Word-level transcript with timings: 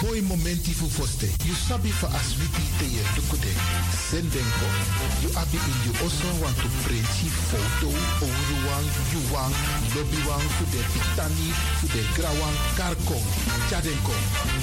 Boy 0.00 0.22
momenti 0.22 0.72
fu 0.72 0.88
foste. 0.88 1.28
You 1.44 1.54
sabi 1.54 1.90
for 1.90 2.08
aswiti 2.08 2.64
te 2.78 2.86
ye 2.88 3.04
dukude. 3.14 3.52
Sendenko. 4.08 4.66
You 5.20 5.28
abi 5.36 5.60
in 5.60 5.78
you 5.84 5.92
also 6.00 6.24
want 6.40 6.56
to 6.56 6.68
print 6.88 7.04
photo. 7.52 7.92
Oruwang, 8.24 8.88
yuwang, 9.12 9.52
lobby 9.92 10.20
wang, 10.24 10.46
fu 10.56 10.64
de 10.72 10.80
pitani, 10.88 11.52
fu 11.78 11.86
de 11.92 12.00
grawang, 12.16 12.56
karko. 12.80 13.20
Chadenko. 13.68 14.16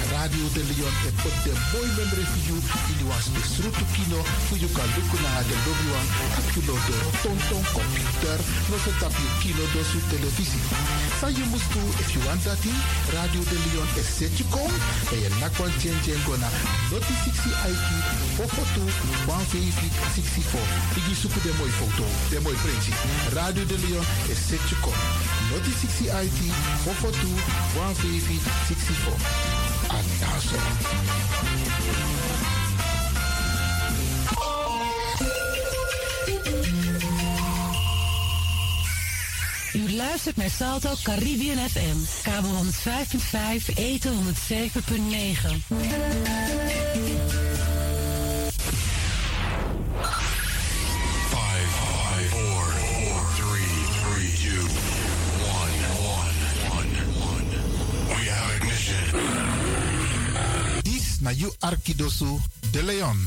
Radio 0.10 0.46
de 0.58 0.64
Leon 0.74 0.96
e 1.06 1.12
put 1.22 1.36
de 1.46 1.54
boy 1.70 1.86
for 1.86 2.42
you. 2.50 2.58
In 2.58 2.98
you 2.98 3.06
was 3.06 3.30
besrutu 3.30 3.86
kino. 3.94 4.18
Fu 4.50 4.58
you 4.58 4.70
kan 4.74 4.90
look 4.98 5.12
na 5.22 5.46
de 5.46 5.56
lobby 5.70 5.88
wang. 5.94 6.10
Akilo 6.42 6.74
de 6.90 6.98
tonton 7.22 7.64
computer. 7.78 8.38
No 8.74 8.78
se 8.82 8.92
tap 8.98 9.14
you 9.14 9.30
kino 9.38 9.64
do 9.70 9.84
su 9.86 10.02
televisie. 10.10 11.07
Sa 11.17 11.33
you 11.33 11.50
must 11.50 11.66
if 11.98 12.14
you 12.14 12.22
want 12.30 12.38
that 12.45 12.61
Radio 13.10 13.42
de 13.50 13.58
Leon 13.66 13.89
is 13.98 14.05
set 14.05 14.30
you 14.38 14.45
come. 14.54 14.70
En 15.10 15.33
je 15.82 15.89
chen 16.05 16.22
gona. 16.26 16.50
Noti 16.92 17.14
60 17.26 17.50
IT. 17.73 17.89
Fofoto. 18.38 18.83
150 19.26 19.89
64. 20.14 20.61
Igi 21.00 21.16
suku 21.16 21.39
de 21.42 21.54
mooi 21.58 21.72
foto. 21.72 22.04
De 22.30 22.39
mooi 22.42 22.55
printje. 22.55 22.92
Radio 23.33 23.66
de 23.66 23.78
Leon 23.83 24.05
is 24.30 24.38
set 24.48 24.61
you 24.70 24.80
come. 24.86 25.02
Noti 25.50 25.72
60 25.72 26.23
IT. 26.23 26.39
Fofoto. 26.86 27.30
150 27.73 28.52
64. 28.67 29.17
En 29.89 30.05
luistert 39.98 40.36
naar 40.36 40.50
Salto 40.50 40.94
Caribbean 41.04 41.70
FM. 41.70 41.98
Kabel 42.24 42.50
105.5, 42.50 43.76
eten 43.76 44.14
107.9. 44.14 44.18
Five, 51.30 51.68
five, 51.74 52.30
four, 52.30 52.64
four, 52.64 53.22
three, 53.36 53.74
three, 54.02 54.32
two, 54.44 54.64
one, 55.58 55.76
one, 56.16 56.38
one, 56.78 56.92
one. 57.32 57.48
We 58.08 58.30
have 58.30 58.56
ignition. 58.56 59.04
Dis 60.82 61.20
na 61.20 61.30
you 61.30 61.52
Arkidosu 61.60 62.40
de 62.72 62.84
Leon. 62.84 63.18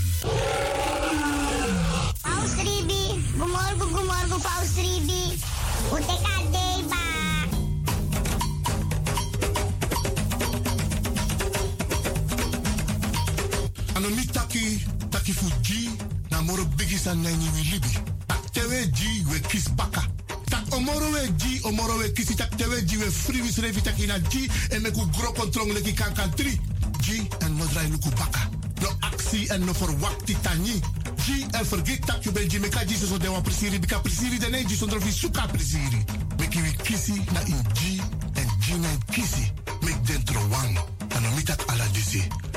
Ji 15.71 15.91
na 16.31 16.41
moro 16.43 16.65
bigi 16.77 16.99
san 16.99 17.23
na 17.23 17.31
ni 17.31 17.49
wi 17.55 17.63
libi 17.71 17.95
tak 18.27 18.51
tewe 18.51 18.91
ji 18.91 19.25
we 19.31 19.39
kis 19.41 19.69
baka. 19.79 20.03
Tak 20.51 20.75
omoro 20.75 21.11
we 21.15 21.31
ji 21.39 21.61
omoro 21.63 21.95
we 21.99 22.11
kisi 22.13 22.35
tak 22.35 22.51
tewe 22.57 22.83
ji 22.83 22.97
we 22.97 23.11
free 23.11 23.41
wis 23.41 23.59
revi 23.59 23.81
taki 23.81 24.07
na 24.07 24.19
ji 24.19 24.51
en 24.71 24.83
me 24.83 24.91
ku 24.91 25.07
gro 25.15 25.33
kontrong 25.33 25.71
leki 25.73 25.95
kan 25.95 26.13
kan 26.15 26.31
tri. 26.35 26.59
Ji 27.01 27.23
en 27.41 27.53
mo 27.53 27.65
drai 27.67 27.87
luku 27.91 28.11
baka. 28.19 28.51
No 28.83 28.89
aksi 29.01 29.47
en 29.55 29.65
no 29.65 29.73
verwakti 29.73 30.35
tani 30.43 30.81
ji 31.23 31.47
en 31.55 31.65
vergeet 31.65 32.07
tak 32.07 32.25
you 32.25 32.33
ben 32.33 32.49
ji 32.49 32.59
me 32.59 32.69
ka 32.69 32.85
ji 32.85 32.97
so 32.97 33.19
de 33.19 33.29
wan 33.31 33.43
prisiri. 33.43 33.79
Bika 33.79 34.01
prisiri 34.01 34.39
de 34.39 34.49
ne 34.51 34.65
ji 34.65 34.75
so 34.75 34.87
vi 34.87 35.13
suka 35.13 35.47
prisiri. 35.47 36.05
Me 36.39 36.49
ki 36.49 36.61
wi 36.61 36.73
kisi 36.83 37.15
na 37.33 37.41
in 37.47 37.63
ji 37.79 38.01
en 38.35 38.49
ji 38.59 38.75
na 38.79 38.89
kisi. 39.13 39.53
Make 39.83 40.03
dentro 40.03 40.41
wang 40.51 40.75
ano 41.15 41.31
mi 41.37 41.43
tak 41.43 41.63
ala 41.71 41.87
disi 41.95 42.19
ala 42.19 42.29
disi 42.35 42.50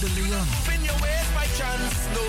de 0.00 0.08
Leon. 0.14 0.46
In 0.74 0.84
your 0.84 0.98
ways 1.00 1.28
by 1.34 1.46
chance, 1.56 2.08
no. 2.14 2.24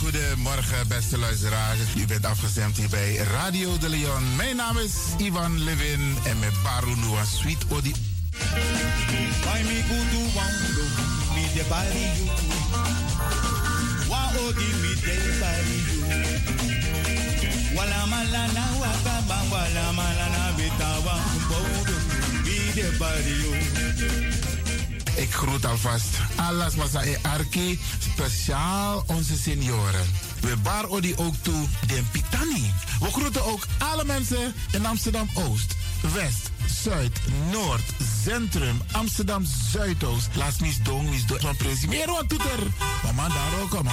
Goedemiddag, 0.00 0.86
beste 0.88 1.18
luisteraars. 1.18 1.78
U 1.96 2.06
bent 2.06 2.24
afgestemd 2.24 2.76
hier 2.76 2.88
bij 2.88 3.14
Radio 3.14 3.78
de 3.78 3.88
Leon. 3.88 4.36
Mijn 4.36 4.56
naam 4.56 4.78
is 4.78 4.92
Ivan 5.18 5.64
Levin 5.64 6.16
en 6.24 6.38
met 6.38 6.62
Baru 6.62 6.96
Noah 6.96 7.26
Sweet 7.26 7.64
Odi. 7.68 7.99
Do 9.90 9.96
wando, 10.34 10.84
me 11.34 11.44
de 11.54 11.64
bari 11.68 12.06
you. 12.16 12.26
Wa 14.08 14.22
odi 14.46 14.68
me 14.82 14.92
de 15.04 15.16
bari 15.40 15.78
you. 15.88 16.00
Wala 17.76 18.06
malana 18.06 18.64
waka 18.80 19.16
ba 19.28 19.38
wala 19.50 19.92
malana 19.92 20.52
bitawa 20.56 21.16
bodo, 21.48 21.96
me 22.44 22.72
de 22.74 22.96
bari 22.98 23.34
you. 23.42 23.54
Ik 25.16 25.32
groet 25.34 25.64
alvast 25.64 26.16
alles 26.36 26.74
Masa 26.74 27.02
e 27.02 27.18
Arki, 27.22 27.78
speciaal 27.98 29.04
onze 29.06 29.36
senioren. 29.36 30.06
We 30.40 30.56
bar 30.62 30.88
odi 30.88 31.14
ook 31.16 31.34
toe 31.42 31.66
den 31.86 32.08
Pitani. 32.10 32.72
We 33.00 33.06
groeten 33.12 33.44
ook 33.44 33.66
alle 33.78 34.04
mensen 34.04 34.54
in 34.72 34.86
Amsterdam 34.86 35.28
Oost, 35.34 35.74
West, 36.14 36.50
Zuid, 36.82 37.20
Noord, 37.50 37.82
Centrum, 38.24 38.80
Amsterdam 38.92 39.44
Zuidoost. 39.44 40.28
Laat 40.34 40.60
mis 40.60 40.78
dong, 40.82 41.10
mis 41.10 41.26
dong. 41.26 41.40
Van 41.40 41.56
presimero 41.56 42.18
aan 42.18 42.26
toeter. 42.26 42.60
Mama 43.04 43.28
daar 43.28 43.60
ook, 43.62 43.72
mama. 43.72 43.90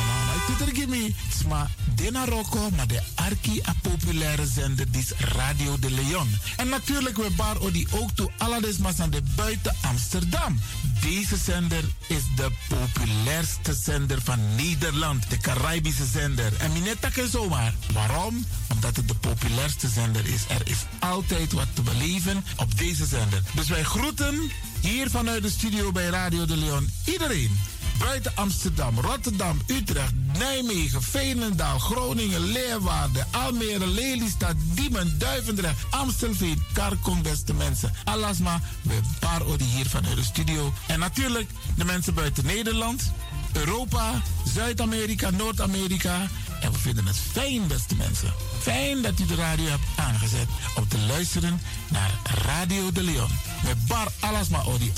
Toeter 0.47 0.75
gimme. 0.75 1.12
Sma 1.39 1.68
dena 1.95 2.25
roko, 2.25 2.69
maar 2.75 2.88
de 2.88 3.01
arki 3.27 3.62
a 3.68 3.74
populaire 3.81 4.45
zender 4.45 4.85
is 4.91 5.12
Radio 5.18 5.79
de 5.79 5.91
Leon. 5.91 6.29
En 6.57 6.69
natuurlijk 6.69 7.18
we 7.18 7.29
bar 7.35 7.59
odi 7.59 7.88
ook 7.91 8.12
toe 8.12 8.31
alle 8.38 8.62
desmas 8.62 9.00
aan 9.00 9.09
de 9.09 9.21
buiten 9.35 9.75
Amsterdam. 9.81 10.59
Deze 11.01 11.38
zender 11.38 11.83
is 12.07 12.24
de 12.35 12.51
populairste 12.68 13.74
zender 13.74 14.21
van 14.21 14.39
Nederland. 14.56 15.29
De 15.29 15.38
Caribische 15.38 16.06
zender. 16.06 16.53
En 16.57 16.71
minetta 16.71 17.09
ken 17.09 17.29
zomaar. 17.29 17.74
Waarom? 17.94 18.45
Omdat 18.74 18.95
het 18.95 19.07
de 19.07 19.15
populairste 19.15 19.88
zender 19.88 20.25
is. 20.25 20.41
Er 20.47 20.62
is 20.63 20.85
altijd 21.00 21.51
wat 21.51 21.68
te 21.73 21.81
beleven 21.81 22.44
op 22.57 22.77
deze 22.77 23.06
zender. 23.06 23.41
Dus 23.56 23.68
wij 23.68 23.83
groeten 23.83 24.51
hier 24.81 25.09
vanuit 25.09 25.44
de 25.44 25.50
studio 25.50 25.91
bij 25.91 26.06
Radio 26.06 26.45
de 26.45 26.57
Leon 26.57 26.89
iedereen. 27.06 27.59
Buiten 27.99 28.31
Amsterdam, 28.35 28.99
Rotterdam, 28.99 29.61
Utrecht, 29.67 30.13
Nijmegen, 30.38 31.01
Veenendaal, 31.01 31.79
Groningen, 31.79 32.51
Leeuwarden, 32.51 33.25
Almere, 33.31 33.88
Lelystad, 33.88 34.55
Diemen, 34.75 35.19
Duivendrecht, 35.19 35.77
Amstelveen, 35.89 36.63
Karkong, 36.73 37.21
beste 37.21 37.53
mensen. 37.53 37.94
Alasma, 38.03 38.61
we 38.81 38.99
paar 39.19 39.41
hier 39.57 39.85
vanuit 39.85 40.15
de 40.15 40.23
studio. 40.23 40.73
En 40.88 40.99
natuurlijk 40.99 41.49
de 41.75 41.85
mensen 41.85 42.13
buiten 42.13 42.45
Nederland, 42.45 43.11
Europa, 43.53 44.21
Zuid-Amerika, 44.53 45.29
Noord-Amerika. 45.29 46.27
En 46.61 46.71
we 46.71 46.79
vinden 46.79 47.05
het 47.05 47.17
fijn, 47.31 47.67
beste 47.67 47.95
mensen. 47.95 48.33
Fijn 48.61 49.01
dat 49.01 49.19
u 49.19 49.25
de 49.25 49.35
radio 49.35 49.65
hebt 49.65 49.83
aangezet 49.95 50.47
om 50.75 50.88
te 50.88 50.97
luisteren 50.97 51.61
naar 51.88 52.11
Radio 52.45 52.91
de 52.91 53.03
Leon. 53.03 53.29
Met 53.63 53.85
Bar 53.88 54.07
Alasma 54.19 54.63
Odi 54.63 54.91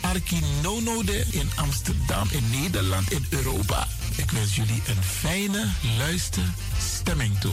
Arki 0.00 0.40
Nonode 0.62 1.24
in 1.30 1.50
Amsterdam, 1.54 2.28
in 2.30 2.60
Nederland, 2.60 3.10
in 3.10 3.26
Europa. 3.30 3.86
Ik 4.16 4.30
wens 4.30 4.56
jullie 4.56 4.82
een 4.86 5.02
fijne 5.02 5.68
luisterstemming 5.98 7.38
toe. 7.40 7.52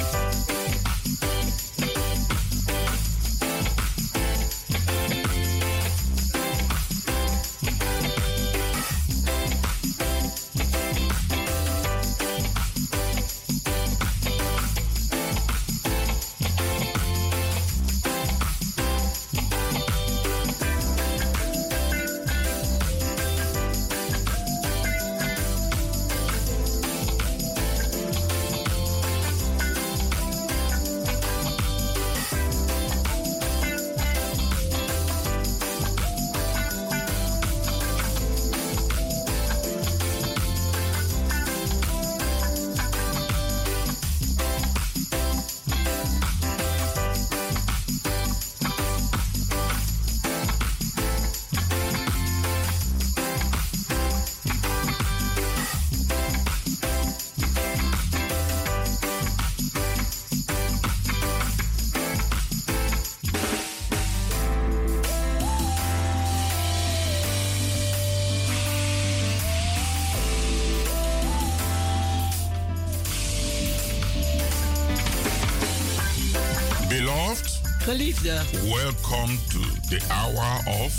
Welcome 78.53 79.37
to 79.49 79.59
the 79.89 80.01
hour 80.09 80.59
of 80.83 80.93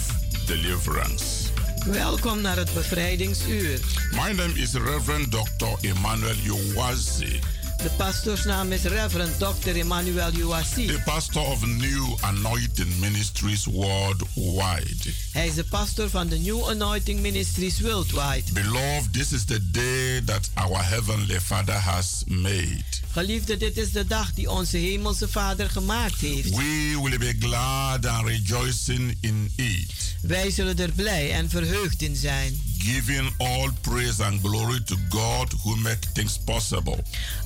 deliverance. 0.47 1.25
welkom 1.87 2.41
naar 2.41 2.57
het 2.57 2.75
bevrijdingsuur. 2.75 3.81
My 4.11 4.33
name 4.33 4.53
is 4.55 4.73
Reverend 4.73 5.31
Dr. 5.31 5.87
Emmanuel 5.87 6.35
Uwazi, 6.47 7.41
De 7.83 7.91
pastoorsnaam 7.97 8.73
is 8.73 8.83
Reverend 8.83 9.39
Dr. 9.39 9.77
Emmanuel 9.77 10.33
Uwasi. 10.33 10.87
the 10.87 11.01
pastor 11.05 11.43
of 11.43 11.67
New 11.67 12.17
Anointing 12.21 12.99
Ministries 12.99 13.65
worldwide. 13.65 15.13
Hij 15.33 15.47
is 15.47 15.55
de 15.55 15.65
pastor 15.65 16.11
van 16.11 16.29
de 16.29 16.37
New 16.39 16.69
Anointing 16.69 17.21
Ministries 17.21 17.81
Worldwide. 17.81 18.53
Beloved, 18.53 19.13
this 19.13 19.33
is 19.33 19.45
the 19.45 19.71
day 19.71 20.21
that 20.25 20.51
our 20.55 20.83
Heavenly 20.85 21.41
Father 21.41 21.75
has 21.81 22.25
made. 22.27 22.85
Geliefde, 23.13 23.57
dit 23.57 23.77
is 23.77 23.93
de 23.93 24.07
dag 24.07 24.35
die 24.35 24.51
onze 24.51 24.77
hemelse 24.77 25.29
Vader 25.29 25.71
gemaakt 25.71 26.21
heeft. 26.21 26.51
We 26.51 27.01
will 27.03 27.19
be 27.19 27.37
glad 27.41 28.07
and 28.07 28.27
rejoicing 28.27 29.17
in 29.21 29.53
it. 29.57 30.17
Wij 30.23 30.51
zullen 30.51 30.79
er 30.79 30.93
blij 30.93 31.33
en 31.33 31.51
verheugd 31.51 32.03
in 32.03 32.17
zijn. 32.17 32.61
Giving 32.83 33.31
all 33.39 33.71
praise 33.81 34.21
and 34.21 34.41
glory 34.43 34.81
to 34.85 34.97
God 35.09 35.53
who 35.63 35.77
make 35.77 36.01
things 36.13 36.39
possible. 36.39 36.99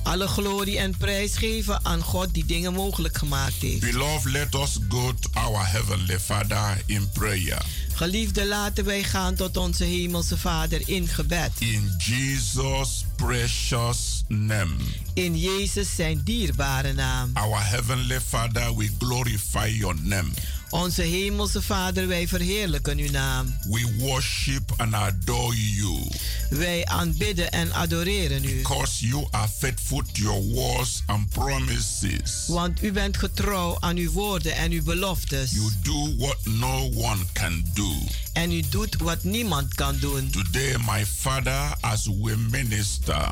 Alle 0.03 0.27
glorie 0.27 0.77
en 0.77 0.97
prijs 0.97 1.35
geven 1.37 1.85
aan 1.85 2.01
God 2.01 2.33
die 2.33 2.45
dingen 2.45 2.73
mogelijk 2.73 3.17
gemaakt 3.17 3.61
heeft. 3.61 3.79
Beloved, 3.79 4.31
let 4.31 4.55
us 4.55 4.79
go 4.89 5.13
to 5.19 5.29
our 5.33 5.71
Heavenly 5.71 6.19
Father 6.19 6.81
in 6.85 7.09
prayer. 7.13 7.65
Geliefde, 7.93 8.47
laten 8.47 8.85
wij 8.85 9.03
gaan 9.03 9.35
tot 9.35 9.57
onze 9.57 9.83
Hemelse 9.83 10.37
Vader 10.37 10.81
in 10.85 11.07
gebed. 11.07 11.51
In 11.57 11.95
Jesus' 11.97 13.05
precious 13.15 14.23
name. 14.27 14.75
In 15.13 15.37
Jezus 15.37 15.95
zijn 15.95 16.21
dierbare 16.23 16.93
naam. 16.93 17.29
Our 17.33 17.69
Heavenly 17.69 18.19
Father, 18.21 18.75
we 18.75 18.89
glorify 18.99 19.67
your 19.67 19.95
name. 20.01 20.29
Onze 20.69 21.01
Hemelse 21.01 21.61
Vader, 21.61 22.07
wij 22.07 22.27
verheerlijken 22.27 22.97
uw 22.97 23.11
naam. 23.11 23.57
We 23.69 23.95
worship 23.97 24.73
and 24.77 24.93
adore 24.93 25.55
you. 25.75 26.07
Wij 26.49 26.85
aanbidden 26.85 27.51
en 27.51 27.73
adoreren 27.73 28.43
u. 28.43 28.55
Because 28.55 29.07
you 29.07 29.27
are 29.31 29.47
faithful 29.47 30.01
to 30.01 30.21
your 30.21 30.41
words 30.41 31.03
and 31.05 31.29
promises. 31.29 32.45
Want 32.47 32.83
u 32.83 32.91
bent 32.91 33.17
getrouw 33.17 33.77
aan 33.79 33.97
uw 33.97 34.11
woorden 34.11 34.55
en 34.55 34.71
uw 34.71 34.83
beloftes. 34.83 35.51
You 35.51 35.71
do 35.81 36.15
what 36.17 36.37
no 36.45 36.91
one 36.95 37.25
can 37.33 37.65
do. 37.73 37.93
En 38.33 38.51
u 38.51 38.61
doet 38.69 38.95
wat 38.97 39.23
niemand 39.23 39.73
kan 39.73 39.97
doen. 39.99 40.29
Today, 40.29 40.75
my 40.85 41.05
Father, 41.05 41.75
as 41.79 42.05
we 42.05 42.37
minister. 42.49 43.31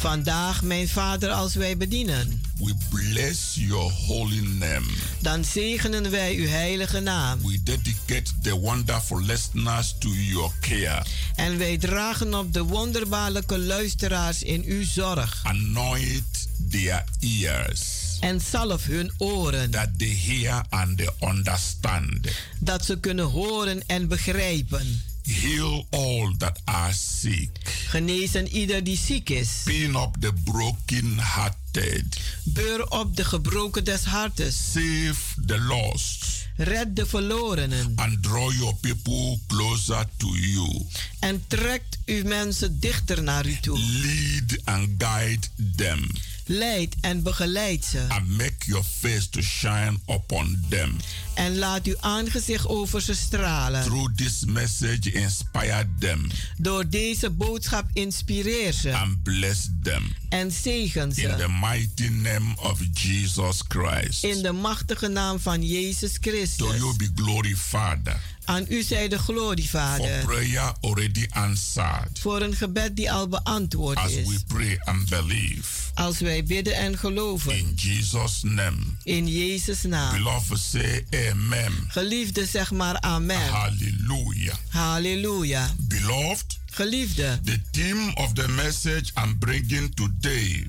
Vandaag, 0.00 0.62
mijn 0.62 0.88
Vader, 0.88 1.30
als 1.30 1.54
wij 1.54 1.76
bedienen. 1.76 2.42
We 2.58 2.74
bless 2.88 3.54
your 3.54 3.92
holy 3.92 4.40
name. 4.40 4.86
Dan 5.18 5.44
zegenen 5.44 6.10
wij 6.10 6.34
uw 6.34 6.46
heilige 6.46 7.00
naam. 7.00 7.42
We 7.42 7.62
dedicate 7.62 8.32
the 8.42 8.58
wonderful 8.58 9.20
listeners 9.22 9.94
to 9.98 10.08
your 10.08 10.52
care. 10.60 11.04
En 11.34 11.58
wij 11.58 11.78
dragen 11.78 12.34
op 12.34 12.52
de 12.52 12.62
wonderbaarlijke 12.62 13.58
luisteraars 13.58 14.42
in 14.42 14.64
uw 14.66 14.84
zorg. 14.84 15.40
Anoint 15.42 16.48
their 16.70 17.04
ears. 17.18 18.16
En 18.20 18.40
zalf 18.40 18.84
hun 18.84 19.12
oren. 19.18 19.70
That 19.70 19.98
they 19.98 20.18
hear 20.26 20.64
and 20.68 20.96
they 20.96 21.10
understand. 21.28 22.28
Dat 22.58 22.84
ze 22.84 22.98
kunnen 22.98 23.26
horen 23.26 23.82
en 23.86 24.08
begrijpen. 24.08 25.02
Heal 25.30 25.86
all 25.90 26.34
that 26.38 26.60
are 26.64 26.92
sick. 26.92 27.50
Genezen 27.88 28.48
ieder 28.48 28.84
die 28.84 28.96
ziek 28.96 29.30
is. 29.30 29.48
Pin 29.64 29.94
up 29.96 30.16
the 30.20 30.32
broken 30.44 31.18
hearted. 31.18 32.20
Beur 32.44 32.88
op 32.88 33.16
de 33.16 33.24
gebroken 33.24 33.84
des 33.84 34.04
hartes. 34.04 34.72
Save 34.72 35.14
the 35.46 35.60
lost. 35.60 36.24
Red 36.56 36.96
de 36.96 37.06
verlorenen. 37.06 37.92
And 37.96 38.22
draw 38.22 38.52
your 38.52 38.74
people 38.80 39.38
closer 39.46 40.04
to 40.16 40.28
you. 40.36 40.86
En 41.20 41.44
trekt 41.46 41.98
uw 42.06 42.24
mensen 42.24 42.80
dichter 42.80 43.22
naar 43.22 43.46
u 43.46 43.58
toe. 43.60 43.78
Lead 43.78 44.64
and 44.64 44.88
guide 44.98 45.46
them. 45.76 46.10
Leid 46.52 46.96
en 47.00 47.22
begeleid 47.22 47.84
ze. 47.84 48.04
And 48.08 48.28
make 48.28 48.54
your 48.58 48.84
face 48.84 49.28
to 49.28 49.40
shine 49.42 49.98
upon 50.06 50.64
them. 50.68 50.96
En 51.34 51.58
laat 51.58 51.86
uw 51.86 51.96
aangezicht 52.00 52.66
over 52.66 53.02
ze 53.02 53.14
stralen. 53.14 53.82
Through 53.82 54.16
this 54.16 54.44
message 54.44 55.12
inspire 55.12 55.86
them. 55.98 56.30
Door 56.56 56.88
deze 56.88 57.30
boodschap 57.30 57.86
inspireer 57.92 58.72
ze. 58.72 58.94
And 58.94 59.22
bless 59.22 59.68
them. 59.82 60.14
En 60.28 60.52
zegen 60.52 61.12
ze. 61.12 61.22
In 61.22 61.36
the 61.36 61.48
mighty 61.60 62.08
name 62.08 62.54
of 62.56 62.80
Jesus 62.92 63.62
Christ. 63.68 64.24
In 64.24 64.42
de 64.42 64.52
machtige 64.52 65.08
naam 65.08 65.40
van 65.40 65.66
Jezus 65.66 66.16
Christus. 66.20 66.66
To 66.66 66.74
you 66.74 66.96
be 66.96 67.10
glory, 67.14 67.56
Father. 67.56 68.20
Aan 68.50 68.66
u 68.68 68.82
zij 68.82 69.08
de 69.08 69.18
glorie, 69.18 69.68
Vader. 69.70 70.20
For 70.20 70.24
prayer 70.24 70.72
already 70.80 71.26
answered. 71.28 72.18
Voor 72.18 72.42
een 72.42 72.54
gebed 72.54 72.96
die 72.96 73.12
al 73.12 73.28
beantwoord 73.28 73.96
As 73.98 74.12
is. 74.12 74.26
we 74.26 74.40
pray 74.46 74.78
and 74.84 75.08
believe. 75.08 75.68
Als 75.94 76.18
wij 76.18 76.44
bidden 76.44 76.74
en 76.74 76.98
geloven. 76.98 77.58
In 77.58 77.72
Jesus 77.76 78.42
name. 78.42 78.76
In 79.02 79.28
Jezus 79.28 79.82
naam. 79.82 80.16
Beloved 80.16 80.58
say 80.58 81.06
amen. 81.30 81.72
Geliefde 81.88 82.46
zeg 82.46 82.70
maar 82.70 83.00
amen. 83.00 83.50
Hallelujah. 83.50 84.54
Halleluja. 84.68 85.74
Beloved. 85.78 86.58
Geliefde. 86.70 87.40
The 87.44 87.60
theme 87.70 88.14
of 88.14 88.32
the 88.32 88.48
message 88.48 89.12
I'm 89.24 89.38
bringing 89.38 89.94
today. 89.94 90.68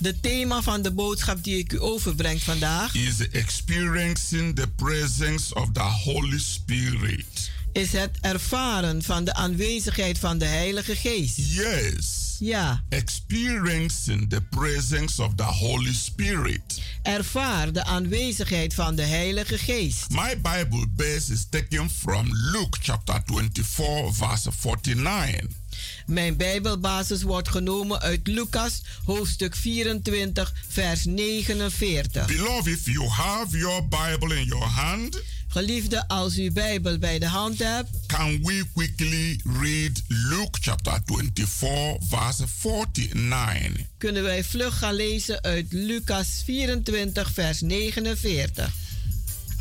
De 0.00 0.20
thema 0.20 0.62
van 0.62 0.82
de 0.82 0.92
boodschap 0.92 1.44
die 1.44 1.58
ik 1.58 1.72
u 1.72 1.80
overbreng 1.80 2.42
vandaag 2.42 2.94
is 2.94 3.28
experiencing 3.28 4.56
the 4.56 4.66
presence 4.76 5.54
of 5.54 5.68
the 5.72 5.80
Holy 5.80 6.38
Spirit. 6.38 7.50
Is 7.72 7.92
het 7.92 8.18
ervaren 8.20 9.02
van 9.02 9.24
de 9.24 9.34
aanwezigheid 9.34 10.18
van 10.18 10.38
de 10.38 10.44
Heilige 10.44 10.96
Geest. 10.96 11.36
Yes. 11.36 12.36
Ja. 12.38 12.84
Experiencing 12.88 14.30
the 14.30 14.40
presence 14.40 15.22
of 15.22 15.34
the 15.34 15.42
Holy 15.42 15.94
Spirit. 15.94 16.82
Ervaar 17.02 17.72
de 17.72 17.84
aanwezigheid 17.84 18.74
van 18.74 18.94
de 18.94 19.04
Heilige 19.04 19.58
Geest. 19.58 20.10
My 20.10 20.40
Bible 20.40 20.86
base 20.96 21.32
is 21.32 21.46
taken 21.50 21.90
from 21.90 22.28
Luke 22.32 22.78
chapter 22.80 23.22
24 23.26 24.14
verse 24.14 24.50
49. 24.52 25.59
Mijn 26.06 26.36
Bijbelbasis 26.36 27.22
wordt 27.22 27.48
genomen 27.48 28.00
uit 28.00 28.26
Lucas 28.26 28.82
hoofdstuk 29.04 29.56
24 29.56 30.52
vers 30.68 31.04
49. 31.04 32.26
Beloved, 32.26 32.66
if 32.66 32.86
you 32.86 33.08
have 33.08 33.58
your 33.58 33.88
Bible 33.88 34.36
in 34.36 34.44
your 34.44 34.66
hand, 34.66 35.22
Geliefde, 35.52 36.08
als 36.08 36.38
u 36.38 36.52
Bijbel 36.52 36.98
bij 36.98 37.18
de 37.18 37.26
hand 37.26 37.58
hebt, 37.58 37.90
can 38.06 38.42
we 38.42 38.64
quickly 38.74 39.40
read 39.44 40.02
Luke 40.06 40.58
chapter 40.60 41.00
24 41.04 41.98
verse 42.08 42.44
49? 42.60 43.86
Kunnen 43.98 44.22
wij 44.22 44.44
vlug 44.44 44.78
gaan 44.78 44.94
lezen 44.94 45.42
uit 45.42 45.66
Lucas 45.70 46.42
24 46.44 47.30
vers 47.32 47.60
49. 47.60 48.72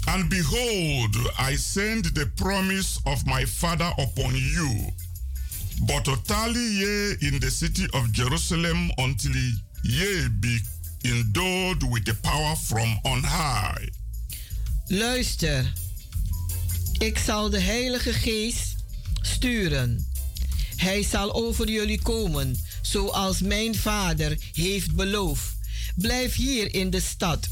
And 0.05 0.29
behold, 0.29 1.15
I 1.51 1.57
send 1.57 2.15
the 2.15 2.27
promise 2.35 2.99
of 3.03 3.25
my 3.25 3.47
Father 3.47 3.93
upon 3.97 4.35
you. 4.35 4.93
But 5.79 6.03
to 6.03 6.21
tarry 6.21 6.69
ye 6.77 7.15
in 7.19 7.39
the 7.39 7.49
city 7.49 7.87
of 7.91 8.11
Jerusalem 8.11 8.91
until 8.97 9.35
ye 9.83 10.29
be 10.39 10.59
endowed 11.03 11.83
with 11.83 12.05
the 12.05 12.15
power 12.21 12.55
from 12.55 12.99
on 13.03 13.23
high. 13.23 13.89
Luister, 14.87 15.73
ik 16.97 17.17
zal 17.17 17.49
de 17.49 17.59
Heilige 17.59 18.13
Geest 18.13 18.75
sturen. 19.21 20.07
Hij 20.75 21.03
zal 21.03 21.33
over 21.33 21.69
jullie 21.69 22.01
komen, 22.01 22.55
zoals 22.81 23.41
mijn 23.41 23.75
vader 23.75 24.37
heeft 24.53 24.95
beloofd. 24.95 25.57
Blijf 25.95 26.35
hier 26.35 26.73
in 26.73 26.89
de 26.89 27.01
stad 27.01 27.47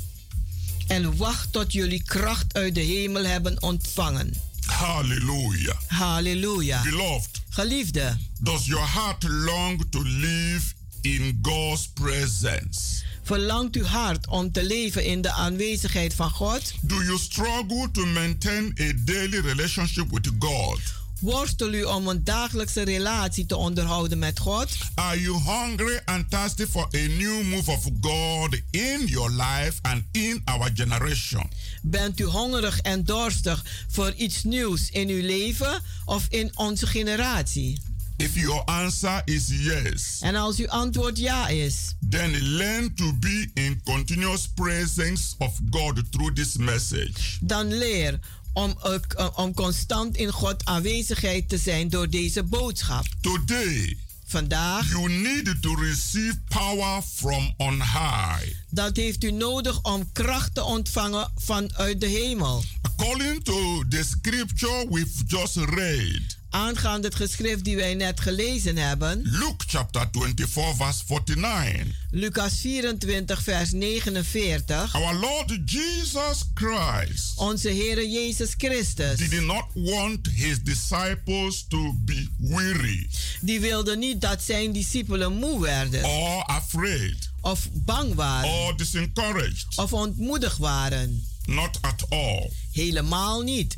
en 0.88 1.17
wacht 1.17 1.51
tot 1.51 1.74
jullie 1.74 2.03
kracht 2.03 2.53
uit 2.53 2.75
de 2.75 2.81
hemel 2.81 3.24
hebben 3.24 3.62
ontvangen. 3.62 4.34
Hallelujah. 4.72 5.76
Halleluja. 5.88 6.82
Beloved. 6.84 7.42
Geliefde. 7.50 8.18
Does 8.42 8.68
your 8.68 8.86
heart 8.86 9.24
long 9.24 9.90
to 9.90 10.00
live 10.00 10.74
in 11.02 11.40
God's 11.42 11.88
presence? 11.88 13.06
Verlangt 13.24 13.76
uw 13.76 13.84
hart 13.84 14.28
om 14.28 14.52
te 14.52 14.64
leven 14.64 15.06
in 15.06 15.22
de 15.22 15.32
aanwezigheid 15.32 16.14
van 16.14 16.30
God? 16.30 16.74
Do 16.82 17.04
you 17.04 17.18
struggle 17.18 17.92
to 17.92 18.06
maintain 18.06 18.76
a 18.80 18.92
daily 19.06 19.40
relationship 19.40 20.12
with 20.12 20.32
God? 20.40 20.80
Worstel 21.20 21.74
u 21.74 21.84
om 21.84 22.08
een 22.08 22.24
dagelijkse 22.24 22.84
relatie 22.84 23.46
te 23.46 23.56
onderhouden 23.56 24.20
met 24.20 24.40
God? 24.40 24.78
Are 24.96 25.22
you 25.22 25.38
hungry 25.38 26.00
and 26.06 26.30
thirsty 26.30 26.66
for 26.66 26.88
a 26.96 27.08
new 27.08 27.44
move 27.44 27.72
of 27.72 27.84
God 28.02 28.62
in 28.72 29.06
your 29.06 29.32
life 29.32 29.74
and 29.82 30.04
in 30.12 30.42
our 30.46 30.70
generation? 30.74 31.50
Bent 31.82 32.20
u 32.20 32.24
hongerig 32.24 32.80
en 32.80 33.06
dorstig 33.06 33.66
voor 33.88 34.14
iets 34.14 34.44
nieuws 34.44 34.90
in 34.90 35.10
uw 35.10 35.22
leven 35.22 35.82
of 36.06 36.26
in 36.30 36.52
onze 36.56 36.88
generatie? 36.88 37.80
If 38.20 38.36
your 38.36 38.64
answer 38.66 39.22
is 39.26 39.48
yes, 39.48 40.20
en 40.22 40.36
als 40.36 40.58
uw 40.58 40.68
antwoord 40.68 41.18
ja 41.18 41.48
is, 41.48 41.96
then 42.10 42.42
learn 42.42 42.96
to 42.96 43.14
be 43.20 43.50
in 43.54 43.82
continuous 43.84 44.48
presence 44.48 45.36
of 45.38 45.60
God 45.70 46.12
through 46.12 46.34
this 46.36 46.58
message. 46.58 47.38
Dan 47.42 47.78
leer 47.78 48.20
om, 48.58 48.78
uh, 48.86 49.28
om 49.36 49.54
constant 49.54 50.16
in 50.16 50.32
God 50.32 50.66
aanwezigheid 50.66 51.50
te 51.50 51.58
zijn 51.58 51.90
door 51.90 52.10
deze 52.10 52.44
boodschap. 52.44 53.06
Today, 53.22 53.98
vandaag, 54.26 54.90
you 54.90 55.10
need 55.10 55.62
to 55.62 55.76
receive 55.76 56.36
power 56.48 57.02
from 57.14 57.54
on 57.58 57.74
high. 57.74 58.44
Dat 58.70 58.96
heeft 58.96 59.24
u 59.24 59.32
nodig 59.32 59.82
om 59.82 60.12
kracht 60.12 60.56
te 60.56 60.64
ontvangen 60.64 61.32
vanuit 61.36 62.02
de 62.02 62.08
hemel. 62.08 62.64
According 62.82 63.44
to 63.44 63.84
the 63.90 64.04
scripture 64.04 64.88
we've 64.90 65.24
just 65.28 65.56
read. 65.56 66.37
Aangaande 66.58 67.08
het 67.08 67.16
geschrift 67.16 67.64
die 67.64 67.76
wij 67.76 67.94
net 67.94 68.20
gelezen 68.20 68.78
hebben. 68.78 69.22
Luke 69.24 69.64
chapter 69.68 70.10
24 70.12 70.76
verse 70.76 71.04
49. 71.08 71.96
Lucas 72.12 72.60
24 72.60 73.44
vers 73.44 73.72
49. 73.72 74.96
Our 74.96 75.16
Lord 75.16 75.60
Jesus 75.66 76.44
Christ. 76.54 77.34
Onze 77.36 77.68
Heere 77.70 78.10
Jezus 78.10 78.54
Christus. 78.58 79.18
Did 79.18 79.42
not 79.42 79.66
want 79.74 80.28
his 80.34 80.64
disciples 80.64 81.66
to 81.68 81.94
be 82.00 82.28
weary. 82.38 83.10
Die 83.42 83.60
wilde 83.60 83.98
niet 83.98 84.22
dat 84.22 84.42
zijn 84.42 84.72
discipelen 84.72 85.34
moe 85.34 85.62
werden. 85.62 86.04
Or 86.04 86.44
afraid. 86.44 87.30
Of 87.42 87.70
bang 87.74 88.14
waren. 88.14 88.50
Or 88.50 88.78
discouraged. 88.78 89.66
Of 89.76 89.94
ontmoedigd 89.94 90.58
waren. 90.58 91.26
Not 91.46 91.78
at 91.82 92.06
all. 92.10 92.52
Helemaal 92.72 93.42
niet. 93.42 93.78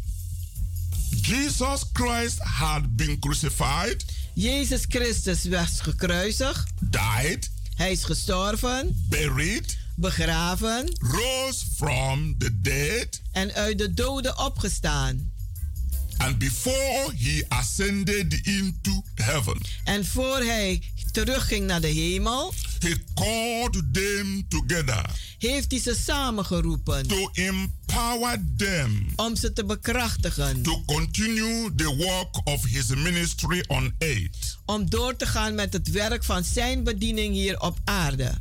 Jesus 1.29 1.83
Christ 1.93 2.39
had 2.41 2.97
been 2.97 3.19
crucified. 3.19 4.03
Jezus 4.33 4.85
Christus 4.87 5.47
was 5.47 5.79
gekruisigd. 5.81 6.73
Died. 6.79 7.51
Hij 7.75 7.91
is 7.91 8.03
gestorven. 8.03 8.95
Buried. 9.09 9.77
Begraven. 9.95 10.97
Rose 10.99 11.65
from 11.75 12.35
the 12.37 12.61
dead. 12.61 13.21
En 13.31 13.53
uit 13.53 13.77
de 13.77 13.93
doden 13.93 14.37
opgestaan. 14.37 15.31
And 16.17 16.37
before 16.37 17.13
he 17.17 17.45
ascended 17.47 18.39
into 18.43 19.03
heaven. 19.15 19.61
En 19.83 20.05
voor 20.05 20.37
hij 20.37 20.81
terugging 21.11 21.65
naar 21.65 21.81
de 21.81 21.87
hemel. 21.87 22.53
He 22.79 22.95
called 23.13 23.93
them 23.93 24.47
together. 24.47 25.05
Heeft 25.37 25.71
hij 25.71 25.79
ze 25.79 25.95
samengeroepen. 26.05 27.07
To 27.07 27.29
empower 27.33 28.43
them. 28.57 29.07
Om 29.15 29.35
ze 29.35 29.53
te 29.53 29.65
bekrachtigen. 29.65 30.61
To 30.61 30.83
continue 30.85 31.75
the 31.75 31.95
work 31.95 32.47
of 32.47 32.65
his 32.65 32.87
ministry 32.87 33.63
on 33.67 33.93
earth. 33.97 34.57
Om 34.65 34.89
door 34.89 35.15
te 35.15 35.25
gaan 35.25 35.55
met 35.55 35.73
het 35.73 35.91
werk 35.91 36.23
van 36.23 36.43
zijn 36.43 36.83
bediening 36.83 37.33
hier 37.33 37.59
op 37.59 37.77
aarde. 37.83 38.31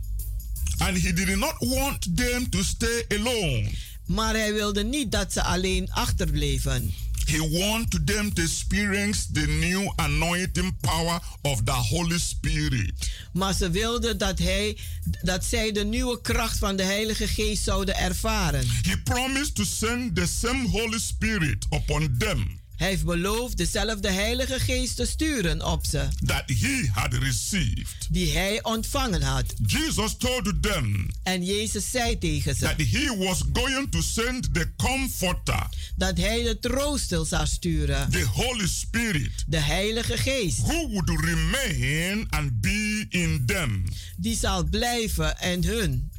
And 0.78 1.02
he 1.02 1.12
did 1.12 1.36
not 1.36 1.54
want 1.58 2.16
them 2.16 2.50
to 2.50 2.62
stay 2.62 3.04
alone. 3.08 3.70
Maar 4.06 4.34
hij 4.34 4.52
wilde 4.52 4.84
niet 4.84 5.12
dat 5.12 5.32
ze 5.32 5.42
alleen 5.42 5.92
achterbleven. 5.92 6.94
He 7.28 7.40
wanted 7.40 8.06
them 8.06 8.32
to 8.32 8.42
experience 8.42 9.26
the 9.32 9.46
new 9.46 9.92
anointing 9.96 10.76
power 10.80 11.20
of 11.42 11.64
the 11.64 11.72
Holy 11.72 12.18
Spirit. 12.18 13.10
Maar 13.32 13.54
ze 13.54 13.70
wilden 13.70 14.18
dat, 14.18 14.38
hij, 14.38 14.76
dat 15.22 15.44
zij 15.44 15.72
de 15.72 15.84
nieuwe 15.84 16.20
kracht 16.20 16.58
van 16.58 16.76
de 16.76 16.82
Heilige 16.82 17.28
Geest 17.28 17.62
zouden 17.62 17.96
ervaren. 17.96 18.66
He 18.82 18.98
promised 19.04 19.54
to 19.54 19.64
send 19.64 20.14
the 20.14 20.26
same 20.26 20.68
Holy 20.68 20.98
Spirit 20.98 21.66
upon 21.70 22.16
them. 22.18 22.57
Hij 22.78 22.88
heeft 22.88 23.04
beloofd 23.04 23.56
dezelfde 23.56 24.10
Heilige 24.10 24.58
Geest 24.58 24.96
te 24.96 25.06
sturen 25.06 25.66
op 25.66 25.86
ze. 25.86 26.08
That 26.24 26.42
he 26.46 26.88
had 26.92 27.14
received. 27.14 28.06
Die 28.10 28.32
hij 28.32 28.62
ontvangen 28.62 29.22
had. 29.22 29.44
Jesus 29.66 30.16
told 30.18 30.62
them. 30.62 31.10
En 31.22 31.44
Jezus 31.44 31.90
zei 31.90 32.18
tegen 32.18 32.54
ze. 32.54 32.60
That 32.60 32.76
he 32.76 33.16
was 33.16 33.42
going 33.52 33.90
to 33.90 34.02
send 34.02 34.54
the 34.54 34.70
comforter. 34.76 35.66
Dat 35.96 36.16
hij 36.18 36.42
de 36.42 36.58
trooster 36.58 37.26
zou 37.26 37.46
sturen. 37.46 38.10
The 38.10 38.24
Holy 38.24 38.68
Spirit. 38.68 39.44
De 39.46 39.60
Heilige 39.60 40.16
Geest. 40.16 40.58
Who 40.58 40.88
would 40.88 41.08
remain 41.08 42.26
and 42.30 42.60
be 42.60 43.06
in 43.08 43.42
them. 43.46 43.84
Die 44.16 44.36
zal 44.36 44.64
blijven 44.64 45.38
en 45.38 45.64
hun. 45.64 46.10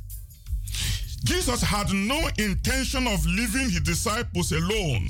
Jesus 1.24 1.62
had 1.62 1.92
no 1.92 2.30
intention 2.36 3.08
of 3.08 3.26
leaving 3.26 3.72
his 3.72 3.82
disciples 3.84 4.52
alone. 4.52 5.10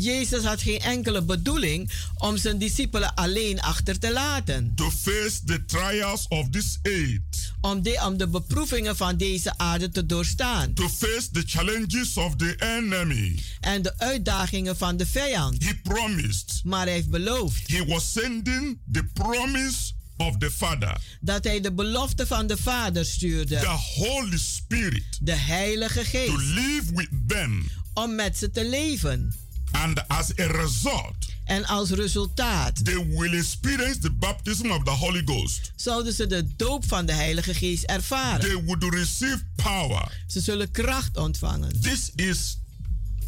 Jezus 0.00 0.44
had 0.44 0.62
geen 0.62 0.80
enkele 0.80 1.22
bedoeling 1.22 1.90
om 2.14 2.36
zijn 2.36 2.58
discipelen 2.58 3.14
alleen 3.14 3.60
achter 3.60 3.98
te 3.98 4.12
laten. 4.12 4.72
To 4.74 4.90
face 4.90 5.44
the 5.44 5.64
trials 5.64 6.28
of 6.28 6.48
this 6.50 6.78
age. 6.82 7.20
Om 7.60 7.82
de, 7.82 8.02
om 8.06 8.16
de 8.16 8.28
beproevingen 8.28 8.96
van 8.96 9.16
deze 9.16 9.58
aarde 9.58 9.88
te 9.88 10.06
doorstaan. 10.06 10.74
To 10.74 10.88
face 10.88 11.30
the 11.30 11.42
challenges 11.46 12.16
of 12.16 12.36
the 12.36 12.54
enemy. 12.58 13.38
En 13.60 13.82
de 13.82 13.98
uitdagingen 13.98 14.76
van 14.76 14.96
de 14.96 15.06
vijand. 15.06 15.64
He 15.64 15.74
promised. 15.82 16.60
Maar 16.64 16.84
hij 16.84 16.92
heeft 16.92 17.10
beloofd. 17.10 17.68
He 17.68 17.84
was 17.84 18.12
sending 18.12 18.78
the 18.92 19.04
promise 19.12 19.92
of 20.16 20.36
the 20.36 20.50
Father. 20.50 21.00
Dat 21.20 21.44
hij 21.44 21.60
de 21.60 21.72
belofte 21.72 22.26
van 22.26 22.46
de 22.46 22.56
Vader 22.56 23.04
stuurde. 23.04 23.58
The 23.58 23.66
Holy 23.96 24.38
Spirit. 24.38 25.18
De 25.20 25.34
Heilige 25.36 26.04
Geest. 26.04 26.26
To 26.26 26.38
live 26.38 26.94
with 26.94 27.10
them. 27.26 27.70
Om 27.94 28.14
met 28.14 28.38
ze 28.38 28.50
te 28.50 28.68
leven. 28.68 29.46
And 29.72 30.04
as 30.06 30.32
a 30.38 30.46
result, 30.46 31.14
en 31.44 31.66
als 31.66 31.90
resultaat, 31.90 32.84
they 32.84 33.06
will 33.08 33.32
experience 33.32 33.98
the 33.98 34.12
baptism 34.12 34.70
of 34.70 34.84
the 34.84 34.90
Holy 34.90 35.22
Ghost. 35.24 35.72
Zouden 35.76 36.12
ze 36.12 36.26
de 36.26 36.46
doop 36.56 36.84
van 36.88 37.06
de 37.06 37.12
Heilige 37.12 37.54
Geest 37.54 37.84
ervaren. 37.84 38.40
They 38.40 38.62
would 38.64 38.84
receive 38.94 39.42
power. 39.56 40.22
Ze 40.26 40.40
zullen 40.40 40.70
kracht 40.70 41.16
ontvangen. 41.16 41.80
This 41.80 42.12
is 42.14 42.58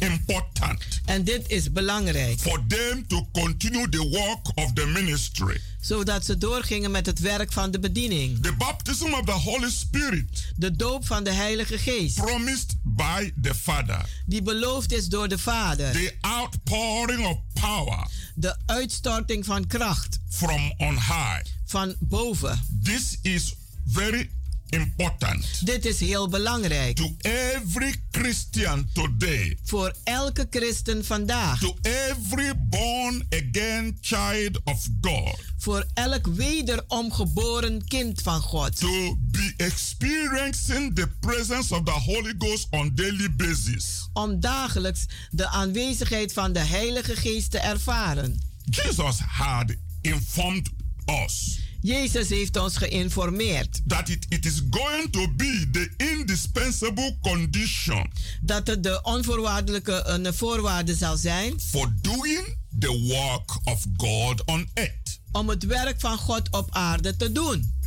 important. 0.01 0.83
En 1.05 1.23
dit 1.23 1.49
is 1.49 1.71
belangrijk. 1.71 2.39
For 2.39 2.63
them 2.67 3.07
to 3.07 3.27
continue 3.31 3.89
the 3.89 4.09
work 4.09 4.57
of 4.57 4.73
the 4.73 4.85
ministry. 4.85 5.61
Zodat 5.81 6.25
ze 6.25 6.37
doorgingen 6.37 6.91
met 6.91 7.05
het 7.05 7.19
werk 7.19 7.51
van 7.51 7.71
de 7.71 7.79
bediening. 7.79 8.41
The 8.43 8.53
baptism 8.53 9.13
of 9.13 9.25
the 9.25 9.31
Holy 9.31 9.69
Spirit. 9.69 10.53
De 10.55 10.75
doop 10.75 11.05
van 11.05 11.23
de 11.23 11.31
Heilige 11.31 11.77
Geest. 11.77 12.15
Promised 12.15 12.75
by 12.83 13.31
the 13.41 13.55
Father. 13.55 14.05
Die 14.25 14.41
beloofd 14.41 14.91
is 14.91 15.07
door 15.07 15.27
de 15.27 15.37
Vader. 15.37 15.91
The 15.91 16.13
outpouring 16.21 17.25
of 17.25 17.37
power. 17.53 18.07
De 18.35 18.57
uitstorting 18.65 19.45
van 19.45 19.67
kracht. 19.67 20.19
From 20.29 20.73
on 20.77 20.93
high. 20.93 21.41
Van 21.65 21.95
boven. 21.99 22.63
This 22.83 23.17
is 23.21 23.55
very 23.87 24.29
important. 24.71 25.65
Dit 25.65 25.85
is 25.85 25.99
heel 25.99 26.27
belangrijk. 26.27 26.95
To 26.95 27.15
every 27.21 27.95
Christian 28.11 28.89
today. 28.93 29.57
Voor 29.63 29.95
elke 30.03 30.47
christen 30.49 31.05
vandaag. 31.05 31.59
To 31.59 31.75
every 31.81 32.53
born 32.69 33.27
again 33.29 33.97
child 34.01 34.59
of 34.63 34.87
God. 35.01 35.39
Voor 35.57 35.85
elk 35.93 36.27
wederom 36.27 37.11
geboren 37.11 37.87
kind 37.87 38.21
van 38.21 38.41
God. 38.41 38.79
To 38.79 39.17
be 39.19 39.53
experiencing 39.57 40.95
the 40.95 41.07
presence 41.19 41.75
of 41.75 41.83
the 41.83 41.91
Holy 41.91 42.33
Ghost 42.37 42.67
on 42.69 42.91
daily 42.95 43.35
basis. 43.35 44.09
Om 44.13 44.39
dagelijks 44.39 45.05
de 45.29 45.47
aanwezigheid 45.47 46.33
van 46.33 46.53
de 46.53 46.59
Heilige 46.59 47.15
Geest 47.15 47.51
te 47.51 47.57
ervaren. 47.57 48.41
Jesus 48.65 49.19
had 49.19 49.75
informed 50.01 50.69
us. 51.05 51.60
Jezus 51.81 52.29
heeft 52.29 52.57
ons 52.57 52.77
geïnformeerd. 52.77 53.81
That 53.87 54.09
it, 54.09 54.25
it 54.29 54.45
is 54.45 54.61
going 54.69 55.11
to 55.11 55.27
be 55.35 55.69
the 55.71 55.89
indispensable 55.97 57.17
condition. 57.21 58.11
Dat 58.41 58.67
het 58.67 58.83
de 58.83 59.01
onvoorwaardelijke 59.01 60.03
een 60.05 60.33
voorwaarde 60.33 60.95
zal 60.95 61.17
zijn. 61.17 61.59
For 61.59 61.93
doing 62.01 62.55
the 62.79 62.99
work 63.07 63.57
of 63.63 63.85
God 63.97 64.45
on 64.45 64.69
earth. 64.73 65.19
Om 65.31 65.49
het 65.49 65.65
werk 65.65 65.99
van 65.99 66.17
God 66.17 66.49
op 66.51 66.67
aarde 66.71 67.15
te 67.15 67.31
doen. 67.31 67.79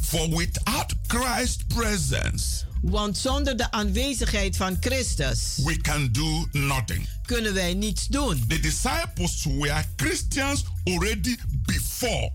For 0.00 0.28
without 0.28 0.94
Christ's 1.06 1.64
presence. 1.66 2.64
Want 2.82 3.18
zonder 3.18 3.56
de 3.56 3.70
aanwezigheid 3.70 4.56
van 4.56 4.76
Christus. 4.80 5.58
We 5.64 5.76
can 5.76 6.08
do 6.12 6.46
nothing. 6.52 7.08
Kunnen 7.26 7.54
wij 7.54 7.74
niets 7.74 8.06
doen. 8.06 8.44
The 8.48 8.60
disciples 8.60 9.44
were 9.44 9.84
Christians 9.96 10.64
already 10.84 11.36
before. 11.64 12.32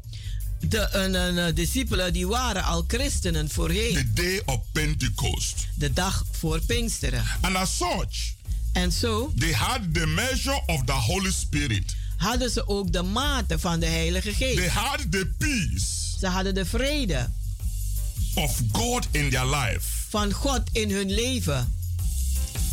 De 0.69 1.35
uh, 1.37 1.47
uh, 1.47 1.55
discipelen 1.55 2.13
die 2.13 2.27
waren 2.27 2.63
al 2.63 2.83
christenen 2.87 3.49
voorheen. 3.49 3.93
The 3.93 4.13
day 4.13 4.41
of 4.45 4.59
Pentecost. 4.71 5.67
De 5.75 5.93
dag 5.93 6.25
voor 6.31 6.59
Pinksteren. 6.65 7.23
And 7.41 7.55
as 7.55 7.77
such. 7.77 8.33
En 8.73 8.91
zo. 8.91 9.33
They 9.37 9.53
had 9.53 9.79
the 9.93 10.07
measure 10.07 10.61
of 10.65 10.83
the 10.83 10.91
Holy 10.91 11.31
Spirit. 11.31 11.95
Hadden 12.17 12.49
ze 12.49 12.67
ook 12.67 12.91
de 12.91 13.01
mate 13.01 13.59
van 13.59 13.79
de 13.79 13.85
Heilige 13.85 14.33
Geest. 14.33 14.57
They 14.57 14.69
had 14.69 15.11
the 15.11 15.31
peace. 15.37 16.17
Ze 16.19 16.27
hadden 16.27 16.53
de 16.53 16.65
vrede. 16.65 17.29
Of 18.33 18.61
God 18.71 19.07
in 19.11 19.29
their 19.29 19.45
life. 19.45 19.87
Van 20.09 20.31
God 20.31 20.61
in 20.71 20.91
hun 20.91 21.11
leven. 21.11 21.73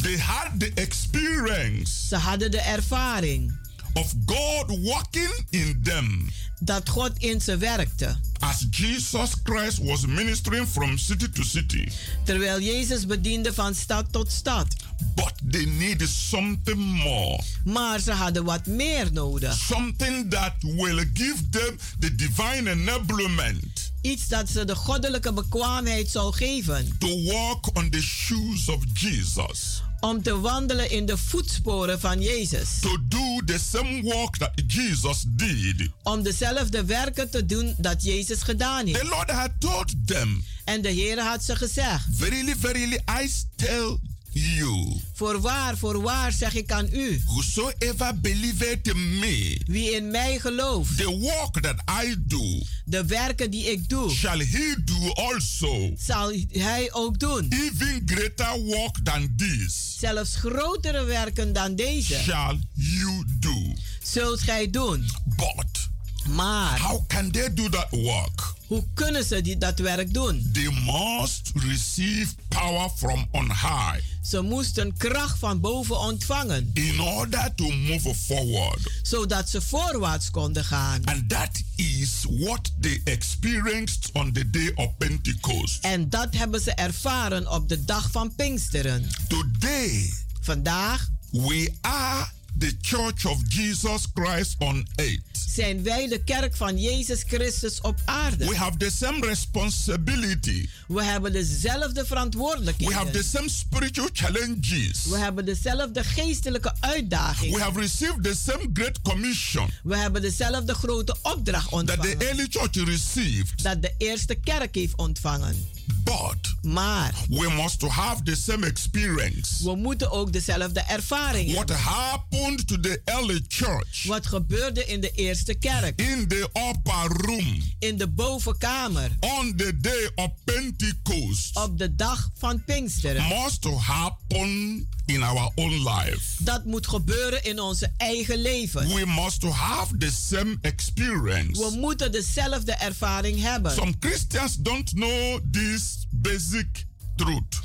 They 0.02 0.18
had 0.18 0.60
the 0.60 0.70
experience. 0.74 2.06
Ze 2.08 2.16
hadden 2.16 2.50
de 2.50 2.60
ervaring. 2.60 3.60
Of 3.92 4.14
God 4.26 4.78
working 4.80 5.46
in 5.50 5.80
them. 5.82 6.30
Dat 6.64 6.88
God 6.88 7.12
in 7.18 7.40
ze 7.40 7.56
werkte. 7.56 8.16
As 8.38 8.66
Jesus 8.70 9.30
Christ 9.42 9.78
was 9.78 10.06
ministering 10.06 10.66
from 10.66 10.98
city 10.98 11.30
to 11.30 11.42
city. 11.42 11.88
Terwijl 12.24 12.60
Jezus 12.60 13.06
bediende 13.06 13.52
van 13.52 13.74
stad 13.74 14.12
tot 14.12 14.32
stad. 14.32 14.66
But 15.14 15.32
they 15.50 15.64
needed 15.64 16.08
something 16.08 16.78
more. 16.78 17.40
Maar 17.64 18.00
ze 18.00 18.12
hadden 18.12 18.44
wat 18.44 18.66
meer 18.66 19.12
nodig. 19.12 19.56
Something 19.56 20.30
that 20.30 20.52
will 20.60 21.04
give 21.14 21.48
them 21.50 21.78
the 21.98 22.14
divine 22.14 22.70
enablement. 22.70 23.92
Iets 24.00 24.28
dat 24.28 24.48
ze 24.48 24.64
de 24.64 24.74
goddelijke 24.74 25.32
bekwaamheid 25.32 26.08
zou 26.08 26.34
geven. 26.34 26.96
To 26.98 27.22
walk 27.22 27.76
on 27.76 27.90
the 27.90 28.02
shoes 28.02 28.68
of 28.68 28.84
Jesus. 28.94 29.82
Om 30.02 30.22
te 30.22 30.40
wandelen 30.40 30.90
in 30.90 31.06
de 31.06 31.16
voetsporen 31.16 32.00
van 32.00 32.20
Jezus. 32.20 32.78
To 32.80 32.98
do 33.08 33.40
the 33.44 33.58
same 33.58 34.02
work 34.02 34.36
that 34.36 34.50
Jesus 34.66 35.24
did. 35.28 35.88
Om 36.02 36.22
dezelfde 36.22 36.84
werken 36.84 37.30
te 37.30 37.46
doen 37.46 37.74
dat 37.78 38.02
Jezus 38.02 38.42
gedaan 38.42 38.86
heeft. 38.86 38.98
The 38.98 39.06
Lord 39.06 39.30
had 39.30 39.50
told 39.58 39.94
them. 40.06 40.44
En 40.64 40.82
de 40.82 40.88
Heer 40.88 41.20
had 41.20 41.44
ze 41.44 41.56
gezegd. 41.56 42.06
Verily, 42.10 42.54
verily, 42.58 43.00
I 43.22 43.30
tell 43.56 43.98
you. 44.32 45.00
Voorwaar, 45.12 45.76
voorwaar 45.76 46.32
zeg 46.32 46.54
ik 46.54 46.72
aan 46.72 46.88
u. 46.92 47.22
Whosoever 47.24 48.20
believeth 48.20 48.94
me. 48.94 49.60
Wie 49.66 49.90
in 49.90 50.10
mij 50.10 50.38
gelooft. 50.38 50.96
The 50.96 51.18
work 51.18 51.60
that 51.60 52.04
I 52.04 52.14
do. 52.18 52.60
De 52.84 53.06
werken 53.06 53.50
die 53.50 53.70
ik 53.70 53.88
doe. 53.88 54.10
Shall 54.10 54.38
he 54.38 54.74
do 54.84 55.12
also. 55.12 55.92
Zal 55.98 56.32
hij 56.48 56.92
ook 56.92 57.18
doen. 57.18 57.46
Even 57.48 58.02
greater 58.04 58.60
work 58.60 58.98
than 59.02 59.34
this. 59.36 59.96
Zelfs 59.98 60.36
grotere 60.36 61.04
werken 61.04 61.52
dan 61.52 61.74
deze. 61.74 62.14
Shall 62.14 62.58
you 62.72 63.24
do. 63.40 63.74
Zult 64.02 64.40
gij 64.40 64.70
doen. 64.70 65.10
But. 65.24 65.90
Maar. 66.28 66.80
How 66.80 67.06
can 67.06 67.30
they 67.30 67.54
do 67.54 67.68
that 67.68 67.86
work? 67.90 68.54
Hoe 68.72 68.84
kunnen 68.94 69.24
ze 69.24 69.40
die, 69.40 69.58
dat 69.58 69.78
werk 69.78 70.14
doen? 70.14 70.50
They 70.52 70.68
must 70.84 71.50
receive 71.54 72.34
power 72.48 72.90
from 72.96 73.26
on 73.30 73.44
high. 73.44 73.98
Ze 74.22 74.40
moesten 74.40 74.96
kracht 74.96 75.38
van 75.38 75.60
boven 75.60 75.98
ontvangen. 75.98 76.70
In 76.74 77.00
order 77.00 77.54
to 77.54 77.70
move 77.70 78.14
forward. 78.14 78.90
Zodat 79.02 79.48
ze 79.48 79.60
voorwaarts 79.60 80.30
konden 80.30 80.64
gaan. 80.64 81.04
And 81.04 81.28
that 81.28 81.62
is 81.76 82.26
what 82.28 82.72
they 82.80 83.00
experienced 83.04 84.10
on 84.12 84.32
the 84.32 84.50
day 84.50 84.72
of 84.74 84.96
Pentecost. 84.98 85.84
En 85.84 86.08
dat 86.08 86.34
hebben 86.34 86.60
ze 86.60 86.74
ervaren 86.74 87.50
op 87.50 87.68
de 87.68 87.84
dag 87.84 88.10
van 88.10 88.34
Pinksteren. 88.34 89.08
Today. 89.28 90.12
Vandaag. 90.40 91.08
We 91.30 91.72
are 91.80 92.26
the 92.58 92.72
Church 92.80 93.24
of 93.26 93.38
Jesus 93.48 94.06
Christ 94.14 94.54
on 94.58 94.86
earth. 94.96 95.20
Zijn 95.54 95.82
wij 95.82 96.08
de 96.08 96.24
kerk 96.24 96.56
van 96.56 96.78
Jezus 96.78 97.22
Christus 97.26 97.80
op 97.80 98.00
aarde? 98.04 98.46
We 98.46 98.56
have 98.56 98.76
the 98.76 98.90
same 98.90 99.26
responsibility. 99.26 100.68
We 100.88 101.04
hebben 101.04 101.32
dezelfde 101.32 102.06
verantwoordelijkheden. 102.06 102.94
We 102.94 103.00
have 103.00 103.10
the 103.10 103.22
same 103.22 103.48
spiritual 103.48 104.08
challenges. 104.12 105.04
We 105.04 105.16
hebben 105.18 105.44
dezelfde 105.44 106.04
geestelijke 106.04 106.74
uitdagingen. 106.80 107.54
We 107.54 107.62
have 107.62 107.80
received 107.80 108.22
the 108.22 108.34
same 108.44 108.70
great 108.72 109.02
commission. 109.02 109.70
We 109.82 109.96
hebben 109.96 110.22
dezelfde 110.22 110.74
grote 110.74 111.16
opdracht 111.22 111.72
ontvangen. 111.72 112.10
That 112.10 112.20
the 112.20 112.26
early 112.26 112.46
church 112.50 112.88
received. 112.88 113.62
Dat 113.62 113.82
de 113.82 113.94
eerste 113.98 114.34
kerk 114.34 114.74
heeft 114.74 114.96
ontvangen. 114.96 115.68
But 116.04 116.54
maar 116.62 117.14
we 117.28 117.50
must 117.50 117.82
have 117.82 118.22
the 118.22 118.36
same 118.36 118.66
experience. 118.66 119.64
We 119.64 119.74
moeten 119.76 120.10
ook 120.10 120.32
dezelfde 120.32 120.80
ervaring 120.80 121.52
What 121.52 121.68
hebben. 121.68 121.86
happened 121.86 122.66
to 122.68 122.80
the 122.80 123.00
early 123.04 123.44
church? 123.48 124.04
Wat 124.06 124.26
gebeurde 124.26 124.86
in 124.86 125.00
de 125.00 125.10
eerste 125.10 125.54
kerk? 125.54 126.00
In 126.00 126.28
the 126.28 126.48
upper 126.70 127.16
room. 127.26 127.62
In 127.78 127.96
de 127.96 128.08
bovenkamer. 128.08 129.10
On 129.20 129.56
the 129.56 129.76
day 129.80 130.10
of 130.14 130.30
Pentecost. 130.44 131.56
Op 131.56 131.78
de 131.78 131.94
dag 131.94 132.30
van 132.34 132.64
Pinksteren. 132.64 133.28
Must 133.28 133.64
happen 133.64 134.88
in 135.12 135.22
our 135.22 135.50
own 135.54 135.72
life. 135.72 136.44
Dat 136.44 136.64
moet 136.64 136.86
gebeuren 136.86 137.44
in 137.44 137.60
onze 137.60 137.92
eigen 137.96 138.42
leven. 138.42 138.88
We 138.88 139.06
must 139.06 139.42
have 139.42 139.96
the 139.96 140.10
same 140.10 140.58
experience. 140.60 141.70
We 141.70 141.76
moeten 141.76 142.12
dezelfde 142.12 142.72
ervaring 142.72 143.40
hebben. 143.40 143.72
Some 143.72 143.92
Christians 144.00 144.56
don't 144.56 144.90
know 144.90 145.38
this 145.50 146.06
basic 146.10 146.86
truth. 147.16 147.60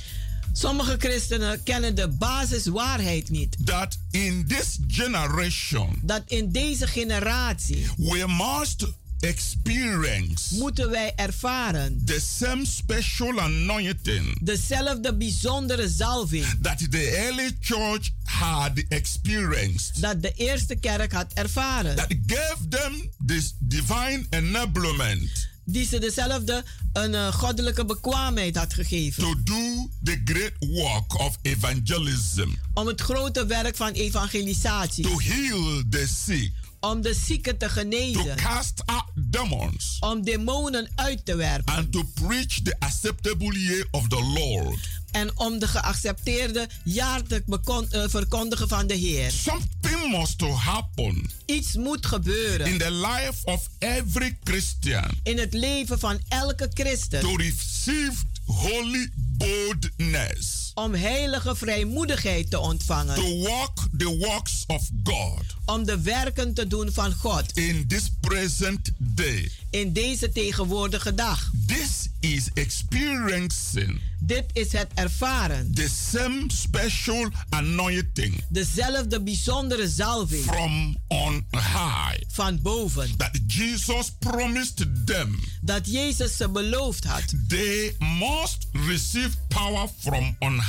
Sommige 0.54 0.96
christenen 1.00 1.64
kennen 1.64 1.96
de 1.96 2.08
basiswaarheid 2.08 3.30
niet. 3.30 3.58
That 3.66 3.98
in 4.12 4.46
this 4.48 4.80
generation. 4.88 6.00
Dat 6.04 6.22
in 6.26 6.52
deze 6.52 6.88
generatie. 6.88 7.88
We 7.98 8.26
must 8.28 8.86
experience. 9.20 10.56
Moeten 10.56 10.90
wij 10.90 11.14
ervaren. 11.16 12.02
The 12.06 12.22
same 12.38 12.66
special 12.66 13.40
anointing. 13.40 14.40
Dezelfde 14.42 15.16
bijzondere 15.16 15.90
zalving 15.90 16.46
that 16.62 16.92
the 16.92 17.18
early 17.18 17.58
church 17.60 18.10
had 18.24 18.84
experienced. 18.90 20.02
Dat 20.02 20.22
de 20.22 20.32
eerste 20.32 20.76
kerk 20.76 21.12
had 21.12 21.34
ervaren. 21.34 21.96
That 21.96 22.14
gave 22.26 22.68
them 22.70 23.12
this 23.26 23.56
divine 23.60 24.26
enablement. 24.30 25.50
Die 25.66 25.86
ze 25.86 26.00
dezelfde 26.00 26.64
een 26.94 27.14
uh, 27.14 27.34
goddelijke 27.34 27.86
bekwaamheid 27.86 28.56
had 28.56 28.74
gegeven. 28.74 29.24
To 29.24 29.36
do 29.44 29.90
the 30.04 30.22
great 30.26 30.54
work 30.60 31.20
of 31.20 31.38
evangelism. 31.42 32.50
Om 32.74 32.88
het 32.88 33.02
grote 33.02 33.46
werk 33.46 33.76
van 33.76 33.92
evangelisatie. 33.92 35.04
To 35.04 35.20
heal 35.20 35.84
the 35.90 36.08
sick 36.26 36.52
om 36.80 37.02
de 37.02 37.14
zieken 37.14 37.58
te 37.58 37.70
genezen. 37.70 38.24
To 38.24 38.44
cast 38.44 38.82
out 38.86 39.06
demons. 39.16 39.98
Om 40.00 40.24
demonen 40.24 40.90
uit 40.96 41.26
te 41.26 41.36
werpen. 41.36 41.76
And 41.76 41.92
to 41.92 42.04
preach 42.14 42.62
the 42.64 42.76
acceptable 42.80 43.60
year 43.60 43.88
of 43.92 44.08
the 44.08 44.24
Lord. 44.24 44.90
En 45.12 45.38
om 45.38 45.60
de 45.60 45.68
geaccepteerde 45.68 46.70
jaar 46.84 47.24
te 47.24 47.44
uh, 47.48 48.04
verkondigen 48.08 48.68
van 48.68 48.88
de 48.88 48.94
Heer. 48.94 49.32
Something 49.32 50.12
must 50.12 50.38
to 50.38 50.52
happen. 50.52 51.30
Iets 51.46 51.76
moet 51.76 52.06
gebeuren. 52.06 52.68
In 52.68 52.78
the 52.78 52.92
life 52.92 53.46
of 53.46 53.70
every 53.80 54.38
Christian. 54.44 55.10
In 55.24 55.38
het 55.38 55.54
leven 55.54 56.00
van 56.00 56.20
elke 56.28 56.70
christen. 56.74 57.20
To 57.20 57.36
receive 57.36 58.16
holy 58.46 59.10
boldness. 59.16 60.67
Om 60.78 60.94
heilige 60.94 61.56
vrijmoedigheid 61.56 62.50
te 62.50 62.60
ontvangen. 62.60 63.16
To 63.16 63.38
walk 63.38 63.78
the 63.98 64.18
works 64.18 64.64
of 64.68 64.90
God. 65.04 65.44
Om 65.66 65.86
de 65.86 66.02
werken 66.02 66.54
te 66.54 66.68
doen 66.68 66.92
van 66.94 67.14
God. 67.14 67.58
In 67.58 67.88
this 67.88 68.12
present 68.20 68.92
day. 68.98 69.52
In 69.70 69.94
deze 69.94 70.32
tegenwoordige 70.32 71.14
dag. 71.14 71.52
This 71.66 72.10
is 72.20 72.50
experiencing. 72.54 74.02
Dit 74.20 74.46
is 74.54 74.72
het 74.72 74.88
ervaren. 74.94 75.74
The 75.74 75.90
same 76.12 76.44
special 76.48 77.30
anointing. 77.50 78.44
Dezelfde 78.50 79.22
bijzondere 79.22 79.90
zalving. 79.90 80.44
From 80.44 80.98
on 81.08 81.46
high. 81.52 82.22
Van 82.28 82.62
boven. 82.62 83.18
That 83.18 83.40
Jesus 83.48 84.12
promised 84.20 84.86
them. 85.06 85.40
Dat 85.62 85.92
Jezus 85.92 86.38
ze 86.38 86.50
beloofd 86.50 87.04
had. 87.04 87.34
They 87.48 87.96
must 88.00 88.68
receive 88.72 89.30
power 89.48 89.90
from 90.00 90.36
on 90.40 90.54
high. 90.54 90.67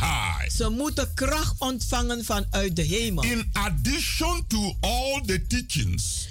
Ze 0.56 0.68
moeten 0.68 1.14
kracht 1.14 1.54
ontvangen 1.58 2.24
vanuit 2.24 2.76
de 2.76 2.82
hemel. 2.82 3.24
In 3.24 3.50
addition 3.52 4.44
to 4.46 4.76
all 4.80 5.22
the 5.26 5.46
teachings. 5.46 6.28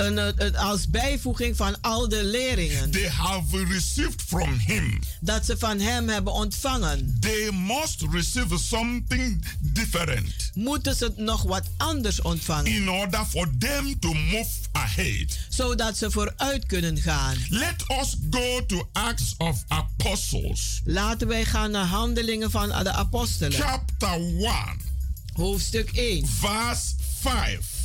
Een, 0.00 0.44
een, 0.44 0.56
als 0.56 0.88
bijvoeging 0.88 1.56
van 1.56 1.80
al 1.80 2.08
de 2.08 2.24
leringen. 2.24 2.90
They 2.90 3.08
have 3.08 3.64
received 3.64 4.22
from 4.26 4.58
him. 4.58 4.98
Dat 5.20 5.44
ze 5.44 5.58
van 5.58 5.80
hem 5.80 6.08
hebben 6.08 6.32
ontvangen. 6.32 7.16
They 7.20 7.50
must 7.52 8.02
receive 8.10 8.58
something 8.58 9.44
different. 9.60 10.50
Moeten 10.54 10.96
ze 10.96 11.12
nog 11.16 11.42
wat 11.42 11.66
anders 11.76 12.22
ontvangen. 12.22 12.72
In 12.72 12.90
order 12.90 13.24
for 13.24 13.48
them 13.58 13.98
to 13.98 14.12
move 14.12 14.50
ahead. 14.72 15.38
Zodat 15.48 15.96
ze 15.96 16.10
vooruit 16.10 16.66
kunnen 16.66 16.96
gaan. 16.96 17.36
Let 17.48 17.84
us 18.00 18.16
go 18.30 18.66
to 18.66 18.88
Acts 18.92 19.34
of 19.38 19.64
Apostles. 19.68 20.80
Laten 20.84 21.28
wij 21.28 21.44
gaan 21.44 21.70
naar 21.70 21.86
Handelingen 21.86 22.50
van 22.50 22.68
de 22.68 22.92
Apostelen. 22.92 23.52
Chapter 23.52 24.08
1. 24.08 24.80
Hoofdstuk 25.32 25.90
1. 25.90 26.26
Vers 26.26 26.94
5 27.20 27.79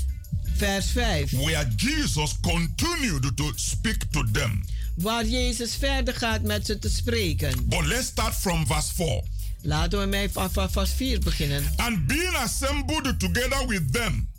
vers 0.57 0.91
5. 0.91 1.31
Where 1.31 1.65
Jesus 1.75 2.39
continued 2.41 3.37
to 3.37 3.51
speak 3.55 4.11
to 4.11 4.23
them. 4.31 4.63
Waar 4.95 5.25
Jezus 5.25 5.75
verder 5.75 6.13
gaat 6.13 6.41
met 6.41 6.65
ze 6.65 6.79
te 6.79 6.89
spreken. 6.89 7.67
But 7.67 7.85
let's 7.85 8.05
start 8.05 8.33
from 8.33 8.65
verse 8.65 8.93
4. 8.93 9.23
Laten 9.61 9.99
we 9.99 10.05
mij 10.05 10.29
vers 10.29 10.91
4 10.91 11.19
beginnen. 11.19 11.63
And 11.75 12.07
being 12.07 12.35
assembled 12.35 13.19
together 13.19 13.67
with 13.67 13.93
them, 13.93 14.29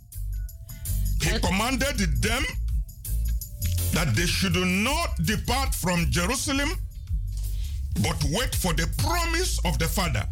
he 1.18 1.38
commanded 1.38 2.22
them 2.22 2.44
that 3.92 4.14
they 4.14 4.26
should 4.26 4.57
not 4.57 5.09
depart 5.26 5.74
from 5.74 6.11
Jerusalem, 6.11 6.70
but 8.00 8.24
wait 8.31 8.55
for 8.55 8.74
the 8.74 8.87
promise 8.96 9.59
of 9.64 9.79
the 9.79 9.88
Father, 9.88 10.26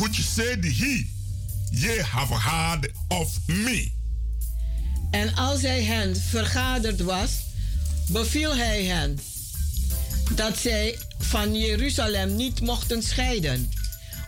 which 0.00 0.20
said 0.20 0.64
he, 0.64 1.06
Ye 1.72 2.02
have 2.02 2.30
heard 2.30 2.92
of 3.10 3.48
me. 3.48 3.92
En 5.10 5.34
als 5.34 5.62
hij 5.62 5.82
hen 5.82 6.16
vergaderd 6.16 7.00
was, 7.00 7.30
beviel 8.08 8.56
hij 8.56 8.84
hen 8.84 9.18
dat 10.34 10.58
zij 10.58 10.98
van 11.18 11.56
Jeruzalem 11.56 12.36
niet 12.36 12.60
mochten 12.60 13.02
scheiden, 13.02 13.70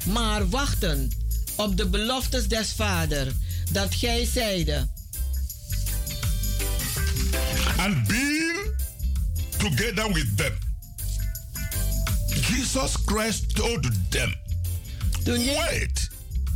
maar 0.04 0.48
wachten 0.48 1.10
op 1.56 1.76
de 1.76 1.88
beloftes 1.88 2.48
des 2.48 2.72
Vader, 2.72 3.32
dat 3.70 3.94
gij 3.94 4.28
zeide. 4.32 4.88
And 7.76 8.06
being 8.06 8.74
together 9.56 10.12
with 10.12 10.36
them, 10.36 10.58
Jesus 12.48 12.92
Christ 13.04 13.54
told 13.54 13.90
them, 14.08 14.34
toen 15.24 15.44
wait. 15.44 16.10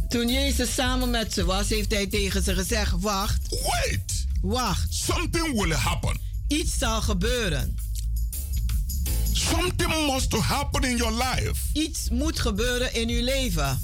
Toen 0.08 0.28
Jezus 0.28 0.74
samen 0.74 1.10
met 1.10 1.32
ze 1.32 1.44
was, 1.44 1.68
heeft 1.68 1.92
hij 1.92 2.06
tegen 2.06 2.42
ze 2.42 2.54
gezegd: 2.54 2.92
Wacht. 3.00 3.48
Wait. 3.48 4.15
Wacht. 4.40 4.94
Something 4.94 5.52
will 5.52 5.72
happen. 5.72 6.20
Iets 6.48 6.78
zal 6.78 7.02
gebeuren. 7.02 7.76
Something 9.32 10.06
must 10.06 10.32
happen 10.32 10.84
in 10.84 10.96
your 10.96 11.12
life. 11.12 11.54
Iets 11.72 12.08
moet 12.10 12.40
gebeuren 12.40 12.94
in 12.94 13.08
uw 13.08 13.24
leven. 13.24 13.78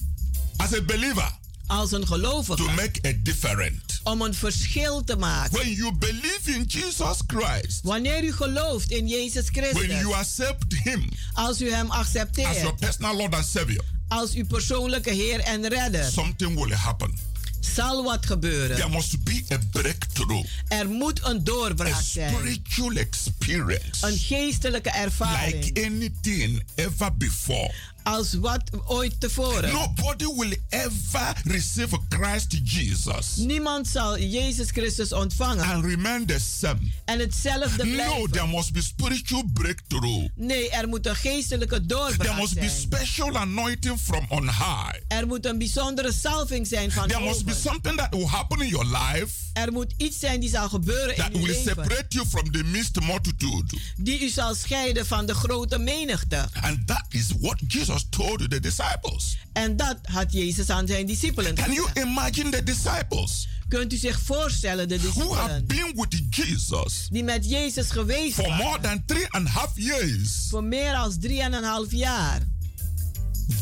As 0.56 0.74
a 0.74 0.82
believer. 0.82 1.30
Als 1.66 1.92
een 1.92 2.06
gelovige. 2.06 2.64
To 2.64 2.70
make 2.70 3.00
a 3.06 3.12
difference. 3.22 3.80
Om 4.02 4.22
een 4.22 4.34
verschil 4.34 5.04
te 5.04 5.16
maken. 5.16 5.58
When 5.58 5.72
you 5.72 5.96
believe 5.96 6.54
in 6.54 6.62
Jesus 6.62 7.16
Christ. 7.26 7.80
Wanneer 7.82 8.24
u 8.24 8.32
gelooft 8.32 8.90
in 8.90 9.08
Jezus 9.08 9.48
Christus. 9.48 9.86
When 9.86 9.98
you 9.98 10.14
accept 10.14 10.74
him. 10.82 11.08
Als 11.32 11.60
u 11.60 11.72
hem 11.72 11.90
accepteert. 11.90 12.48
As 12.48 12.56
your 12.56 12.74
personal 12.74 13.16
Lord 13.16 13.34
and 13.34 13.46
Savior. 13.46 13.84
Als 14.08 14.32
uw 14.32 14.46
persoonlijke 14.46 15.10
Heer 15.10 15.40
en 15.40 15.68
Redder. 15.68 16.04
Something 16.04 16.54
will 16.54 16.74
happen 16.74 17.31
zal 17.66 18.04
wat 18.04 18.26
gebeuren. 18.26 18.76
There 18.76 18.88
must 18.88 19.24
be 19.24 19.42
a 19.52 19.58
breakthrough. 19.70 20.46
Er 20.68 20.88
moet 20.88 21.24
een 21.24 21.44
doorbraak 21.44 21.92
a 21.92 22.00
zijn. 22.00 22.34
Spiritual 22.34 22.92
experience. 22.92 24.06
Een 24.06 24.18
geestelijke 24.18 24.90
ervaring. 24.90 25.64
Like 25.64 25.86
anything 25.86 26.62
ever 26.74 27.16
before 27.16 27.72
als 28.02 28.34
wat 28.34 28.62
ooit 28.86 29.20
tevoren. 29.20 29.72
Nobody 29.72 30.24
will 30.36 30.56
ever 30.68 31.32
receive 31.44 31.98
Christ 32.08 32.60
Jesus. 32.64 33.36
Niemand 33.36 33.88
zal 33.88 34.18
Jezus 34.18 34.70
Christus 34.70 35.12
ontvangen. 35.12 35.64
And 35.64 35.84
remain 35.84 36.26
the 36.26 36.38
same. 36.58 36.78
En 37.04 37.18
hetzelfde 37.18 37.86
blijven. 37.86 38.18
No, 38.18 38.26
there 38.26 38.46
must 38.46 38.72
be 38.72 38.82
spiritual 38.82 39.42
breakthrough. 39.52 40.26
Nee, 40.34 40.70
er 40.70 40.88
moet 40.88 41.06
een 41.06 41.16
geestelijke 41.16 41.86
doorbraak 41.86 42.26
There 42.26 42.40
must 42.40 42.52
zijn. 42.52 42.64
be 42.66 42.70
special 42.96 43.36
anointing 43.36 43.98
from 44.00 44.26
on 44.28 44.42
high. 44.48 44.94
Er 45.08 45.26
moet 45.26 45.46
een 45.46 45.58
bijzondere 45.58 46.12
salving 46.12 46.66
zijn 46.66 46.92
van 46.92 47.08
There 47.08 47.24
must 47.24 47.44
be 47.44 47.54
something 47.54 47.96
that 47.96 48.08
will 48.14 48.26
happen 48.26 48.60
in 48.60 48.68
your 48.68 48.86
life. 48.86 49.28
Er 49.52 49.72
moet 49.72 49.94
iets 49.96 50.18
zijn 50.18 50.40
die 50.40 50.50
zal 50.50 50.68
gebeuren 50.68 51.14
that 51.16 51.26
in 51.26 51.32
will 51.32 51.46
leven. 51.46 51.62
separate 51.62 52.04
you 52.08 52.26
from 52.26 52.52
the 52.52 52.62
mixed 52.64 53.00
multitude. 53.00 53.76
Die 53.96 54.20
u 54.24 54.28
zal 54.28 54.54
scheiden 54.54 55.06
van 55.06 55.26
de 55.26 55.34
grote 55.34 55.78
menigte. 55.78 56.48
And 56.60 56.86
that 56.86 57.04
is 57.08 57.26
what 57.40 57.58
Jesus 57.68 57.91
told 58.08 58.50
the 58.50 58.60
disciples. 58.60 59.36
En 59.52 59.76
dat 59.76 59.98
had 60.02 60.32
Jezus 60.32 60.70
aan 60.70 60.86
zijn 60.86 61.06
discipelen 61.06 61.54
Can 61.54 61.64
gezegd. 61.64 61.90
you 61.96 62.08
imagine 62.08 62.50
the 62.50 62.62
disciples? 62.62 63.48
Kunt 63.68 63.92
u 63.92 63.96
zich 63.96 64.20
voorstellen 64.20 64.88
de 64.88 64.98
discipelen 65.00 65.26
who 65.26 65.34
have 65.36 65.62
been 65.62 65.92
with 65.94 66.22
Jesus 66.30 67.08
die 67.10 67.24
met 67.24 67.48
Jezus 67.50 67.90
geweest 67.90 68.34
for 68.34 68.48
waren 68.48 68.64
more 68.64 68.80
than 68.80 69.02
three 69.06 69.26
and 69.30 69.46
a 69.46 69.50
half 69.50 69.70
years, 69.74 70.46
voor 70.48 70.64
meer 70.64 70.92
dan 70.92 71.18
drieënhalf 71.18 71.90
jaar, 71.92 72.40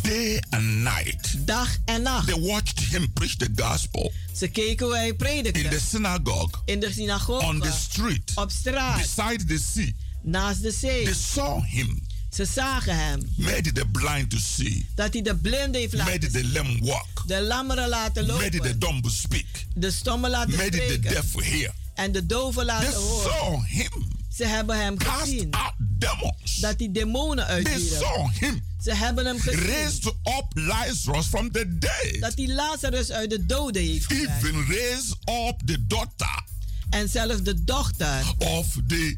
day 0.02 0.42
and 0.50 0.64
night, 0.64 1.46
dag 1.46 1.76
en 1.84 2.02
nacht. 2.02 2.26
they 2.26 2.40
watched 2.40 2.80
him 2.80 3.12
preach 3.12 3.36
the 3.36 3.48
gospel 3.56 4.12
Ze 4.36 4.48
keken 4.48 4.86
hoe 4.86 4.96
hij 4.96 5.14
predikte 5.14 5.60
in 5.60 5.70
the 5.70 5.80
synagogue, 5.90 6.50
in 6.64 6.80
de 6.80 6.92
synagoge, 6.92 7.46
on 7.46 7.60
the 7.60 7.72
street, 7.88 8.32
op 8.34 8.50
straat, 8.50 8.96
beside 9.00 9.44
the 9.44 9.58
sea. 9.72 9.92
naast 10.22 10.62
de 10.62 10.70
zee. 10.70 11.04
They 11.04 11.14
saw 11.14 11.62
him, 11.64 12.02
Ze 12.30 12.44
zagen 12.44 12.96
hem. 12.96 13.20
made 13.36 13.72
the 13.72 13.84
blind 13.92 14.30
to 14.30 14.38
see, 14.38 14.86
Dat 14.94 15.12
hij 15.12 15.22
de 15.22 15.36
blinde 15.36 15.78
heeft 15.78 15.92
laten 15.92 16.12
made 16.12 16.30
the 16.30 16.48
lame 16.52 16.78
walk, 16.80 17.22
de 17.26 17.42
lammeren 17.42 17.88
laten 17.88 18.26
made 18.26 18.48
the 18.50 18.56
lopen, 18.56 18.78
dumb 18.78 19.08
speak, 19.10 19.46
de 19.74 19.90
stommen 19.90 20.30
laten 20.30 20.56
made 20.56 20.70
the 20.70 20.76
spreken 20.76 21.02
deaf 21.10 21.32
hear. 21.34 21.72
en 21.94 22.12
de 22.12 22.26
doven 22.26 22.66
They 22.66 22.74
laten 22.74 22.92
horen. 23.00 23.30
saw 23.32 23.64
him 23.66 24.08
Ze 24.36 24.44
hebben 24.46 24.80
hem 24.82 24.96
cast 24.98 25.20
gezien 25.20 25.50
out 25.50 25.72
demons. 25.78 26.56
dat 26.60 26.74
hij 26.78 26.88
demonen 26.92 27.46
They 27.46 27.54
uitwierp. 27.54 28.02
saw 28.02 28.30
him 28.38 28.62
Ze 28.82 28.94
hebben 28.94 29.26
hem 29.26 29.38
gezien 29.40 29.60
raised 29.66 30.06
up 30.06 30.46
Lazarus 30.54 31.26
from 31.26 31.50
the 31.52 31.78
dead. 31.78 32.20
dat 32.20 32.32
hij 32.36 32.48
Lazarus 32.48 33.10
uit 33.10 33.30
de 33.30 33.46
doden 33.46 33.82
heeft 33.82 34.06
geleid. 34.06 34.44
Even 34.44 34.66
raised 34.68 35.16
up 35.28 35.60
the 35.66 35.86
daughter 35.86 36.42
En 36.90 37.08
zelfs 37.08 37.42
de 37.42 37.64
dochter 37.64 38.22
of 38.38 38.66
the 38.86 39.16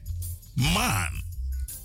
man, 0.55 1.22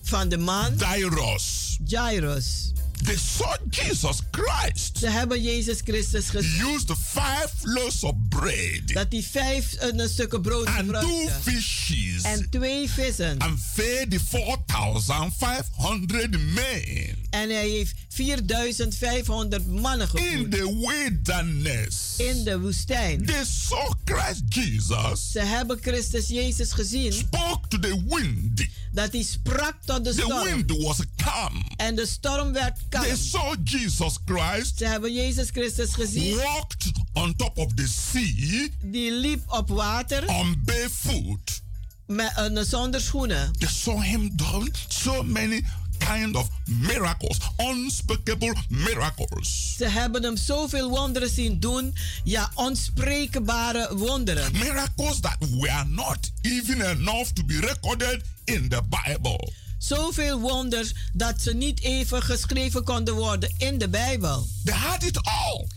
van 0.07 0.29
de 0.29 0.37
man, 0.37 0.73
Jairus. 0.77 1.77
Jairus. 1.85 2.71
They 3.03 3.17
saw 3.37 3.55
Jesus 3.69 4.19
Christ. 4.31 4.97
Ze 4.97 5.09
hebben 5.09 5.41
Jezus 5.41 5.79
Christus 5.83 6.29
gezien. 6.29 6.59
He 6.59 6.73
used 6.75 6.91
five 6.97 7.49
loaves 7.61 8.03
of 8.03 8.13
bread 8.29 8.81
Dat 8.93 9.05
hij 9.09 9.23
vijf 9.31 9.75
uh, 9.95 10.05
stukken 10.07 10.41
brood 10.41 10.65
and 10.67 10.89
two 10.93 11.29
fishes 11.41 12.21
En 12.23 12.47
twee 12.49 12.89
vissen. 12.89 13.37
and 13.39 13.59
fed 13.73 14.11
the 14.11 14.19
4,500 14.19 16.31
men 16.53 17.15
En 17.29 17.49
hij 17.49 17.69
heeft 17.69 17.93
4500 18.09 19.67
mannen 19.67 20.07
in 20.13 20.27
gevoed. 20.29 20.51
the 20.51 20.87
wilderness. 20.87 22.13
In 22.17 22.43
de 22.43 22.59
woestijn. 22.59 23.25
They 23.25 23.43
saw 23.45 23.91
Christ 24.05 24.41
Jesus 24.49 25.31
Ze 25.31 25.39
hebben 25.39 25.77
Christus 25.81 26.27
Jezus 26.27 26.71
gezien. 26.71 27.13
spoke 27.13 27.67
to 27.67 27.79
the 27.79 28.03
wind. 28.07 28.65
Dat 28.97 29.11
hij 29.11 29.23
sprak 29.23 29.75
tot 29.85 30.03
de 30.05 30.13
The 30.15 30.21
storm. 30.21 30.43
wind 30.43 30.71
was 30.83 30.97
calm. 31.15 31.63
En 31.75 31.95
de 31.95 32.05
storm 32.05 32.53
werd 32.53 32.75
They 32.89 33.01
kalm. 33.01 33.15
saw 33.17 33.55
Jesus 33.63 34.17
Christ 34.25 34.77
Ze 34.77 34.85
hebben 34.85 35.13
Jezus 35.13 35.49
Christus 35.49 35.93
gezien. 35.93 36.35
walked 36.35 36.91
on 37.13 37.35
top 37.35 37.57
of 37.57 37.73
the 37.73 37.87
sea 37.87 38.67
Die 38.81 39.11
liep 39.11 39.41
op 39.47 39.69
water 39.69 40.27
on 40.27 40.61
barefoot. 40.65 41.61
met, 42.05 42.33
uh, 42.51 42.61
zonder 42.63 43.01
schoenen. 43.01 43.51
They 43.57 43.67
saw 43.69 44.01
him 44.01 44.35
do 44.35 44.67
so 44.87 45.23
many 45.23 45.63
kind 45.97 46.35
of 46.35 46.47
miracles, 46.65 47.37
unspeakable 47.57 48.55
miracles. 48.69 49.73
Ze 49.77 49.87
hebben 49.87 50.23
hem 50.23 50.37
zoveel 50.37 50.89
wonderen 50.89 51.29
zien 51.29 51.59
doen. 51.59 51.95
Ja, 52.23 52.51
onspreekbare 52.53 53.97
wonderen. 53.97 54.51
Miracles 54.51 55.19
that 55.19 55.37
were 55.39 55.83
not 55.87 56.31
even 56.41 56.81
enough 56.81 57.31
to 57.33 57.43
be 57.43 57.59
recorded 57.59 58.21
in 58.45 58.69
the 58.69 58.81
Bible. 58.89 59.51
Zoveel 59.77 60.39
wonders 60.39 60.93
dat 61.13 61.41
ze 61.41 61.53
niet 61.53 61.81
even 61.81 62.23
geschreven 62.23 62.83
konden 62.83 63.13
worden 63.13 63.53
in 63.57 63.77
de 63.77 63.89
Bijbel. 63.89 64.47
They 64.63 64.75
had 64.75 65.03
it 65.03 65.19
all. 65.23 65.67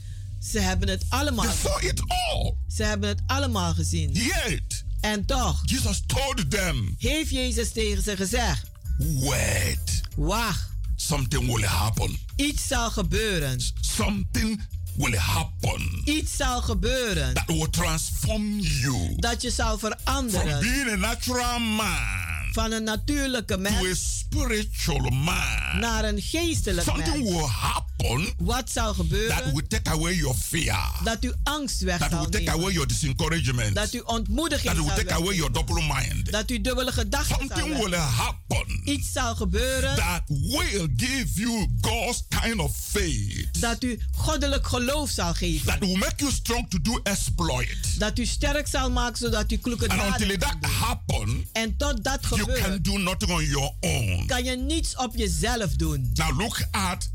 Ze 0.51 0.59
hebben 0.59 0.89
het 0.89 1.05
allemaal. 1.09 1.45
They 1.45 1.55
saw 1.55 1.85
it 1.85 2.03
all. 2.07 2.55
Ze 2.75 2.83
hebben 2.83 3.09
het 3.09 3.21
allemaal 3.27 3.75
gezien. 3.75 4.13
Yet, 4.13 4.85
En 5.01 5.25
toch 5.25 5.63
Jesus 5.65 6.03
told 6.07 6.51
them, 6.51 6.95
heeft 6.99 7.31
Jezus 7.31 7.73
tegen 7.73 8.03
ze 8.03 8.17
gezegd: 8.17 8.70
wait, 9.01 10.01
Wacht, 10.17 10.69
something 10.97 11.47
will 11.47 11.65
happen. 11.65 12.19
iets 12.37 12.67
zal 12.67 12.91
gebeuren. 12.91 13.61
Something 13.81 14.61
will 14.97 15.17
happen. 15.19 16.03
Iets 16.05 16.37
zal 16.37 16.63
gebeuren. 16.63 17.35
That 17.35 17.47
will 17.47 17.71
transform 17.71 18.59
you. 18.59 19.15
Dat 19.17 19.43
je 19.43 19.51
zal 19.51 19.79
from 19.79 19.93
veranderen. 20.05 20.61
being 20.61 20.91
a 20.91 20.97
natural 20.97 21.59
man 21.59 22.30
van 22.53 22.73
een 22.73 22.85
natuurlijke 22.85 23.55
to 23.55 23.61
a 23.69 23.71
mens 23.71 24.19
spiritual 24.19 25.11
man. 25.11 25.79
naar 25.81 26.05
een 26.05 26.21
geestelijk 26.23 26.87
Something 26.87 27.17
mens. 27.17 27.31
will 27.31 27.47
happen 27.47 27.89
Wat 28.39 28.71
zal 28.71 28.87
that 28.87 28.95
gebeuren? 28.97 29.55
will 29.55 29.67
take 29.69 29.91
away 29.91 30.15
your 30.15 30.37
fear, 30.37 30.91
Dat 31.05 31.25
u 31.25 31.33
angst 31.43 31.81
weg 31.81 31.99
that 31.99 32.11
zal 32.11 32.21
will 32.21 32.29
take 32.31 32.45
nemen. 32.45 32.61
away 32.61 32.73
your 32.73 32.89
disencouragement, 32.89 33.75
Dat 33.75 33.95
u 33.95 33.99
ontmoediging 34.05 34.67
that 34.75 34.77
will 34.77 34.87
zal 34.87 34.97
take 34.97 35.15
away 35.15 35.35
your 35.35 35.53
double 35.53 35.83
mind. 35.83 36.33
Dat 36.33 36.51
u 36.51 36.61
dubbele 36.61 36.93
gedachten 36.93 37.29
zal 37.37 37.39
Something 37.39 37.67
will 37.69 37.81
hebben. 37.83 38.01
happen 38.01 38.81
Iets 38.85 39.13
zal 39.13 39.35
gebeuren 39.35 39.97
that 39.97 40.23
will 40.27 40.89
give 40.97 41.27
you 41.41 41.67
God's 41.81 42.25
kind 42.43 42.59
of 42.59 42.77
faith, 42.91 43.61
dat 43.61 43.83
u 43.83 44.01
goddelijk 44.17 44.67
geloof 44.67 45.11
zal 45.11 45.35
geven. 45.35 45.67
that 45.67 45.79
will 45.79 45.97
make 45.97 46.15
you 46.17 46.33
strong 46.33 46.71
to 46.71 46.79
do 46.83 47.01
exploit. 47.03 47.99
Dat 47.99 48.19
u 48.19 48.27
sterk 48.27 48.67
zal 48.69 48.91
maken 48.91 49.17
zodat 49.19 49.53
u 49.53 49.57
kloeke 49.57 49.89
And 49.89 50.01
daden 50.01 50.31
until 50.31 50.39
that 50.49 50.71
happen, 50.71 51.49
En 51.53 51.77
tot 51.77 52.05
dat 52.05 52.27
you 52.47 52.61
can 52.63 52.79
do 52.83 52.99
nothing 52.99 53.31
on 53.31 53.45
your 53.45 53.73
own. 53.81 54.27
kan 54.27 54.45
je 54.45 54.57
niets 54.57 54.97
op 54.97 55.17
jezelf 55.17 55.75
doen. 55.77 56.11
Now 56.15 56.39
look 56.39 56.63
at 56.71 57.11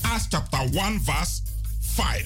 Acts 0.00 0.26
chapter 0.28 0.60
1, 0.74 1.00
verse 1.04 1.40
5. 1.80 2.24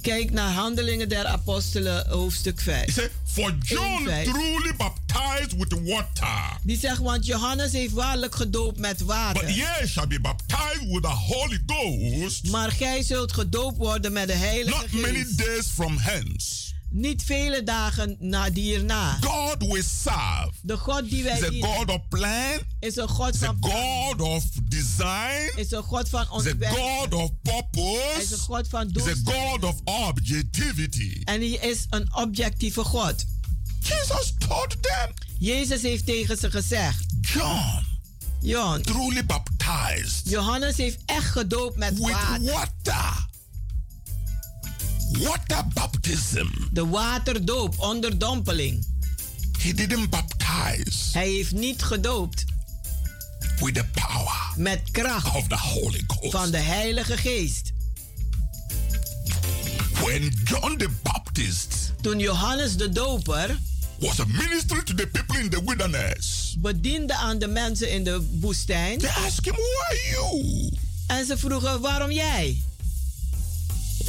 Kijk 0.00 0.30
naar 0.30 0.52
Handelingen 0.52 1.08
der 1.08 1.26
Apostelen, 1.26 2.08
hoofdstuk 2.08 2.58
He 2.58 2.64
5. 2.64 2.92
said, 2.92 3.10
For 3.24 3.54
John 3.62 4.04
vijf. 4.04 4.28
truly 4.28 4.74
baptized 4.76 5.52
with 5.58 5.72
water, 5.88 6.58
Die 6.62 6.78
zegt, 6.78 6.98
want 6.98 7.26
Johannes 7.26 7.72
heeft 7.72 7.92
waarlijk 7.92 8.34
gedoopt 8.34 8.78
met 8.78 8.96
but 8.98 9.06
water. 9.06 9.50
ye 9.50 9.86
shall 9.86 10.06
be 10.06 10.20
baptized 10.20 10.88
with 10.88 11.02
the 11.02 11.08
Holy 11.08 11.60
Ghost 11.66 12.50
Maar 12.50 12.70
gij 12.70 13.02
zult 13.02 13.32
gedoopt 13.32 13.76
worden 13.76 14.12
met 14.12 14.26
de 14.26 14.34
Heilige 14.34 14.70
not 14.78 14.92
many 14.92 15.14
Geest. 15.24 15.38
days 15.38 15.66
from 15.66 15.96
hence. 15.98 16.72
Niet 16.90 17.22
vele 17.22 17.62
dagen 17.62 18.16
na 18.18 18.52
hierna. 18.52 19.18
God 19.20 19.56
will 19.58 19.82
serve. 19.82 20.50
De 20.62 20.76
God 20.76 21.10
die 21.10 21.24
Is 21.24 21.40
wij 21.40 21.50
dienen 21.50 21.70
God 21.70 21.90
of 21.90 22.08
plan, 22.08 22.58
is 22.80 22.96
een 22.96 23.08
God 23.08 23.36
van 23.36 23.58
plan. 23.58 23.72
God 23.72 24.20
of 24.20 24.44
design, 24.68 25.52
Is 25.56 25.70
een 25.70 25.82
God 25.82 26.08
van 26.08 26.30
ontwerp. 26.30 26.64
God 26.64 27.14
of 27.14 27.30
Hij 27.42 27.52
is 28.22 28.30
een 28.30 28.38
purpose, 28.38 28.38
God 28.38 28.68
van 28.68 28.90
is 28.92 29.06
a. 29.06 29.32
God 29.32 29.64
of 29.64 29.80
objectivity. 29.84 31.20
En 31.24 31.40
hij 31.40 31.50
is 31.50 31.86
een 31.90 32.16
objectieve 32.16 32.84
God. 32.84 33.24
Jesus 33.80 34.34
told 34.48 34.82
them, 34.82 35.14
Jezus 35.38 35.82
heeft 35.82 36.06
tegen 36.06 36.38
ze 36.38 36.50
gezegd: 36.50 37.04
John 37.20 37.84
Jon, 38.40 38.82
truly 38.82 39.26
baptized 39.26 40.20
Johannes 40.30 40.76
heeft 40.76 40.98
echt 41.06 41.30
gedoopt 41.30 41.76
met 41.76 41.98
with 41.98 42.10
water. 42.10 42.52
water. 42.52 43.28
Water 45.18 45.64
baptism. 45.72 46.46
De 46.72 46.86
waterdoop, 46.86 47.78
onderdompeling. 47.78 48.86
He 49.58 49.74
didn't 49.74 50.10
baptize. 50.10 50.98
Hij 51.12 51.28
heeft 51.28 51.52
niet 51.52 51.82
gedoopt. 51.82 52.44
With 53.58 53.74
the 53.74 53.84
power. 53.92 54.52
Met 54.56 54.80
kracht. 54.90 55.34
Of 55.36 55.48
the 55.48 55.58
Holy 55.58 56.04
Ghost. 56.06 56.30
Van 56.32 56.50
de 56.50 56.58
Heilige 56.58 57.16
Geest. 57.16 57.72
When 59.92 60.32
John 60.44 60.76
the 60.76 60.88
Baptist. 61.02 61.92
Toen 62.00 62.18
Johannes 62.18 62.76
de 62.76 62.88
Doper. 62.88 63.58
Was 63.98 64.20
a 64.20 64.24
minister 64.26 64.84
to 64.84 64.94
the 64.94 65.06
people 65.06 65.38
in 65.38 65.50
the 65.50 65.62
wilderness. 65.64 66.56
Bediende 66.58 67.14
aan 67.14 67.38
de 67.38 67.48
mensen 67.48 67.90
in 67.90 68.04
de 68.04 68.38
woestijn. 68.40 68.98
They 68.98 69.10
asked 69.10 69.44
him, 69.44 69.54
who 69.54 69.80
are 69.88 70.08
you? 70.10 70.70
En 71.06 71.26
ze 71.26 71.38
vroegen, 71.38 71.80
waarom 71.80 72.10
jij? 72.10 72.62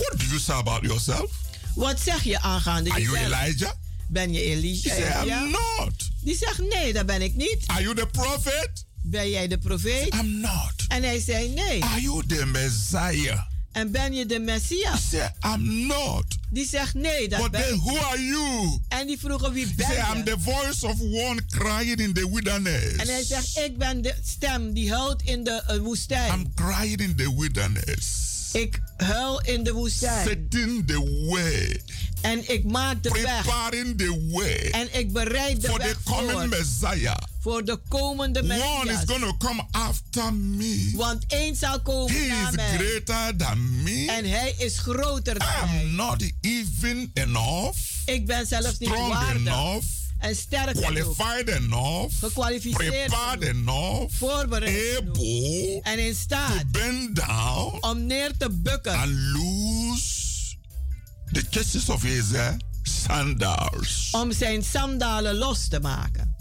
What 0.01 0.19
do 0.19 0.25
you 0.25 0.39
say 0.39 0.55
about 0.55 0.81
yourself? 0.83 1.31
Wat 1.75 1.99
zeg 1.99 2.23
je 2.23 2.41
aangaande 2.41 2.89
Are 2.89 3.01
jezelf? 3.01 3.19
you 3.19 3.33
Elijah? 3.33 3.71
Ben 4.07 4.33
je 4.33 4.41
Elijah? 4.41 5.23
I'm 5.25 5.51
not. 5.51 6.09
Die 6.21 6.35
zegt, 6.35 6.57
nee, 6.57 6.93
dat 6.93 7.05
ben 7.05 7.21
ik 7.21 7.35
niet. 7.35 7.63
Are 7.65 7.81
you 7.81 7.95
the 7.95 8.07
prophet? 8.11 8.85
Ben 9.03 9.29
jij 9.29 9.47
de 9.47 9.57
profeet? 9.57 10.13
I'm 10.13 10.39
not. 10.39 10.73
En 10.87 11.03
hij 11.03 11.19
zei, 11.19 11.49
nee. 11.49 11.83
Are 11.83 12.01
you 12.01 12.25
the 12.27 12.45
Messiah? 12.45 13.39
En 13.71 13.91
ben 13.91 14.13
je 14.13 14.25
de 14.25 14.39
Messias? 14.39 15.11
He 15.11 15.17
said, 15.17 15.31
I'm 15.45 15.85
not. 15.87 16.25
Die 16.49 16.67
zegt, 16.67 16.93
nee, 16.93 17.29
dat 17.29 17.41
But 17.41 17.51
ben 17.51 17.61
then 17.61 17.73
ik 17.73 17.81
who 17.81 17.97
are 17.97 18.25
you? 18.25 18.79
En 18.87 19.07
die 19.07 19.19
vroegen, 19.19 19.53
wie 19.53 19.65
He 19.65 19.73
ben 19.75 19.85
said, 19.85 19.97
je? 19.97 20.15
I'm 20.15 20.23
the 20.23 20.35
voice 20.39 20.87
of 20.87 20.99
one 20.99 21.41
crying 21.49 21.99
in 21.99 22.13
the 22.13 22.29
wilderness. 22.31 22.95
En 22.95 23.07
hij 23.07 23.23
zegt, 23.23 23.57
ik 23.57 23.77
ben 23.77 24.01
de 24.01 24.15
stem 24.23 24.73
die 24.73 24.93
huilt 24.93 25.21
in 25.21 25.43
de 25.43 25.63
uh, 25.71 25.77
woestijn. 25.77 26.33
I'm 26.39 26.53
crying 26.53 26.99
in 26.99 27.15
the 27.15 27.35
wilderness. 27.37 28.30
Ik 28.51 28.79
huil 28.97 29.41
in 29.41 29.63
de 29.63 29.71
woestijn. 29.73 30.27
Setting 30.27 30.87
the 30.87 31.25
way. 31.29 31.81
En 32.21 32.49
ik 32.53 32.63
maak 32.63 33.03
de 33.03 33.09
Preparing 33.09 33.97
weg. 33.97 34.07
the 34.07 34.27
way. 34.31 34.69
En 34.71 34.99
ik 34.99 35.11
bereid 35.13 35.61
de 35.61 35.67
for 35.67 35.77
weg 35.77 35.87
the 35.91 35.97
coming 36.03 36.31
voor. 36.31 36.47
Messiah. 36.47 37.17
Voor 37.39 37.65
de 37.65 37.79
komende 37.87 38.43
Messias. 38.43 38.79
One 38.81 38.91
is 38.91 38.99
going 39.05 39.21
to 39.23 39.37
come 39.37 39.63
after 39.71 40.33
me. 40.33 40.91
Want 40.95 41.23
één 41.27 41.55
zal 41.55 41.81
komen 41.81 42.13
He 42.13 42.27
na 42.27 42.49
is 42.49 42.55
mij. 42.55 42.77
greater 42.77 43.35
than 43.37 43.83
me. 43.83 44.05
En 44.09 44.29
hij 44.29 44.55
is 44.57 44.77
groter 44.79 45.39
dan 45.39 45.47
mij. 45.69 45.81
I'm 45.83 45.95
not 45.95 46.23
even 46.41 47.11
enough. 47.13 47.77
Ik 48.05 48.25
ben 48.25 48.47
zelfs 48.47 48.77
niet 48.77 48.89
waardig. 48.89 49.35
enough. 49.35 49.85
En 50.21 50.35
sterk. 50.35 50.75
Qualified 50.75 51.49
enough. 51.49 52.13
Gekwalificeerd 52.19 53.07
Prepared 53.07 53.43
enough. 53.43 54.13
Voorbereid. 54.13 54.97
Able. 54.97 55.79
En 55.83 55.99
in 55.99 56.15
staat. 56.15 56.59
To 56.59 56.65
bend 56.71 57.15
down. 57.15 57.77
Om 57.79 58.05
neer 58.05 58.37
te 58.37 58.49
bukken. 58.51 58.95
And 58.95 59.11
loose 59.11 60.55
the 61.31 61.43
chassis 61.49 61.89
of 61.89 62.01
his 62.01 62.31
uh, 62.31 62.47
sandals. 62.83 64.07
Om 64.11 64.31
zijn 64.31 64.63
sandalen 64.63 65.35
los 65.35 65.67
te 65.67 65.79
maken. 65.79 66.35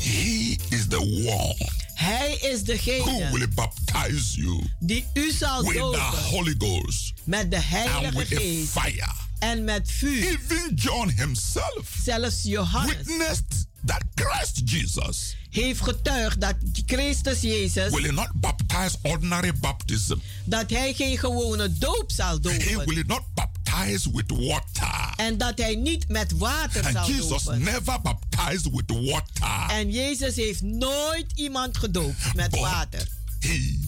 He 0.00 0.56
is 0.68 0.86
the 0.88 1.00
one. 1.26 1.68
Hij 1.94 2.38
is 2.40 2.62
degene 2.62 3.02
who 3.02 3.38
will 3.38 3.48
baptize 3.54 4.40
you 4.40 4.62
die 4.78 5.06
u 5.14 5.32
zal 5.32 5.62
with 5.62 5.74
dopen 5.74 6.00
the 6.00 6.16
Holy 6.16 6.54
Ghost 6.58 7.12
met 7.24 7.50
de 7.50 7.56
and 7.56 7.64
Heilige 7.64 8.18
with 8.18 8.26
Geest 8.26 8.70
fire. 8.70 9.27
En 9.38 9.64
met 9.64 9.90
vuur. 9.90 10.22
Even 10.28 10.74
John 10.74 11.08
himself 11.16 11.96
Zelfs 12.04 12.42
Johannes 12.42 12.96
witnessed 12.96 13.66
that 13.86 14.02
Christ 14.14 14.60
Jesus 14.64 15.36
heeft 15.50 15.80
getuigd 15.80 16.40
dat 16.40 16.54
Christus 16.86 17.40
Jezus 17.40 17.90
will 17.90 18.12
not 18.12 18.28
baptize 18.34 18.96
ordinary 19.02 19.52
baptism. 19.60 20.14
dat 20.44 20.70
hij 20.70 20.94
geen 20.94 21.18
gewone 21.18 21.72
doop 21.78 22.10
zal 22.12 22.32
He 22.34 22.40
dopen. 22.40 22.86
will 22.94 23.04
not 23.06 23.22
baptize 23.34 24.10
with 24.12 24.30
water. 24.30 25.12
En 25.16 25.38
dat 25.38 25.58
hij 25.58 25.74
niet 25.74 26.08
met 26.08 26.32
water 26.32 26.84
And 26.84 26.92
zal 26.94 27.06
Jesus 27.06 27.42
dopen. 27.42 27.62
never 27.62 28.00
baptized 28.02 28.70
with 28.72 28.90
water. 29.10 29.76
En 29.76 29.90
Jezus 29.90 30.36
heeft 30.36 30.62
nooit 30.62 31.26
iemand 31.34 31.76
gedoopt 31.76 32.34
met 32.34 32.50
But 32.50 32.60
water. 32.60 33.08
He 33.40 33.78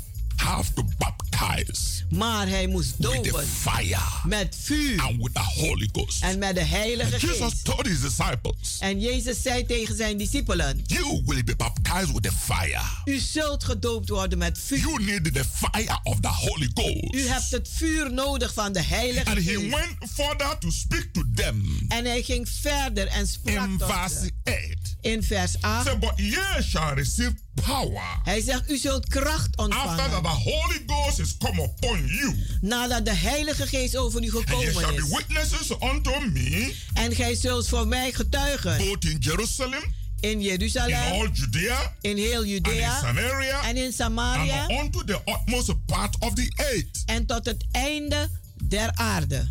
have 0.44 0.72
to 0.74 0.84
baptize 0.98 2.04
Maar 2.10 2.48
hij 2.48 2.66
moest 2.66 2.94
with 2.96 3.10
the 3.22 3.30
dopen 3.30 3.46
fire 3.46 3.98
met 4.24 4.56
vuur 4.60 5.00
and 5.02 5.16
with 5.16 5.34
the 5.34 5.40
Holy 5.40 5.88
Ghost. 5.92 6.22
en 6.22 6.38
met 6.38 6.54
de 6.54 6.64
Heilige 6.64 7.10
Jesus 7.18 7.38
Geest. 7.38 7.64
told 7.64 7.86
his 7.86 8.00
disciples, 8.00 8.76
En 8.78 9.00
Jezus 9.00 9.42
zei 9.42 9.66
tegen 9.66 9.96
zijn 9.96 10.16
discipelen: 10.18 10.80
You 10.86 11.22
will 11.26 11.44
be 11.44 11.56
baptized 11.56 12.12
with 12.12 12.22
the 12.22 12.32
fire. 12.32 12.80
U 13.04 13.18
zult 13.18 13.64
gedoopt 13.64 14.08
worden 14.08 14.38
met 14.38 14.58
vuur. 14.58 14.78
You 14.78 15.04
need 15.04 15.24
the 15.34 15.44
fire 15.52 15.98
of 16.02 16.20
the 16.20 16.28
Holy 16.28 16.70
Ghost. 16.74 17.14
U 17.14 17.28
hebt 17.28 17.50
het 17.50 17.68
vuur 17.72 18.12
nodig 18.12 18.52
van 18.54 18.72
de 18.72 18.82
Heilige 18.82 19.24
And 19.26 19.36
he 19.38 19.42
Geest. 19.42 19.70
went 19.74 19.96
further 20.14 20.58
to 20.58 20.70
speak 20.70 21.08
to 21.12 21.22
them 21.34 21.84
En 21.88 22.04
hij 22.04 22.22
ging 22.22 22.48
verder 22.48 23.06
en 23.06 23.26
sprak 23.28 23.64
in 23.66 23.78
tot 23.78 23.88
ze. 23.88 24.30
8. 24.44 24.96
In 25.00 25.22
vers 25.22 25.54
8. 25.60 25.84
Say, 25.86 25.98
but 25.98 26.12
ye 26.16 26.62
shall 26.62 26.94
receive 26.94 27.32
power 27.54 28.20
Hij 28.24 28.40
zegt, 28.40 28.70
u 28.70 28.76
zult 28.76 29.08
kracht 29.08 29.56
after 29.56 29.68
that 29.80 29.88
ontvangen. 29.88 30.22
the 30.22 30.28
Holy 30.50 30.82
Ghost 30.86 31.18
is 31.18 31.36
come 31.38 31.62
upon 31.62 32.06
you. 32.06 32.34
Nadat 32.60 33.04
de 33.04 33.14
Heilige 33.14 33.66
Geest 33.66 33.96
over 33.96 34.22
u 34.24 34.30
gekomen 34.30 34.72
shall 34.72 34.94
be 34.94 35.02
is. 35.02 35.08
witnesses 35.08 35.70
unto 35.80 36.20
me, 36.20 36.74
En 36.94 37.14
gij 37.14 37.34
zult 37.34 37.68
voor 37.68 37.86
mij 37.86 38.12
getuigen. 38.12 38.76
both 38.78 39.04
in 39.04 39.16
Jerusalem, 39.20 39.82
In 40.20 40.30
in 40.30 40.40
Jeruzalem. 40.42 41.12
all 41.12 41.28
Judea, 41.32 41.96
In 42.00 42.16
heel 42.16 42.34
and 42.36 42.44
in 42.44 42.50
Judea. 42.50 42.98
Samaria, 43.00 43.62
En 43.62 43.76
in 43.76 43.92
Samaria. 43.92 44.62
and 44.62 44.70
unto 44.70 45.04
the 45.04 45.20
utmost 45.24 45.86
part 45.86 46.16
of 46.18 46.34
the 46.34 46.52
earth. 46.56 47.02
En 47.06 47.26
tot 47.26 47.44
het 47.44 47.64
einde 47.72 48.28
der 48.64 48.90
aarde. 48.94 49.48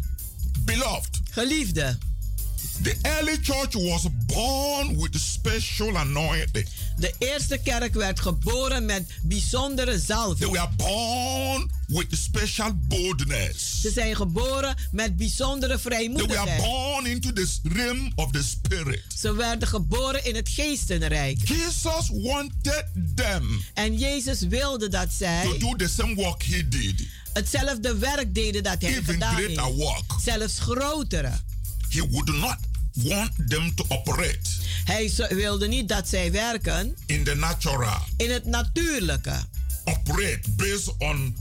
Beloved, 0.65 1.19
Geliefde. 1.31 1.97
The 2.81 2.95
early 3.01 3.37
church 3.41 3.73
was 3.73 4.05
born 4.25 4.97
with 5.01 5.15
special 5.21 5.97
anointing. 5.97 6.67
De 6.97 7.13
eerste 7.17 7.57
kerk 7.63 7.93
werd 7.93 8.19
geboren 8.19 8.85
met 8.85 9.07
bijzondere 9.21 9.91
They 9.91 9.99
zalving. 9.99 10.51
were 10.51 10.69
born 10.77 11.71
with 11.87 12.07
special 12.11 12.71
boldness. 12.87 13.81
Ze 13.81 13.91
zijn 13.91 14.15
geboren 14.15 14.75
met 14.91 15.17
bijzondere 15.17 15.79
They 15.79 15.83
were 15.83 15.95
vrijmoedigheid. 15.95 16.61
born 16.61 17.05
into 17.05 17.33
the 17.33 17.47
realm 17.63 18.11
of 18.15 18.31
the 18.31 18.43
spirit. 18.43 19.01
Ze 19.19 19.33
werden 19.35 19.67
geboren 19.67 20.25
in 20.25 20.35
het 20.35 20.49
geestenrijk. 20.49 21.47
Jesus 21.47 22.09
wanted 22.13 22.85
them 23.15 23.61
En 23.73 23.97
Jezus 23.97 24.39
wilde 24.41 24.87
dat 24.87 25.09
to 25.09 25.15
zij 25.17 25.57
do 25.59 25.75
the 25.75 25.87
same 25.87 26.15
work 26.15 26.43
he 26.43 26.67
did, 26.67 27.03
hetzelfde 27.33 27.97
werk 27.97 28.35
deden 28.35 28.63
dat 28.63 28.81
hij 28.81 28.89
even 28.91 29.13
gedaan 29.13 29.35
heeft. 29.35 29.59
work. 29.59 30.03
Zelfs 30.23 30.59
grotere. 30.59 31.31
He 31.89 32.01
would 32.09 32.33
not 32.33 32.57
want 32.93 33.31
them 33.49 33.75
to 33.75 33.85
operate 33.87 34.39
Hij 34.85 35.11
wilde 35.29 35.67
niet 35.67 35.87
dat 35.89 36.09
zij 36.09 36.31
werken 36.31 36.95
in 37.05 37.23
the 37.23 37.35
natural, 37.35 38.01
in 38.17 38.31
het 38.31 38.45
natuurlijke. 38.45 39.39
operate 39.83 40.39
based 40.55 40.93
on 40.97 41.35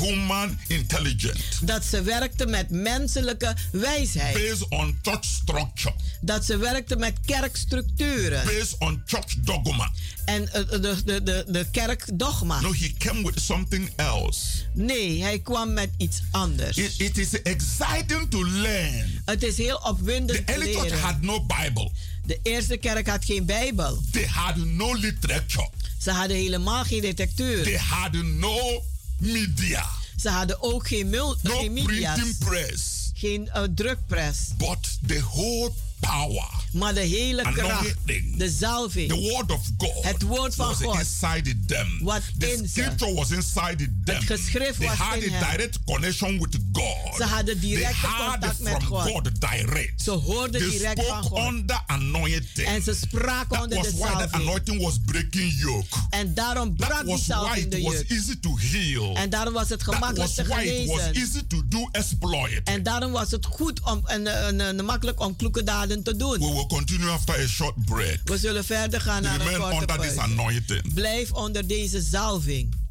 human 0.00 0.58
intelligence, 0.66 1.64
Dat 1.64 1.84
ze 1.84 2.02
werkten 2.02 2.50
met 2.50 2.70
menselijke 2.70 3.56
wijsheid. 3.72 4.34
based 4.34 4.68
on 4.68 4.98
church 5.02 5.24
structure, 5.24 5.94
Dat 6.20 6.44
ze 6.44 6.56
werkten 6.56 6.98
met 6.98 7.14
kerkstructuren. 7.26 8.44
based 8.44 8.76
on 8.78 9.02
church 9.06 9.34
dogma. 9.38 9.90
En 10.24 10.52
eh, 10.52 10.70
de, 10.70 11.02
de, 11.04 11.22
de, 11.22 11.44
de 11.48 11.66
kerkdogma. 11.70 12.60
No, 12.60 12.72
he 12.72 12.92
came 12.98 13.22
with 13.22 13.40
something 13.40 13.90
else. 13.96 14.40
Nee, 14.72 15.22
hij 15.22 15.38
kwam 15.38 15.72
met 15.72 15.90
iets 15.96 16.20
anders. 16.30 16.76
It, 16.76 16.94
it 16.98 17.18
is 17.18 17.42
exciting 17.42 18.30
to 18.30 18.44
learn. 18.48 19.22
Het 19.24 19.42
is 19.42 19.56
heel 19.56 19.78
The 19.78 19.88
opwindend 19.88 20.46
te 20.46 20.52
early 20.52 20.72
church 20.72 20.82
leren. 20.82 21.00
had 21.00 21.20
no 21.20 21.40
Bible. 21.46 21.90
De 22.26 22.38
eerste 22.42 22.76
kerk 22.76 23.06
had 23.08 23.24
geen 23.24 23.44
Bijbel. 23.46 24.02
They 24.10 24.26
had 24.26 24.56
no 24.56 24.94
literature. 24.94 25.68
Ze 25.98 26.10
hadden 26.10 26.36
helemaal 26.36 26.84
geen 26.84 27.00
detecteur. 27.00 27.62
They 27.62 27.76
had 27.78 28.12
no 28.12 28.82
media, 29.22 29.86
Ze 30.16 30.28
hadden 30.28 30.62
ook 30.62 30.86
geen, 30.88 31.10
mul- 31.10 31.36
no 31.42 31.58
geen 31.58 32.36
press. 32.38 33.10
Geen 33.14 33.48
eh, 33.48 33.62
drukpres. 33.74 34.36
But 34.56 34.98
the 35.06 35.20
whole 35.20 35.72
power, 36.10 36.48
Maar 36.72 36.94
de 36.94 37.00
hele 37.00 37.42
kracht. 37.42 37.94
De 38.36 38.50
zalving. 38.50 39.08
the 39.08 39.20
word 39.20 39.50
of 39.52 39.60
God 39.78 40.04
Het 40.04 40.22
woord 40.22 40.54
van 40.54 40.66
was 40.68 40.76
God. 40.82 40.98
inside 40.98 41.56
them. 41.66 41.98
Wat 42.00 42.22
the 42.38 42.52
in 42.52 42.68
scripture 42.68 43.14
was 43.14 43.30
inside 43.30 43.76
them. 44.04 44.14
Het 44.14 44.24
geschrift 44.24 44.78
they 44.78 44.88
was 44.88 44.96
had 44.96 45.16
in 45.16 45.32
a 45.32 45.36
hen. 45.36 45.50
direct 45.50 45.78
connection 45.84 46.38
with 46.38 46.56
God. 46.72 47.16
Ze 47.16 47.24
hadden 47.24 47.58
had 47.92 48.30
contact 48.30 48.58
met 48.60 48.82
God. 48.82 49.02
God 49.08 49.40
direct. 49.40 50.02
Ze 50.02 50.10
hoorden 50.10 50.60
they 50.60 50.70
direct 50.70 51.06
van 51.06 51.22
God. 51.22 51.38
under 51.48 51.82
anointing. 51.86 52.66
En 52.68 52.82
ze 52.82 52.94
spraken 52.94 53.48
that 53.48 53.62
onder 53.62 53.78
was 53.78 53.86
de 53.86 53.96
why 53.96 54.08
zalving. 54.08 54.32
anointing 54.32 54.82
was 54.82 54.98
breaking 55.04 55.52
yoke. 55.60 55.96
En 56.10 56.34
daarom 56.34 56.76
brak 56.76 57.04
die 57.04 57.18
zalving 57.18 57.68
de 57.70 57.80
was 57.82 57.92
juk. 57.94 58.10
easy 58.10 58.38
to 58.40 58.56
heal. 58.58 59.16
En 59.16 59.30
daarom 59.30 59.52
was 59.54 59.68
het 59.68 59.82
gemakkelijk 59.82 60.30
te 60.34 60.40
it 60.42 60.48
was 60.48 60.56
genezen. 60.58 61.14
easy 61.14 61.42
to 61.48 61.62
do 61.68 61.88
exploit. 61.92 62.60
En 62.64 62.82
daarom 62.82 63.12
was 63.12 63.30
het 63.30 63.46
goed 63.46 63.80
om, 63.80 64.02
en, 64.06 64.26
en, 64.46 64.60
en, 64.60 64.84
makkelijk 64.84 65.20
om 65.20 65.36
kloeke 65.36 65.62
daden 65.62 65.91
te 66.00 66.16
doen. 66.16 66.38
We 66.38 66.52
will 66.52 66.66
continue 66.66 67.10
after 67.10 67.34
a 67.34 67.46
short 67.46 67.84
break. 67.84 68.20
We 68.24 68.38
zullen 68.38 68.64
verder 68.64 69.00
gaan 69.00 69.22
naar 69.22 69.40
een 69.40 69.46
Remain 69.46 69.70
korte 69.70 69.94
pauze. 69.94 70.82
Blijf 70.94 71.32
onder 71.32 71.66
deze 71.66 72.00
zalving. 72.00 72.81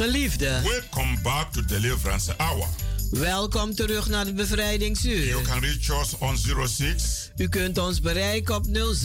Geliefde. 0.00 0.60
Welcome 0.64 1.20
back 1.22 1.52
to 1.52 1.64
Deliverance 1.64 2.34
Hour. 2.36 2.66
Welkom 3.10 3.74
terug 3.74 4.08
naar 4.08 4.24
het 4.24 4.34
bevrijdingsuur. 4.34 5.26
You 5.26 5.42
can 5.42 5.60
reach 5.60 6.00
us 6.00 6.18
on 6.18 6.36
06 6.66 7.30
U 7.36 7.48
kunt 7.48 7.78
ons 7.78 8.00
bereiken 8.00 8.54
op 8.54 8.64
06 8.72 9.02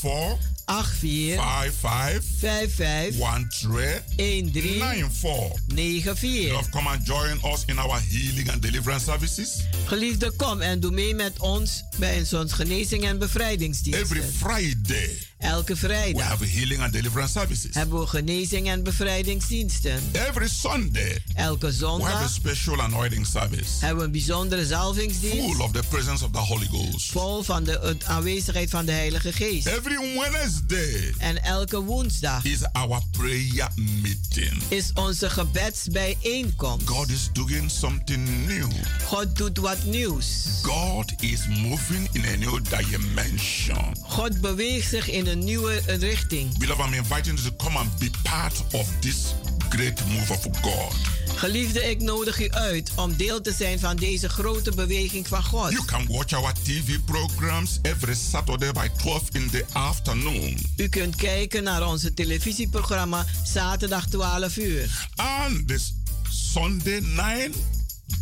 84 0.00 0.58
84 0.68 1.72
55 1.72 2.24
55 2.38 4.16
13 4.16 4.52
13 4.52 5.10
94. 5.10 5.60
94. 5.68 6.52
Love, 6.52 6.70
come 6.70 6.88
and 6.88 7.06
join 7.06 7.52
us 7.52 7.64
in 7.66 7.78
our 7.78 8.00
healing 8.10 8.50
and 8.50 8.62
deliverance 8.62 9.04
services. 9.04 9.64
Geliefde, 9.86 10.32
kom 10.36 10.60
en 10.60 10.80
doe 10.80 10.90
mee 10.90 11.14
met 11.14 11.38
ons 11.38 11.82
bij 11.98 12.26
ons 12.32 12.52
genezing 12.52 13.04
en 13.04 13.18
bevrijdingsdiensten. 13.18 14.16
Every 14.16 14.32
Friday, 14.32 15.18
Elke 15.48 15.72
we 15.72 15.78
vrijdag 15.78 16.22
have 16.28 16.44
healing 16.46 16.82
and 16.82 16.92
deliverance 16.92 17.32
services. 17.32 17.74
hebben 17.74 18.00
we 18.00 18.06
genezing 18.06 18.68
en 18.68 18.82
bevrijdingsdiensten. 18.82 20.00
Every 20.12 20.48
Sunday, 20.48 21.22
Elke 21.34 21.66
we 21.66 21.72
have 21.72 21.84
a 21.84 21.98
zondag 21.98 22.30
special 22.30 22.80
anointing 22.80 23.26
service 23.26 23.64
hebben 23.80 23.98
we 23.98 24.04
een 24.04 24.10
bijzondere 24.12 24.66
zalvingsdienst. 24.66 25.36
full 25.52 25.60
of 25.60 25.70
the 25.72 25.82
presence 25.88 26.24
of 26.24 26.30
the 26.30 26.38
Holy 26.38 26.66
Ghost. 26.66 27.10
Vol 27.10 27.42
van 27.42 27.64
de 27.64 27.96
aanwezigheid 28.06 28.70
van 28.70 28.84
de 28.86 28.92
Heilige 28.92 29.32
Geest. 29.32 29.66
Every 29.66 30.18
Wednesday 30.18 31.14
En 31.18 31.42
elke 31.44 31.80
woensdag 31.80 32.44
is 32.44 32.72
our 32.72 33.00
prayer 33.10 33.68
meeting. 33.76 34.62
is 34.68 34.90
onze 34.94 35.30
gebedsbijeenkomst. 35.30 36.86
God 36.88 37.10
is 37.10 37.28
doing 37.32 37.70
something 37.70 38.46
new. 38.46 38.70
God 39.06 39.36
doet 39.36 39.58
wat 39.58 39.84
nieuws. 39.84 40.26
God 40.62 41.12
is 41.22 41.46
moving 41.46 42.08
in 42.12 42.24
a 42.24 42.36
new 42.36 42.58
dimension. 42.68 43.96
God 44.02 44.40
beweegt 44.40 44.88
zich 44.88 45.10
in 45.10 45.26
een 45.26 45.37
nieuwe 45.38 45.80
richting. 45.86 46.58
Beloved, 46.58 46.86
I'm 46.86 46.94
inviting 46.94 47.38
you 47.38 47.50
to 47.50 47.64
come 47.64 47.78
and 47.78 47.98
be 47.98 48.10
part 48.22 48.62
of 48.72 49.00
this 49.00 49.34
great 49.68 50.02
move 50.06 50.30
of 50.30 50.44
God. 50.62 50.94
Geliefde, 51.36 51.90
ik 51.90 52.00
nodig 52.02 52.40
u 52.40 52.50
uit 52.50 52.90
om 52.96 53.16
deel 53.16 53.40
te 53.40 53.52
zijn 53.52 53.78
van 53.78 53.96
deze 53.96 54.28
grote 54.28 54.74
beweging 54.74 55.28
van 55.28 55.44
God. 55.44 55.70
You 55.70 55.84
can 55.84 56.06
watch 56.06 56.32
our 56.32 56.52
TV 56.62 56.98
programs 57.04 57.78
every 57.82 58.14
Saturday 58.14 58.72
by 58.72 58.88
12 58.96 59.22
in 59.32 59.50
the 59.50 59.64
afternoon. 59.72 60.58
U 60.76 60.88
kunt 60.88 61.16
kijken 61.16 61.62
naar 61.62 61.86
onze 61.86 62.14
televisieprogramma 62.14 63.26
zaterdag 63.44 64.06
12 64.06 64.56
uur. 64.56 65.08
And 65.16 65.68
this 65.68 65.94
Sunday 66.30 67.00
9 67.00 67.52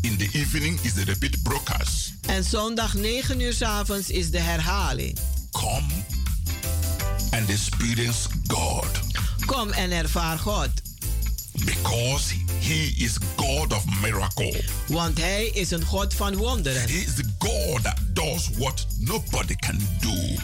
in 0.00 0.16
the 0.16 0.28
evening 0.32 0.80
is 0.82 0.92
the 0.92 1.04
repeat 1.04 1.42
broadcast. 1.42 2.12
En 2.26 2.44
zondag 2.44 2.94
9 2.94 3.40
uur 3.40 3.52
's 3.52 3.62
avonds 3.62 4.10
is 4.10 4.30
de 4.30 4.40
herhaling. 4.40 5.18
Come 5.50 5.86
and 7.30 7.48
experience 7.50 8.26
God 8.46 8.88
Kom 9.46 9.70
en 9.70 9.90
ervaar 9.92 10.38
God, 10.38 10.70
because 11.64 12.34
He 12.60 12.92
is 12.96 13.16
God 13.36 13.72
of 13.72 13.84
miracle. 14.00 14.64
want 14.86 15.18
Hij 15.18 15.46
is 15.46 15.70
een 15.70 15.84
God 15.84 16.14
van 16.14 16.36
wonderen. 16.36 16.82
He 16.82 16.86
is 17.06 17.14
the 17.14 17.24
God 17.38 17.82
that 17.82 17.96
does 18.12 18.48
what 18.58 18.86
nobody 18.98 19.54
can 19.56 19.78
do. 20.00 20.36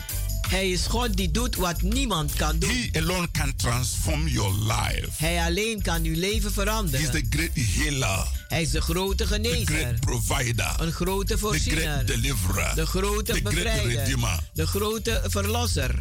Hij 0.49 0.71
is 0.71 0.87
God 0.87 1.17
die 1.17 1.31
doet 1.31 1.57
wat 1.57 1.83
niemand 1.83 2.33
kan 2.33 2.59
doen. 2.59 2.71
He 2.71 2.89
alone 3.01 3.31
can 3.31 3.53
transform 3.57 4.29
your 4.29 4.53
life. 4.55 5.09
Hij 5.17 5.43
alleen 5.45 5.83
kan 5.83 6.03
uw 6.05 6.15
leven 6.19 6.43
He 6.43 6.49
is 6.49 6.53
veranderen. 6.55 7.11
the 7.11 7.27
great 7.31 7.51
healer, 7.55 8.27
Hij 8.49 8.63
is 8.63 8.71
de 8.71 8.81
grote 8.81 9.17
the 9.25 9.27
genezer, 9.27 9.65
great 9.67 10.01
provider, 10.01 10.75
een 10.79 10.93
grote 10.93 11.27
the 11.27 11.39
great 11.39 11.41
voorziener, 11.41 12.07
deliverer, 12.07 12.75
de 12.75 12.87
grote 12.87 13.23
the 13.33 13.33
great 13.33 13.43
bevrijder, 13.55 13.91
redeemer. 13.93 14.39
de 14.55 14.67
grote 14.67 15.23
verlosser. 15.27 15.95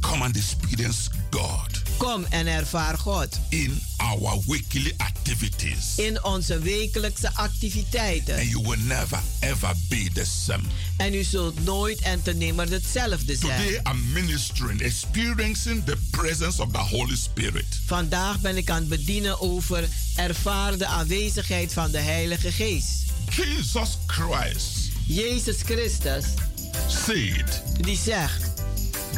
Come 0.00 0.24
and 0.24 0.36
experience 0.36 1.08
God 1.30 1.82
Kom 1.96 2.24
en 2.30 2.46
ervaar 2.46 2.98
God 2.98 3.28
in 3.48 3.80
our 3.96 4.38
weekly 4.46 4.94
activities. 4.96 5.96
in 5.96 6.24
onze 6.24 6.58
wekelijkse 6.58 7.34
activiteiten. 7.34 8.34
And 8.34 8.48
you 8.48 8.62
will 8.62 8.78
never 8.78 9.18
ever 9.40 9.74
be 9.88 10.10
the 10.14 10.24
same. 10.24 10.62
En 10.96 11.14
u 11.14 11.22
zult 11.22 11.64
nooit 11.64 12.00
en 12.00 12.22
te 12.22 12.32
nimmer 12.32 12.70
hetzelfde 12.70 13.36
zijn. 13.36 13.62
Today 13.62 13.80
I'm 13.92 14.12
ministering, 14.12 14.80
experiencing 14.80 15.84
the 15.84 15.96
presence 16.10 16.62
of 16.62 16.72
the 16.72 16.78
Holy 16.78 17.16
Spirit. 17.16 17.80
Vandaag 17.86 18.40
ben 18.40 18.56
ik 18.56 18.70
aan 18.70 18.80
het 18.80 18.88
bedienen 18.88 19.40
over 19.40 19.88
ervaar 20.16 20.78
de 20.78 20.86
aanwezigheid 20.86 21.72
van 21.72 21.90
de 21.90 21.98
Heilige 21.98 22.52
Geest. 22.52 23.02
Jesus 23.30 23.98
Christ 24.06 24.78
Jezus 25.06 25.56
Christus, 25.62 26.24
said, 26.88 27.62
die 27.80 27.96
zegt 27.96 28.49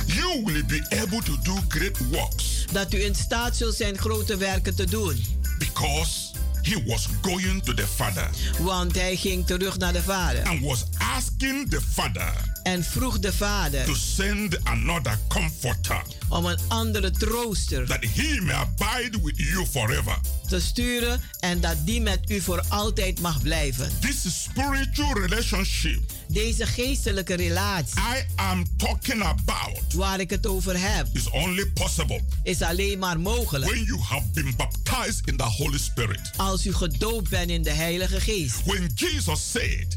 You 0.06 0.42
will 0.44 0.64
be 0.66 0.82
able 0.88 1.22
to 1.22 1.36
do 1.42 1.54
great 1.68 1.98
works. 2.10 2.64
Dat 2.72 2.94
u 2.94 3.04
in 3.04 3.14
staat 3.14 3.56
zult 3.56 3.74
zijn 3.74 3.98
grote 3.98 4.36
werken 4.36 4.74
te 4.74 4.84
doen. 4.84 5.24
because 5.58 6.32
he 6.64 6.76
was 6.86 7.06
going 7.22 7.60
to 7.62 7.74
the 7.74 7.86
Father. 7.86 8.30
Want 8.58 8.94
hij 8.94 9.16
ging 9.16 9.46
terug 9.46 9.78
naar 9.78 9.92
de 9.92 10.02
Vader. 10.02 10.44
And 10.44 10.60
was 10.60 10.84
asking 10.98 11.70
the 11.70 11.80
Father 11.80 12.51
en 12.62 12.84
vroeg 12.84 13.18
de 13.18 13.32
Vader 13.32 13.84
to 13.84 13.94
send 13.94 14.64
another 14.64 15.18
comforter 15.28 16.02
om 16.28 16.44
een 16.46 16.58
andere 16.68 17.10
trooster 17.10 17.86
that 17.86 18.04
he 18.14 18.40
may 18.40 18.54
abide 18.54 19.22
with 19.22 19.36
you 19.36 19.66
forever. 19.66 20.18
te 20.48 20.60
sturen 20.60 21.20
en 21.40 21.60
dat 21.60 21.76
die 21.84 22.00
met 22.00 22.30
u 22.30 22.40
voor 22.40 22.64
altijd 22.68 23.20
mag 23.20 23.42
blijven. 23.42 23.90
This 24.00 24.42
spiritual 24.42 25.12
relationship 25.18 26.00
Deze 26.28 26.66
geestelijke 26.66 27.34
relatie 27.34 28.00
I 28.00 28.24
am 28.36 28.64
talking 28.76 29.22
about 29.22 29.92
waar 29.94 30.20
ik 30.20 30.30
het 30.30 30.46
over 30.46 30.80
heb 30.94 31.06
is 31.12 31.30
only 31.30 31.66
possible 31.66 32.20
is 32.42 32.62
alleen 32.62 32.98
maar 32.98 33.20
mogelijk 33.20 33.70
when 33.70 33.84
you 33.84 34.00
have 34.00 34.24
been 34.32 34.54
baptized 34.56 35.20
in 35.28 35.36
the 35.36 35.42
Holy 35.44 35.78
Spirit. 35.78 36.20
als 36.36 36.66
u 36.66 36.74
gedoopt 36.74 37.28
bent 37.28 37.50
in 37.50 37.62
de 37.62 37.70
Heilige 37.70 38.20
Geest. 38.20 38.64
When 38.64 38.90
Jesus 38.94 39.50
said, 39.50 39.96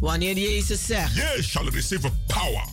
Wanneer 0.00 0.38
Jezus 0.38 0.86
zegt, 0.86 1.14
Ye 1.14 1.42
shall 1.42 1.68
receive 1.70 2.10
power 2.26 2.64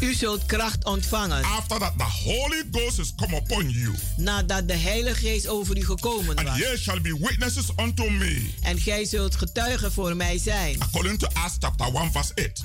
u 0.00 0.14
zult 0.14 0.46
kracht 0.46 0.84
ontvangen 0.84 1.42
after 1.44 1.78
that 1.78 1.98
the 1.98 2.04
Holy 2.04 2.62
Ghost 2.70 2.98
is 2.98 3.12
come 3.16 3.36
upon 3.36 3.70
you, 3.70 3.94
nadat 4.16 4.68
de 4.68 4.74
Heilige 4.74 5.20
Geest 5.20 5.46
over 5.46 5.76
u 5.76 5.84
gekomen 5.84 6.36
and 6.36 6.48
was. 6.48 6.58
ye 6.58 6.76
shall 6.76 7.00
be 7.00 7.18
witnesses 7.20 7.70
unto 7.76 8.08
me. 8.08 8.50
En 8.62 8.78
gij 8.80 9.04
zult 9.04 9.36
getuigen 9.36 9.92
voor 9.92 10.16
mij 10.16 10.38
zijn. 10.38 10.80
According 10.82 11.18
to 11.18 11.26
Acts 11.32 11.56
chapter 11.58 11.94
1, 11.94 12.12
verse 12.12 12.32
8. 12.34 12.62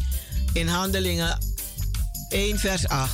In 0.54 0.68
Handelingen 0.68 1.38
1 2.30 2.60
vers 2.60 2.88
8. 2.88 3.12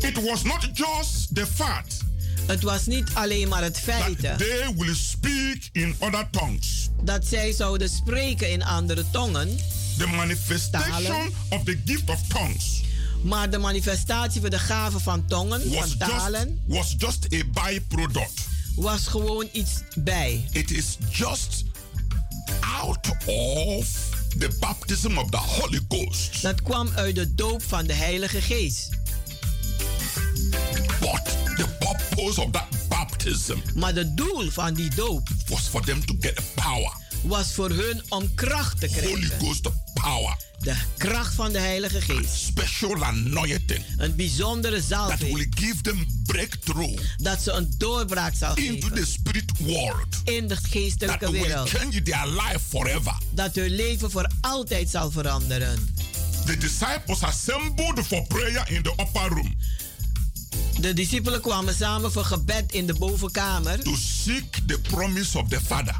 It 0.00 0.22
was 0.22 0.42
not 0.42 0.68
just 0.72 1.34
the 1.34 1.46
fact 1.46 2.07
Het 2.48 2.62
was 2.62 2.86
niet 2.86 3.10
alleen 3.12 3.48
maar 3.48 3.62
het 3.62 3.78
feit 3.78 4.22
that 4.22 4.38
they 4.38 4.74
will 4.76 4.94
speak 4.94 5.68
in 5.72 5.94
other 5.98 6.28
tongues. 6.30 6.88
dat 7.02 7.26
zij 7.26 7.52
zouden 7.52 7.88
spreken 7.88 8.50
in 8.50 8.64
andere 8.64 9.04
tongen, 9.10 9.56
The 9.98 10.06
manifestation 10.06 11.02
Talen. 11.04 11.32
of 11.48 11.64
the 11.64 11.78
gift 11.84 12.10
of 12.10 12.20
tongues 12.28 12.86
maar 13.22 13.50
de 13.50 13.58
manifestatie 13.58 14.40
van 14.40 14.50
de 14.50 14.58
gave 14.58 14.98
van 14.98 15.26
tongen, 15.26 15.58
was 15.70 15.78
van 15.78 15.86
just, 15.86 15.98
talen, 15.98 16.62
was 16.66 16.94
just 16.98 17.26
a 17.32 17.42
byproduct. 17.52 18.46
was 18.74 19.06
gewoon 19.06 19.48
iets 19.52 19.72
bij. 19.94 20.44
It 20.52 20.70
is 20.70 20.96
just 21.10 21.64
out 22.60 23.08
of 23.26 23.86
the 24.38 24.56
baptism 24.60 25.18
of 25.18 25.30
the 25.30 25.36
Holy 25.36 25.80
Ghost. 25.88 26.42
Dat 26.42 26.62
kwam 26.62 26.88
uit 26.94 27.14
de 27.14 27.34
doop 27.34 27.62
van 27.62 27.86
de 27.86 27.92
Heilige 27.92 28.40
Geest. 28.40 28.88
Purpose 32.18 32.40
of 32.40 32.50
that 32.52 32.66
baptism 32.88 33.56
Maar 33.74 33.94
het 33.94 34.16
doel 34.16 34.50
van 34.50 34.74
die 34.74 34.90
doop 34.94 35.28
was 35.48 35.60
for 35.68 35.80
them 35.84 36.04
to 36.06 36.14
get 36.20 36.36
the 36.36 36.42
power. 36.54 36.92
was 37.22 37.52
voor 37.52 37.70
hun 37.70 38.02
om 38.08 38.34
kracht 38.34 38.80
te 38.80 38.86
Holy 38.88 39.00
krijgen. 39.02 39.38
Ghost 39.40 39.68
power. 39.94 40.36
De 40.58 40.74
kracht 40.96 41.34
van 41.34 41.52
de 41.52 41.58
Heilige 41.58 42.00
Geest. 42.00 42.34
Special 42.34 43.04
anointing 43.04 43.84
Een 43.96 44.16
bijzondere 44.16 44.76
that 44.76 44.84
zalving. 44.84 45.34
will 45.34 45.46
give 45.50 45.80
them 45.82 46.06
breakthrough 46.24 46.98
Dat 47.16 47.42
ze 47.42 47.50
een 47.52 47.74
doorbraak 47.78 48.34
zal 48.34 48.56
into 48.56 48.88
the 48.88 48.94
geven 48.94 49.06
spirit 49.12 49.50
world. 49.58 50.06
in 50.24 50.48
de 50.48 50.54
That 50.54 50.64
geestelijke 50.70 51.30
will 51.30 51.40
wereld. 51.42 51.68
change 51.68 52.02
their 52.02 52.26
life 52.26 52.60
forever. 52.68 53.14
Dat 53.34 53.54
hun 53.54 53.70
leven 53.74 54.10
voor 54.10 54.30
altijd 54.40 54.90
zal 54.90 55.10
veranderen. 55.10 55.94
The 56.44 56.56
disciples 56.56 57.22
assembled 57.22 58.06
for 58.06 58.22
prayer 58.26 58.70
in 58.70 58.82
the 58.82 58.90
upper 59.00 59.28
room 59.28 59.54
De 60.80 60.92
discipelen 60.92 61.40
kwamen 61.40 61.74
samen 61.74 62.12
voor 62.12 62.24
gebed 62.24 62.72
in 62.72 62.86
de 62.86 62.94
bovenkamer 62.94 63.82
to 63.82 63.94
seek 63.96 64.58
the 64.66 64.78
promise 64.80 65.38
of 65.38 65.48
the 65.48 65.60
Father. 65.60 65.96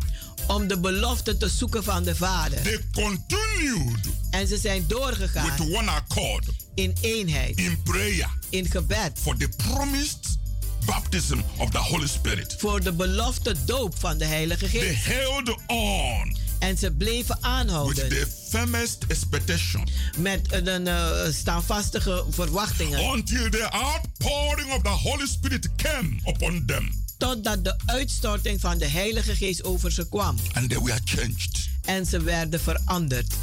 om 0.47 0.67
de 0.67 0.79
belofte 0.79 1.37
te 1.37 1.49
zoeken 1.49 1.85
van 1.85 2.05
de 2.05 2.17
Vader. 2.17 2.63
They 2.63 2.81
continued 2.93 4.07
En 4.31 4.47
ze 4.49 4.57
zijn 4.59 4.85
doorgegaan 4.87 5.57
with 5.57 5.75
one 5.75 5.91
accord 5.91 6.47
in 6.75 6.97
eenheid, 7.01 7.57
in 7.59 7.83
prayer 7.83 8.29
in 8.49 8.67
gebed, 8.71 9.11
for 9.21 9.37
the 9.37 9.49
promised 9.57 10.39
baptism 10.87 11.39
of 11.57 11.71
the 11.71 11.79
Holy 11.79 12.07
Spirit. 12.09 12.55
voor 12.59 12.81
de 12.83 12.93
belofte 12.93 13.55
doop 13.65 13.95
van 13.99 14.19
de 14.19 14.25
Heilige 14.25 14.69
They 14.71 14.81
Geest. 14.81 15.05
held 15.05 15.57
on 15.67 16.37
En 16.59 16.79
ze 16.79 16.91
bleven 16.91 17.35
with 17.35 17.45
aanhouden 17.45 18.09
the 18.09 18.27
firmest 18.49 19.05
expectation 19.09 19.89
met 20.17 20.41
een 20.51 20.87
uh, 20.87 21.11
standvastige 21.31 22.25
verwachtingen. 22.31 23.01
until 23.01 23.51
the 23.51 23.69
outpouring 23.71 24.73
of 24.73 24.83
the 24.83 24.89
Holy 24.89 25.27
Spirit 25.27 25.69
came 25.77 26.21
upon 26.25 26.65
them. 26.67 27.07
Totdat 27.19 27.65
de 27.65 27.75
uitstorting 27.87 28.61
van 28.61 28.79
de 28.79 28.87
Heilige 28.87 29.37
Geest 29.37 29.65
over 29.65 29.93
ze 29.93 30.09
kwam. 30.09 30.37
And 30.53 30.71
they 30.71 30.81
were 30.81 31.01
changed. 31.05 31.69
En 31.85 32.07
ze 32.07 32.23
werden 32.23 32.61
veranderd. 32.61 33.35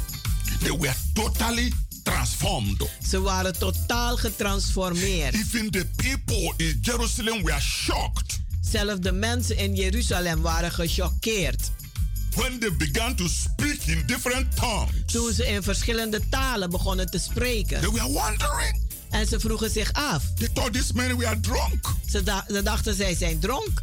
They 0.60 0.78
were 0.78 0.94
totally 1.12 1.72
transformed. 2.02 2.88
Ze 3.08 3.20
waren 3.20 3.58
totaal 3.58 4.16
getransformeerd. 4.16 5.34
Even 5.34 5.70
the 5.70 5.86
people 5.96 6.52
in 6.56 6.78
Jerusalem 6.80 7.42
were 7.42 7.60
shocked. 7.60 8.40
Zelfs 8.60 9.00
de 9.00 9.12
mensen 9.12 9.56
in 9.56 9.74
Jeruzalem 9.74 10.42
waren 10.42 10.72
gechoqueerd. 10.72 11.70
When 12.36 12.58
they 12.58 12.76
began 12.76 13.14
to 13.14 13.28
speak 13.28 13.86
in 13.86 14.02
different 14.06 14.56
tongues. 14.56 15.12
Toen 15.12 15.32
ze 15.32 15.46
in 15.46 15.62
verschillende 15.62 16.20
talen 16.28 16.70
begonnen 16.70 17.10
te 17.10 17.18
spreken. 17.18 17.80
They 17.80 17.90
were 17.90 18.12
wondering. 18.12 18.84
En 19.10 19.26
ze 19.26 19.40
vroegen 19.40 19.70
zich 19.70 19.92
af. 19.92 20.22
They 20.38 20.48
thought 20.52 20.72
these 20.72 20.92
men 20.94 21.18
were 21.18 21.40
drunk. 21.40 21.94
Ze, 22.10 22.22
da 22.22 22.44
ze 22.48 22.62
dachten 22.62 22.94
zij 22.94 23.14
zijn 23.14 23.38
dronk. 23.38 23.82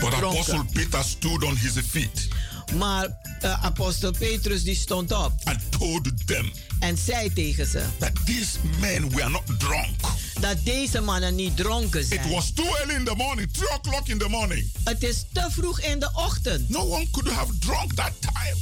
But 0.00 0.10
Dronken. 0.10 0.28
Apostle 0.28 0.64
Peter 0.72 1.04
stood 1.04 1.44
on 1.44 1.56
his 1.56 1.72
feet. 1.90 2.28
Maar 2.76 3.06
uh, 3.44 3.64
apostel 3.64 4.12
Petrus 4.18 4.62
die 4.62 4.74
stond 4.76 5.12
op. 5.12 5.32
And 5.44 5.58
told 5.70 6.26
them. 6.26 6.52
En 6.80 6.98
zei 6.98 7.32
tegen 7.32 7.66
ze. 7.66 7.82
That 7.98 8.10
these 8.26 8.58
men 8.80 9.10
were 9.10 9.28
not 9.28 9.42
drunk. 9.58 10.00
Dat 10.40 10.56
deze 10.64 11.00
mannen 11.00 11.34
niet 11.34 11.56
dronken 11.56 12.04
zijn. 12.04 12.20
It 12.20 12.30
was 12.30 12.50
too 12.54 12.76
early 12.76 12.94
in 12.94 13.04
the 13.04 13.14
morning, 13.16 13.52
3 13.52 13.68
o'clock 13.70 14.08
in 14.08 14.18
the 14.18 14.28
morning. 14.28 14.70
Het 14.84 15.02
is 15.02 15.24
te 15.32 15.46
vroeg 15.50 15.80
in 15.80 15.98
de 15.98 16.10
ochtend. 16.14 16.68
No 16.68 16.80
one 16.80 17.06
could 17.10 17.30
have 17.32 17.58
drunk 17.58 17.92
that 17.92 18.12
time. 18.20 18.56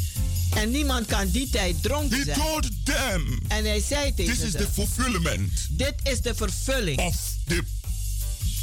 En 0.62 0.70
niemand 0.70 1.06
kan 1.06 1.28
die 1.30 1.50
tijd 1.50 1.82
dronken 1.82 2.18
He 2.18 2.24
zijn. 2.24 2.38
Told 2.38 2.68
them, 2.84 3.38
en 3.48 3.64
hij 3.64 3.82
zei 3.88 4.14
tegen 4.14 4.32
This 4.32 4.40
ze. 4.40 4.46
is 4.46 4.52
the 4.52 4.68
fulfillment. 4.72 5.50
Dit 5.70 5.94
is 6.02 6.20
de 6.20 6.34
vervulling. 6.34 6.98
Of 6.98 7.16
the 7.46 7.62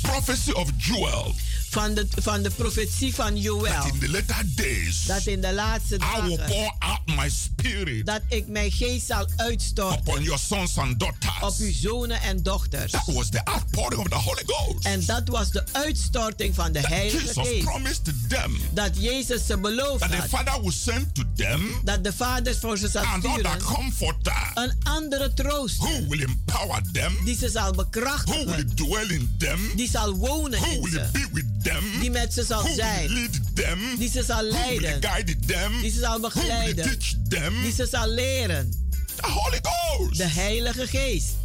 prophecy 0.01 0.51
of 0.51 0.69
Joel. 0.77 1.35
Van 1.69 1.93
de, 1.93 2.07
van 2.21 2.41
de 2.41 2.49
profetie 2.49 3.15
van 3.15 3.37
Joel. 3.37 3.63
That 3.73 3.85
in 3.93 3.99
the 3.99 4.09
later 4.09 4.45
days, 4.55 5.05
dat 5.05 5.25
in 5.25 5.41
de 5.41 5.53
laatste 5.53 5.97
dagen. 5.97 6.23
I 6.23 6.27
will 6.27 6.45
pour 6.45 6.73
out 6.79 6.99
my 7.05 7.29
spirit. 7.29 8.05
Dat 8.05 8.21
ik 8.27 8.47
mijn 8.47 8.71
geest 8.71 9.05
zal 9.05 9.27
uitstorten. 9.35 9.99
Upon 9.99 10.23
your 10.23 10.39
sons 10.39 10.77
and 10.77 10.99
daughters. 10.99 11.41
Op 11.41 11.55
uw 11.59 11.71
zonen 11.73 12.21
en 12.21 12.43
dochters. 12.43 12.91
That 12.91 13.05
was 13.05 13.29
the 13.29 13.45
outpouring 13.45 14.01
of 14.01 14.07
the 14.07 14.15
Holy 14.15 14.43
Ghost. 14.45 14.85
En 14.85 15.05
dat 15.05 15.27
was 15.27 15.51
de 15.51 15.63
uitstorting 15.71 16.55
van 16.55 16.71
de 16.71 16.79
that 16.81 16.89
Heilige 16.89 17.17
Jesus 17.25 17.47
Geest. 17.47 17.63
Promised 17.63 18.13
them. 18.29 18.57
Dat 18.73 18.91
Jezus 18.99 19.45
ze 19.45 19.57
beloofd 19.57 19.99
that 19.99 20.09
had. 20.13 20.21
The 20.29 20.37
Father 20.37 20.61
will 20.61 20.71
send 20.71 21.15
to 21.15 21.23
them. 21.35 21.81
Dat 21.83 22.03
de 22.03 22.13
Vader 22.13 22.55
voor 22.55 22.77
ze 22.77 22.87
zal 22.87 23.03
sturen. 23.19 23.61
comforter. 23.63 24.51
Een 24.53 24.73
andere 24.83 25.33
troost. 25.33 25.77
Who 25.77 26.07
will 26.07 26.21
empower 26.21 26.81
them. 26.91 27.17
Die 27.25 27.37
ze 27.37 27.49
zal 27.49 27.71
bekrachtigen. 27.71 28.45
Who 28.45 28.55
will 28.55 28.65
dwell 28.75 29.07
in 29.07 29.35
them. 29.37 29.59
Die 29.75 29.89
zal 29.89 30.13
wonen 30.15 30.59
Who 30.59 30.71
in 30.71 30.81
will 30.81 30.91
ze. 30.91 31.09
be 31.11 31.27
with 31.31 31.45
them. 31.61 31.99
Die 31.99 32.11
met 32.11 32.33
ze 32.33 32.43
zal 32.43 32.63
Who 32.63 32.73
zijn. 32.73 33.13
Lead 33.13 33.55
them. 33.55 33.79
Die 33.97 34.09
ze 34.09 34.23
zal 34.23 34.43
leiden. 34.43 35.03
Guide 35.03 35.35
them. 35.35 35.81
Die 35.81 35.91
ze 35.91 35.99
zal 35.99 36.19
begeleiden. 36.19 36.85
Who 36.85 36.95
teach 36.95 37.13
them. 37.27 37.61
Die 37.61 37.73
ze 37.73 37.87
zal 37.91 38.07
leren. 38.07 38.71
The 39.15 39.27
Holy 39.27 39.59
Ghost. 39.61 40.17
De 40.17 40.27
Heilige 40.27 40.87
Geest. 40.87 41.35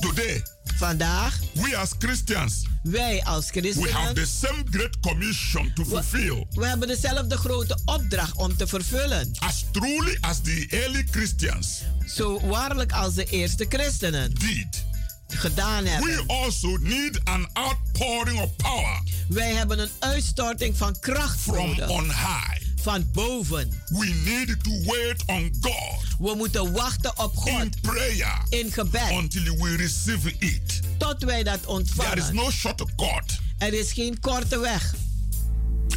Today. 0.00 0.42
Vandaag. 0.76 1.38
We 1.52 1.76
as 1.76 1.90
Christians. 1.98 2.62
Wij 2.82 3.24
als 3.24 3.50
christenen. 3.50 3.88
We 3.88 3.94
have 3.94 4.12
the 4.12 4.26
same 4.26 4.62
great 4.70 5.00
commission 5.00 5.72
to 5.74 5.84
fulfill. 5.84 6.46
We, 6.50 6.60
we 6.60 6.66
hebben 6.66 6.88
dezelfde 6.88 7.36
grote 7.36 7.78
opdracht 7.84 8.36
om 8.36 8.56
te 8.56 8.66
vervullen. 8.66 9.30
As 9.38 9.64
truly 9.70 10.18
as 10.20 10.40
the 10.40 10.66
early 10.70 11.06
Christians. 11.10 11.82
Zo 12.06 12.40
waarlijk 12.40 12.92
als 12.92 13.14
de 13.14 13.24
eerste 13.24 13.66
christenen. 13.68 14.34
Did 14.34 14.84
gedaan 15.34 15.86
hebben. 15.86 16.26
We 16.26 16.32
also 16.34 16.76
need 16.80 17.20
an 17.24 17.48
outpouring 17.52 18.40
of 18.40 18.56
power. 18.56 19.02
Wij 19.28 19.52
hebben 19.52 19.78
een 19.78 19.90
uitstorting 19.98 20.76
van 20.76 20.98
kracht 21.00 21.40
From 21.40 21.68
nodig. 21.68 21.88
on 21.88 22.04
high. 22.04 22.60
Van 22.82 23.10
boven. 23.12 23.82
We 23.88 24.06
need 24.24 24.64
to 24.64 24.70
wait 24.92 25.22
on 25.26 25.52
God. 25.60 26.04
We 26.18 26.34
moeten 26.36 26.72
wachten 26.72 27.18
op 27.18 27.36
God. 27.36 27.60
In 27.62 27.72
prayer. 27.80 28.42
In 28.48 28.72
gebed. 28.72 29.10
Until 29.10 29.56
we 29.56 29.76
receive 29.76 30.34
it. 30.38 30.80
Tot 30.98 31.22
wij 31.24 31.42
dat 31.42 31.66
ontvangen. 31.66 32.10
There 32.14 32.26
is 32.26 32.32
no 32.32 32.50
shortcut. 32.50 33.38
Er 33.58 33.72
is 33.74 33.92
geen 33.92 34.20
korte 34.20 34.58
weg. 34.58 34.94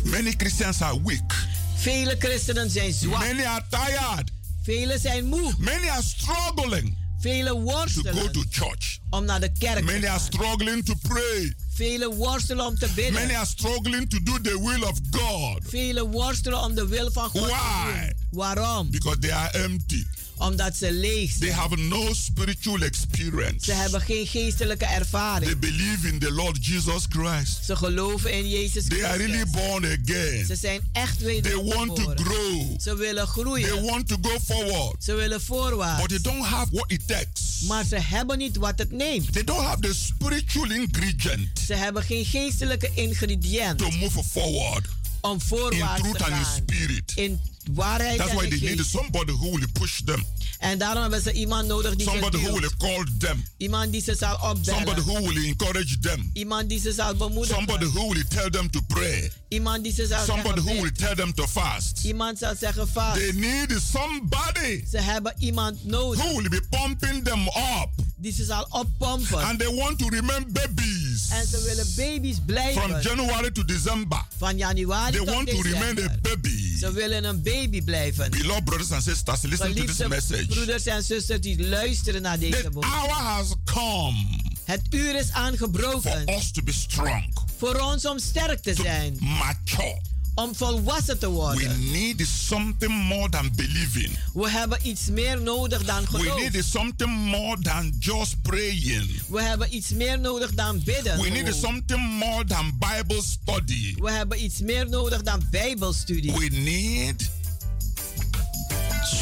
Many 0.04 0.34
Christians 0.38 0.82
are 0.82 1.02
weak. 1.04 1.34
Vele 1.76 2.16
christenen 2.20 2.70
zijn 2.70 2.94
zwak. 2.94 3.20
Many 3.20 3.44
are 3.46 3.64
tired. 3.70 4.32
Vele 4.64 5.00
zijn 5.00 5.26
moe. 5.26 5.54
Many 5.58 5.90
are 5.90 6.04
struggling. 6.04 6.98
Vele 7.26 7.54
worstelen. 7.54 8.14
To 8.14 8.20
go 8.20 8.30
to 8.32 8.44
church. 8.50 8.98
Om 9.10 9.26
naar 9.26 9.40
de 9.40 9.52
kerk 9.60 9.84
Many 9.84 10.00
te 10.00 10.06
gaan. 10.06 10.16
are 10.16 10.24
struggling 10.24 10.86
to 10.86 10.94
pray. 11.08 11.54
Vele 11.74 12.16
worstelen 12.16 12.66
om 12.66 12.76
te 12.78 12.90
bidden. 12.96 13.14
Many 13.14 13.34
are 13.36 13.46
struggling 13.46 14.10
to 14.10 14.20
do 14.24 14.42
the 14.42 14.60
will 14.62 14.84
of 14.84 15.00
God. 15.12 15.64
Vele 15.68 16.08
worstelen 16.08 16.60
om 16.62 16.76
de 16.76 16.88
wil 16.88 17.12
van 17.12 17.30
God 17.30 17.42
Why? 17.42 17.52
te 17.52 18.00
doen. 18.00 18.40
Waarom? 18.40 18.92
Because 18.92 19.20
they 19.20 19.34
are 19.34 19.50
empty. 19.64 20.06
Omdat 20.38 20.76
ze 20.76 20.92
leeg 20.92 21.30
zijn. 21.32 21.40
They 21.40 21.52
have 21.52 21.76
no 21.76 22.14
spiritual 22.14 22.82
experience. 22.82 23.66
Ze 23.66 23.74
hebben 23.74 24.02
geen 24.02 24.28
geestelijke 24.28 24.86
ervaring. 24.86 25.52
They 25.52 25.60
believe 25.60 26.08
in 26.08 26.20
the 26.20 26.32
Lord 26.32 26.66
Jesus 26.66 27.04
Christ. 27.10 27.66
Ze 27.66 27.76
geloven 27.76 28.32
in 28.34 28.50
Jezus 28.50 28.86
Christus. 28.86 28.98
They 29.00 29.06
are 29.06 29.18
really 29.18 29.46
born 29.52 29.86
again. 29.86 30.46
Ze 30.46 30.56
zijn 30.56 30.90
echt 30.92 31.18
They 31.18 31.28
wedergeboren. 31.28 31.88
want 31.88 31.96
to 31.96 32.24
grow. 32.24 32.80
Ze 32.82 32.96
willen 32.96 33.28
groeien. 33.28 33.70
They 33.70 33.82
want 33.82 34.08
to 34.08 34.18
go 34.22 34.40
forward. 34.46 35.04
Ze 35.04 35.14
willen 35.14 35.42
voorwaarts. 35.42 36.02
But 36.02 36.10
they 36.10 36.32
don't 36.34 36.46
have 36.46 36.68
what 36.72 36.92
it 36.92 37.08
takes. 37.08 37.62
Maar 37.68 37.86
ze 37.86 38.00
hebben 38.00 38.38
niet 38.38 38.56
wat 38.58 38.80
het 38.80 38.92
neemt. 38.92 39.34
They 39.34 39.44
don't 39.44 39.66
have 39.66 39.80
the 39.80 39.94
spiritual 39.94 40.72
ingredient. 40.72 41.60
Ze 41.66 41.74
hebben 41.74 42.04
geen 42.04 42.26
geestelijke 42.26 42.90
ingrediënt. 42.94 43.78
To 43.78 43.90
move 43.92 44.24
forward. 44.24 44.86
Om 45.22 45.42
voorwaarts 45.42 46.04
in 46.04 46.12
truth 46.12 46.18
te 46.18 46.24
gaan. 46.24 46.34
And 46.44 46.58
in 46.58 46.76
spirit. 46.78 47.12
In 47.16 47.40
waarheid 47.74 48.18
That's 48.18 48.34
why 48.34 48.50
they 48.50 48.58
geest. 48.60 48.76
need 48.76 48.86
somebody 48.86 49.32
who 49.32 49.50
will 49.52 49.68
push 49.74 50.02
them. 50.06 50.26
En 50.60 50.78
daarom 50.78 51.02
hebben 51.02 51.22
ze 51.22 51.32
iemand 51.32 51.68
nodig 51.68 51.96
die 51.96 52.08
Somebody 52.10 52.38
who 52.38 52.60
will 52.60 52.70
call 52.78 53.06
them. 53.18 53.44
Iemand 53.58 53.92
die 53.92 54.02
ze 54.02 54.16
zal 54.16 54.36
opbellen. 54.36 54.66
Somebody 54.66 55.02
who 55.02 55.28
will 55.28 55.46
encourage 55.46 56.00
them. 56.00 56.30
Iemand 56.34 56.70
die 56.70 56.80
ze 56.80 56.92
zal 56.94 57.16
bemoedigen. 57.16 57.56
Somebody 57.56 57.86
who 57.86 58.14
will 58.14 58.24
tell 58.28 58.50
them 58.50 58.70
to 58.70 58.82
pray. 58.88 59.32
Iemand 59.48 59.84
die 59.84 59.94
ze 59.94 60.06
zal 60.06 60.26
Somebody 60.26 60.62
who 60.62 60.82
will 60.82 60.92
tell 60.92 61.16
them 61.16 61.34
to 61.34 61.48
fast. 61.48 62.04
Iemand 62.04 62.38
zal 62.38 62.56
zeggen 62.60 62.88
vast. 62.88 63.20
They 63.20 63.32
need 63.32 63.80
somebody. 63.92 64.84
Ze 64.92 64.98
hebben 64.98 65.34
iemand 65.40 65.86
nodig. 65.86 66.24
Who 66.24 66.36
will 66.36 66.50
be 66.50 66.62
pumping 66.70 67.24
them 67.24 67.48
up. 67.48 67.90
Die 68.18 68.34
ze 68.34 68.44
zal 68.46 68.68
oppompen. 68.70 69.44
And 69.44 69.60
they 69.60 69.76
want 69.76 70.00
to 70.00 70.10
remain 70.10 70.46
babies. 70.48 71.30
En 71.30 71.48
ze 71.48 71.62
willen 71.64 71.88
baby's 71.96 72.38
blijven. 72.46 72.82
From 72.82 73.02
January 73.02 73.52
to 73.52 73.66
December. 73.66 74.26
Van 74.38 74.58
januari 74.58 75.12
they 75.12 75.26
tot 75.26 75.34
want 75.36 75.50
to 75.50 75.62
remain 75.62 76.00
a 76.00 76.18
baby. 76.22 76.78
Ze 76.80 76.92
willen 76.92 77.24
een 77.24 77.42
baby 77.42 77.55
blijven. 77.86 78.32
Beloved 78.32 78.64
brothers 78.64 78.92
and 78.92 79.04
sisters, 79.04 79.42
listen 79.42 79.76
to 79.76 79.84
this 79.86 80.08
message. 80.08 80.46
broeders 80.46 80.86
en 80.86 81.04
zusters 81.04 81.42
die 81.42 81.68
luisteren 81.68 82.22
naar 82.22 82.40
deze 82.40 82.62
The 82.62 82.70
boodschap. 82.70 82.94
hour 82.94 83.14
has 83.14 83.48
come. 83.64 84.44
Het 84.64 84.82
uur 84.90 85.16
is 85.16 85.32
aangebroken. 85.32 86.12
For 86.12 86.36
us 86.36 86.52
to 86.52 86.62
be 86.64 86.72
strong. 86.74 87.34
Voor 87.58 87.76
ons 87.76 88.06
om 88.06 88.20
sterk 88.20 88.62
te 88.62 88.74
zijn. 88.74 89.18
Mature. 89.20 90.02
Om 90.36 90.56
volwassen 90.56 91.20
te 91.20 91.30
worden. 91.30 91.68
We 91.68 91.90
need 91.92 92.28
something 92.28 92.92
more 92.92 93.30
than 93.30 93.52
believing. 93.56 94.18
We 94.34 94.50
hebben 94.50 94.80
iets 94.84 95.10
meer 95.10 95.42
nodig 95.42 95.84
dan 95.86 96.08
geloof. 96.08 96.36
We 96.36 96.50
need 96.50 96.66
something 96.66 97.10
more 97.10 97.62
than 97.62 97.94
just 98.00 98.42
praying. 98.42 99.22
We 99.28 99.42
hebben 99.42 99.76
iets 99.76 99.90
meer 99.90 100.20
nodig 100.20 100.54
dan 100.54 100.82
bidden. 100.84 101.22
We 101.22 101.30
need 101.30 101.56
something 101.56 102.00
more 102.00 102.46
than 102.46 102.78
Bible 102.80 103.22
study. 103.22 103.96
We 103.98 104.12
hebben 104.12 104.44
iets 104.44 104.60
meer 104.60 104.90
nodig 104.90 105.22
dan 105.22 105.42
Bijbelstudie. 105.52 106.32
We 106.32 106.48
need 106.50 107.30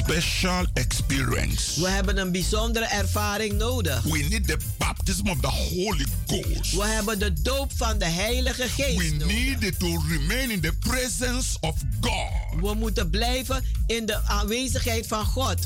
special 0.04 0.66
experience. 0.74 1.82
We 1.82 1.90
hebben 1.90 2.18
een 2.18 2.32
bijzondere 2.32 2.86
ervaring 2.86 3.54
nodig. 3.54 4.02
We 4.04 4.18
need 4.30 4.48
the 4.48 4.58
baptism 4.78 5.28
of 5.30 5.40
the 5.40 5.48
Holy 5.48 6.06
Ghost. 6.28 6.72
We 6.72 6.86
hebben 6.86 7.20
de 7.20 7.34
doop 7.42 7.72
van 7.76 7.98
de 7.98 8.06
Heilige 8.06 8.70
Geest 8.70 8.98
We 8.98 9.16
nodig. 9.18 9.28
need 9.60 9.80
to 9.80 10.02
remain 10.08 10.52
in 10.52 10.62
the 10.62 10.74
presence 10.80 11.58
of 11.60 11.76
God. 12.02 12.62
We 12.62 12.74
moeten 12.74 13.10
blijven 13.10 13.64
in 13.88 14.06
de 14.06 14.24
aanwezigheid 14.26 15.08
van 15.08 15.26
God. 15.26 15.58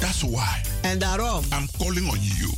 That's 0.00 0.20
why. 0.20 0.60
En 0.80 0.98
daarom. 0.98 1.44
I'm 1.52 1.68
calling 1.78 2.08
on 2.10 2.18
you. 2.22 2.50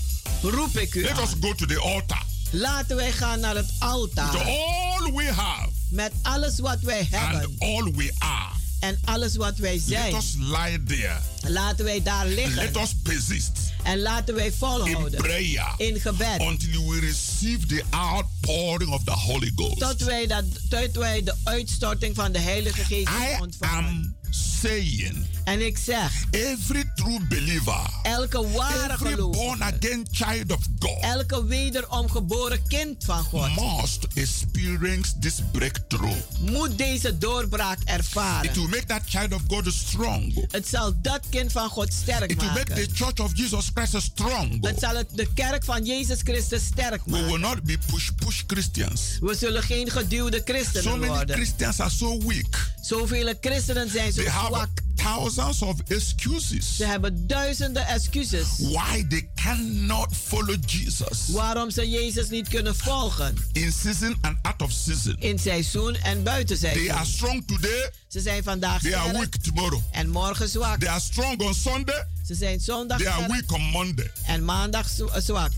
Roep 0.54 0.76
ik 0.76 0.94
u 0.94 1.02
Let 1.02 1.10
aan. 1.10 1.22
us 1.22 1.30
go 1.40 1.52
to 1.54 1.66
the 1.66 1.78
altar. 1.78 2.22
Laten 2.50 2.96
wij 2.96 3.12
gaan 3.12 3.40
naar 3.40 3.54
het 3.56 3.70
altaar. 3.78 4.32
With 4.32 4.40
all 4.42 5.12
we 5.12 5.32
have. 5.32 5.68
Met 5.90 6.12
alles 6.22 6.58
wat 6.58 6.80
wij 6.80 7.06
hebben. 7.10 7.40
And 7.42 7.60
all 7.60 7.92
we 7.96 8.12
are. 8.18 8.60
En 8.82 9.00
alles 9.04 9.36
wat 9.36 9.56
wij 9.56 9.80
zijn. 9.86 10.12
Let 10.12 10.22
us 10.22 10.34
lie 10.38 10.82
there. 10.82 11.16
Laten 11.46 11.84
wij 11.84 12.02
daar 12.02 12.26
liggen. 12.26 12.54
Let 12.54 12.76
us 12.76 12.94
persist. 13.02 13.50
En 13.82 14.00
laten 14.00 14.34
wij 14.34 14.52
volhouden. 14.52 15.12
In 15.12 15.22
prayer. 15.22 15.74
In 15.76 16.00
gebed. 16.00 16.40
Until 16.40 16.88
we 16.88 17.00
receive 17.00 17.66
the 17.66 17.82
outpouring 17.90 18.90
of 18.92 19.04
the 19.04 19.10
Holy 19.10 19.52
Ghost. 19.54 19.78
Tot 19.78 20.00
wij, 20.02 20.26
dat, 20.26 20.44
tot 20.68 20.96
wij 20.96 21.22
de 21.22 21.34
uitstorting 21.44 22.14
van 22.14 22.32
de 22.32 22.38
Heilige 22.38 22.84
Geest 22.84 23.08
I 23.08 23.40
ontvangen. 23.40 23.84
am 23.84 24.16
saying. 24.30 25.26
En 25.44 25.66
ik 25.66 25.78
zeg, 25.78 26.12
every 26.30 26.90
true 26.94 27.20
believer, 27.28 27.90
elke 28.02 28.48
ware 28.50 28.92
every 28.92 29.10
gelovige, 29.10 29.44
born 29.44 29.62
again 29.62 30.06
child 30.10 30.52
of 30.52 30.60
God, 30.78 30.98
elke 31.00 31.44
wederom 31.46 32.10
geboren 32.10 32.62
kind 32.68 33.04
van 33.04 33.24
God, 33.24 33.54
must 33.80 34.06
experience 34.14 35.18
this 35.18 35.34
breakthrough. 35.52 36.16
moet 36.40 36.78
deze 36.78 37.18
doorbraak 37.18 37.78
It 37.80 37.88
ervaren. 37.88 38.52
will 38.54 38.68
make 38.68 38.84
that 38.86 39.02
child 39.06 39.32
of 39.32 39.40
God 39.48 39.72
strong. 39.72 40.46
Het 40.50 40.68
zal 40.68 40.92
dat 41.02 41.20
kind 41.30 41.52
van 41.52 41.68
God 41.68 41.92
sterk 41.92 42.30
It 42.30 42.40
will 42.40 42.50
make 42.50 42.64
the 42.64 42.70
maken. 42.74 42.96
church 42.96 43.18
of 43.20 43.30
Jesus 43.34 43.70
Christ 43.74 44.02
strong. 44.02 44.66
Het 44.66 44.78
zal 44.78 44.96
het 44.96 45.08
de 45.14 45.28
kerk 45.34 45.64
van 45.64 45.84
Jezus 45.84 46.18
Christus 46.22 46.64
sterk 46.64 47.00
We 47.04 47.10
will 47.12 47.22
maken. 47.22 47.40
not 47.40 47.62
be 47.62 47.78
push 47.86 48.08
push 48.24 48.42
Christians. 48.46 49.00
We 49.20 49.34
zullen 49.34 49.62
geen 49.62 49.90
geduwde 49.90 50.36
So 50.36 50.52
christenen 50.52 50.98
many 50.98 51.12
worden. 51.12 51.36
Christians 51.36 51.80
are 51.80 51.90
so 51.90 52.18
weak. 52.26 52.70
Zoveel 52.82 53.34
christenen 53.40 53.90
zijn 53.90 54.12
zo 54.12 54.22
They 54.22 54.30
zwak. 54.46 54.68
Thousands 55.02 55.62
of 55.62 55.80
excuses 55.88 56.76
Ze 56.76 56.84
hebben 56.84 57.26
duizenden 57.26 57.86
excuses. 57.86 58.46
why 58.58 59.06
they 59.08 59.28
cannot 59.34 60.16
follow 60.24 60.56
Jesus 60.66 61.28
Waarom 61.28 61.70
ze 61.70 61.88
Jezus 61.90 62.28
niet 62.28 62.48
kunnen 62.48 62.76
volgen. 62.76 63.36
in 63.52 63.72
season 63.72 64.16
and 64.20 64.36
out 64.42 64.62
of 64.62 64.72
season. 64.72 65.16
In 65.18 65.38
seizoen 65.38 65.94
en 65.96 66.22
buiten 66.22 66.58
They 66.58 66.70
are 66.70 66.78
seizoen. 66.80 67.06
strong 67.06 67.46
today, 67.46 67.90
Ze 68.08 68.20
zijn 68.20 68.42
vandaag 68.42 68.80
they 68.82 68.96
are 68.96 69.12
weak 69.12 69.36
tomorrow. 69.36 69.80
en 69.90 70.08
morgen 70.10 70.48
zwak. 70.48 70.78
They 70.80 70.88
are 70.88 71.00
strong 71.00 71.40
on 71.40 71.54
Sunday, 71.54 72.06
Ze 72.26 72.34
zijn 72.34 72.60
zondag 72.60 72.98
they 72.98 73.08
are 73.08 73.26
weak 73.28 73.52
on 73.52 73.60
Monday. 73.62 74.10
en 74.26 74.44
maandag 74.44 74.88
zw- 74.88 75.18
zwak. 75.18 75.52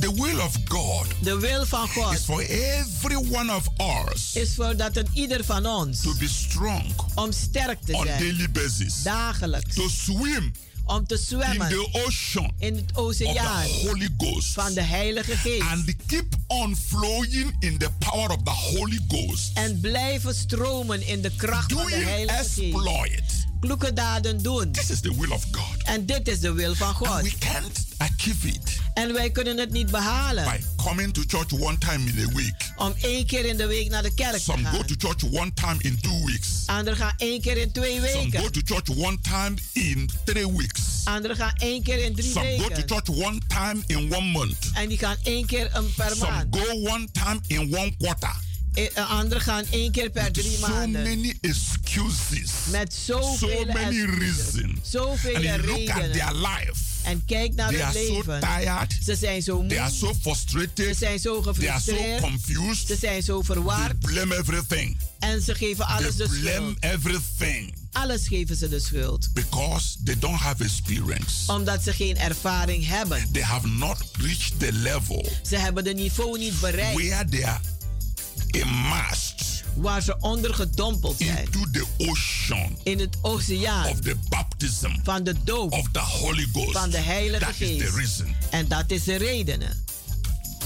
The 0.00 0.12
will 0.14 0.40
of 0.40 0.56
God 0.68 1.06
De 1.22 1.38
wil 1.38 1.66
van 1.66 1.88
God 1.88 2.12
is 2.12 2.20
for 2.24 2.40
every 2.40 3.16
one 3.16 3.54
of 3.54 3.68
us 4.10 4.34
is 4.34 4.54
voor 4.54 4.76
dat 4.76 4.96
een 4.96 5.08
ieder 5.12 5.44
van 5.44 5.66
ons 5.66 6.00
to 6.00 6.14
be 6.18 6.28
strong 6.28 6.84
om 7.14 7.32
sterk 7.32 7.82
te 7.82 7.92
on 7.92 8.04
zijn. 8.06 8.18
daily 8.18 8.50
basis, 8.50 9.02
Dagelijks. 9.02 9.74
to 9.74 9.88
swim 9.88 10.52
Om 10.86 11.06
te 11.06 11.14
in 11.14 11.20
zwemmen 11.20 11.68
the 11.68 11.88
ocean 12.06 12.52
in 12.58 12.74
het 12.76 12.84
of 12.96 13.16
the 13.16 13.26
oceaan 13.28 13.62
Holy 13.66 14.08
Ghost 14.18 14.52
van 14.52 14.72
de 14.74 14.80
Heilige 14.80 15.36
Geest. 15.36 15.62
and 15.62 15.94
keep 16.06 16.34
on 16.46 16.76
flowing 16.76 17.56
in 17.58 17.78
the 17.78 17.90
power 17.98 18.30
of 18.30 18.42
the 18.42 18.50
Holy 18.50 19.00
Ghost. 19.08 19.50
En 19.54 19.80
blijven 19.80 20.34
stromen 20.34 21.06
in 21.06 21.20
de 21.22 21.30
kracht 21.36 21.72
van 21.72 21.84
de 21.84 21.90
Doing 21.90 22.04
Heilige 22.04 22.44
Geest. 22.44 22.72
Kloeke 23.64 23.92
daden 23.92 24.42
doen. 24.42 24.72
This 24.72 24.90
is 24.90 25.00
the 25.00 25.14
will 25.18 25.30
of 25.32 25.44
God. 25.50 25.82
En 25.84 26.06
dit 26.06 26.28
is 26.28 26.40
de 26.40 26.52
wil 26.52 26.74
van 26.74 26.86
And 26.88 26.96
God. 26.96 27.22
we 27.22 27.32
can't 27.38 27.84
achieve 27.96 28.48
it 28.48 28.58
En 28.94 29.12
wij 29.12 29.30
kunnen 29.30 29.58
het 29.58 29.70
niet 29.72 29.90
behalen. 29.90 30.44
by 30.44 30.60
coming 30.84 31.12
to 31.14 31.22
church 31.26 31.52
one 31.52 31.78
time 31.78 32.10
in 32.10 32.28
a 32.28 32.34
week. 32.34 32.72
Om 32.76 32.94
één 33.00 33.26
keer 33.26 33.44
in 33.44 33.56
de 33.56 33.66
week 33.66 33.90
naar 33.90 34.02
de 34.02 34.14
kerk 34.14 34.32
te 34.32 34.40
Some 34.40 34.64
go 34.64 34.76
gaan. 34.76 34.86
to 34.86 34.94
church 35.08 35.22
one 35.32 35.52
time 35.54 35.76
in 35.78 35.98
two 36.00 36.24
weeks. 36.24 36.48
Anderen 36.66 36.98
gaan 36.98 37.14
één 37.16 37.40
keer 37.40 37.56
in 37.56 37.72
twee 37.72 37.94
Some 37.96 38.30
go 38.30 38.38
weken. 38.42 38.52
to 38.52 38.60
church 38.74 38.88
one 38.96 39.18
time 39.20 39.54
in 39.72 40.10
three 40.24 40.46
weeks. 40.52 40.80
Anderen 41.04 41.36
gaan 41.36 41.52
één 41.56 41.82
keer 41.82 42.04
in 42.04 42.14
drie 42.14 42.30
Some 42.30 42.56
go 42.58 42.62
to 42.62 42.68
weken. 42.68 42.88
church 42.88 43.08
one 43.08 43.40
time 43.48 43.82
in 43.86 44.14
one 44.14 44.26
month. 44.26 44.70
En 44.74 44.88
die 44.88 44.98
gaan 44.98 45.16
één 45.22 45.46
keer 45.46 45.70
een 45.72 45.92
per 45.96 46.10
Some 46.16 46.30
maand. 46.30 46.56
go 46.56 46.72
one 46.90 47.08
time 47.12 47.40
in 47.46 47.76
one 47.76 47.94
quarter. 47.98 48.34
Eh, 48.74 48.86
eh, 48.94 49.10
Anderen 49.10 49.42
gaan 49.42 49.64
één 49.70 49.90
keer 49.92 50.10
per 50.10 50.32
drie 50.32 50.56
So 50.60 50.68
maanden. 50.68 51.02
many 51.02 51.34
excuses. 51.40 52.50
Met 52.70 52.94
So 53.06 53.20
zoveel 53.22 53.64
many 53.66 54.00
excuses. 54.02 54.52
reasons. 54.52 54.78
Zoveel 54.90 55.34
And 55.34 55.44
you 55.44 55.66
look 55.66 55.88
at 55.88 55.96
their 55.96 56.12
redenen. 56.12 56.40
life. 56.40 56.72
En 57.02 57.22
kijk 57.26 57.54
naar 57.54 57.68
They 57.68 57.76
het 57.80 57.96
are 57.96 58.04
so 58.06 58.12
leven. 58.16 58.40
tired. 58.40 58.96
Ze 59.04 59.16
zijn 59.16 59.42
zo 59.42 59.64
They 59.66 59.80
are 59.80 59.88
moe. 59.90 59.98
so 59.98 60.12
Ze 60.12 60.18
frustrated. 60.20 60.96
zijn 60.96 61.18
zo 61.18 61.40
They 61.52 61.70
are 61.70 61.80
so 61.80 61.92
gefrustreerd. 61.92 62.20
Ze 62.20 62.26
confused. 62.30 62.98
zijn 62.98 63.22
zo 63.22 63.36
They 63.42 63.44
verward. 63.54 64.00
blame 64.00 64.36
everything. 64.38 64.96
En 65.18 65.42
ze 65.42 65.54
geven 65.54 65.86
They 65.86 65.94
alles 65.96 66.16
de 66.16 66.28
blame 66.28 66.74
schuld. 66.78 66.94
everything 66.94 67.74
Alles 67.92 68.26
geven 68.28 68.56
ze 68.56 68.68
de 68.68 68.80
schuld. 68.80 69.28
because 69.32 69.96
they 70.04 70.18
don't 70.18 70.40
have 70.40 70.64
experience. 70.64 71.52
Omdat 71.52 71.82
ze 71.82 71.92
geen 71.92 72.16
ervaring 72.16 72.86
hebben. 72.86 73.28
They 73.32 73.42
have 73.42 73.66
not 73.68 73.96
reached 74.20 74.58
the 74.60 74.72
level 74.72 75.26
Ze 75.42 75.56
hebben 75.56 75.84
de 75.84 75.92
niveau 75.94 76.38
niet 76.38 76.60
bereikt. 76.60 76.96
where 77.02 77.24
they 77.28 77.44
are 77.44 77.60
immersed 78.54 79.62
Waar 79.76 80.02
ze 80.02 80.16
ondergedompeld 80.20 81.16
zijn. 81.18 81.38
into 81.44 81.60
the 81.72 81.84
ocean 81.98 82.78
In 82.82 82.98
het 83.00 83.16
oceaan 83.22 83.86
of 83.88 84.00
the 84.00 84.16
baptism 84.28 84.90
van 85.02 85.24
de 85.24 85.34
doop 85.44 85.72
of 85.72 85.88
the 85.92 85.98
Holy 85.98 86.46
Ghost. 86.52 86.72
van 86.72 86.90
de 86.90 86.98
Heilige 86.98 87.44
That 87.44 87.48
is 87.50 87.56
the 87.56 87.64
Geest. 87.84 87.94
reason. 87.96 88.34
En 88.50 88.68
dat 88.68 88.90
is 88.90 89.04
de 89.04 89.16
reden. 89.16 89.60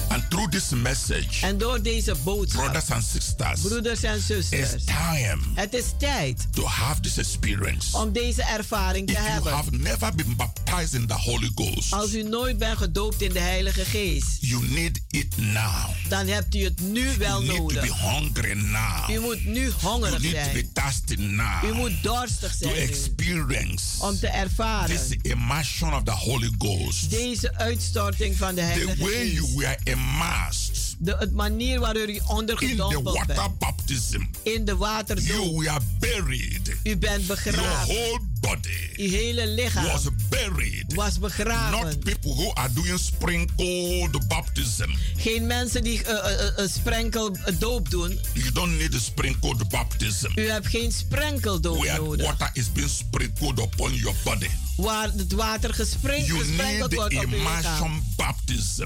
And 0.09 0.31
through 0.31 0.51
this 0.51 0.69
message, 0.69 1.47
En 1.47 1.59
door 1.59 1.83
deze 1.83 2.15
boodschap, 2.25 2.63
brothers 2.63 2.91
and 2.91 3.05
sisters, 3.05 3.61
broeders 3.61 4.03
en 4.03 4.15
it's 4.17 4.27
zusters, 4.27 4.85
time 4.85 5.39
het 5.55 5.75
is 5.75 5.85
tijd 5.99 6.47
to 6.53 6.65
have 6.65 7.01
this 7.01 7.17
experience. 7.19 7.97
om 7.97 8.13
deze 8.13 8.43
ervaring 8.43 9.07
te 9.07 9.13
If 9.13 9.19
you 9.19 9.31
hebben. 9.31 9.53
have 9.53 9.71
never 9.71 10.15
been 10.15 10.37
baptized 10.37 10.93
in 10.95 11.07
the 11.07 11.15
Holy 11.15 11.51
Ghost, 11.55 11.93
Als 11.93 12.15
u 12.15 12.23
nooit 12.23 12.59
bent 12.59 12.79
gedoopt 12.79 13.23
in 13.23 13.33
de 13.33 13.39
Heilige 13.41 13.85
Geest, 13.85 14.27
you 14.41 14.69
need 14.69 15.01
it 15.11 15.37
now. 15.37 15.89
dan 16.09 16.27
hebt 16.27 16.55
u 16.55 16.65
het 16.65 16.81
nu 16.81 17.09
wel 17.19 17.43
You 17.43 17.59
need 17.59 17.69
to 17.69 17.81
be 17.81 17.87
nodig. 17.87 18.01
hungry 18.11 18.53
now. 18.53 19.11
U 19.11 19.21
moet 19.21 19.45
nu 19.45 19.61
You 19.61 19.73
hongerig 19.81 20.23
need 20.23 20.33
to 20.35 20.39
be 20.53 20.53
zijn. 20.53 20.71
thirsty 20.73 21.15
now. 21.23 21.65
U 21.65 21.73
moet 21.75 22.03
dorstig 22.03 22.51
to 22.57 22.59
zijn 22.69 22.73
nu, 22.75 22.81
experience 22.81 23.83
om 23.99 24.13
te 24.13 24.19
this 24.21 24.31
ervaren 24.31 25.19
immersion 25.23 25.95
of 25.95 26.03
the 26.03 26.11
Holy 26.11 26.51
Ghost. 26.59 27.11
deze 27.11 27.55
uitstorting 27.59 28.37
van 28.37 28.49
de 28.55 28.61
The 28.61 28.67
Heilige 28.67 28.97
way 29.03 29.27
you 29.31 29.47
Geest. 29.47 29.57
Were 29.99 30.05
immersed 30.05 30.88
De 31.01 31.17
het 31.19 31.33
manier 31.33 31.81
waardoor 31.81 32.09
u 32.09 32.21
ondergedompeld 32.27 33.17
water 33.17 33.35
bent. 33.35 33.59
baptism. 33.59 34.21
In 34.43 34.65
de 34.65 34.77
waterdoop. 34.77 35.27
You 35.27 35.57
were 35.57 35.81
buried. 35.99 36.77
U 36.83 36.97
bent 36.97 37.27
Your 37.27 37.43
begraven. 37.45 37.95
whole 37.95 38.21
body 38.41 38.91
Uw 38.97 39.11
hele 39.11 39.47
lichaam 39.47 39.85
was 39.85 40.05
buried. 40.29 40.95
was 40.95 41.19
Not 41.19 41.21
begraven. 41.21 41.99
people 41.99 42.35
who 42.35 42.53
are 42.55 42.73
doing 42.73 42.99
sprinkled 42.99 44.29
baptism. 44.29 44.91
Geen 45.17 45.47
mensen 45.47 45.83
die 45.83 46.03
eh, 46.05 46.33
eh, 46.33 46.59
eh, 46.59 46.69
sprenkel 46.71 47.37
eh, 47.45 47.55
doop 47.59 47.91
doen. 47.91 48.21
You 48.35 48.53
don't 48.53 48.79
need 48.79 48.95
a 48.95 48.99
sprinkled 48.99 49.69
baptism. 49.69 50.31
U 50.35 50.51
hebt 50.51 50.67
geen 50.67 50.93
sprenkeldoop 50.93 51.79
Where 51.79 52.03
nodig. 52.03 52.27
water 52.27 52.51
is 52.53 52.73
being 52.73 52.91
sprinkled 52.91 53.59
upon 53.59 53.95
your 53.95 54.17
body. 54.25 54.49
Waar 54.77 55.11
het 55.17 55.33
water 55.33 55.75
gesprenkeld 55.75 56.95
wordt 56.95 56.95
op 57.05 57.11
uw 57.11 57.29
lichaam. 57.29 58.03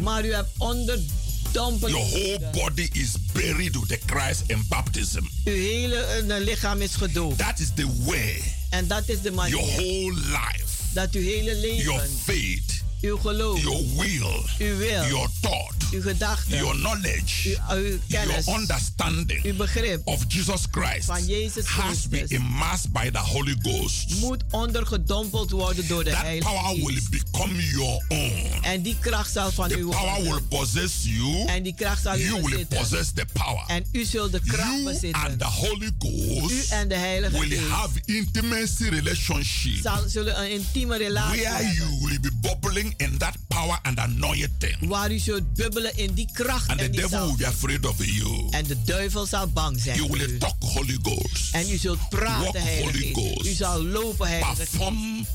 Maar 0.03 0.25
u 0.25 0.33
hebt 0.35 0.51
Your 1.53 1.99
whole 1.99 2.39
body 2.53 2.89
is 2.93 3.17
buried 3.35 3.77
with 3.77 3.89
the 3.89 3.99
Christ 4.07 4.51
in 4.51 4.63
baptism. 4.69 5.29
Uw 5.45 5.53
hele 5.53 5.97
eh, 5.97 6.41
lichaam 6.41 6.81
is 6.81 6.97
gedoopt. 6.97 7.39
That 7.39 7.61
is 7.61 7.73
the 7.75 7.87
way 8.07 8.43
En 8.73 8.87
dat 8.89 9.09
is 9.09 9.21
de 9.21 9.31
your 9.31 9.35
manier 9.35 9.59
whole 9.59 10.13
life, 10.15 10.65
dat 10.93 11.15
uw 11.15 11.23
hele 11.23 11.61
your 11.61 12.01
leven, 12.01 12.11
faith, 12.25 12.82
uw 13.03 13.17
geloof, 13.19 13.61
your 13.63 13.83
will, 13.97 14.45
uw 14.59 14.77
wil, 14.77 15.05
your 15.09 15.29
thought, 15.41 15.75
uw 15.93 16.01
gedachten, 16.03 16.57
your 16.59 16.75
knowledge, 16.75 17.59
uw, 17.71 17.77
uw 17.77 17.83
your 18.07 18.27
kennis, 18.27 18.47
understanding 18.47 19.45
uw 19.45 19.55
begrip 19.57 20.01
of 20.07 20.25
Jesus 20.29 20.61
Christ 20.71 21.05
van 21.07 21.25
Jezus 21.27 21.67
has 21.67 22.09
been 22.09 22.19
Christus 22.27 22.39
immersed 22.39 22.93
by 22.93 23.11
the 23.11 23.19
Holy 23.19 23.57
Ghost. 23.63 24.15
moet 24.21 24.43
ondergedompeld 24.51 25.51
worden 25.51 25.89
door 25.89 26.05
de 26.05 26.11
That 26.11 26.23
Heilige 26.23 26.49
power 26.49 26.75
will 26.77 26.95
Geest. 26.95 27.11
become 27.11 27.63
your 27.71 28.05
own. 28.09 28.63
En 28.63 28.83
die 28.83 28.97
kracht 29.01 29.33
zal 29.33 29.51
van 29.53 29.69
The 29.69 29.79
u 29.79 29.87
power 29.87 30.15
will 30.15 30.25
worden. 30.25 30.49
possess 30.49 30.95
you. 31.03 31.47
En 31.47 31.63
die 31.63 31.75
kracht 31.75 32.03
zal 32.03 32.17
u 32.17 32.23
You 32.23 32.33
will 32.43 32.51
bezitten. 32.51 32.79
possess 32.79 33.11
the 33.15 33.27
power. 33.33 33.65
En 33.67 33.85
u 33.93 34.05
zult 34.05 34.33
de 34.33 34.41
kracht 34.41 34.69
You 34.73 34.85
bezitten. 34.85 35.15
and 35.23 35.39
the 35.39 35.45
Holy 35.45 35.81
U 35.83 35.91
Ghost 35.99 36.71
en 36.71 36.89
de 36.89 36.95
Heilige 36.95 37.39
will 37.39 37.49
Geest 37.49 37.69
have 37.71 38.01
intimacy 38.05 38.85
relationship 38.89 39.81
zal, 39.83 40.03
zullen 40.09 40.41
een 40.41 40.51
intieme 40.51 40.97
relatie 40.97 41.41
where 41.43 41.55
hebben. 41.65 41.75
you 41.75 41.99
will 42.09 42.21
be 42.21 42.31
bubbling 42.41 42.92
in 42.97 43.19
that 43.19 43.37
power 43.49 43.79
and 43.83 43.99
anointing. 43.99 44.77
Waar 44.81 45.13
u 45.13 45.19
zult 45.19 45.55
bubbelen 45.55 45.97
in 45.97 46.15
die 46.15 46.29
kracht 46.33 46.69
And 46.69 46.79
the 46.79 46.85
en 46.85 46.91
die 46.93 47.01
devil 47.01 47.27
will 47.27 47.37
be 47.37 47.47
afraid 47.47 47.87
of 47.87 48.05
you. 48.05 48.47
En 48.51 48.65
de 48.67 48.83
duivel 48.85 49.27
zal 49.27 49.47
bang 49.49 49.81
zijn 49.81 49.97
You 49.97 50.11
will 50.11 50.31
u. 50.31 50.39
talk 50.39 50.55
Holy 50.59 50.99
Ghost. 51.03 51.55
En 51.55 51.71
u 51.71 51.77
zult 51.77 51.99
Walk 51.99 52.11
praten, 52.11 52.63
Heilige 52.63 53.09
Holy. 53.13 53.13
Ghost. 53.13 53.47
U 53.47 53.53
zal 53.53 53.83
lopen, 53.85 54.27
Heilige. 54.29 54.55
Perform 54.57 55.27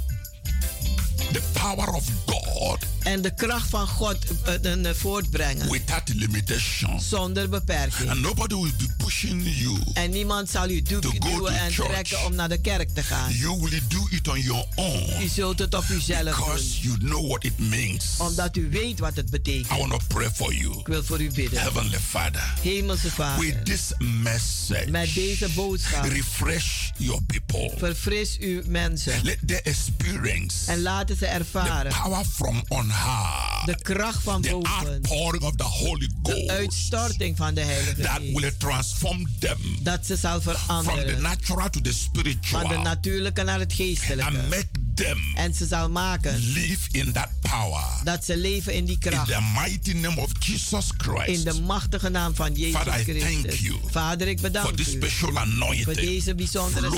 the 1.32 1.42
power 1.54 1.88
of 1.94 2.04
God 2.26 2.78
En 3.04 3.22
de 3.22 3.34
kracht 3.34 3.70
van 3.70 3.88
God 3.88 4.18
eh, 4.62 4.90
voortbrengen. 4.94 5.72
without 5.72 6.10
limitation. 6.16 7.02
Zonder 7.02 7.50
beperking. 7.50 8.10
And 8.10 8.20
nobody 8.22 8.56
will 8.56 8.74
be 8.78 8.88
pushing 8.98 9.42
you. 9.46 9.80
En 9.94 10.10
niemand 10.12 10.50
zal 10.50 10.70
u 10.70 10.82
du- 10.82 11.00
duwen 11.00 11.60
en 11.60 11.72
church. 11.72 11.90
trekken 11.90 12.26
om 12.26 12.36
naar 12.36 12.50
de 12.50 12.62
kerk 12.62 12.90
te 12.90 13.04
gaan. 13.04 13.34
You 13.34 13.60
will 13.62 13.82
do 13.88 14.08
it 14.10 14.28
on 14.28 14.40
your 14.42 14.66
own 14.76 15.22
U 15.24 15.28
zult 15.28 15.60
het 15.60 15.74
op 15.74 15.84
uzelf 15.90 16.20
doen. 16.36 16.46
because 16.46 16.82
you 16.82 16.98
know 16.98 17.28
what 17.28 17.44
it 17.44 17.60
means. 17.60 18.06
Omdat 18.18 18.56
u 18.58 18.70
weet 18.70 19.00
wat 19.00 19.16
het 19.16 19.30
betekent. 19.30 19.72
I 19.72 19.76
want 19.88 19.92
to 19.92 20.00
pray 20.08 20.30
for 20.34 20.54
you. 20.54 20.80
Ik 20.80 20.88
wil 20.88 21.04
voor 21.04 21.22
u 21.22 21.32
bidden. 21.32 21.60
Heavenly 21.62 22.00
Father, 22.00 22.54
Hemelse 22.62 23.12
Vader. 23.12 23.46
with 23.46 23.66
this 23.66 23.92
message, 23.98 24.90
Met 24.90 25.14
deze 25.14 25.50
boodschap. 25.50 26.04
refresh 26.06 26.90
your 26.98 27.22
people. 27.24 27.74
Verfris 27.78 28.38
uw 28.40 28.62
mensen. 28.66 29.24
Let 29.24 29.38
them 29.46 29.60
experience 29.64 30.72
En 30.72 30.82
laten 31.08 31.18
ze 31.18 31.26
the 31.26 31.56
ervaren 31.60 31.92
power 31.92 32.26
from 32.26 32.64
on 32.68 32.86
high. 32.86 33.66
De 33.66 33.76
kracht 33.82 34.24
van 34.24 34.42
the 34.42 34.50
boven. 34.50 34.70
outpouring 34.70 35.44
of 35.44 35.56
the 35.56 35.64
Holy 35.64 36.10
Ghost. 36.24 36.38
De 36.48 36.52
uitstorting 36.52 37.38
van 37.38 37.54
de 37.54 37.62
Heilige 37.62 38.02
that 38.02 38.18
Geest. 38.20 38.40
will 38.40 38.52
transform 38.58 39.28
them 39.40 39.58
Dat 39.84 40.06
ze 40.06 40.16
zal 40.16 40.42
from 40.42 40.54
the 40.54 40.60
veranderen. 40.60 41.22
natural 41.22 41.70
to 41.70 41.82
the 41.82 41.94
spiritual. 41.94 42.62
Van 42.62 42.70
de 42.70 42.78
natuurlijke 42.78 43.44
naar 43.44 43.60
het 43.60 43.74
geestelijke. 43.74 44.24
and 44.38 44.50
make 44.50 44.68
them 44.96 45.20
En 45.36 45.54
ze 45.54 45.66
zal 45.66 45.90
maken 45.90 46.38
live 46.38 46.88
in 46.92 47.12
that 47.12 47.30
power. 47.42 47.84
dat 48.04 48.26
ze 48.26 48.38
leven 48.38 48.74
in 48.74 48.86
die 48.86 48.94
In 48.94 49.00
kracht. 49.12 49.28
the 49.28 49.42
mighty 49.56 49.92
name 49.94 50.22
of 50.22 50.32
Jesus 50.40 50.86
Christ. 50.98 51.28
In 51.28 51.44
de 51.54 51.62
machtige 51.62 52.10
naam 52.10 52.36
van 52.36 52.54
Jezus 52.54 52.76
Father, 52.76 53.00
I 53.00 53.20
thank 53.20 53.40
Christus. 53.40 53.60
you 53.60 53.80
Vader, 53.86 54.28
ik 54.28 54.40
for 54.40 54.48
bedank 54.52 54.80
u 54.80 55.84
voor 55.84 55.94
deze 55.94 56.36
bijzondere 56.36 56.90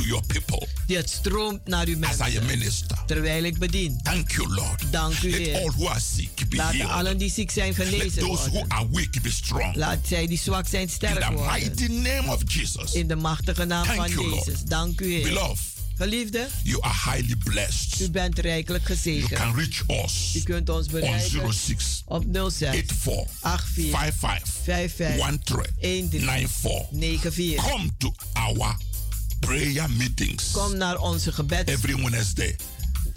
to 0.00 0.06
your 0.06 0.22
people 0.26 0.66
die 0.86 0.96
het 0.96 1.10
stroomt 1.10 1.68
naar 1.68 1.86
uw 1.86 1.96
as 2.04 2.16
I 2.16 2.20
am 2.22 2.28
mensen. 2.32 2.46
minister. 2.46 2.98
Terwijl 3.06 3.44
ik 3.44 3.58
bedien. 3.58 4.00
Thank 4.02 4.30
you, 4.30 4.48
Lord. 4.54 4.82
Dank 4.90 5.22
u, 5.22 5.30
Let 5.30 5.40
Heer. 5.40 5.54
all 5.56 5.70
who 5.76 5.88
are 5.88 6.00
sick 6.00 6.48
be 6.48 6.56
Laat 6.56 6.72
healed. 6.72 6.90
allen 6.90 7.18
die 7.18 7.30
ziek 7.30 7.50
zijn 7.50 7.74
Let 7.76 7.86
genezen 7.88 8.18
those 8.22 8.42
who 8.42 8.50
worden. 8.50 8.68
are 8.70 8.88
weak 8.92 9.22
be 9.22 9.30
strong. 9.30 9.74
Laat 9.76 9.98
zij 10.08 10.26
die 10.26 10.38
zwak 10.38 10.66
zijn 10.68 10.82
In 10.82 10.88
sterk 10.88 11.20
the 11.20 11.32
worden. 11.32 11.52
mighty 11.60 11.86
name 11.86 12.32
of 12.32 12.42
Jesus. 12.52 12.92
In 12.92 13.06
de 13.08 13.16
machtige 13.16 13.64
naam 13.64 13.84
Thank 13.84 13.96
van 13.98 14.10
you, 14.10 14.28
Lord. 14.28 14.44
Jezus. 14.44 14.62
Dank 14.62 15.00
u, 15.00 15.12
Heer. 15.12 15.22
Beloved, 15.22 15.58
Geliefde, 15.96 16.48
you 16.62 16.82
are 16.82 17.12
highly 17.12 17.36
blessed. 17.44 18.00
u 18.00 18.10
bent 18.10 18.38
rijkelijk 18.38 18.84
You 18.88 18.96
gezegend. 18.98 19.32
can 19.40 19.54
reach 19.54 20.04
us 20.04 20.34
U 20.34 20.40
kunt 20.42 20.68
ons 20.68 20.86
on 20.86 20.92
bereiken 20.92 21.52
06 21.52 22.02
op 22.06 22.24
06 22.32 22.68
84 22.68 23.26
84 23.40 23.90
55 23.90 24.54
55 24.62 25.70
13 25.80 26.10
94. 26.10 26.88
94. 26.92 27.70
Come 27.70 27.90
to 27.98 28.12
our 28.32 28.76
prayer 29.40 29.90
meetings 29.90 30.50
Kom 30.50 30.76
naar 30.76 30.98
onze 30.98 31.30
every 31.64 31.96
Wednesday. 32.02 32.56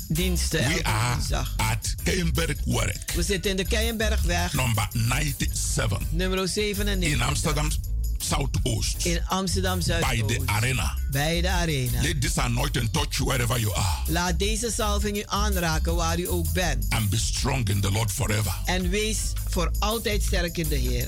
gebedsdiensten 0.07 0.67
We 0.67 0.84
are 0.84 1.13
woensdag. 1.15 1.53
at 1.57 1.95
Keienbergwerk, 2.03 3.11
We 3.15 3.24
zitten 3.24 3.51
in 3.51 3.57
de 3.57 3.65
Keienbergweg, 3.65 4.53
number 4.53 4.88
97 4.91 5.99
nummer 6.09 6.47
97. 6.47 7.11
in 7.11 7.21
Amsterdam 7.21 7.69
Southoost 8.17 9.05
In 9.05 9.21
Amsterdam 9.28 9.78
by 9.80 9.84
Zuidoost. 9.86 10.28
the 10.28 10.41
arena. 10.45 10.97
Bij 11.11 11.41
de 11.41 11.49
arena. 11.49 12.01
Let 12.01 12.21
this 12.21 12.38
anointing 12.38 12.89
touch 12.91 13.17
you 13.17 13.26
wherever 13.30 13.59
you 13.59 13.76
are 13.76 14.11
Laat 14.11 14.39
deze 14.39 14.71
salving 14.71 15.17
u 15.17 15.24
aanraken 15.26 15.95
waar 15.95 16.19
u 16.19 16.30
ook 16.30 16.51
bent. 16.53 16.86
and 16.89 17.09
be 17.09 17.17
strong 17.17 17.69
in 17.69 17.82
the 17.82 17.91
Lord 17.91 18.11
forever. 18.11 18.53
En 18.65 18.89
wees 18.89 19.17
voor 19.49 19.71
altijd 19.80 20.24
sterk 20.24 20.57
in 20.57 20.67
de 20.67 20.76
Heer. 20.76 21.07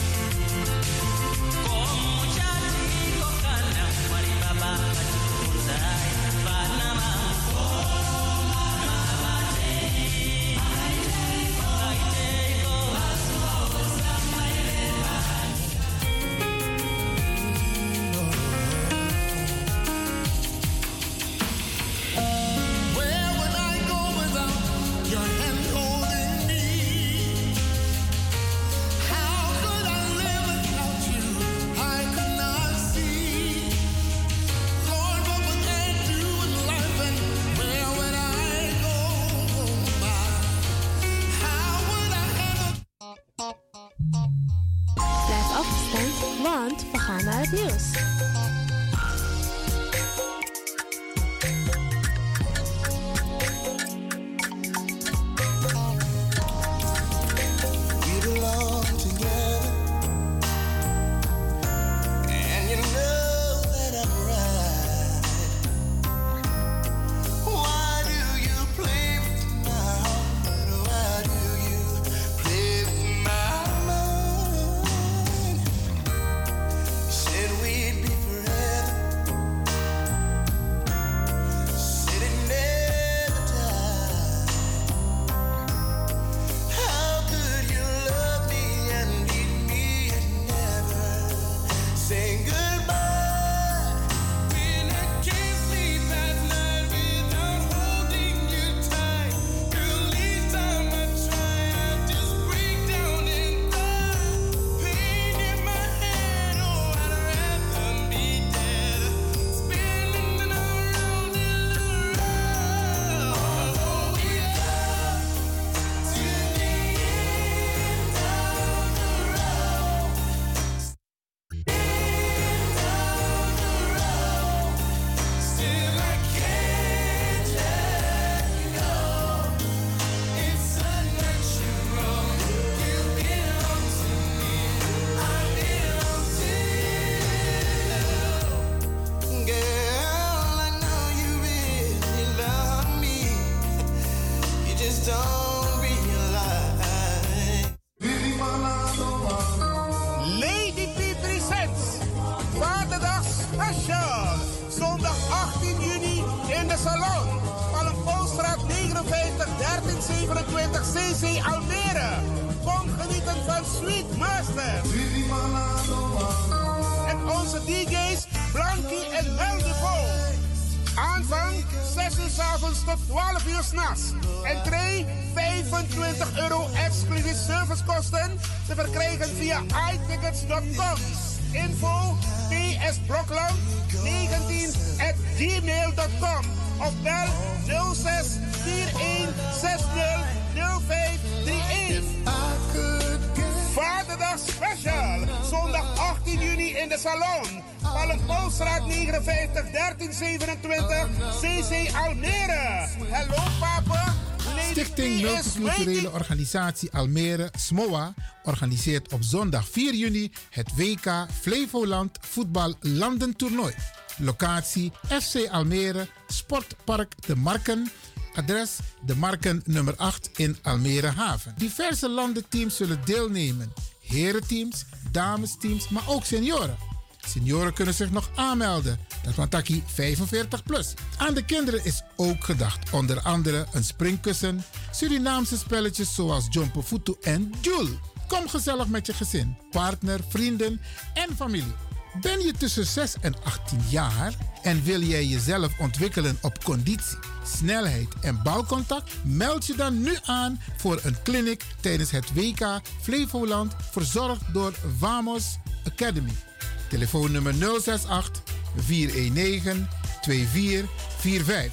Organisatie 206.51 206.91
Almere, 206.91 207.49
SMOA, 207.57 208.13
organiseert 208.43 209.13
op 209.13 209.23
zondag 209.23 209.67
4 209.67 209.93
juni 209.93 210.31
het 210.49 210.75
WK 210.75 211.25
Flevoland 211.41 212.17
Voetbal 212.21 212.75
Landentoernooi. 212.79 213.73
Locatie 214.17 214.91
FC 215.03 215.47
Almere, 215.49 216.07
Sportpark 216.27 217.13
De 217.25 217.35
Marken. 217.35 217.91
Adres 218.33 218.77
De 219.05 219.15
Marken 219.15 219.61
nummer 219.65 219.95
8 219.95 220.29
in 220.35 220.57
Almere 220.61 221.07
Haven. 221.07 221.53
Diverse 221.57 222.09
landenteams 222.09 222.75
zullen 222.75 223.01
deelnemen. 223.05 223.73
Herenteams, 224.01 224.85
damesteams, 225.11 225.89
maar 225.89 226.03
ook 226.07 226.25
senioren. 226.25 226.90
Senioren 227.27 227.73
kunnen 227.73 227.93
zich 227.93 228.11
nog 228.11 228.29
aanmelden. 228.35 228.99
Dat 229.23 229.33
van 229.33 229.49
Taki 229.49 229.83
45 229.85 230.63
plus. 230.63 230.93
Aan 231.17 231.33
de 231.33 231.45
kinderen 231.45 231.85
is 231.85 232.03
ook 232.15 232.43
gedacht. 232.43 232.89
Onder 232.91 233.21
andere 233.21 233.65
een 233.71 233.83
springkussen, 233.83 234.63
Surinaamse 234.91 235.57
spelletjes 235.57 236.15
zoals 236.15 236.47
Jumpo 236.49 236.81
Futu 236.81 237.15
en 237.21 237.53
Joule. 237.61 237.97
Kom 238.27 238.49
gezellig 238.49 238.87
met 238.87 239.05
je 239.05 239.13
gezin, 239.13 239.57
partner, 239.71 240.19
vrienden 240.29 240.81
en 241.13 241.35
familie. 241.35 241.73
Ben 242.21 242.39
je 242.39 242.51
tussen 242.51 242.85
6 242.85 243.15
en 243.21 243.35
18 243.43 243.79
jaar 243.89 244.33
en 244.61 244.83
wil 244.83 245.01
jij 245.01 245.25
jezelf 245.25 245.79
ontwikkelen 245.79 246.37
op 246.41 246.63
conditie, 246.63 247.17
snelheid 247.45 248.07
en 248.21 248.43
balcontact? 248.43 249.11
Meld 249.23 249.65
je 249.65 249.75
dan 249.75 250.01
nu 250.01 250.17
aan 250.25 250.61
voor 250.77 250.99
een 251.03 251.15
clinic 251.23 251.63
tijdens 251.79 252.11
het 252.11 252.33
WK 252.33 252.81
Flevoland, 253.01 253.75
verzorgd 253.91 254.53
door 254.53 254.73
Vamos 254.97 255.57
Academy. 255.85 256.50
Telefoonnummer 256.91 257.53
068 257.53 258.43
419 258.75 259.87
2445. 260.21 261.71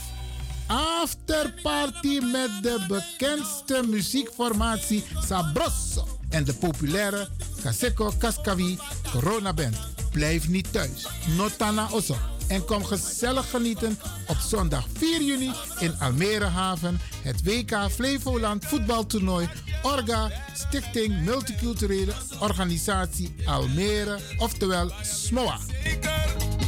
Afterparty 0.66 2.18
met 2.32 2.50
de 2.62 2.84
bekendste 2.88 3.84
muziekformatie 3.88 5.04
Sabroso 5.26 6.06
en 6.28 6.44
de 6.44 6.54
populaire 6.54 7.28
Kaseko 7.62 8.12
Kaskawi 8.18 8.78
Corona 9.12 9.52
Band. 9.52 9.76
Blijf 10.12 10.48
niet 10.48 10.72
thuis. 10.72 11.06
Notana 11.36 11.88
Osso. 11.90 12.37
En 12.48 12.64
kom 12.64 12.84
gezellig 12.84 13.50
genieten 13.50 13.98
op 14.26 14.36
zondag 14.36 14.86
4 14.92 15.22
juni 15.22 15.50
in 15.78 15.94
Almere 15.98 16.44
Haven. 16.44 17.00
Het 17.22 17.42
WK 17.42 17.90
Flevoland 17.90 18.64
voetbaltoernooi. 18.64 19.48
Orga 19.82 20.30
Stichting 20.54 21.24
Multiculturele 21.24 22.12
Organisatie 22.40 23.34
Almere. 23.44 24.18
Oftewel 24.38 24.92
SMOA. 25.02 25.58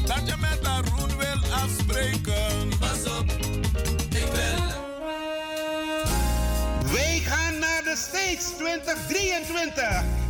Dat 0.07 0.29
je 0.29 0.37
met 0.41 0.65
Arun 0.65 1.19
wil 1.19 1.53
afspreken. 1.53 2.79
Pas 2.79 3.19
op, 3.19 3.31
ik 4.11 4.31
ben. 4.33 4.59
Wij 6.93 7.19
gaan 7.19 7.59
naar 7.59 7.83
de 7.83 7.95
States 7.97 8.45
2023. 8.57 10.30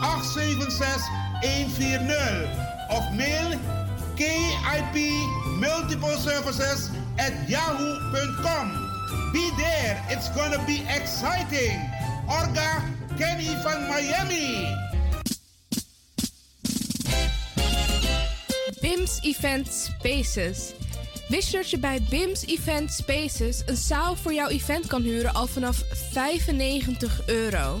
876 0.00 1.02
140 1.42 2.68
of 2.90 3.02
mail 3.14 3.58
KIP 4.16 4.96
Multiple 5.58 6.16
Services 6.16 6.90
at 7.18 7.48
yahoo.com. 7.48 8.66
Be 9.32 9.50
there, 9.56 10.04
it's 10.08 10.28
gonna 10.30 10.62
be 10.66 10.82
exciting. 10.88 11.78
Orga 12.28 12.82
Kenny 13.18 13.54
van 13.62 13.88
Miami. 13.88 14.66
BIMS 18.80 19.20
Event 19.22 19.66
Spaces. 19.66 20.72
Wist 21.28 21.52
dat 21.52 21.70
je 21.70 21.78
bij 21.78 22.02
BIMS 22.10 22.46
Event 22.46 22.92
Spaces 22.92 23.62
een 23.66 23.76
zaal 23.76 24.16
voor 24.16 24.32
jouw 24.32 24.48
event 24.48 24.86
kan 24.86 25.02
huren 25.02 25.34
al 25.34 25.46
vanaf 25.46 25.82
95 26.10 27.26
euro? 27.26 27.80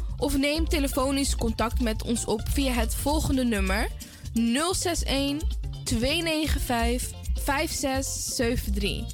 of 0.21 0.37
neem 0.37 0.67
telefonisch 0.67 1.35
contact 1.35 1.81
met 1.81 2.03
ons 2.03 2.25
op 2.25 2.41
via 2.49 2.71
het 2.71 2.95
volgende 2.95 3.43
nummer 3.43 3.87
061 4.33 5.47
295 5.83 7.19
5673. 7.43 9.05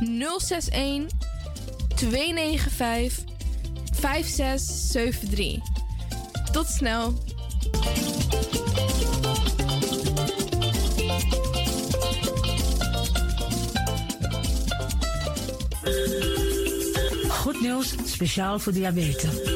061 0.00 1.10
295 1.94 3.24
5673. 3.92 5.62
Tot 6.52 6.66
snel. 6.66 7.14
Goed 17.28 17.60
nieuws, 17.60 17.94
speciaal 18.04 18.58
voor 18.58 18.72
diabetes. 18.72 19.55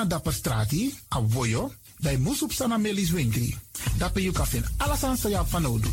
Tego 0.00 0.08
na 0.08 0.16
dapper 0.16 0.32
strati, 0.32 0.94
a 1.10 1.20
voyo, 1.20 1.70
dai 2.00 2.16
musup 2.16 2.52
sana 2.52 2.78
melis 2.78 3.12
winkri. 3.12 3.52
Dapper 3.98 4.22
you 4.22 4.32
kafin 4.32 4.64
alasan 4.78 5.16
sa 5.16 5.28
ya 5.28 5.44
fanodu. 5.44 5.92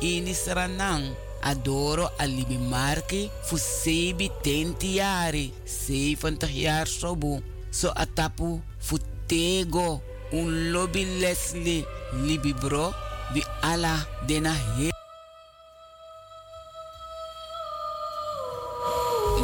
Inis 0.00 0.46
Ranang. 0.48 1.14
Adoro 1.42 2.10
Alibi 2.18 2.58
Marki 2.58 3.30
Fusebi 3.44 4.30
Tentiari 4.42 5.52
70 5.64 6.48
jaar 6.48 6.86
sobu. 6.86 7.42
So 7.70 7.92
atapu 7.94 8.60
Futego 8.80 10.00
un 10.32 10.72
lobby 10.72 11.04
Leslie 11.20 11.84
Libi 12.24 12.52
bro 12.54 12.92
bi 13.32 13.42
ala 13.62 14.06
dena 14.26 14.52
he. 14.52 14.90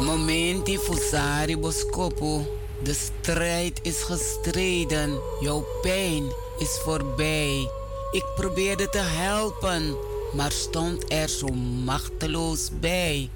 Momenti 0.01 0.77
Fusari 0.77 1.55
Boskopu. 1.55 2.43
De 2.83 2.93
strijd 2.93 3.79
is 3.83 4.03
gestreden. 4.03 5.19
Jouw 5.39 5.65
pijn 5.81 6.23
is 6.59 6.79
voorbij. 6.83 7.84
Ik 8.15 8.25
probeerde 8.35 8.89
te 8.89 8.97
helpen, 8.97 9.95
maar 10.33 10.51
stond 10.51 11.11
er 11.11 11.29
zo 11.29 11.47
machteloos 11.83 12.69
bij. 12.79 13.29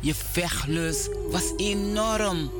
Je 0.00 0.14
vechtlust 0.14 1.08
was 1.30 1.52
enorm. 1.56 2.50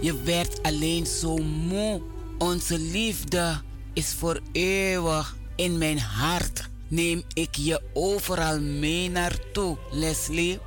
Je 0.00 0.22
werd 0.22 0.62
alleen 0.62 1.06
zo 1.06 1.36
moe. 1.36 2.00
Onze 2.38 2.78
liefde 2.78 3.60
is 3.92 4.14
voor 4.18 4.40
eeuwig 4.52 5.36
in 5.56 5.78
mijn 5.78 5.98
hart. 5.98 6.68
Neem 6.88 7.22
ik 7.34 7.54
je 7.54 7.80
overal 7.92 8.60
mee 8.60 9.10
naartoe, 9.10 9.76
Leslie. 9.90 10.58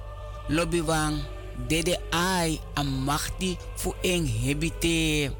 Lobbywang, 0.47 1.17
dede 1.67 1.99
ai 2.09 2.59
amachti 2.73 3.57
fu 3.75 3.91
eng 4.01 4.41
hebite. 4.43 5.31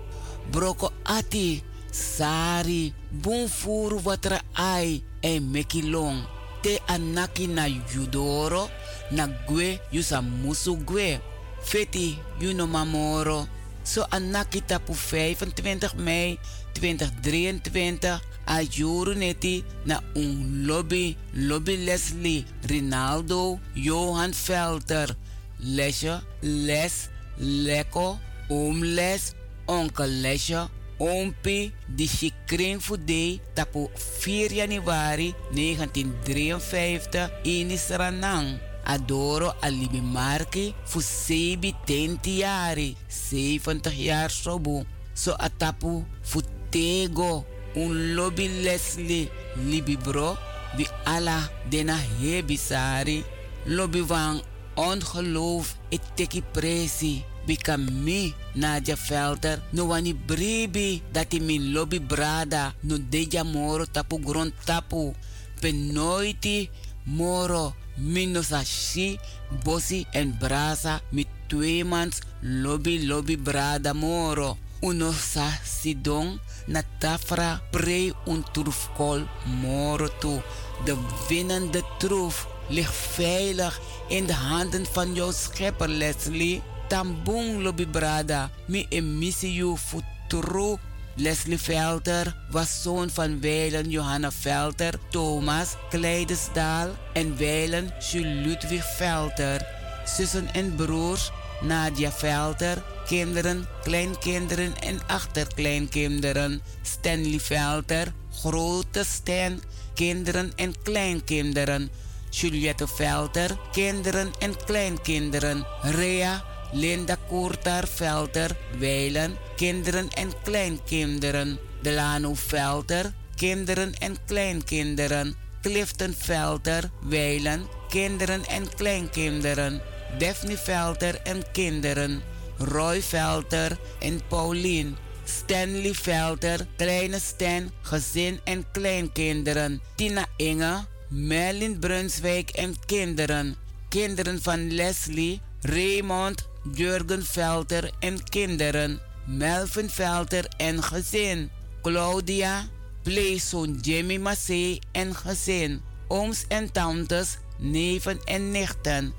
Broko 0.49 0.89
ati, 1.03 1.64
sari, 1.92 2.94
bunfuru 3.12 4.02
watra 4.06 4.42
ai 4.56 5.04
e 5.22 5.39
meki 5.39 5.82
long. 5.82 6.24
Te 6.62 6.80
anaki 6.88 7.48
na 7.48 7.70
judoro, 7.70 8.70
na 9.12 9.28
gwe 9.28 9.80
yusa 9.92 10.22
musu 10.22 10.76
gwe. 10.76 11.20
Feti 11.64 12.18
yuno 12.39 12.68
mamoro. 12.68 13.48
So 13.84 14.06
anaki 14.12 14.62
tapu 14.62 14.94
25 14.94 15.96
mei 15.98 16.39
2023 16.74 18.20
Ajuru 18.46 19.14
neti 19.14 19.64
na 19.86 20.02
un 20.16 20.66
lobby, 20.66 21.16
lobby 21.34 21.78
Leslie, 21.78 22.46
Rinaldo, 22.68 23.60
Johan 23.76 24.34
Velter. 24.34 25.16
Lesje, 25.60 26.20
les, 26.42 27.10
lekko, 27.38 28.18
oomles, 28.50 29.34
onkel 29.66 30.10
lesje, 30.22 30.68
Ompi 31.02 31.74
di 31.89 32.06
Shikring 32.06 32.78
Fude 32.78 33.41
tapu 33.58 33.89
4 34.22 34.54
januari 34.54 35.34
1953 35.49 37.41
in 37.49 37.74
Isranang. 37.74 38.62
Adoro 38.86 39.58
Alibi 39.62 40.02
Marki 40.02 40.74
fu 40.86 41.02
sebi 41.02 41.74
tentiari, 41.86 42.93
70 43.09 43.89
jaar 43.97 44.30
sobu. 44.30 44.86
So 45.13 45.34
atapu 45.34 46.05
fu 46.21 46.42
tego 46.70 47.46
un 47.74 48.13
lobby 48.13 48.62
Leslie 48.62 49.30
libi 49.58 49.97
bro 49.97 50.38
bi 50.78 50.86
ala 51.05 51.50
dena 51.66 51.97
hebisari. 51.97 53.26
Lobby 53.66 54.05
van 54.05 54.42
ongeloof 54.78 55.74
et 55.89 56.01
teki 56.13 56.42
presi. 56.54 57.30
Bika 57.47 57.78
mi 57.78 58.34
Nadia 58.55 58.96
Velder 58.96 59.62
no 59.74 59.86
wani 59.86 60.13
bribi 60.13 61.01
dati 61.13 61.39
min 61.39 61.74
lobby 61.74 62.00
brada 62.00 62.74
no 62.84 62.97
deja 62.97 63.43
moro 63.43 63.86
tapu 63.86 64.20
grond 64.20 64.54
tapu. 64.66 65.13
Penoiti 65.62 66.70
moro 67.05 67.74
mino 67.97 68.42
sa 68.42 68.63
shi, 68.63 69.20
bosi 69.63 70.05
en 70.13 70.38
brasa 70.39 71.01
mi 71.12 71.26
tweemans 71.47 72.22
lobby 72.42 73.05
lobby 73.05 73.38
brada 73.38 73.93
moro. 73.93 74.58
Uno 74.82 75.12
sa 75.13 75.46
sidong 75.63 76.39
na 76.68 76.82
tafra 77.00 77.62
pre 77.72 78.13
un 78.26 78.42
troefkol 78.54 79.28
moro 79.62 80.09
toe. 80.20 80.42
De 80.86 80.97
winnende 81.30 81.82
troef 81.97 82.47
ligt 82.70 82.96
veilig 83.16 83.80
in 84.09 84.26
de 84.26 84.34
handen 84.34 84.86
van 84.93 85.13
jouw 85.13 85.32
schepper 85.32 85.89
Leslie. 85.89 86.62
Tambung 86.92 87.63
lobby 87.63 87.86
brada 87.86 88.50
mi 88.68 88.86
emissio 88.92 89.78
futuro 89.78 90.78
Leslie 91.16 91.58
Velter 91.58 92.36
was 92.51 92.82
zoon 92.82 93.09
van 93.09 93.39
Weilen 93.39 93.89
Johanna 93.89 94.30
Velter, 94.43 95.00
Thomas 95.09 95.78
Kleidesdaal 95.89 96.89
en 97.13 97.38
Weilen 97.38 97.93
Jules 98.00 98.46
Ludwig 98.46 98.84
Velter. 98.97 99.66
Zussen 100.05 100.54
en 100.54 100.76
broers 100.76 101.32
Nadia 101.62 102.12
Velter, 102.12 102.84
kinderen, 103.08 103.66
kleinkinderen 103.84 104.76
en 104.82 105.00
achterkleinkinderen. 105.08 106.62
Stanley 106.82 107.39
Velter, 107.39 108.13
grote 108.43 109.04
Stan, 109.04 109.62
kinderen 109.93 110.51
en 110.55 110.76
kleinkinderen. 110.84 111.89
Juliette 112.30 112.88
Velter, 112.88 113.58
kinderen 113.72 114.32
en 114.39 114.55
kleinkinderen. 114.66 115.66
Rea 115.82 116.51
Linda 116.72 117.18
Koertar 117.30 117.88
Velter, 118.00 118.56
Weilen, 118.80 119.38
kinderen 119.56 120.10
en 120.10 120.32
kleinkinderen. 120.43 121.60
Delano 121.82 122.34
Velter, 122.36 123.14
kinderen 123.36 123.93
en 124.00 124.18
kleinkinderen. 124.26 125.36
Clifton 125.62 126.16
Velter, 126.28 126.89
Weilen, 127.02 127.68
kinderen 127.89 128.46
en 128.46 128.70
kleinkinderen. 128.76 129.82
Daphne 130.20 130.58
Velter 130.58 131.16
en 131.24 131.43
kinderen. 131.52 132.22
Roy 132.58 133.02
Velter 133.02 133.78
en 134.00 134.22
Pauline. 134.30 134.93
Stanley 135.26 135.93
Velter, 135.93 136.68
kleine 136.78 137.20
Stan, 137.20 137.72
gezin 137.82 138.39
en 138.43 138.66
kleinkinderen. 138.72 139.82
Tina 139.96 140.26
Inge, 140.38 140.86
Merlin 141.10 141.80
Brunswijk 141.80 142.50
en 142.50 142.76
kinderen. 142.86 143.56
Kinderen 143.89 144.42
van 144.42 144.72
Leslie, 144.74 145.42
Raymond, 145.62 146.50
Jurgen 146.63 147.25
Velter 147.25 147.92
en 148.00 148.24
kinderen. 148.24 149.00
Melvin 149.25 149.89
Velter 149.89 150.46
en 150.58 150.83
gezin. 150.83 151.50
Claudia, 151.82 152.67
pleegzoon 153.04 153.78
Jimmy 153.82 154.17
Massé 154.17 154.79
en 154.92 155.16
gezin. 155.16 155.82
Ooms 156.08 156.46
en 156.47 156.71
tantes, 156.71 157.38
neven 157.58 158.20
en 158.24 158.51
nichten. 158.51 159.13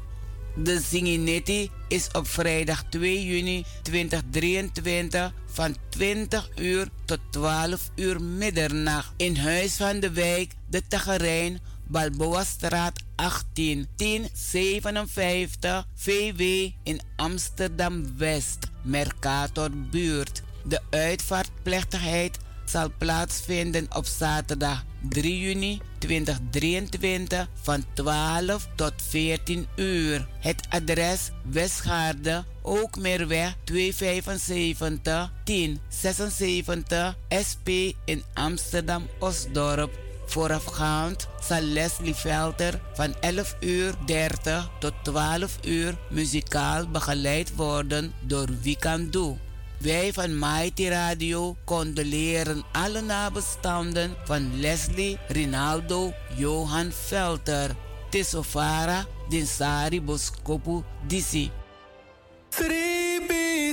De 0.57 0.81
Zinginetti 0.81 1.71
is 1.89 2.09
op 2.13 2.29
vrijdag 2.29 2.85
2 2.89 3.25
juni 3.25 3.65
2023 3.83 5.33
van 5.47 5.77
20 5.89 6.49
uur 6.57 6.89
tot 7.05 7.19
12 7.31 7.91
uur 7.95 8.23
middernacht 8.23 9.13
in 9.17 9.37
Huis 9.37 9.77
van 9.77 10.01
de 10.01 10.11
Wijk, 10.11 10.53
de 10.69 10.83
Tagerijn, 10.89 11.61
Balboa 11.93 12.45
straat 12.45 13.01
18 13.17 13.87
1057 13.97 15.85
VW 15.95 16.43
in 16.83 17.01
Amsterdam 17.17 18.17
West, 18.17 18.71
Mercator 18.83 19.71
buurt. 19.91 20.43
De 20.65 20.81
uitvaartplechtigheid 20.91 22.39
zal 22.65 22.93
plaatsvinden 22.99 23.87
op 23.97 24.07
zaterdag 24.07 24.85
3 25.09 25.39
juni 25.39 25.81
2023 25.99 27.49
van 27.63 27.85
12 27.95 28.69
tot 28.75 28.93
14 29.09 29.67
uur. 29.77 30.29
Het 30.39 30.67
adres 30.69 31.31
Westgaarde, 31.43 32.45
ook 32.63 32.97
Meerweg 32.97 33.57
275 33.65 35.33
1076 35.45 37.17
SP 37.49 37.69
in 38.05 38.23
Amsterdam 38.35 39.07
Osdorp. 39.19 39.99
Voorafgaand 40.27 41.29
zal 41.49 41.61
Leslie 41.61 42.15
Velter 42.15 42.81
van 42.95 43.15
11 43.21 43.57
uur 43.61 43.95
30 44.07 44.71
tot 44.79 44.93
12 45.03 45.59
uur 45.65 45.95
muzikaal 46.11 46.89
begeleid 46.89 47.57
worden 47.57 48.13
door 48.21 48.49
Wikandu. 48.63 49.37
Wij 49.79 50.13
van 50.13 50.39
Mighty 50.39 50.89
Radio 50.89 51.57
condoleren 51.65 52.65
alle 52.73 53.01
nabestaanden 53.01 54.15
van 54.25 54.61
Leslie 54.61 55.19
Rinaldo 55.29 56.13
Johan 56.37 56.93
Velter. 57.07 57.71
Tesofara 58.11 59.07
Dinsari 59.29 60.03
Boskopu 60.03 60.83
Disi. 61.07 61.51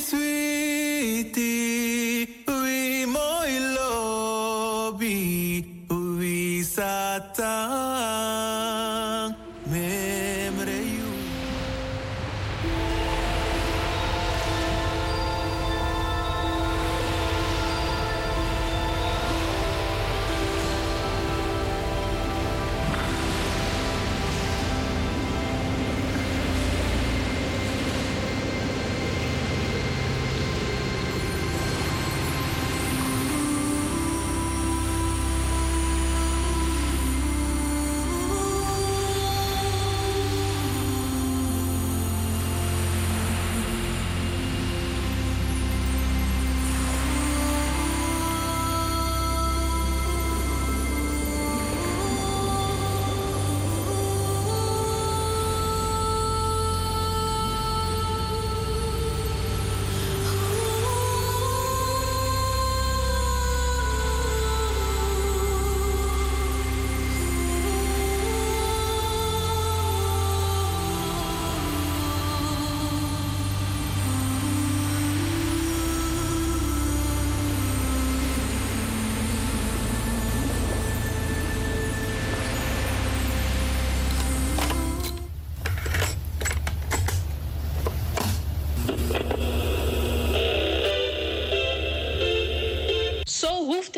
Sweetie, 0.10 2.26
we 2.46 3.06
lobby, 3.76 5.79
satan, 6.80 7.44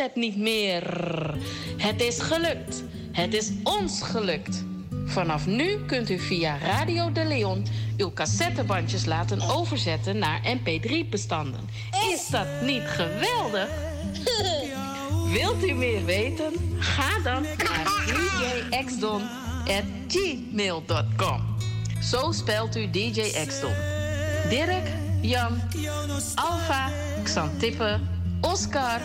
het 0.01 0.15
niet 0.15 0.37
meer. 0.37 0.83
Het 1.77 2.01
is 2.01 2.19
gelukt. 2.19 2.83
Het 3.11 3.33
is 3.33 3.51
ons 3.63 4.01
gelukt. 4.01 4.63
Vanaf 5.05 5.45
nu 5.45 5.85
kunt 5.85 6.09
u 6.09 6.19
via 6.19 6.57
Radio 6.57 7.11
de 7.11 7.25
Leon 7.25 7.65
uw 7.97 8.13
cassettebandjes 8.13 9.05
laten 9.05 9.41
overzetten 9.41 10.17
naar 10.17 10.41
MP3-bestanden. 10.57 11.69
Is 12.13 12.27
dat 12.27 12.47
niet 12.61 12.83
geweldig? 12.85 13.69
Wilt 15.37 15.63
u 15.63 15.73
meer 15.73 16.05
weten? 16.05 16.53
Ga 16.79 17.19
dan 17.23 17.43
naar 17.43 17.85
djxdon.gmail.com. 18.69 21.41
Zo 22.01 22.31
spelt 22.31 22.75
u 22.75 22.89
DJ 22.89 23.45
Xdon. 23.47 23.73
Dirk, 24.49 24.87
Jan, 25.21 25.61
Alpha, 26.35 26.89
Xantippe, 27.23 27.99
Oscar, 28.41 29.01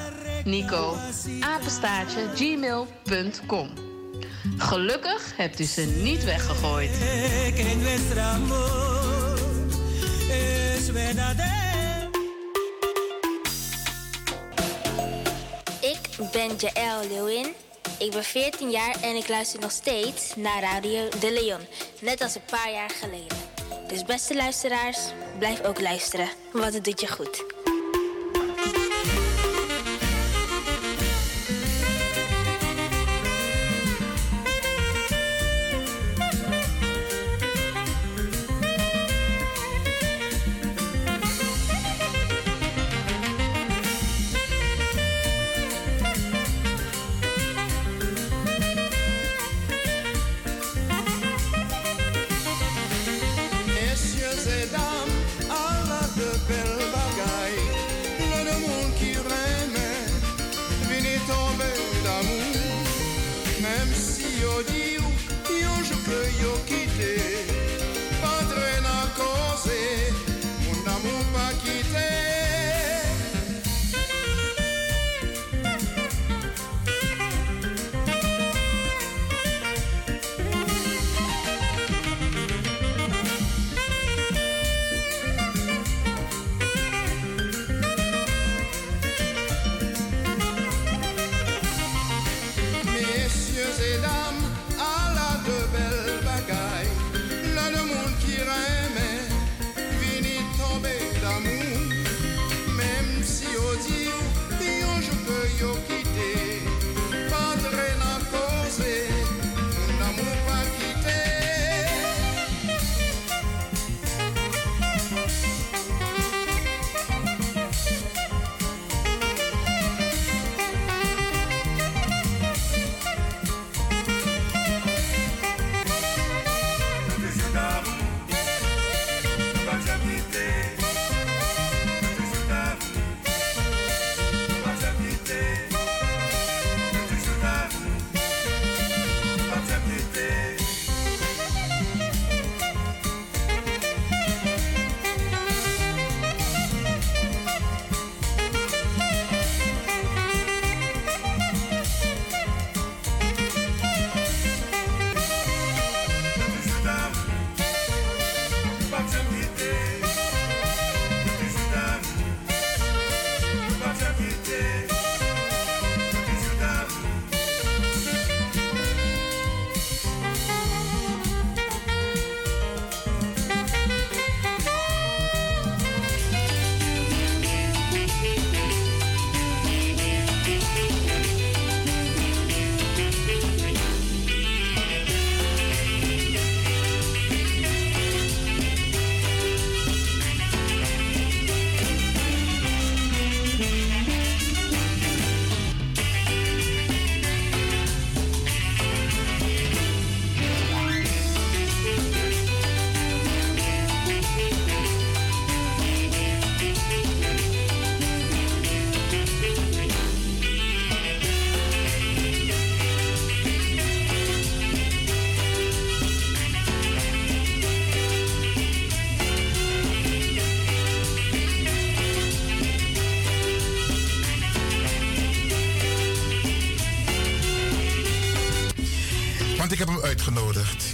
Nico, 0.46 0.96
apenstaartje, 1.40 2.28
gmail.com. 2.34 3.70
Gelukkig 4.56 5.36
hebt 5.36 5.60
u 5.60 5.64
ze 5.64 5.82
niet 5.82 6.24
weggegooid. 6.24 6.90
Ik 15.80 16.30
ben 16.32 16.50
Jaël 16.56 17.08
Leeuwin. 17.08 17.46
Ik 17.98 18.10
ben 18.10 18.24
14 18.24 18.70
jaar 18.70 18.96
en 19.02 19.16
ik 19.16 19.28
luister 19.28 19.60
nog 19.60 19.70
steeds 19.70 20.36
naar 20.36 20.60
Radio 20.60 21.08
De 21.20 21.32
Leon. 21.32 21.60
Net 22.00 22.20
als 22.20 22.34
een 22.34 22.44
paar 22.50 22.72
jaar 22.72 22.90
geleden. 22.90 23.36
Dus 23.88 24.04
beste 24.04 24.34
luisteraars, 24.34 24.98
blijf 25.38 25.64
ook 25.64 25.80
luisteren, 25.80 26.28
want 26.52 26.74
het 26.74 26.84
doet 26.84 27.00
je 27.00 27.08
goed. 27.08 27.44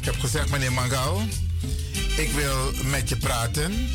Ik 0.03 0.09
heb 0.09 0.21
gezegd, 0.21 0.51
meneer 0.51 0.73
Mangal, 0.73 1.23
ik 2.17 2.31
wil 2.31 2.73
met 2.85 3.09
je 3.09 3.17
praten. 3.17 3.89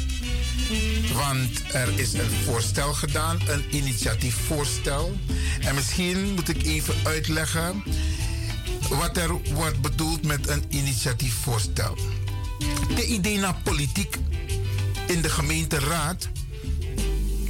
Want 1.14 1.74
er 1.74 2.00
is 2.00 2.14
een 2.14 2.30
voorstel 2.46 2.94
gedaan, 2.94 3.40
een 3.48 3.76
initiatiefvoorstel. 3.76 5.18
En 5.60 5.76
misschien 5.76 6.34
moet 6.34 6.50
ik 6.50 6.64
even 6.64 6.96
uitleggen 7.04 7.84
wat 8.90 9.18
er 9.18 9.32
wordt 9.54 9.82
bedoeld 9.82 10.26
met 10.26 10.48
een 10.48 10.64
initiatiefvoorstel. 10.70 11.98
De 12.96 13.06
idee 13.06 13.38
naar 13.38 13.56
politiek 13.64 14.18
in 15.08 15.22
de 15.22 15.30
gemeenteraad. 15.30 16.28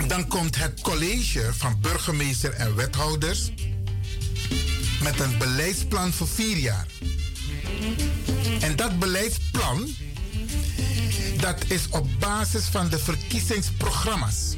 Dan 0.08 0.28
komt 0.28 0.56
het 0.56 0.82
college 0.82 1.54
van 1.54 1.78
burgemeester 1.82 2.54
en 2.54 2.76
wethouders 2.76 3.52
met 5.04 5.20
een 5.20 5.38
beleidsplan 5.38 6.14
voor 6.14 6.28
vier 6.28 6.58
jaar. 6.58 6.88
Dat 8.78 9.00
beleidsplan, 9.00 9.96
dat 11.38 11.64
is 11.68 11.88
op 11.90 12.08
basis 12.20 12.64
van 12.64 12.90
de 12.90 13.00
verkiezingsprogramma's 13.00 14.56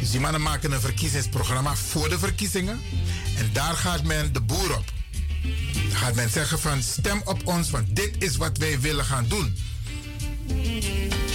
Dus 0.00 0.10
die 0.10 0.20
mannen 0.20 0.42
maken 0.42 0.72
een 0.72 0.80
verkiezingsprogramma 0.80 1.76
voor 1.76 2.08
de 2.08 2.18
verkiezingen. 2.18 2.80
En 3.36 3.50
daar 3.52 3.74
gaat 3.74 4.02
men 4.02 4.32
de 4.32 4.40
boer 4.40 4.76
op. 4.76 4.92
Dan 5.88 5.98
gaat 5.98 6.14
men 6.14 6.30
zeggen 6.30 6.58
van 6.58 6.82
stem 6.82 7.20
op 7.24 7.46
ons, 7.46 7.70
want 7.70 7.96
dit 7.96 8.22
is 8.22 8.36
wat 8.36 8.58
wij 8.58 8.80
willen 8.80 9.04
gaan 9.04 9.26
doen. 9.28 9.56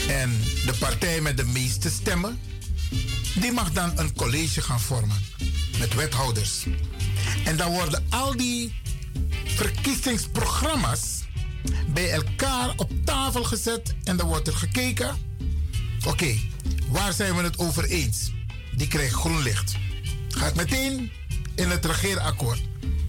En 0.07 0.41
de 0.65 0.73
partij 0.80 1.21
met 1.21 1.38
de 1.38 1.45
meeste 1.45 1.89
stemmen, 1.89 2.39
die 3.35 3.51
mag 3.51 3.71
dan 3.71 3.91
een 3.95 4.13
college 4.15 4.61
gaan 4.61 4.81
vormen 4.81 5.25
met 5.80 5.93
wethouders. 5.93 6.65
En 7.45 7.57
dan 7.57 7.71
worden 7.71 8.05
al 8.09 8.38
die 8.38 8.73
verkiezingsprogramma's 9.45 11.12
bij 11.94 12.11
elkaar 12.11 12.74
op 12.76 12.91
tafel 13.06 13.44
gezet 13.44 13.95
en 14.03 14.18
dan 14.18 14.28
wordt 14.28 14.48
er 14.48 14.56
gekeken. 14.56 15.18
Oké, 16.07 16.36
waar 16.88 17.14
zijn 17.14 17.36
we 17.36 17.44
het 17.44 17.57
over 17.57 17.84
eens? 17.84 18.32
Die 18.76 18.88
krijgt 18.88 19.14
groen 19.14 19.41
licht. 19.41 19.76
Gaat 20.30 20.56
meteen 20.56 21.11
in 21.56 21.70
het 21.70 21.86
regeerakkoord. 21.86 22.61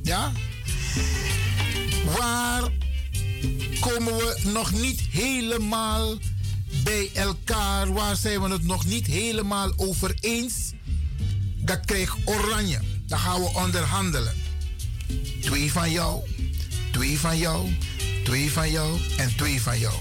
Ja? 0.02 0.32
Waar 2.18 2.68
komen 3.80 4.16
we 4.16 4.38
nog 4.44 4.72
niet 4.72 5.00
helemaal 5.00 6.18
bij 6.82 7.10
elkaar? 7.14 7.92
Waar 7.92 8.16
zijn 8.16 8.42
we 8.42 8.48
het 8.48 8.64
nog 8.64 8.84
niet 8.84 9.06
helemaal 9.06 9.72
over 9.76 10.16
eens? 10.20 10.72
Dat 11.56 11.84
krijgt 11.84 12.16
oranje. 12.24 12.80
Dan 13.06 13.18
gaan 13.18 13.40
we 13.40 13.52
onderhandelen. 13.54 14.34
Twee 15.40 15.72
van 15.72 15.90
jou, 15.90 16.22
twee 16.92 17.18
van 17.18 17.38
jou, 17.38 17.76
twee 18.24 18.52
van 18.52 18.70
jou 18.70 19.00
en 19.16 19.36
twee 19.36 19.62
van 19.62 19.78
jou. 19.78 19.94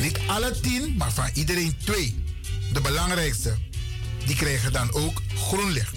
Niet 0.00 0.18
alle 0.26 0.60
tien, 0.60 0.94
maar 0.96 1.12
van 1.12 1.30
iedereen 1.34 1.76
twee. 1.84 2.24
De 2.72 2.80
belangrijkste. 2.80 3.56
Die 4.26 4.36
krijgen 4.36 4.72
dan 4.72 4.92
ook 4.92 5.22
groen 5.36 5.70
licht. 5.70 5.96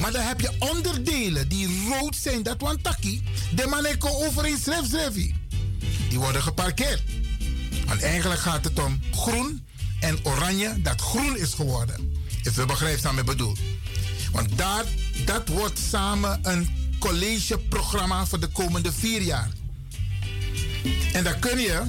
Maar 0.00 0.12
dan 0.12 0.22
heb 0.22 0.40
je 0.40 0.56
onderdelen 0.58 1.48
die 1.48 1.88
rood 1.88 2.16
zijn, 2.16 2.42
dat 2.42 2.60
want 2.60 2.82
taki. 2.82 3.22
De 3.54 3.66
mannen 3.66 4.02
over 4.02 4.46
in 4.46 4.58
schrijf 4.58 4.90
Die 6.08 6.18
worden 6.18 6.42
geparkeerd. 6.42 7.02
Want 7.86 8.02
eigenlijk 8.02 8.40
gaat 8.40 8.64
het 8.64 8.78
om 8.78 9.00
groen 9.12 9.66
en 10.00 10.18
oranje 10.22 10.82
dat 10.82 11.00
groen 11.00 11.36
is 11.36 11.54
geworden. 11.54 12.12
Is 12.42 12.54
we 12.54 12.66
begrijpen 12.66 13.02
wat 13.02 13.18
ik 13.18 13.24
bedoel. 13.24 13.56
Want 14.32 14.58
daar, 14.58 14.84
dat 15.24 15.48
wordt 15.48 15.78
samen 15.78 16.38
een 16.42 16.68
collegeprogramma 16.98 18.26
voor 18.26 18.40
de 18.40 18.48
komende 18.48 18.92
vier 18.92 19.22
jaar. 19.22 19.50
En 21.12 21.24
dan 21.24 21.38
kun 21.38 21.58
je, 21.58 21.82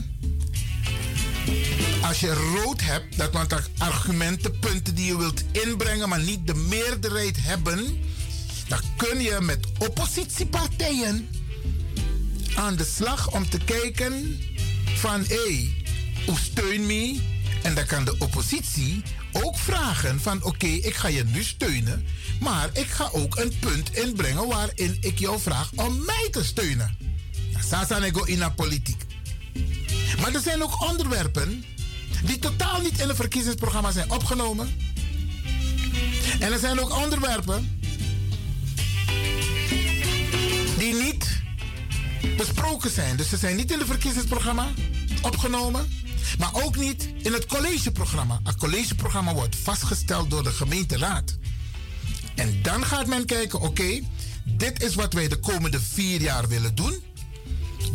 als 2.01 2.19
je 2.19 2.33
rood 2.33 2.81
hebt, 2.81 3.17
dat 3.17 3.31
want 3.31 3.53
argumenten, 3.77 4.59
punten 4.59 4.95
die 4.95 5.05
je 5.05 5.17
wilt 5.17 5.43
inbrengen, 5.51 6.09
maar 6.09 6.21
niet 6.21 6.47
de 6.47 6.53
meerderheid 6.53 7.37
hebben, 7.39 7.97
dan 8.67 8.79
kun 8.95 9.21
je 9.21 9.37
met 9.41 9.67
oppositiepartijen 9.77 11.29
aan 12.55 12.75
de 12.75 12.85
slag 12.85 13.31
om 13.31 13.49
te 13.49 13.57
kijken 13.57 14.39
van 14.95 15.23
hé, 15.27 15.35
hey, 15.35 16.35
steun 16.35 16.85
me? 16.85 17.19
En 17.63 17.75
dan 17.75 17.85
kan 17.85 18.05
de 18.05 18.15
oppositie 18.19 19.03
ook 19.31 19.57
vragen 19.57 20.21
van 20.21 20.43
oké, 20.43 20.67
ik 20.67 20.95
ga 20.95 21.07
je 21.07 21.23
nu 21.23 21.43
steunen, 21.43 22.05
maar 22.39 22.69
ik 22.73 22.87
ga 22.87 23.09
ook 23.11 23.37
een 23.37 23.53
punt 23.59 23.95
inbrengen 23.95 24.47
waarin 24.47 24.97
ik 25.01 25.19
jou 25.19 25.39
vraag 25.39 25.71
om 25.75 26.05
mij 26.05 26.27
te 26.31 26.43
steunen. 26.43 27.06
Sasa 27.67 27.99
nego 27.99 28.23
in 28.23 28.39
de 28.39 28.51
politiek. 28.51 29.05
Maar 30.21 30.33
er 30.33 30.41
zijn 30.41 30.63
ook 30.63 30.89
onderwerpen 30.89 31.65
die 32.23 32.39
totaal 32.39 32.81
niet 32.81 32.99
in 32.99 33.07
het 33.07 33.17
verkiezingsprogramma 33.17 33.91
zijn 33.91 34.11
opgenomen. 34.11 34.75
En 36.39 36.51
er 36.51 36.59
zijn 36.59 36.79
ook 36.79 36.95
onderwerpen 36.97 37.79
die 40.77 40.93
niet 40.93 41.41
besproken 42.37 42.91
zijn. 42.91 43.17
Dus 43.17 43.29
ze 43.29 43.37
zijn 43.37 43.55
niet 43.55 43.71
in 43.71 43.79
het 43.79 43.87
verkiezingsprogramma 43.87 44.67
opgenomen. 45.21 45.89
Maar 46.37 46.53
ook 46.53 46.75
niet 46.75 47.09
in 47.17 47.33
het 47.33 47.45
collegeprogramma. 47.45 48.39
Het 48.43 48.55
collegeprogramma 48.55 49.33
wordt 49.33 49.55
vastgesteld 49.55 50.29
door 50.29 50.43
de 50.43 50.51
gemeenteraad. 50.51 51.37
En 52.35 52.61
dan 52.61 52.85
gaat 52.85 53.07
men 53.07 53.25
kijken, 53.25 53.59
oké, 53.59 53.99
dit 54.43 54.83
is 54.83 54.95
wat 54.95 55.13
wij 55.13 55.27
de 55.27 55.39
komende 55.39 55.79
vier 55.81 56.21
jaar 56.21 56.47
willen 56.47 56.75
doen. 56.75 57.15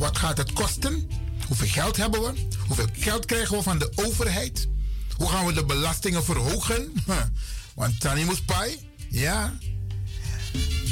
Wat 0.02 0.18
gaat 0.18 0.38
het 0.38 0.52
kosten? 0.52 1.10
Hoeveel 1.46 1.68
geld 1.68 1.96
hebben 1.96 2.20
we? 2.20 2.46
Hoeveel 2.66 2.86
geld 2.92 3.26
krijgen 3.26 3.56
we 3.56 3.62
van 3.62 3.78
de 3.78 3.92
overheid? 3.94 4.68
Hoe 5.16 5.28
gaan 5.28 5.46
we 5.46 5.52
de 5.52 5.64
belastingen 5.64 6.24
verhogen? 6.24 6.92
Want 7.74 8.00
Tani 8.00 8.24
moest 8.24 8.44
pai. 8.44 8.78
Ja. 9.08 9.58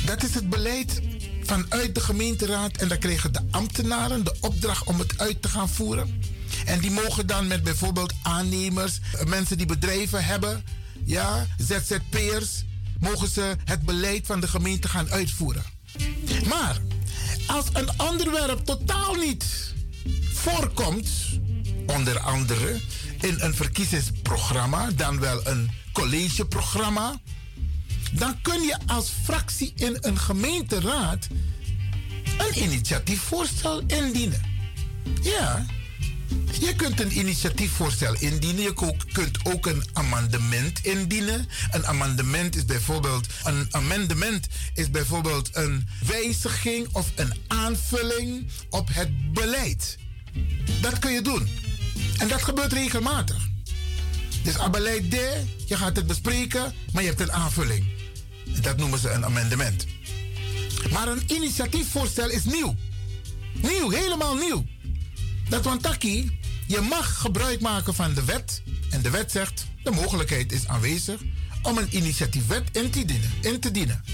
Dat 0.06 0.22
is 0.22 0.34
het 0.34 0.48
beleid 0.48 1.00
vanuit 1.42 1.94
de 1.94 2.00
gemeenteraad. 2.00 2.76
En 2.76 2.88
dan 2.88 2.98
kregen 2.98 3.32
de 3.32 3.40
ambtenaren 3.50 4.24
de 4.24 4.36
opdracht 4.40 4.84
om 4.84 4.98
het 4.98 5.18
uit 5.18 5.42
te 5.42 5.48
gaan 5.48 5.68
voeren. 5.68 6.22
En 6.64 6.80
die 6.80 6.90
mogen 6.90 7.26
dan 7.26 7.46
met 7.46 7.62
bijvoorbeeld 7.62 8.12
aannemers, 8.22 9.00
mensen 9.26 9.56
die 9.56 9.66
bedrijven 9.66 10.24
hebben, 10.24 10.64
ja, 11.04 11.46
ZZP'ers, 11.58 12.64
mogen 13.00 13.28
ze 13.28 13.56
het 13.64 13.82
beleid 13.82 14.26
van 14.26 14.40
de 14.40 14.48
gemeente 14.48 14.88
gaan 14.88 15.10
uitvoeren. 15.10 15.64
Maar 16.48 16.80
als 17.46 17.66
een 17.72 17.88
onderwerp 17.96 18.64
totaal 18.64 19.14
niet 19.14 19.74
voorkomt, 20.32 21.08
onder 21.86 22.18
andere 22.18 22.80
in 23.20 23.36
een 23.38 23.54
verkiezingsprogramma, 23.54 24.90
dan 24.90 25.20
wel 25.20 25.46
een 25.46 25.70
collegeprogramma, 25.92 27.20
dan 28.12 28.40
kun 28.42 28.62
je 28.62 28.76
als 28.86 29.12
fractie 29.22 29.72
in 29.76 29.96
een 30.00 30.18
gemeenteraad 30.18 31.26
een 32.38 32.62
initiatiefvoorstel 32.62 33.82
indienen. 33.86 34.42
Ja. 35.22 35.66
Je 36.60 36.74
kunt 36.76 37.00
een 37.00 37.18
initiatiefvoorstel 37.18 38.14
indienen. 38.18 38.62
Je 38.62 38.94
kunt 39.12 39.38
ook 39.42 39.66
een 39.66 39.84
amendement 39.92 40.84
indienen. 40.84 41.48
Een 41.70 41.86
amendement 41.86 42.56
is 42.56 42.64
bijvoorbeeld 42.64 43.26
een 43.44 43.66
amendement 43.70 44.46
is 44.74 44.90
bijvoorbeeld 44.90 45.50
een 45.52 45.88
wijziging 46.06 46.88
of 46.92 47.10
een 47.14 47.34
aanvulling 47.46 48.46
op 48.70 48.88
het 48.92 49.32
beleid. 49.32 49.98
Dat 50.80 50.98
kun 50.98 51.12
je 51.12 51.22
doen. 51.22 51.48
En 52.18 52.28
dat 52.28 52.42
gebeurt 52.42 52.72
regelmatig. 52.72 53.48
Dus 54.42 54.54
een 54.58 54.70
beleid 54.70 55.10
D, 55.10 55.14
je 55.66 55.76
gaat 55.76 55.96
het 55.96 56.06
bespreken, 56.06 56.74
maar 56.92 57.02
je 57.02 57.08
hebt 57.08 57.20
een 57.20 57.32
aanvulling. 57.32 57.86
Dat 58.60 58.76
noemen 58.76 58.98
ze 58.98 59.10
een 59.10 59.24
amendement. 59.24 59.86
Maar 60.90 61.08
een 61.08 61.22
initiatiefvoorstel 61.26 62.28
is 62.28 62.44
nieuw. 62.44 62.74
Nieuw, 63.52 63.90
helemaal 63.90 64.34
nieuw. 64.34 64.64
Dat 65.50 65.64
Wantaki, 65.64 66.38
je 66.66 66.80
mag 66.80 67.18
gebruik 67.18 67.60
maken 67.60 67.94
van 67.94 68.14
de 68.14 68.24
wet. 68.24 68.62
En 68.90 69.02
de 69.02 69.10
wet 69.10 69.30
zegt, 69.30 69.66
de 69.82 69.90
mogelijkheid 69.90 70.52
is 70.52 70.66
aanwezig 70.66 71.20
om 71.62 71.78
een 71.78 71.96
initiatiefwet 71.96 72.68
in 72.72 72.90
te 72.90 73.04
dienen. 73.04 73.30
In 73.40 73.60
te 73.60 73.70
dienen. 73.70 74.04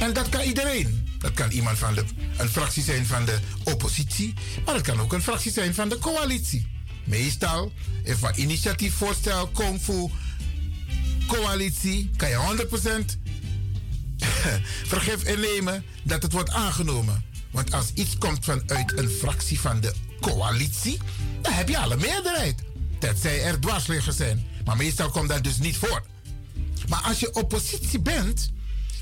En 0.00 0.12
dat 0.12 0.28
kan 0.28 0.40
iedereen. 0.40 1.08
Dat 1.18 1.32
kan 1.32 1.50
iemand 1.50 1.78
van 1.78 1.94
de, 1.94 2.04
een 2.36 2.48
fractie 2.48 2.82
zijn 2.82 3.06
van 3.06 3.24
de 3.24 3.38
oppositie, 3.64 4.34
maar 4.64 4.74
het 4.74 4.86
kan 4.86 5.00
ook 5.00 5.12
een 5.12 5.22
fractie 5.22 5.52
zijn 5.52 5.74
van 5.74 5.88
de 5.88 5.98
coalitie. 5.98 6.66
Meestal, 7.04 7.72
if 8.04 8.22
een 8.22 8.40
initiatiefvoorstel 8.40 9.48
komt 9.48 9.82
voor 9.82 10.10
coalitie, 11.26 12.10
kan 12.16 12.28
je 12.28 12.66
100% 13.04 13.18
vergif 14.92 15.24
innemen 15.24 15.84
dat 16.02 16.22
het 16.22 16.32
wordt 16.32 16.50
aangenomen. 16.50 17.24
Want 17.50 17.72
als 17.72 17.90
iets 17.94 18.18
komt 18.18 18.44
vanuit 18.44 18.98
een 18.98 19.10
fractie 19.10 19.60
van 19.60 19.80
de 19.80 19.94
coalitie, 20.20 20.98
dan 21.42 21.52
heb 21.52 21.68
je 21.68 21.78
alle 21.78 21.96
meerderheid. 21.96 22.62
Tenzij 22.98 23.42
er 23.42 23.60
dwarsliggers 23.60 24.16
zijn. 24.16 24.46
Maar 24.64 24.76
meestal 24.76 25.10
komt 25.10 25.28
dat 25.28 25.44
dus 25.44 25.58
niet 25.58 25.76
voor. 25.76 26.02
Maar 26.88 27.02
als 27.02 27.20
je 27.20 27.34
oppositie 27.34 28.00
bent, 28.00 28.50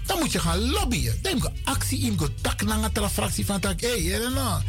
dan 0.07 0.19
moet 0.19 0.33
je 0.33 0.39
gaan 0.39 0.71
lobbyen. 0.71 1.19
Dan 1.23 1.33
moet 1.33 1.43
je 1.43 1.61
actie 1.65 2.01
in 2.01 2.19
go 2.19 2.29
tak 2.41 2.63
naar 2.63 2.91
een 2.93 3.11
fractie 3.11 3.47
van 3.47 3.61
tak. 3.61 3.81
Hé, 3.81 4.09
hey, 4.09 4.29
nou. 4.29 4.63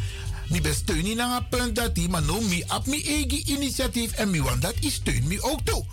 Mi 0.48 0.60
besteun 0.60 1.02
niet 1.02 1.16
naar 1.16 1.44
punt 1.44 1.76
dat 1.76 1.94
die, 1.94 2.08
maar 2.08 2.22
no 2.22 2.40
mi 2.40 2.64
op 2.74 2.86
mi 2.86 3.02
eigen 3.02 3.50
initiatief 3.50 4.12
en 4.12 4.30
mi 4.30 4.42
want 4.42 4.62
dat 4.62 4.74
is 4.80 4.94
steun 4.94 5.26
mi 5.26 5.40
ook 5.40 5.60
toe. 5.64 5.84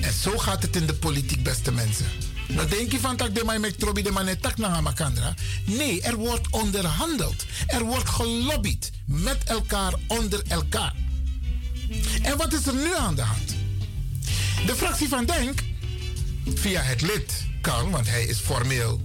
En 0.00 0.12
zo 0.12 0.38
gaat 0.38 0.62
het 0.62 0.76
in 0.76 0.86
de 0.86 0.94
politiek, 0.94 1.42
beste 1.42 1.72
mensen. 1.72 2.06
Nou 2.54 2.68
denk 2.68 2.92
je 2.92 3.00
van 3.00 3.16
tak 3.16 3.34
de 3.34 3.44
mij 3.44 3.58
met 3.58 3.78
trobi 3.78 4.02
de 4.02 4.10
man 4.10 4.36
tak 4.40 4.56
naar 4.58 4.82
makandra. 4.82 5.34
Nee, 5.64 6.02
er 6.02 6.16
wordt 6.16 6.50
onderhandeld. 6.50 7.44
Er 7.66 7.82
wordt 7.82 8.08
gelobbyd 8.08 8.90
met 9.04 9.44
elkaar 9.44 9.94
onder 10.06 10.42
elkaar. 10.48 10.94
En 12.22 12.36
wat 12.36 12.52
is 12.52 12.66
er 12.66 12.74
nu 12.74 12.96
aan 12.96 13.14
de 13.14 13.22
hand? 13.22 13.54
De 14.66 14.76
fractie 14.76 15.08
van 15.08 15.24
Denk, 15.24 15.62
via 16.54 16.80
het 16.80 17.00
lid 17.00 17.32
kan, 17.60 17.90
want 17.90 18.08
hij 18.08 18.24
is 18.24 18.38
formeel 18.38 19.00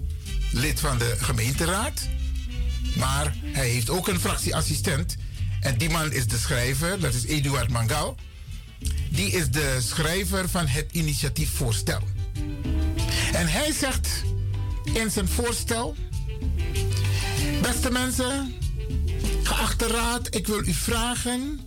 lid 0.51 0.79
van 0.79 0.97
de 0.97 1.15
gemeenteraad. 1.19 2.07
Maar 2.95 3.35
hij 3.43 3.69
heeft 3.69 3.89
ook 3.89 4.07
een 4.07 4.19
fractieassistent. 4.19 5.15
En 5.59 5.77
die 5.77 5.89
man 5.89 6.11
is 6.11 6.27
de 6.27 6.37
schrijver, 6.37 6.99
dat 6.99 7.13
is 7.13 7.25
Eduard 7.25 7.69
Mangal. 7.69 8.15
die 9.09 9.31
is 9.31 9.49
de 9.49 9.77
schrijver 9.81 10.49
van 10.49 10.67
het 10.67 10.91
initiatiefvoorstel. 10.91 12.01
En 13.33 13.47
hij 13.47 13.71
zegt 13.71 14.23
in 14.93 15.11
zijn 15.11 15.27
voorstel: 15.27 15.95
Beste 17.61 17.91
mensen, 17.91 18.55
geachte 19.43 19.87
raad, 19.87 20.35
ik 20.35 20.47
wil 20.47 20.67
u 20.67 20.73
vragen 20.73 21.59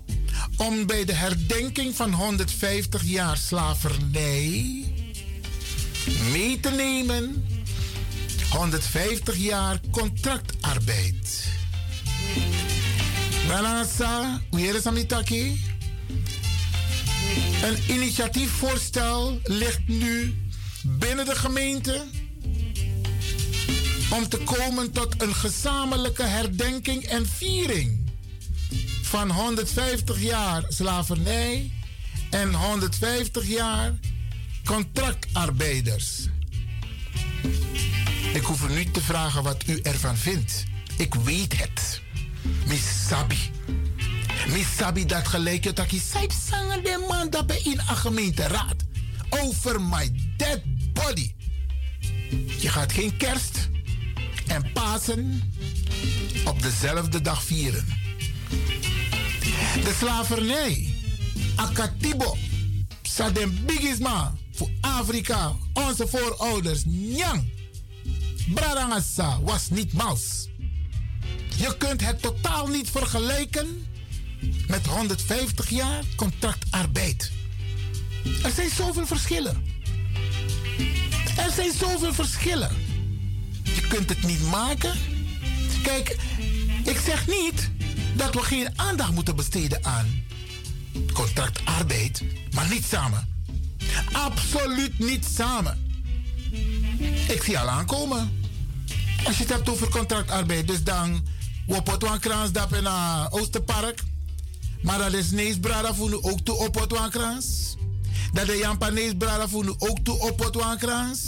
om 0.56 0.86
bij 0.86 1.04
de 1.04 1.14
herdenking 1.14 1.96
van 1.96 2.12
150 2.12 3.02
jaar 3.04 3.36
slavernij 3.36 4.84
mee 6.30 6.60
te 6.60 6.70
nemen 6.70 7.44
150 8.50 9.36
jaar 9.36 9.80
contractarbeid. 9.90 11.48
Uyere 14.50 14.80
Samitaki. 14.80 15.60
Een 17.62 17.94
initiatiefvoorstel 17.94 19.40
ligt 19.44 19.88
nu 19.88 20.34
binnen 20.82 21.24
de 21.24 21.34
gemeente 21.34 22.04
om 24.10 24.28
te 24.28 24.38
komen 24.38 24.92
tot 24.92 25.22
een 25.22 25.34
gezamenlijke 25.34 26.22
herdenking 26.22 27.04
en 27.04 27.26
viering 27.26 27.98
van 29.02 29.30
150 29.30 30.20
jaar 30.20 30.64
slavernij 30.68 31.70
en 32.30 32.54
150 32.54 33.46
jaar 33.46 33.98
contractarbeiders. 34.64 36.28
Ik 38.32 38.42
hoef 38.42 38.68
u 38.68 38.72
niet 38.72 38.94
te 38.94 39.00
vragen 39.00 39.42
wat 39.42 39.64
u 39.66 39.80
ervan 39.80 40.16
vindt. 40.16 40.64
Ik 40.96 41.14
weet 41.14 41.58
het. 41.58 42.00
Miss 42.66 43.06
Sabi. 43.08 45.06
Dat 45.06 45.28
gelijk 45.28 45.64
je 45.64 45.72
taki 45.72 45.98
saip 45.98 46.32
zangen 46.48 46.84
de 46.84 47.04
man 47.08 47.30
dat 47.30 47.46
bij 47.46 47.60
in 47.64 47.78
een 47.78 47.96
gemeenteraad. 47.96 48.89
Over 49.30 49.80
my 49.80 50.10
dead 50.36 50.60
body. 50.92 51.32
Je 52.58 52.68
gaat 52.68 52.92
geen 52.92 53.16
kerst 53.16 53.68
en 54.46 54.72
Pasen 54.72 55.52
op 56.44 56.62
dezelfde 56.62 57.20
dag 57.20 57.42
vieren. 57.42 57.84
De 59.84 59.94
slavernij, 59.98 60.94
Akatibo, 61.56 62.36
Sadem 63.02 63.64
Bigisma 63.64 64.34
voor 64.52 64.70
Afrika, 64.80 65.52
onze 65.72 66.08
voorouders, 66.08 66.84
Nyang. 66.84 67.48
Bradangasa 68.54 69.40
was 69.42 69.70
niet 69.70 69.92
maus. 69.92 70.48
Je 71.56 71.76
kunt 71.76 72.00
het 72.06 72.22
totaal 72.22 72.66
niet 72.66 72.90
vergelijken 72.90 73.86
met 74.66 74.86
150 74.86 75.70
jaar 75.70 76.04
contractarbeid. 76.16 77.30
Er 78.42 78.50
zijn 78.54 78.70
zoveel 78.70 79.06
verschillen. 79.06 79.64
Er 81.36 81.50
zijn 81.54 81.72
zoveel 81.78 82.14
verschillen. 82.14 82.70
Je 83.62 83.86
kunt 83.88 84.08
het 84.08 84.22
niet 84.22 84.42
maken. 84.42 84.92
Kijk, 85.82 86.16
ik 86.84 86.98
zeg 87.04 87.26
niet 87.26 87.70
dat 88.16 88.34
we 88.34 88.42
geen 88.42 88.78
aandacht 88.78 89.12
moeten 89.12 89.36
besteden 89.36 89.84
aan 89.84 90.22
contractarbeid, 91.12 92.22
maar 92.54 92.68
niet 92.68 92.84
samen. 92.84 93.28
Absoluut 94.12 94.98
niet 94.98 95.26
samen. 95.36 96.02
Ik 97.28 97.42
zie 97.42 97.58
al 97.58 97.68
aankomen. 97.68 98.38
Als 99.24 99.36
je 99.36 99.42
het 99.42 99.52
hebt 99.52 99.68
over 99.68 99.88
contractarbeid, 99.88 100.66
dus 100.66 100.82
dan 100.82 101.26
op 101.66 102.18
kraans 102.20 102.50
in 102.72 102.86
Oosterpark. 103.30 104.02
Maar 104.82 104.98
dat 104.98 105.12
is 105.12 105.30
neesbrada 105.30 105.94
voor 105.94 106.22
ook 106.22 106.40
toe 106.40 106.56
op 106.56 107.08
kraans. 107.10 107.76
Dat 108.32 108.46
de 108.46 108.56
Japanees 108.56 109.12
brada 109.18 109.48
voor 109.48 109.74
ook 109.78 109.98
toe 110.02 110.18
op 110.18 110.76
kraans. 110.78 111.20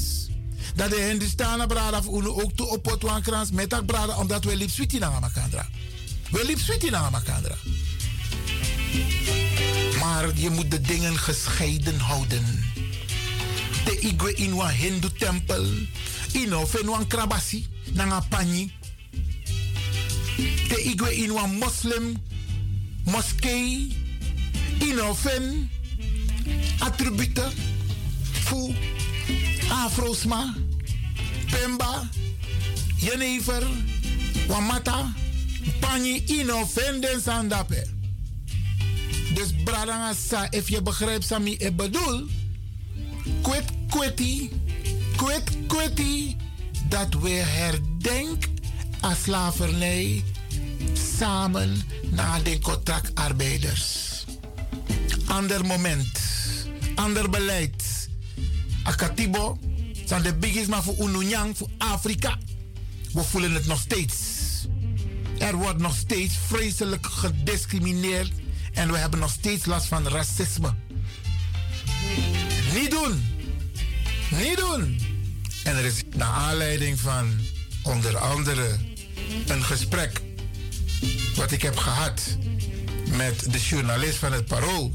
Dat 0.75 0.91
de 0.91 1.01
Hindustana 1.01 1.67
brada 1.67 2.03
voor 2.03 2.43
ook 2.43 2.53
toe 2.53 2.67
op 2.67 3.21
kraans. 3.23 3.51
Met 3.51 3.71
dat 3.71 3.87
brada 3.87 4.17
omdat 4.19 4.45
we 4.45 4.57
liep 4.57 4.71
sweetie 4.71 4.99
naar 4.99 5.23
elkaar. 5.23 5.69
We 6.31 6.45
liep 6.47 6.59
sweetie 6.59 6.91
naar 6.91 7.13
elkaar. 7.13 7.59
Maar 9.99 10.31
je 10.35 10.51
moet 10.51 10.71
de 10.71 10.81
dingen 10.81 11.19
gescheiden 11.19 11.99
houden. 11.99 12.65
De 13.85 13.99
igwe 13.99 14.35
in 14.35 14.61
hindu 14.61 15.09
tempel. 15.19 15.67
Ino 16.33 16.67
fen 16.67 17.07
krabasi 17.07 17.67
nanga 17.93 18.21
pani. 18.21 18.73
De 20.69 20.83
igwe 20.83 21.17
in 21.17 21.31
moslim 21.59 22.23
moskee. 23.05 23.97
Ino 24.79 25.15
fen 25.15 25.71
attributen. 26.79 27.53
Fu 28.45 28.75
afrosma. 29.69 30.55
Pemba. 31.51 32.09
Jenever. 32.97 33.67
Wamata. 34.47 35.13
Pani 35.81 36.23
ino 36.27 36.67
fen 36.67 37.01
den 37.01 37.21
sandape. 37.21 37.87
Dus 39.35 39.55
bradanga 39.65 40.15
sa, 40.15 40.47
if 40.51 40.69
je 40.69 40.83
begrijpt 40.83 41.25
Sami, 41.25 41.55
ik 41.57 41.77
bedoel, 41.77 42.27
kwet 43.43 43.65
kweti, 45.67 46.37
dat 46.89 47.15
we 47.21 47.31
herdenk 47.31 48.45
aan 49.01 49.17
slavernij 49.17 50.25
samen 51.19 51.83
na 52.11 52.39
de 52.39 52.59
contractarbeiders. 52.59 53.85
Ander 55.27 55.67
moment, 55.67 56.21
ander 56.95 57.31
beleid. 57.31 58.09
Akatibo 58.83 59.59
zijn 60.05 60.23
de 60.23 60.35
biggest 60.35 60.69
maar 60.69 60.83
voor 60.83 60.97
Ununyang, 60.99 61.57
voor 61.57 61.69
Afrika. 61.79 62.39
We 63.13 63.23
voelen 63.23 63.53
het 63.53 63.67
nog 63.67 63.81
steeds. 63.81 64.17
Er 65.39 65.57
wordt 65.57 65.79
nog 65.79 65.97
steeds 65.97 66.35
vreselijk 66.47 67.07
gediscrimineerd 67.07 68.33
en 68.73 68.93
we 68.93 68.99
hebben 68.99 69.19
nog 69.19 69.31
steeds 69.31 69.65
last 69.65 69.87
van 69.87 70.09
racisme. 70.09 70.75
Niet 72.75 72.91
doen. 72.91 73.25
Niet 74.31 74.57
doen. 74.57 75.01
En 75.65 75.77
er 75.77 75.85
is 75.85 76.03
naar 76.17 76.33
aanleiding 76.33 77.01
van 77.01 77.41
onder 77.83 78.17
andere 78.17 78.79
een 79.47 79.63
gesprek 79.65 80.21
wat 81.37 81.51
ik 81.51 81.63
heb 81.63 81.77
gehad 81.77 82.37
met 83.17 83.53
de 83.53 83.59
journalist 83.59 84.17
van 84.17 84.33
het 84.33 84.47
Parool. 84.47 84.93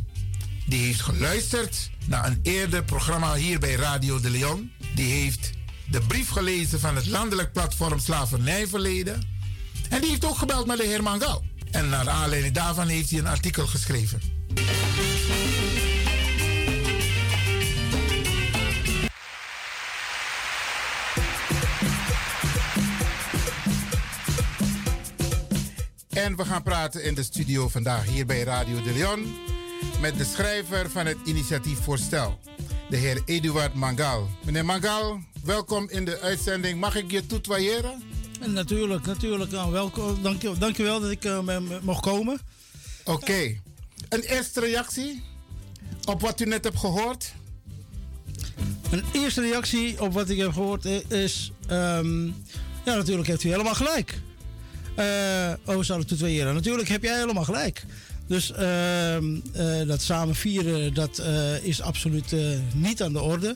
Die 0.67 0.85
heeft 0.85 1.01
geluisterd 1.01 1.89
naar 2.05 2.25
een 2.25 2.39
eerder 2.43 2.83
programma 2.83 3.35
hier 3.35 3.59
bij 3.59 3.75
Radio 3.75 4.19
de 4.19 4.29
Leon. 4.29 4.71
Die 4.95 5.11
heeft 5.11 5.49
de 5.89 6.01
brief 6.01 6.29
gelezen 6.29 6.79
van 6.79 6.95
het 6.95 7.05
landelijk 7.05 7.51
platform 7.53 7.99
Slavernijverleden. 7.99 9.27
En 9.89 10.01
die 10.01 10.09
heeft 10.09 10.25
ook 10.25 10.37
gebeld 10.37 10.67
met 10.67 10.77
de 10.77 10.85
heer 10.85 11.03
Mangal. 11.03 11.43
En 11.71 11.89
naar 11.89 12.09
aanleiding 12.09 12.53
daarvan 12.53 12.87
heeft 12.87 13.09
hij 13.09 13.19
een 13.19 13.27
artikel 13.27 13.67
geschreven. 13.67 14.21
En 26.09 26.35
we 26.35 26.45
gaan 26.45 26.63
praten 26.63 27.03
in 27.03 27.15
de 27.15 27.23
studio 27.23 27.67
vandaag 27.67 28.05
hier 28.05 28.25
bij 28.25 28.43
Radio 28.43 28.81
de 28.81 28.93
Leon 28.93 29.35
met 30.01 30.17
de 30.17 30.23
schrijver 30.23 30.89
van 30.89 31.05
het 31.05 31.17
initiatiefvoorstel, 31.25 32.39
de 32.89 32.97
heer 32.97 33.21
Eduard 33.25 33.73
Mangal. 33.73 34.29
Meneer 34.45 34.65
Mangal, 34.65 35.19
welkom 35.43 35.89
in 35.89 36.05
de 36.05 36.19
uitzending. 36.19 36.79
Mag 36.79 36.95
ik 36.95 37.11
je 37.11 37.25
toetwaaieren? 37.25 38.03
Natuurlijk, 38.47 39.05
natuurlijk. 39.05 39.51
Nou, 39.51 39.71
welkom. 39.71 40.21
Dank 40.21 40.41
je, 40.41 40.57
dankjewel 40.57 40.99
dat 40.99 41.11
ik 41.11 41.25
uh, 41.25 41.39
mocht 41.81 42.01
komen. 42.01 42.39
Oké. 43.03 43.59
Een 44.09 44.21
eerste 44.21 44.59
reactie 44.59 45.23
op 46.05 46.21
wat 46.21 46.41
u 46.41 46.45
net 46.45 46.63
hebt 46.63 46.79
gehoord? 46.79 47.33
Een 48.91 49.03
eerste 49.11 49.41
reactie 49.41 50.01
op 50.01 50.13
wat 50.13 50.29
ik 50.29 50.37
heb 50.37 50.53
gehoord 50.53 50.85
is... 51.11 51.51
Um, 51.71 52.25
ja, 52.85 52.95
natuurlijk 52.95 53.27
heeft 53.27 53.43
u 53.43 53.49
helemaal 53.49 53.75
gelijk. 53.75 54.21
Uh, 54.99 55.53
oh, 55.65 55.83
zou 55.83 55.99
het 55.99 56.07
tweeën. 56.07 56.53
Natuurlijk 56.53 56.87
heb 56.87 57.03
jij 57.03 57.19
helemaal 57.19 57.43
gelijk. 57.43 57.83
Dus 58.27 58.51
uh, 58.51 59.21
uh, 59.21 59.87
dat 59.87 60.01
samen 60.01 60.35
vieren, 60.35 60.93
dat 60.93 61.21
is 61.61 61.81
absoluut 61.81 62.35
niet 62.73 63.01
aan 63.01 63.13
de 63.13 63.21
orde. 63.21 63.55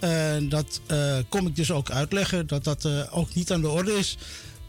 Uh, 0.00 0.50
dat 0.50 0.80
kom 1.28 1.46
ik 1.46 1.56
dus 1.56 1.70
ook 1.70 1.90
uitleggen, 1.90 2.46
dat 2.46 2.64
dat 2.64 3.10
ook 3.10 3.34
niet 3.34 3.52
aan 3.52 3.60
de 3.60 3.68
orde 3.68 3.92
is. 3.92 4.16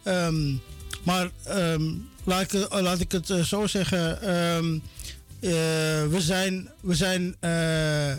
Um, 0.04 0.62
maar 1.04 1.30
um, 1.50 2.10
laat, 2.24 3.00
ik, 3.00 3.12
het 3.12 3.34
zo 3.44 3.68
zeggen. 3.68 4.20
We, 6.10 6.18
zijn, 6.18 6.70
we, 6.82 6.96
zijn, 6.96 7.36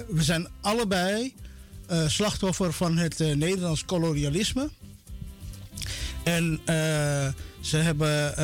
we 0.08 0.22
zijn 0.22 0.48
allebei 0.60 1.34
slachtoffer 2.06 2.72
van 2.72 2.96
het 2.96 3.18
Nederlands 3.18 3.84
kolonialisme. 3.84 4.68
En 6.24 6.60
ze, 7.60 7.76
hebben, 7.76 8.34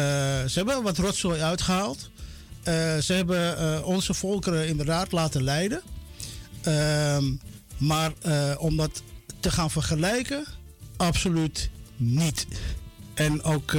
ze 0.50 0.58
hebben 0.58 0.82
wat 0.82 0.98
rotzooi 0.98 1.40
uitgehaald. 1.40 2.10
Eh, 2.62 2.96
ze 2.98 3.12
hebben 3.12 3.58
eh, 3.58 3.86
onze 3.86 4.14
volkeren 4.14 4.68
inderdaad 4.68 5.12
laten 5.12 5.42
leiden. 5.42 5.82
Ehm, 6.62 7.24
maar 7.76 8.12
eh, 8.20 8.54
om 8.58 8.76
dat 8.76 9.02
te 9.40 9.50
gaan 9.50 9.70
vergelijken, 9.70 10.44
absoluut 10.96 11.70
niet. 11.96 12.46
En 13.14 13.42
ook 13.42 13.76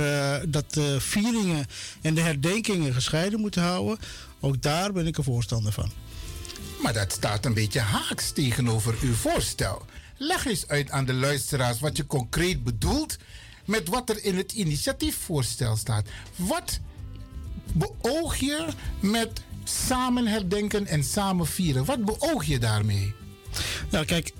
dat 0.47 0.73
de 0.73 0.99
vieringen 0.99 1.65
en 2.01 2.13
de 2.13 2.21
herdenkingen 2.21 2.93
gescheiden 2.93 3.39
moeten 3.39 3.61
houden, 3.61 3.97
ook 4.39 4.61
daar 4.61 4.91
ben 4.91 5.07
ik 5.07 5.17
een 5.17 5.23
voorstander 5.23 5.71
van. 5.71 5.91
Maar 6.81 6.93
dat 6.93 7.11
staat 7.11 7.45
een 7.45 7.53
beetje 7.53 7.79
haaks 7.79 8.31
tegenover 8.31 8.95
uw 9.01 9.13
voorstel. 9.13 9.85
Leg 10.17 10.45
eens 10.45 10.67
uit 10.67 10.91
aan 10.91 11.05
de 11.05 11.13
luisteraars 11.13 11.79
wat 11.79 11.97
je 11.97 12.05
concreet 12.05 12.63
bedoelt 12.63 13.17
met 13.65 13.87
wat 13.87 14.09
er 14.09 14.23
in 14.23 14.37
het 14.37 14.51
initiatiefvoorstel 14.51 15.75
staat. 15.75 16.07
Wat 16.35 16.79
beoog 17.71 18.35
je 18.35 18.65
met 18.99 19.41
samen 19.63 20.27
herdenken 20.27 20.87
en 20.87 21.03
samen 21.03 21.47
vieren? 21.47 21.85
Wat 21.85 22.05
beoog 22.05 22.45
je 22.45 22.59
daarmee? 22.59 23.13
Nou, 23.89 24.05
kijk, 24.05 24.33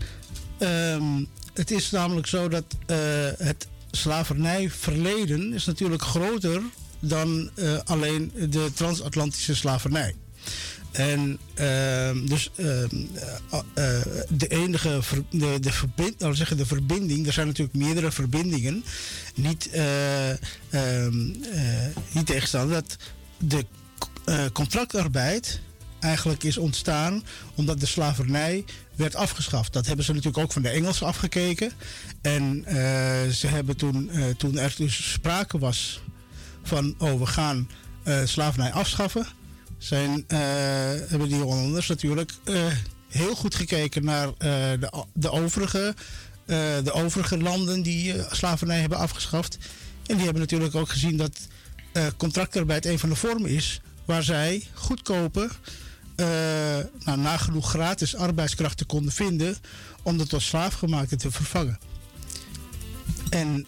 ehm, 0.58 1.24
het 1.54 1.72
is 1.72 1.92
namelijk 1.92 2.28
zo 2.28 2.48
dat 2.48 2.64
eh, 2.86 2.98
het 3.38 3.68
slavernijverleden 3.92 5.54
is 5.54 5.66
natuurlijk 5.66 6.02
groter 6.02 6.62
dan 7.00 7.50
eh, 7.56 7.78
alleen 7.84 8.32
de 8.50 8.72
transatlantische 8.74 9.56
slavernij. 9.56 10.16
En 10.94 11.40
ehm, 11.54 12.26
dus 12.26 12.52
ehm, 12.56 12.96
eh, 13.50 14.00
eh, 14.00 14.06
de 14.30 14.48
enige 14.48 15.02
de, 15.30 15.72
verbind, 15.72 16.22
we 16.22 16.34
zeggen 16.34 16.58
de 16.58 16.66
verbinding, 16.66 17.28
er 17.28 17.34
zijn 17.34 17.48
natuurlijk 17.48 17.78
meerdere 17.78 18.12
verbindingen, 18.12 18.84
niet, 19.36 19.70
eh, 19.70 20.30
ehm, 20.30 20.38
eh, 20.72 21.96
niet 22.12 22.26
tegenstaan 22.26 22.70
dat 22.70 22.98
de 23.38 23.66
contractarbeid 24.54 25.60
eigenlijk 26.00 26.44
is 26.44 26.58
ontstaan 26.58 27.24
omdat 27.56 27.80
de 27.80 27.86
slavernij 27.86 28.66
werd 28.96 29.16
afgeschaft. 29.16 29.74
Dat 29.74 29.86
hebben 29.86 30.06
ze 30.06 30.14
natuurlijk 30.14 30.44
ook 30.44 30.52
van 30.52 30.62
de 30.62 30.70
Engelsen 30.70 31.08
afgekeken. 31.08 31.72
En 32.22 32.66
ze 33.34 33.48
hebben 33.48 33.78
toen, 33.78 34.12
toen 34.38 34.58
er 34.58 34.74
dus 34.78 35.12
sprake 35.12 35.58
was 35.58 36.02
van, 36.64 36.96
oh 36.98 37.20
we 37.20 37.26
gaan 37.26 37.70
slavernij 38.26 38.72
afschaffen, 38.72 39.28
zijn, 39.84 40.24
eh, 40.28 40.40
hebben 41.08 41.28
die 41.28 41.42
Hollanders 41.42 41.88
natuurlijk 41.88 42.32
eh, 42.44 42.66
heel 43.10 43.36
goed 43.36 43.56
gekeken 43.56 44.04
naar 44.04 44.28
eh, 44.28 44.34
de, 44.80 45.06
de, 45.14 45.32
overige, 45.32 45.96
de 46.84 46.92
overige 46.92 47.38
landen 47.38 47.82
die 47.82 48.16
slavernij 48.32 48.80
hebben 48.80 48.98
afgeschaft. 48.98 49.58
En 50.06 50.16
die 50.16 50.24
hebben 50.24 50.42
natuurlijk 50.42 50.76
ook 50.76 50.90
gezien 50.90 51.18
dat 51.18 51.40
contractarbeid 52.18 52.86
een 52.86 53.00
van 53.00 53.10
de 53.10 53.16
vormen 53.16 53.50
is 53.50 53.82
waar 54.06 54.24
zij 54.24 54.64
goedkope, 54.74 55.50
eh, 56.16 56.26
nou, 57.06 57.18
nagenoeg 57.18 57.70
gratis 57.70 58.16
arbeidskrachten 58.16 58.86
konden 58.86 59.12
vinden 59.12 59.56
om 60.04 60.18
de 60.18 60.28
tot 60.28 60.42
slaafgemaakte 60.42 61.16
te 61.16 61.32
vervangen. 61.32 61.80
En 63.30 63.66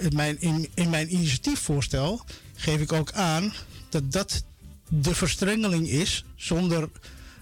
in, 0.00 0.14
mijn, 0.14 0.40
in 0.74 0.90
mijn 0.90 1.14
initiatiefvoorstel 1.14 2.24
geef 2.54 2.80
ik 2.80 2.92
ook 2.92 3.12
aan 3.12 3.52
dat 3.88 4.12
dat 4.12 4.44
de 4.92 5.14
verstrengeling 5.14 5.88
is 5.88 6.24
zonder, 6.36 6.88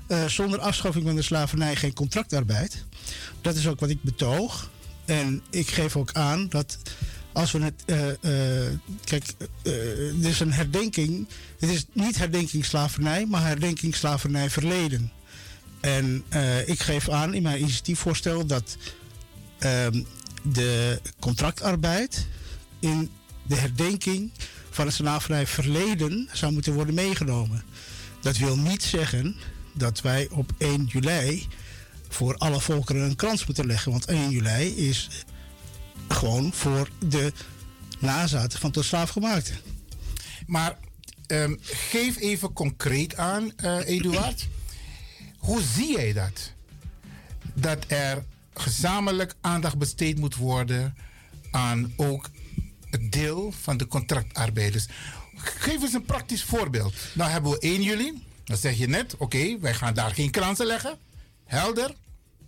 eh, 0.06 0.24
zonder 0.24 0.58
afschaffing 0.58 1.04
van 1.04 1.14
de 1.16 1.22
slavernij 1.22 1.76
geen 1.76 1.92
contractarbeid. 1.92 2.84
Dat 3.40 3.56
is 3.56 3.68
ook 3.68 3.80
wat 3.80 3.88
ik 3.88 4.02
betoog. 4.02 4.70
En 5.04 5.42
ik 5.50 5.68
geef 5.68 5.96
ook 5.96 6.12
aan 6.12 6.48
dat 6.48 6.78
als 7.32 7.52
we 7.52 7.58
het. 7.62 7.82
eh, 7.86 8.08
eh, 8.66 8.72
kijk, 9.04 9.24
er 9.62 10.26
is 10.26 10.40
een 10.40 10.52
herdenking. 10.52 11.28
Het 11.58 11.70
is 11.70 11.84
niet 11.92 12.18
herdenking 12.18 12.64
slavernij, 12.64 13.26
maar 13.26 13.46
herdenking 13.46 13.94
slavernij 13.94 14.50
verleden. 14.50 15.12
En 15.80 16.24
ik 16.66 16.80
geef 16.82 17.08
aan 17.08 17.34
in 17.34 17.42
mijn 17.42 17.60
initiatiefvoorstel 17.60 18.46
dat 18.46 18.76
ehm, 19.58 20.02
de 20.42 21.00
contractarbeid 21.18 22.26
in 22.78 23.10
de 23.42 23.54
herdenking 23.54 24.30
van 24.78 24.86
het 24.86 24.96
slavernij 24.96 25.46
verleden 25.46 26.28
zou 26.32 26.52
moeten 26.52 26.72
worden 26.72 26.94
meegenomen. 26.94 27.62
Dat 28.20 28.36
wil 28.36 28.58
niet 28.58 28.82
zeggen 28.82 29.36
dat 29.72 30.00
wij 30.00 30.28
op 30.30 30.52
1 30.58 30.84
juli 30.84 31.46
voor 32.08 32.36
alle 32.36 32.60
volkeren 32.60 33.02
een 33.02 33.16
krans 33.16 33.46
moeten 33.46 33.66
leggen. 33.66 33.90
Want 33.90 34.04
1 34.04 34.30
juli 34.30 34.76
is 34.76 35.08
gewoon 36.08 36.52
voor 36.52 36.88
de 37.08 37.32
nazaten 37.98 38.58
van 38.58 38.70
tot 38.70 38.84
slaafgemaakten. 38.84 39.56
Maar 40.46 40.78
ehm, 41.26 41.56
geef 41.62 42.16
even 42.16 42.52
concreet 42.52 43.16
aan, 43.16 43.52
eh 43.56 43.88
Eduard. 43.88 44.48
Hoe 45.38 45.62
zie 45.62 45.92
jij 45.92 46.12
dat? 46.12 46.52
Dat 47.54 47.84
er 47.86 48.24
gezamenlijk 48.54 49.34
aandacht 49.40 49.78
besteed 49.78 50.18
moet 50.18 50.36
worden 50.36 50.96
aan 51.50 51.92
ook 51.96 52.30
deel 53.10 53.52
van 53.60 53.76
de 53.76 53.86
contractarbeiders. 53.86 54.86
Geef 55.36 55.82
eens 55.82 55.92
een 55.92 56.04
praktisch 56.04 56.44
voorbeeld. 56.44 56.94
Nou 57.12 57.30
hebben 57.30 57.50
we 57.50 57.58
1 57.58 57.82
juli. 57.82 58.22
Dan 58.44 58.56
zeg 58.56 58.78
je 58.78 58.88
net, 58.88 59.16
oké, 59.16 59.58
wij 59.60 59.74
gaan 59.74 59.94
daar 59.94 60.10
geen 60.10 60.30
kransen 60.30 60.66
leggen. 60.66 60.98
Helder. 61.44 61.94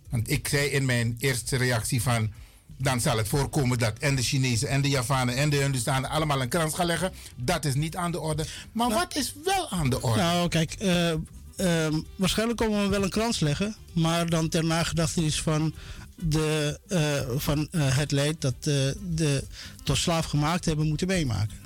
Want 0.09 0.29
ik 0.29 0.47
zei 0.47 0.67
in 0.67 0.85
mijn 0.85 1.15
eerste 1.19 1.57
reactie 1.57 2.01
van... 2.01 2.31
dan 2.77 3.01
zal 3.01 3.17
het 3.17 3.27
voorkomen 3.27 3.77
dat 3.77 3.97
en 3.99 4.15
de 4.15 4.21
Chinezen 4.21 4.67
en 4.67 4.81
de 4.81 4.89
Javanen 4.89 5.35
en 5.35 5.49
de 5.49 5.55
Hindustanen 5.55 6.09
allemaal 6.09 6.41
een 6.41 6.49
krans 6.49 6.73
gaan 6.73 6.85
leggen. 6.85 7.13
Dat 7.35 7.65
is 7.65 7.73
niet 7.73 7.95
aan 7.95 8.11
de 8.11 8.19
orde. 8.19 8.45
Maar 8.71 8.89
wat 8.89 9.15
is 9.15 9.33
wel 9.43 9.69
aan 9.69 9.89
de 9.89 10.01
orde? 10.01 10.19
Nou, 10.19 10.47
kijk, 10.47 10.73
eh, 10.73 11.11
ehm, 11.11 11.99
waarschijnlijk 12.15 12.59
komen 12.59 12.81
we 12.81 12.87
wel 12.87 13.03
een 13.03 13.09
krans 13.09 13.39
leggen, 13.39 13.75
maar 13.93 14.29
dan 14.29 14.49
ter 14.49 14.63
nagedachtenis 14.63 15.41
van, 15.41 15.73
de, 16.21 16.79
eh, 16.87 17.37
van 17.37 17.67
eh, 17.71 17.97
het 17.97 18.11
leed 18.11 18.41
dat 18.41 18.53
eh, 18.53 18.73
de 19.15 19.43
tot 19.83 19.97
slaaf 19.97 20.25
gemaakt 20.25 20.65
hebben 20.65 20.87
moeten 20.87 21.07
meemaken. 21.07 21.59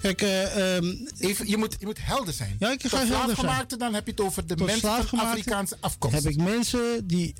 Kijk, 0.00 0.22
eh, 0.22 0.76
ehm, 0.76 0.94
Even, 1.18 1.48
je, 1.48 1.56
moet, 1.56 1.76
je 1.78 1.86
moet 1.86 1.98
helder 2.00 2.34
zijn. 2.34 2.56
Ja, 2.58 2.70
ik 2.72 2.82
ga 2.82 2.88
Tot 2.88 2.98
helder 2.98 3.08
zijn. 3.08 3.24
slaafgemaakte, 3.30 3.76
dan 3.76 3.94
heb 3.94 4.04
je 4.04 4.10
het 4.10 4.20
over 4.20 4.46
de 4.46 4.54
Tot 4.54 4.66
mensen 4.66 5.04
van 5.04 5.18
Afrikaanse 5.18 5.76
afkomst. 5.80 6.16
heb 6.24 6.32
ik 6.32 6.42
mensen 6.42 7.06
die, 7.06 7.34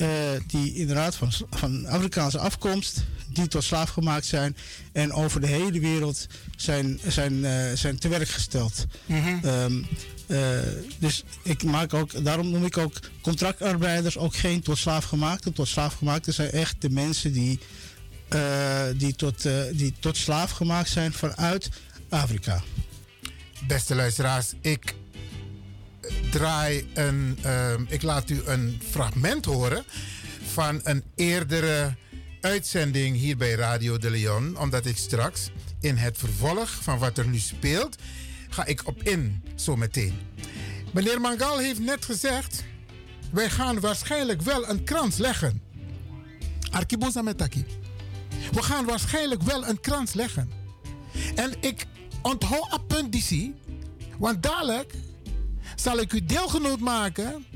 die 0.47 0.75
inderdaad 0.75 1.15
van, 1.15 1.33
van 1.51 1.87
Afrikaanse 1.87 2.39
afkomst, 2.39 3.05
die 3.33 3.49
tot 3.49 3.65
slaaf 3.65 3.91
gemaakt 3.91 4.27
zijn 4.27 4.57
en 4.93 5.13
over 5.13 5.41
de 5.41 5.47
hele 5.47 5.81
wereld 5.81 6.27
zijn, 6.57 7.01
zijn, 7.07 7.47
zijn 7.79 7.99
te 7.99 8.09
werk 8.09 8.29
gesteld. 8.29 8.87
Mhm. 9.07 9.47
Ehm, 9.47 9.79
eh, 9.79 9.85
dus 10.99 11.25
ik 11.43 11.63
maak 11.63 11.95
ook, 11.95 12.25
daarom 12.25 12.51
noem 12.51 12.65
ik 12.65 12.79
ook 12.79 12.93
contractarbeiders 13.23 14.19
ook 14.19 14.37
geen 14.37 14.63
tot 14.63 14.79
slaafgemaakte. 14.79 15.53
Tot 15.53 15.69
slaafgemaakte 15.69 16.33
zijn 16.33 16.51
echt 16.51 16.83
de 16.83 16.91
mensen 16.91 17.33
die, 17.33 17.59
eh, 18.29 18.83
die, 18.95 19.15
tot, 19.15 19.45
eh, 19.45 19.63
die 19.73 19.95
tot 20.01 20.17
slaaf 20.17 20.51
gemaakt 20.51 20.89
zijn 20.89 21.13
vanuit 21.13 21.69
Afrika. 22.09 22.63
Beste 23.67 23.95
luisteraars, 23.95 24.53
ik 24.61 24.95
draai 26.31 26.87
een. 26.95 27.39
ik 27.89 28.03
laat 28.03 28.31
u 28.31 28.43
een 28.45 28.81
fragment 28.91 29.45
horen 29.45 29.85
van 30.53 30.81
een 30.83 31.03
eerdere 31.15 31.97
uitzending 32.41 33.17
hier 33.17 33.37
bij 33.37 33.55
Radio 33.55 33.99
de 33.99 34.11
Leon. 34.11 34.59
Omdat 34.59 34.87
ik 34.87 34.97
straks 34.97 35.51
in 35.81 35.97
het 35.97 36.19
vervolg 36.19 36.71
van 36.71 36.99
wat 36.99 37.19
er 37.19 37.27
nu 37.27 37.39
speelt, 37.39 37.97
ga 38.49 38.65
ik 38.65 38.87
op 38.87 39.03
in 39.03 39.43
zo 39.57 39.77
meteen. 39.77 40.19
Meneer 40.93 41.21
Mangal 41.21 41.59
heeft 41.59 41.81
net 41.81 42.05
gezegd: 42.05 42.65
wij 43.33 43.51
gaan 43.51 43.81
waarschijnlijk 43.81 44.43
wel 44.43 44.69
een 44.69 44.85
krans 44.85 45.17
leggen. 45.17 45.63
Arkibosa 46.71 47.23
Metaki. 47.23 47.65
We 48.53 48.63
gaan 48.63 48.85
waarschijnlijk 48.85 49.43
wel 49.43 49.67
een 49.67 49.81
krans 49.81 50.13
leggen. 50.13 50.51
En 51.35 51.53
ik 51.61 51.87
onthoud 52.23 52.73
een 52.73 52.87
punt 52.87 53.13
die 53.13 53.55
want 54.19 54.43
dadelijk 54.43 54.95
zal 55.77 55.99
ik 55.99 56.13
u 56.13 56.25
deelgenoot 56.25 56.81
maken 56.81 57.47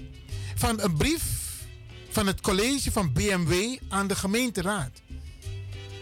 van 0.54 0.80
een 0.80 0.96
brief 0.96 1.40
van 2.08 2.26
het 2.26 2.40
college 2.40 2.92
van 2.92 3.12
BMW 3.12 3.76
aan 3.88 4.06
de 4.06 4.14
gemeenteraad. 4.14 4.90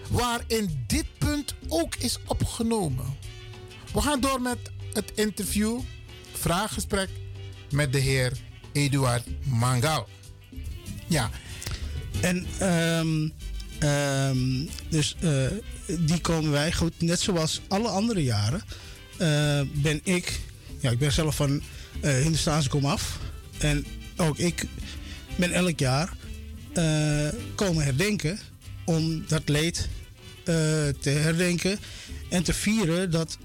Waarin 0.09 0.85
dit 0.87 1.19
punt 1.19 1.55
ook 1.69 1.95
is 1.97 2.19
opgenomen. 2.27 3.17
We 3.93 4.01
gaan 4.01 4.21
door 4.21 4.41
met 4.41 4.59
het 4.93 5.13
interview, 5.15 5.81
vraaggesprek 6.33 7.09
met 7.71 7.93
de 7.93 7.99
heer 7.99 8.33
Eduard 8.73 9.25
Mangal. 9.45 10.09
Ja. 11.07 11.31
En 12.21 12.47
ehm, 12.59 13.29
ehm, 13.79 14.67
dus 14.89 15.17
eh, 15.21 15.47
die 15.99 16.21
komen 16.21 16.51
wij 16.51 16.73
goed, 16.73 17.01
net 17.01 17.21
zoals 17.21 17.61
alle 17.69 17.89
andere 17.89 18.23
jaren, 18.23 18.63
eh, 19.19 19.61
ben 19.73 20.01
ik, 20.03 20.41
ja, 20.79 20.91
ik 20.91 20.99
ben 20.99 21.13
zelf 21.13 21.37
van 21.37 21.63
eh 22.01 22.15
Hindustaanse 22.15 22.69
komaf. 22.69 23.19
En 23.59 23.87
ook 24.17 24.39
ik 24.39 24.67
ben 25.37 25.53
elk 25.53 25.79
jaar 25.79 26.13
eh, 26.73 27.29
komen 27.55 27.85
herdenken 27.85 28.39
om 28.85 29.25
dat 29.29 29.49
leed 29.49 29.89
te 31.01 31.11
herdenken 31.11 31.79
en 32.29 32.43
te 32.43 32.53
vieren 32.53 33.11
dat, 33.11 33.39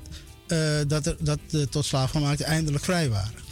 eh, 0.47 0.80
dat, 0.88 1.05
er, 1.05 1.15
dat 1.19 1.39
de 1.49 1.69
tot 1.69 1.85
slaafgemaakten 1.85 2.45
eindelijk 2.45 2.84
vrij 2.84 3.09
waren. 3.09 3.43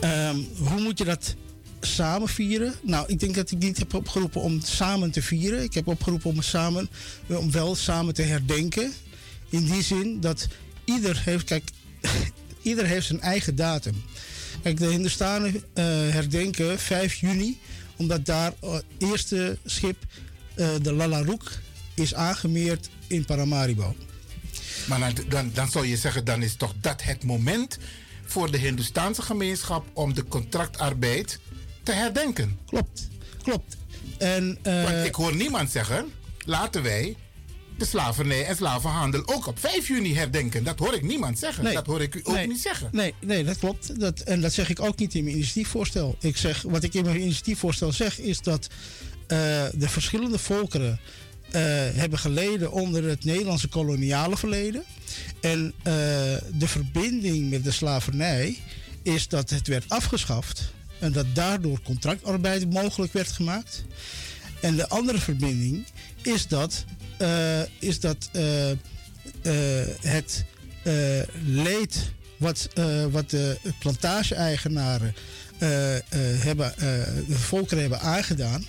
ehm, 0.00 0.36
hoe 0.58 0.80
moet 0.80 0.98
je 0.98 1.04
dat 1.04 1.34
samen 1.80 2.28
vieren? 2.28 2.74
Nou, 2.82 3.04
ik 3.08 3.20
denk 3.20 3.34
dat 3.34 3.50
ik 3.50 3.58
niet 3.58 3.78
heb 3.78 3.94
opgeroepen 3.94 4.40
om 4.40 4.60
samen 4.60 5.10
te 5.10 5.22
vieren. 5.22 5.62
Ik 5.62 5.74
heb 5.74 5.86
opgeroepen 5.86 6.30
om, 6.30 6.42
samen, 6.42 6.88
om 7.26 7.50
wel 7.50 7.74
samen 7.74 8.14
te 8.14 8.22
herdenken. 8.22 8.92
In 9.48 9.64
die 9.64 9.82
zin 9.82 10.20
dat 10.20 10.48
ieder 10.84 11.22
heeft, 11.24 11.44
kijk, 11.44 11.70
ieder 12.62 12.86
heeft 12.86 13.06
zijn 13.06 13.20
eigen 13.20 13.54
datum. 13.54 14.02
Kijk, 14.62 14.78
de 14.78 14.86
Hindustanen 14.86 15.54
eh, 15.54 15.84
herdenken 15.84 16.78
5 16.78 17.14
juni, 17.14 17.58
omdat 17.96 18.26
daar 18.26 18.52
het 18.60 18.84
eerste 18.98 19.58
schip, 19.64 19.96
eh, 20.54 20.68
de 20.82 20.92
Lalaroek, 20.92 21.50
is 21.94 22.14
aangemeerd 22.14 22.88
in 23.06 23.24
Paramaribo. 23.24 23.94
Maar 24.88 25.00
dan, 25.00 25.24
dan, 25.28 25.50
dan 25.54 25.68
zou 25.68 25.86
je 25.86 25.96
zeggen, 25.96 26.24
dan 26.24 26.42
is 26.42 26.54
toch 26.54 26.74
dat 26.80 27.02
het 27.02 27.24
moment 27.24 27.78
voor 28.24 28.50
de 28.50 28.58
Hindoestaanse 28.58 29.22
gemeenschap 29.22 29.86
om 29.92 30.14
de 30.14 30.24
contractarbeid 30.24 31.40
te 31.82 31.92
herdenken. 31.92 32.58
Klopt, 32.66 33.08
klopt. 33.42 33.76
En, 34.18 34.58
eh, 34.62 34.82
Want 34.82 35.06
ik 35.06 35.14
hoor 35.14 35.36
niemand 35.36 35.70
zeggen, 35.70 36.12
laten 36.44 36.82
wij 36.82 37.16
de 37.78 37.84
slavernij 37.84 38.44
en 38.44 38.56
slavenhandel 38.56 39.22
ook 39.26 39.46
op 39.46 39.58
5 39.58 39.88
juni 39.88 40.14
herdenken. 40.14 40.64
Dat 40.64 40.78
hoor 40.78 40.94
ik 40.94 41.02
niemand 41.02 41.38
zeggen. 41.38 41.74
Dat 41.74 41.86
hoor 41.86 42.02
ik 42.02 42.14
u 42.14 42.20
ook 42.22 42.34
nee, 42.34 42.46
niet 42.46 42.60
zeggen. 42.60 42.88
Nee, 42.92 43.14
nee 43.20 43.44
dat 43.44 43.58
klopt. 43.58 44.00
Dat, 44.00 44.20
en 44.20 44.40
dat 44.40 44.52
zeg 44.52 44.70
ik 44.70 44.80
ook 44.80 44.98
niet 44.98 45.14
in 45.14 45.24
mijn 45.24 45.36
initiatiefvoorstel. 45.36 46.16
Ik 46.20 46.36
zeg, 46.36 46.62
wat 46.62 46.82
ik 46.82 46.94
in 46.94 47.04
mijn 47.04 47.20
initiatiefvoorstel 47.20 47.92
zeg 47.92 48.18
is 48.18 48.40
dat 48.40 48.68
eh, 49.26 49.38
de 49.72 49.88
verschillende 49.88 50.38
volkeren 50.38 51.00
eh, 51.50 51.62
hebben 51.94 52.18
geleden 52.18 52.72
onder 52.72 53.04
het 53.04 53.24
Nederlandse 53.24 53.68
koloniale 53.68 54.36
verleden. 54.36 54.84
En 55.40 55.72
eh, 55.78 55.92
de 56.52 56.66
verbinding 56.66 57.50
met 57.50 57.64
de 57.64 57.70
slavernij 57.70 58.56
is 59.02 59.28
dat 59.28 59.50
het 59.50 59.66
werd 59.66 59.84
afgeschaft 59.88 60.72
en 60.98 61.12
dat 61.12 61.26
daardoor 61.34 61.80
contractarbeid 61.82 62.72
mogelijk 62.72 63.12
werd 63.12 63.28
gemaakt. 63.28 63.84
En 64.60 64.76
de 64.76 64.88
andere 64.88 65.18
verbinding 65.18 65.86
is 66.22 66.46
dat, 66.46 66.84
eh, 67.16 67.60
is 67.78 68.00
dat 68.00 68.30
het 70.00 70.44
leed 71.44 72.12
wat, 72.36 72.68
wat 73.10 73.30
de 73.30 73.58
plantage-eigenaren 73.78 75.14
hebben, 76.38 76.72
de 77.26 77.38
volkeren 77.38 77.80
hebben 77.80 78.00
aangedaan. 78.00 78.64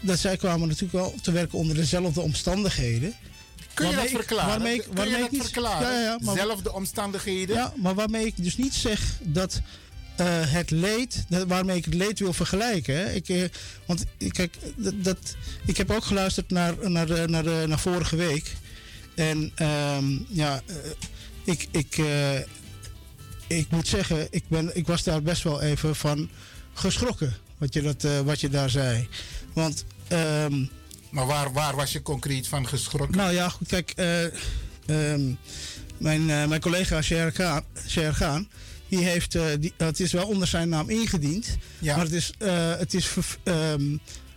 Eh, 0.00 0.06
dat 0.08 0.18
zij 0.18 0.36
kwamen 0.36 0.68
natuurlijk 0.68 0.92
wel 0.92 1.14
te 1.22 1.32
werken 1.32 1.58
onder 1.58 1.76
dezelfde 1.76 2.20
omstandigheden. 2.20 3.14
Kun 3.74 3.86
je 3.88 3.94
dat 3.94 4.02
Waarmee 4.02 4.04
ik- 4.20 4.26
verklaren? 4.26 4.48
waarmee 4.50 4.74
ik- 4.74 4.82
Kun 4.82 4.94
waarmee 4.94 5.10
je 5.12 5.16
ik 5.18 5.22
dat 5.22 5.32
niet- 5.32 5.42
verklaren? 5.42 5.92
Ja, 5.92 6.00
ja, 6.02 6.18
maar- 6.22 6.36
Zelfde 6.36 6.72
omstandigheden? 6.72 7.56
Ja, 7.56 7.72
maar 7.76 7.94
waarmee 7.94 8.26
ik 8.26 8.32
dus 8.36 8.56
niet 8.56 8.74
zeg 8.74 9.00
dat 9.20 9.60
eh, 10.16 10.26
het 10.30 10.70
leed, 10.70 11.24
dat, 11.28 11.46
waarmee 11.48 11.76
ik 11.76 11.84
het 11.84 11.94
leed 11.94 12.18
wil 12.18 12.32
vergelijken. 12.32 12.96
Hè. 12.96 13.12
Ik, 13.12 13.28
eh, 13.28 13.42
want 13.86 14.04
eh, 14.18 14.30
kijk, 14.30 14.56
dat, 14.76 14.94
dat, 15.04 15.18
ik 15.66 15.76
heb 15.76 15.90
ook 15.90 16.04
geluisterd 16.04 16.50
naar, 16.50 16.90
naar, 16.90 17.06
de, 17.06 17.24
naar, 17.28 17.42
de, 17.42 17.64
naar 17.68 17.78
vorige 17.78 18.16
week. 18.16 18.52
En 19.14 19.52
ehm, 19.54 20.04
ja, 20.28 20.62
eh, 20.66 20.74
ik, 21.44 21.68
ik, 21.70 21.98
eh, 21.98 22.38
ik 23.46 23.70
moet 23.70 23.88
zeggen, 23.88 24.26
ik, 24.30 24.42
ben, 24.48 24.76
ik 24.76 24.86
was 24.86 25.02
daar 25.02 25.22
best 25.22 25.42
wel 25.42 25.60
even 25.62 25.96
van 25.96 26.28
geschrokken. 26.74 27.36
Wat 27.58 27.74
je, 27.74 27.82
dat, 27.82 28.04
eh, 28.04 28.20
wat 28.20 28.40
je 28.40 28.48
daar 28.48 28.70
zei. 28.70 29.08
Want. 29.56 29.84
ehm, 30.08 30.64
maar 31.10 31.26
waar, 31.26 31.52
waar 31.52 31.76
was 31.76 31.92
je 31.92 32.02
concreet 32.02 32.48
van 32.48 32.68
geschrokken? 32.68 33.16
Nou 33.16 33.32
ja, 33.32 33.48
goed, 33.48 33.68
kijk. 33.68 33.90
eh, 33.90 34.24
ehm, 34.86 35.32
mijn, 35.98 36.30
eh, 36.30 36.46
mijn 36.46 36.60
collega 36.60 37.02
Sher 37.02 37.32
Gaan, 38.14 38.48
die 38.88 39.04
heeft, 39.04 39.34
eh, 39.34 39.44
die, 39.60 39.72
het 39.76 40.00
is 40.00 40.12
wel 40.12 40.26
onder 40.26 40.46
zijn 40.48 40.68
naam 40.68 40.90
ingediend. 40.90 41.56
Maar 41.80 41.98
het 42.00 42.12
is, 42.12 42.32
eh, 42.38 42.76
het 42.78 42.94
is 42.94 43.08
ehm, 43.42 43.96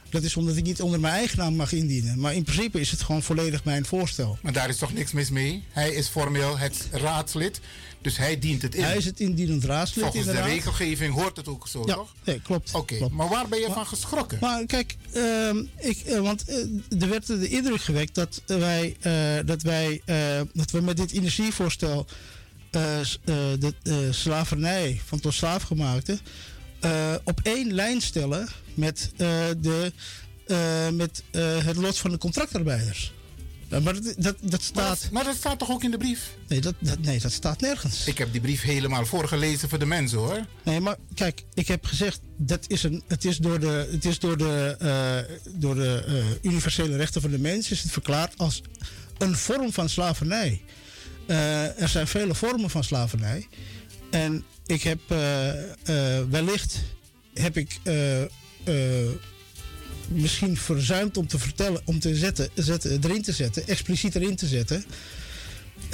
dat 0.09 0.23
is 0.23 0.35
omdat 0.35 0.55
ik 0.55 0.63
niet 0.63 0.81
onder 0.81 0.99
mijn 0.99 1.13
eigen 1.13 1.37
naam 1.37 1.55
mag 1.55 1.71
indienen. 1.71 2.19
Maar 2.19 2.33
in 2.33 2.43
principe 2.43 2.79
is 2.79 2.91
het 2.91 3.01
gewoon 3.01 3.23
volledig 3.23 3.63
mijn 3.63 3.85
voorstel. 3.85 4.37
Maar 4.41 4.53
daar 4.53 4.69
is 4.69 4.77
toch 4.77 4.93
niks 4.93 5.11
mis 5.11 5.29
mee? 5.29 5.63
Hij 5.69 5.89
is 5.93 6.07
formeel 6.07 6.57
het 6.57 6.87
raadslid, 6.91 7.59
dus 8.01 8.17
hij 8.17 8.39
dient 8.39 8.61
het 8.61 8.76
in. 8.76 8.84
Hij 8.84 8.97
is 8.97 9.05
het 9.05 9.19
indienend 9.19 9.63
raadslid 9.63 10.03
Volgens 10.03 10.26
inderdaad. 10.26 10.49
de 10.49 10.55
regelgeving 10.55 11.13
hoort 11.13 11.38
het 11.38 11.47
ook 11.47 11.67
zo, 11.67 11.84
Ja, 11.85 11.93
toch? 11.93 12.13
nee, 12.23 12.41
klopt. 12.41 12.73
Oké, 12.73 13.07
maar 13.11 13.30
waar 13.30 13.47
ben 13.47 13.59
je 13.59 13.65
Maar- 13.67 13.76
van 13.76 13.88
geschrokken? 13.88 14.38
Maar 14.41 14.65
kijk, 14.65 14.95
ehm, 15.13 15.57
ik, 15.77 15.97
eh, 15.97 16.19
want 16.19 16.45
eh, 16.45 17.01
er 17.01 17.09
werd 17.09 17.26
de 17.27 17.47
indruk 17.49 17.81
gewekt 17.81 18.15
dat 18.15 18.41
wij, 18.45 18.95
eh, 18.99 19.13
dat 19.45 19.61
wij 19.61 20.01
dat 20.53 20.71
we 20.71 20.81
met 20.81 20.97
dit 20.97 21.11
energievoorstel 21.11 22.05
de 22.69 23.01
slavernij 24.11 25.01
van 25.05 25.19
tot 25.19 25.34
slaafgemaakte 25.34 26.19
op 27.23 27.39
één 27.43 27.73
lijn 27.73 28.01
stellen 28.01 28.47
met, 28.73 29.11
de, 29.17 29.91
met 30.93 31.23
het 31.65 31.76
lot 31.76 31.97
van 31.97 32.11
de 32.11 32.17
contractarbeiders. 32.17 33.13
Maar 33.69 33.81
dat, 33.93 34.03
dat, 34.03 34.15
dat 34.41 34.51
Maar 34.51 34.59
staat. 34.61 35.01
dat, 35.01 35.11
maar 35.11 35.23
dat 35.23 35.35
staat 35.35 35.59
toch 35.59 35.69
ook 35.71 35.83
in 35.83 35.91
de 35.91 35.97
brief? 35.97 36.35
Nee 36.47 36.61
dat, 36.61 36.73
dat, 36.79 36.99
nee, 36.99 37.19
dat 37.19 37.31
staat 37.31 37.61
nergens. 37.61 38.05
Ik 38.07 38.17
heb 38.17 38.31
die 38.31 38.41
brief 38.41 38.61
helemaal 38.61 39.05
voorgelezen 39.05 39.69
voor 39.69 39.79
de 39.79 39.85
mensen 39.85 40.17
hoor. 40.17 40.45
Nee, 40.63 40.79
maar 40.79 40.95
kijk, 41.13 41.43
ik 41.53 41.67
heb 41.67 41.85
gezegd 41.85 42.19
dat 42.37 42.65
is 42.67 42.83
een, 42.83 43.03
het 43.07 43.25
is 43.25 43.37
door 43.37 43.59
de, 43.59 43.87
het 43.91 44.05
is 44.05 44.19
door 44.19 44.37
de, 44.37 44.75
eh, 44.79 45.35
door 45.59 45.75
de 45.75 46.03
eh, 46.07 46.51
universele 46.51 46.95
rechten 46.97 47.21
van 47.21 47.31
de 47.31 47.39
mens 47.39 47.71
is 47.71 47.81
het 47.83 47.91
verklaard 47.91 48.37
als 48.37 48.61
een 49.17 49.35
vorm 49.35 49.73
van 49.73 49.89
slavernij. 49.89 50.61
Eh, 51.27 51.81
er 51.81 51.87
zijn 51.89 52.07
vele 52.07 52.35
vormen 52.35 52.69
van 52.69 52.83
slavernij. 52.83 53.47
En 54.11 54.43
ik 54.65 54.83
heb 54.83 54.99
eh, 55.07 55.49
eh, 56.19 56.25
wellicht 56.29 56.79
heb 57.33 57.57
ik 57.57 57.79
eh, 57.83 58.21
eh, 58.21 58.29
misschien 60.11 60.57
verzuimd 60.57 61.18
om 61.18 61.27
te 61.27 61.40
vertellen, 61.40 61.81
om 61.86 61.99
te 61.99 62.15
zetten, 62.15 62.49
erin 63.03 63.22
te 63.22 63.31
zetten, 63.31 63.68
expliciet 63.68 64.15
erin 64.15 64.36
te 64.36 64.48
zetten, 64.48 64.84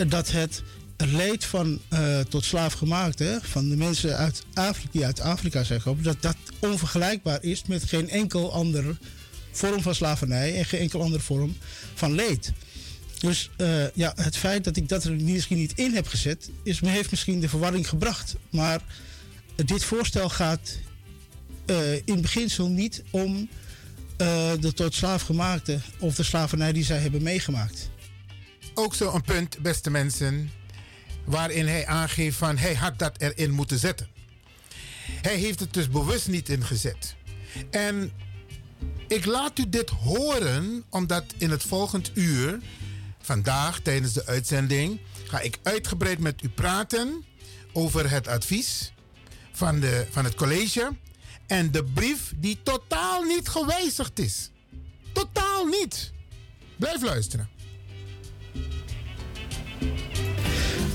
dat 0.08 0.32
het 0.32 0.64
leed 0.98 1.46
van 1.46 1.82
eh, 1.90 2.20
tot 2.20 2.46
slaafgemaakte, 2.46 3.40
van 3.42 3.70
de 3.70 3.76
mensen 3.76 4.18
uit 4.18 4.44
Afrika, 4.54 4.90
die 4.92 5.06
uit 5.06 5.20
Afrika 5.20 5.64
zijn 5.64 5.82
gekomen, 5.82 6.04
dat 6.04 6.22
dat 6.22 6.36
onvergelijkbaar 6.60 7.44
is 7.44 7.64
met 7.66 7.84
geen 7.84 8.10
enkel 8.10 8.54
andere 8.54 8.96
vorm 9.52 9.82
van 9.82 9.96
slavernij 9.96 10.58
en 10.58 10.66
geen 10.66 10.80
enkel 10.80 11.02
andere 11.02 11.24
vorm 11.24 11.58
van 11.94 12.14
leed. 12.14 12.52
Dus 13.20 13.50
eh, 13.58 13.92
ja, 13.94 14.14
het 14.16 14.38
feit 14.38 14.64
dat 14.64 14.78
ik 14.78 14.90
dat 14.90 15.04
er 15.04 15.12
misschien 15.12 15.58
niet 15.58 15.74
in 15.76 15.94
heb 15.94 16.08
gezet, 16.08 16.50
is, 16.64 16.80
heeft 16.80 17.12
misschien 17.12 17.40
de 17.40 17.50
verwarring 17.50 17.90
gebracht. 17.90 18.36
Maar 18.50 18.82
dit 19.66 19.84
voorstel 19.84 20.30
gaat 20.30 20.78
eh, 21.66 21.96
in 21.96 22.22
beginsel 22.22 22.68
niet 22.68 23.04
om 23.10 23.50
eh, 24.18 24.52
de 24.60 24.74
tot 24.74 24.94
slaafgemaakte 24.94 25.80
of 26.00 26.16
de 26.16 26.24
slavernij 26.24 26.72
die 26.72 26.84
zij 26.84 26.98
hebben 26.98 27.24
meegemaakt. 27.24 27.90
Ook 28.74 28.96
zo'n 28.96 29.22
punt, 29.22 29.60
beste 29.60 29.90
mensen, 29.90 30.52
waarin 31.26 31.68
hij 31.68 31.88
aangeeft 31.88 32.38
van 32.38 32.58
hij 32.58 32.76
had 32.76 33.00
dat 33.00 33.18
erin 33.18 33.52
moeten 33.52 33.80
zetten. 33.80 34.08
Hij 35.22 35.36
heeft 35.36 35.60
het 35.60 35.74
dus 35.74 35.90
bewust 35.90 36.28
niet 36.28 36.50
ingezet. 36.50 37.16
En 37.72 38.12
ik 39.08 39.26
laat 39.26 39.60
u 39.60 39.70
dit 39.70 39.90
horen, 39.90 40.84
omdat 40.90 41.24
in 41.38 41.50
het 41.50 41.64
volgend 41.64 42.12
uur, 42.14 42.60
vandaag 43.22 43.80
tijdens 43.80 44.14
de 44.14 44.26
uitzending, 44.26 45.00
ga 45.28 45.40
ik 45.40 45.60
uitgebreid 45.64 46.20
met 46.20 46.44
u 46.44 46.50
praten 46.50 47.24
over 47.74 48.10
het 48.10 48.28
advies 48.28 48.94
van, 49.52 49.80
de, 49.80 50.08
van 50.10 50.24
het 50.24 50.36
college 50.36 50.92
en 51.48 51.72
de 51.72 51.84
brief 51.84 52.34
die 52.36 52.58
totaal 52.64 53.24
niet 53.24 53.48
gewijzigd 53.48 54.20
is. 54.20 54.50
Totaal 55.14 55.66
niet. 55.66 56.12
Blijf 56.78 57.02
luisteren. 57.02 57.50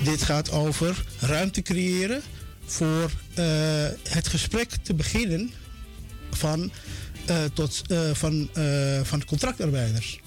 Dit 0.05 0.23
gaat 0.23 0.51
over 0.51 1.05
ruimte 1.21 1.63
creëren 1.63 2.23
voor 2.65 3.11
eh, 3.35 3.45
het 4.09 4.29
gesprek 4.29 4.71
te 4.71 4.95
beginnen 4.95 5.51
van, 6.31 6.73
eh, 7.27 7.45
tot, 7.55 7.83
eh, 7.87 8.11
van, 8.15 8.51
van 9.03 9.25
contractarbeiders. 9.25 10.21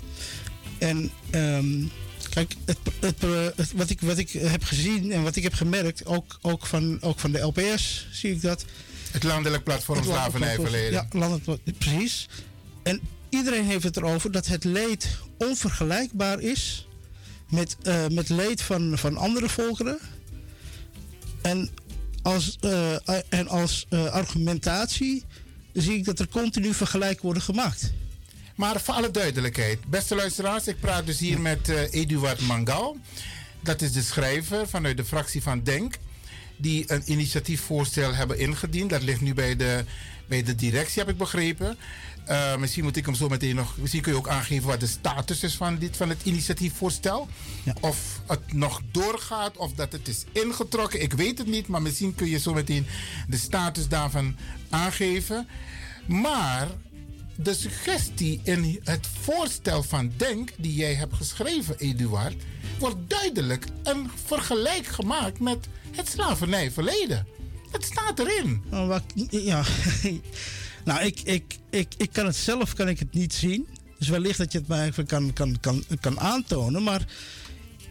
En 0.78 1.12
ehm, 1.30 1.84
kijk, 2.30 2.56
het- 2.66 3.72
wat, 3.74 3.90
ik, 3.90 4.02
wat 4.02 4.18
ik 4.18 4.30
heb 4.32 4.64
gezien 4.64 5.12
en 5.12 5.24
wat 5.24 5.36
ik 5.36 5.44
heb 5.44 5.54
gemerkt, 5.54 6.06
ook, 6.06 6.38
ook, 6.42 6.66
van, 6.66 6.98
ook 7.02 7.20
van 7.20 7.32
de 7.32 7.40
LPS 7.40 8.08
zie 8.12 8.32
ik 8.32 8.42
dat. 8.42 8.66
Het 9.14 9.24
landelijk 9.24 9.64
platform 9.64 9.98
Het 9.98 10.08
slavernijverleden. 10.08 10.92
Ja, 10.92 11.06
landelijk, 11.12 11.78
precies. 11.78 12.28
En 12.84 13.02
iedereen 13.30 13.66
heeft 13.66 13.84
het 13.84 13.98
erover 13.98 14.32
dat 14.32 14.48
het 14.48 14.64
leed 14.64 15.18
onvergelijkbaar 15.38 16.40
is 16.40 16.88
met, 17.50 17.78
eh, 17.84 18.08
met 18.08 18.30
leed 18.30 18.62
van, 18.62 18.98
van 18.98 19.18
andere 19.18 19.50
volkeren. 19.50 20.00
En 21.42 21.70
als, 22.22 22.58
eh, 22.62 22.96
en 23.30 23.48
als 23.48 23.86
eh, 23.90 24.06
argumentatie 24.06 25.24
zie 25.74 25.98
ik 25.98 26.06
dat 26.06 26.20
er 26.20 26.28
continu 26.28 26.74
vergelijken 26.74 27.26
worden 27.26 27.44
gemaakt. 27.44 27.94
Maar 28.56 28.82
voor 28.82 28.94
alle 28.94 29.12
duidelijkheid, 29.12 29.86
beste 29.88 30.16
luisteraars, 30.16 30.68
ik 30.68 30.80
praat 30.80 31.06
dus 31.06 31.20
hier 31.20 31.40
met 31.40 31.70
Eduard 31.70 32.42
Mangal. 32.42 32.98
Dat 33.60 33.82
is 33.82 33.92
de 33.92 34.02
schrijver 34.02 34.70
vanuit 34.70 34.98
de 34.98 35.06
fractie 35.06 35.42
van 35.42 35.64
Denk. 35.64 35.98
Die 36.64 36.84
een 36.88 37.12
initiatiefvoorstel 37.12 38.14
hebben 38.14 38.40
ingediend. 38.40 38.90
Dat 38.90 39.04
ligt 39.04 39.22
nu 39.22 39.34
bij 39.34 39.56
de, 39.56 39.86
bij 40.28 40.44
de 40.44 40.56
directie, 40.56 41.02
heb 41.02 41.12
ik 41.12 41.18
begrepen. 41.18 41.78
Eh, 42.26 42.58
misschien 42.58 42.84
moet 42.84 42.96
ik 42.96 43.06
hem 43.06 43.16
zo 43.16 43.30
meteen 43.30 43.56
nog. 43.56 43.78
Misschien 43.78 44.02
kun 44.02 44.12
je 44.12 44.18
ook 44.18 44.28
aangeven 44.28 44.68
wat 44.68 44.80
de 44.80 44.88
status 44.88 45.44
is 45.44 45.56
van, 45.56 45.78
dit, 45.78 45.98
van 45.98 46.10
het 46.10 46.24
initiatiefvoorstel. 46.24 47.28
Of 47.80 48.22
het 48.28 48.54
nog 48.54 48.82
doorgaat 48.92 49.58
of 49.58 49.74
dat 49.74 49.92
het 49.92 50.08
is 50.08 50.24
ingetrokken. 50.32 51.02
Ik 51.02 51.14
weet 51.14 51.38
het 51.38 51.48
niet, 51.48 51.68
maar 51.68 51.82
misschien 51.82 52.16
kun 52.16 52.28
je 52.28 52.40
zo 52.40 52.54
meteen 52.54 52.86
de 53.28 53.38
status 53.38 53.88
daarvan 53.88 54.36
aangeven. 54.70 55.48
Maar 56.08 56.68
de 57.36 57.54
suggestie 57.54 58.42
in 58.44 58.80
het 58.84 59.08
voorstel 59.22 59.84
van 59.84 60.12
Denk, 60.18 60.50
die 60.58 60.74
jij 60.74 60.94
hebt 60.94 61.14
geschreven, 61.14 61.78
Eduard, 61.78 62.36
wordt 62.80 63.10
duidelijk 63.10 63.66
een 63.84 64.10
vergelijk 64.26 64.86
gemaakt 64.86 65.40
met 65.40 65.68
het 65.96 66.10
slavernijverleden. 66.10 67.28
Het 67.72 67.84
staat 67.84 68.20
erin. 68.20 68.64
Oh, 68.72 68.96
ja. 69.30 69.64
nou, 70.86 71.02
ik, 71.06 71.20
ik, 71.20 71.58
ik, 71.70 71.94
ik 71.98 72.10
kan 72.12 72.26
het 72.26 72.36
zelf 72.36 72.74
kan 72.74 72.88
ik 72.88 73.00
het 73.00 73.14
niet 73.14 73.34
zien. 73.34 73.68
Dus 74.00 74.10
wellicht 74.10 74.38
dat 74.38 74.52
je 74.52 74.58
het 74.58 74.68
mij 74.68 74.88
even 74.88 75.06
kan, 75.06 75.34
kan, 75.34 75.60
kan, 75.60 75.84
kan 76.00 76.20
aantonen. 76.20 76.84
Maar 76.84 77.06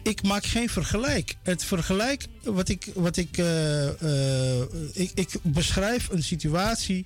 ik 0.03 0.23
maak 0.23 0.45
geen 0.45 0.69
vergelijk. 0.69 1.35
Het 1.43 1.63
vergelijk 1.63 2.25
wat 2.43 2.69
ik. 2.69 2.91
Wat 2.93 3.17
ik, 3.17 3.37
eh, 3.37 3.87
eh, 4.59 4.67
ik, 4.93 5.11
ik 5.13 5.29
beschrijf 5.41 6.09
een 6.09 6.23
situatie 6.23 7.05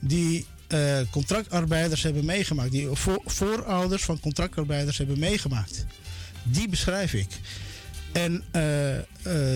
die 0.00 0.46
eh, 0.66 0.98
contractarbeiders 1.10 2.02
hebben 2.02 2.24
meegemaakt. 2.24 2.70
Die 2.70 2.88
voor, 2.92 3.22
voorouders 3.24 4.04
van 4.04 4.20
contractarbeiders 4.20 4.98
hebben 4.98 5.18
meegemaakt. 5.18 5.84
Die 6.42 6.68
beschrijf 6.68 7.12
ik. 7.12 7.28
En 8.12 8.44
eh, 8.50 8.98
eh, 8.98 9.04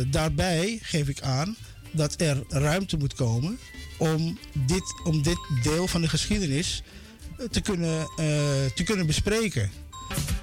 daarbij 0.06 0.78
geef 0.82 1.08
ik 1.08 1.20
aan 1.20 1.56
dat 1.90 2.20
er 2.20 2.42
ruimte 2.48 2.96
moet 2.96 3.14
komen 3.14 3.58
om 3.96 4.38
dit, 4.52 5.00
om 5.04 5.22
dit 5.22 5.38
deel 5.62 5.88
van 5.88 6.00
de 6.00 6.08
geschiedenis 6.08 6.82
eh, 7.38 7.46
te 7.46 7.60
kunnen, 7.60 8.06
te 8.74 8.82
kunnen 8.84 9.06
bespreken. 9.06 9.70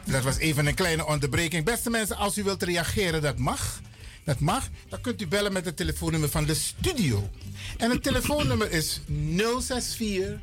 Dat 0.05 0.23
was 0.23 0.37
even 0.37 0.65
een 0.65 0.75
kleine 0.75 1.05
onderbreking. 1.05 1.65
Beste 1.65 1.89
mensen, 1.89 2.17
als 2.17 2.37
u 2.37 2.43
wilt 2.43 2.63
reageren, 2.63 3.21
dat 3.21 3.37
mag. 3.37 3.81
Dat 4.23 4.39
mag. 4.39 4.69
Dan 4.89 5.01
kunt 5.01 5.21
u 5.21 5.27
bellen 5.27 5.53
met 5.53 5.65
het 5.65 5.77
telefoonnummer 5.77 6.29
van 6.29 6.45
de 6.45 6.53
studio. 6.53 7.29
En 7.77 7.89
het 7.89 8.03
telefoonnummer 8.03 8.71
is 8.71 9.01
064 9.35 10.39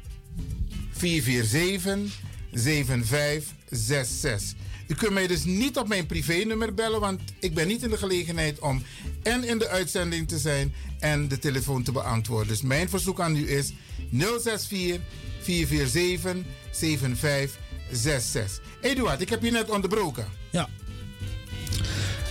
447 0.91 2.21
7566. 2.53 4.66
U 4.87 4.95
kunt 4.95 5.13
mij 5.13 5.27
dus 5.27 5.45
niet 5.45 5.77
op 5.77 5.89
mijn 5.89 6.07
privénummer 6.07 6.75
bellen, 6.75 7.01
want 7.01 7.21
ik 7.39 7.55
ben 7.55 7.69
niet 7.69 7.83
in 7.83 7.91
de 7.91 7.97
gelegenheid 7.97 8.59
om 8.59 8.83
en 9.23 9.45
in 9.45 9.59
de 9.59 9.69
uitzending 9.69 10.29
te 10.29 10.39
zijn 10.39 10.75
en 10.99 11.29
de 11.29 11.39
telefoon 11.39 11.83
te 11.83 11.93
beantwoorden. 11.93 12.49
Dus 12.49 12.63
mijn 12.63 12.89
verzoek 12.89 13.21
aan 13.21 13.37
u 13.37 13.51
is 13.51 13.73
064 14.11 15.01
447 15.41 16.37
7566. 16.71 18.61
Eduard, 18.81 19.21
ik 19.21 19.29
heb 19.29 19.43
je 19.43 19.51
net 19.51 19.71
onderbroken. 19.71 20.27
Ja. 20.51 20.69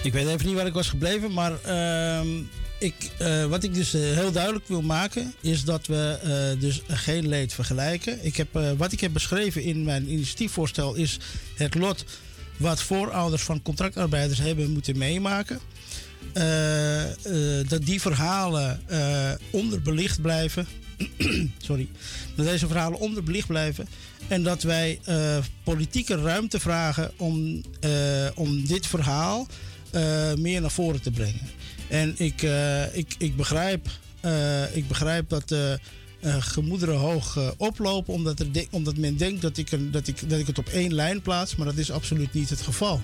Ik 0.03 0.13
weet 0.13 0.27
even 0.27 0.45
niet 0.45 0.55
waar 0.55 0.67
ik 0.67 0.73
was 0.73 0.89
gebleven, 0.89 1.33
maar 1.33 1.61
ehm, 1.63 2.27
ik, 2.79 3.09
eh, 3.17 3.45
wat 3.45 3.63
ik 3.63 3.73
dus 3.73 3.93
eh, 3.93 4.01
heel 4.01 4.31
duidelijk 4.31 4.67
wil 4.67 4.81
maken, 4.81 5.33
is 5.41 5.63
dat 5.63 5.87
we 5.87 6.19
eh, 6.21 6.61
dus 6.61 6.81
geen 6.87 7.27
leed 7.27 7.53
vergelijken. 7.53 8.25
Ik 8.25 8.35
heb, 8.35 8.47
wat 8.77 8.91
ik 8.91 8.99
heb 8.99 9.13
beschreven 9.13 9.63
in 9.63 9.83
mijn 9.83 10.11
initiatiefvoorstel 10.11 10.95
is 10.95 11.19
het 11.55 11.75
lot 11.75 12.05
wat 12.57 12.81
voorouders 12.81 13.41
van 13.41 13.61
contractarbeiders 13.61 14.39
hebben 14.39 14.71
moeten 14.71 14.97
meemaken. 14.97 15.59
Eh, 16.33 17.03
eh, 17.03 17.67
dat 17.67 17.85
die 17.85 18.01
verhalen 18.01 18.81
eh, 18.87 19.31
onderbelicht 19.49 20.21
blijven. 20.21 20.67
Sorry. 21.57 21.87
Dat 22.35 22.45
deze 22.45 22.67
verhalen 22.67 22.99
onderbelicht 22.99 23.47
blijven. 23.47 23.87
En 24.27 24.43
dat 24.43 24.63
wij 24.63 24.99
politieke 25.63 26.21
ruimte 26.21 26.59
vragen 26.59 27.11
om, 27.17 27.61
om 28.35 28.65
dit 28.65 28.87
verhaal 28.87 29.47
meer 30.37 30.61
naar 30.61 30.71
voren 30.71 31.01
te 31.01 31.11
brengen. 31.11 31.49
En 31.87 32.13
ik, 32.17 32.41
ik, 32.93 33.15
ik, 33.17 33.35
begrijp, 33.35 33.87
ik 34.73 34.87
begrijp 34.87 35.29
dat 35.29 35.55
eh, 36.25 36.35
gemoederen 36.39 36.95
hoog 36.95 37.37
eh, 37.37 37.47
oplopen, 37.57 38.13
omdat, 38.13 38.39
er 38.39 38.47
omdat 38.69 38.97
men 38.97 39.17
denkt 39.17 39.41
dat 39.41 39.57
ik, 39.57 39.71
een, 39.71 39.91
dat, 39.91 40.07
ik, 40.07 40.29
dat 40.29 40.39
ik 40.39 40.47
het 40.47 40.57
op 40.57 40.67
één 40.67 40.93
lijn 40.93 41.21
plaats, 41.21 41.55
maar 41.55 41.65
dat 41.65 41.77
is 41.77 41.91
absoluut 41.91 42.33
niet 42.33 42.49
het 42.49 42.61
geval. 42.61 43.01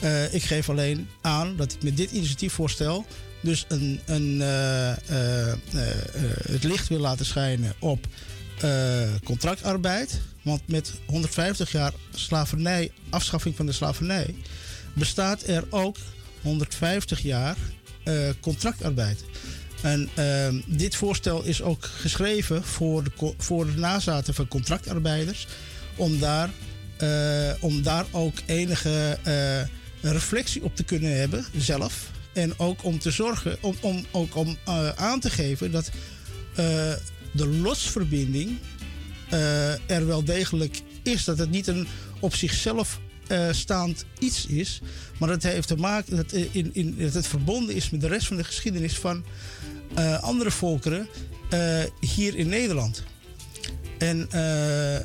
Eh, 0.00 0.34
ik 0.34 0.42
geef 0.42 0.68
alleen 0.68 1.08
aan 1.20 1.56
dat 1.56 1.72
ik 1.72 1.82
met 1.82 1.96
dit 1.96 2.10
initiatiefvoorstel 2.10 3.06
dus 3.42 3.64
een, 3.68 4.00
een, 4.06 4.40
het 6.50 6.64
licht 6.64 6.88
wil 6.88 6.98
laten 6.98 7.26
schijnen 7.26 7.74
op 7.78 8.06
contractarbeid. 9.24 10.20
Want 10.42 10.60
met 10.68 10.92
150 11.06 11.72
jaar 11.72 11.92
slavernij, 12.14 12.90
afschaffing 13.10 13.56
van 13.56 13.66
de 13.66 13.72
slavernij, 13.72 14.34
bestaat 14.92 15.42
er 15.46 15.64
ook 15.70 15.96
150 16.42 17.20
jaar 17.22 17.56
contractarbeid. 18.40 19.24
En 19.82 20.08
ehm, 20.14 20.60
dit 20.66 20.96
voorstel 20.96 21.42
is 21.42 21.62
ook 21.62 21.84
geschreven 21.84 22.64
voor 22.64 23.04
de, 23.04 23.34
voor 23.38 23.66
de 23.66 23.78
nazaten 23.78 24.34
van 24.34 24.48
contractarbeiders. 24.48 25.46
Om 25.96 26.18
daar, 26.18 26.50
eh, 26.96 27.50
om 27.60 27.82
daar 27.82 28.06
ook 28.10 28.36
enige 28.46 29.18
eh, 29.22 30.10
reflectie 30.12 30.64
op 30.64 30.76
te 30.76 30.84
kunnen 30.84 31.18
hebben 31.18 31.44
zelf. 31.56 32.10
En 32.32 32.58
ook 32.58 32.84
om 32.84 32.98
te 32.98 33.10
zorgen, 33.10 33.56
om, 33.60 33.76
om, 33.80 34.04
ook 34.10 34.36
om 34.36 34.56
eh, 34.64 34.88
aan 34.88 35.20
te 35.20 35.30
geven 35.30 35.70
dat 35.70 35.90
de 37.32 37.46
losverbinding 37.62 38.58
er 39.86 40.06
wel 40.06 40.24
degelijk 40.24 40.80
is. 41.02 41.24
Dat 41.24 41.38
het 41.38 41.50
niet 41.50 41.66
een 41.66 41.86
op 42.20 42.34
zichzelf 42.34 43.00
staand 43.50 44.04
iets 44.18 44.46
is. 44.46 44.80
Maar 45.18 45.28
dat 45.28 45.42
heeft 45.42 45.68
te 45.68 45.76
maken 45.76 46.16
dat, 46.16 46.32
in, 46.32 46.70
in, 46.72 46.96
dat 46.98 47.14
het 47.14 47.26
verbonden 47.26 47.74
is 47.74 47.90
met 47.90 48.00
de 48.00 48.08
rest 48.08 48.26
van 48.26 48.36
de 48.36 48.44
geschiedenis 48.44 48.98
van 48.98 49.24
eh, 49.94 50.22
andere 50.22 50.50
volkeren 50.50 51.08
eh, 51.50 51.82
hier 52.00 52.36
in 52.36 52.48
Nederland. 52.48 53.02
En 53.98 54.26
eh, 54.30 54.96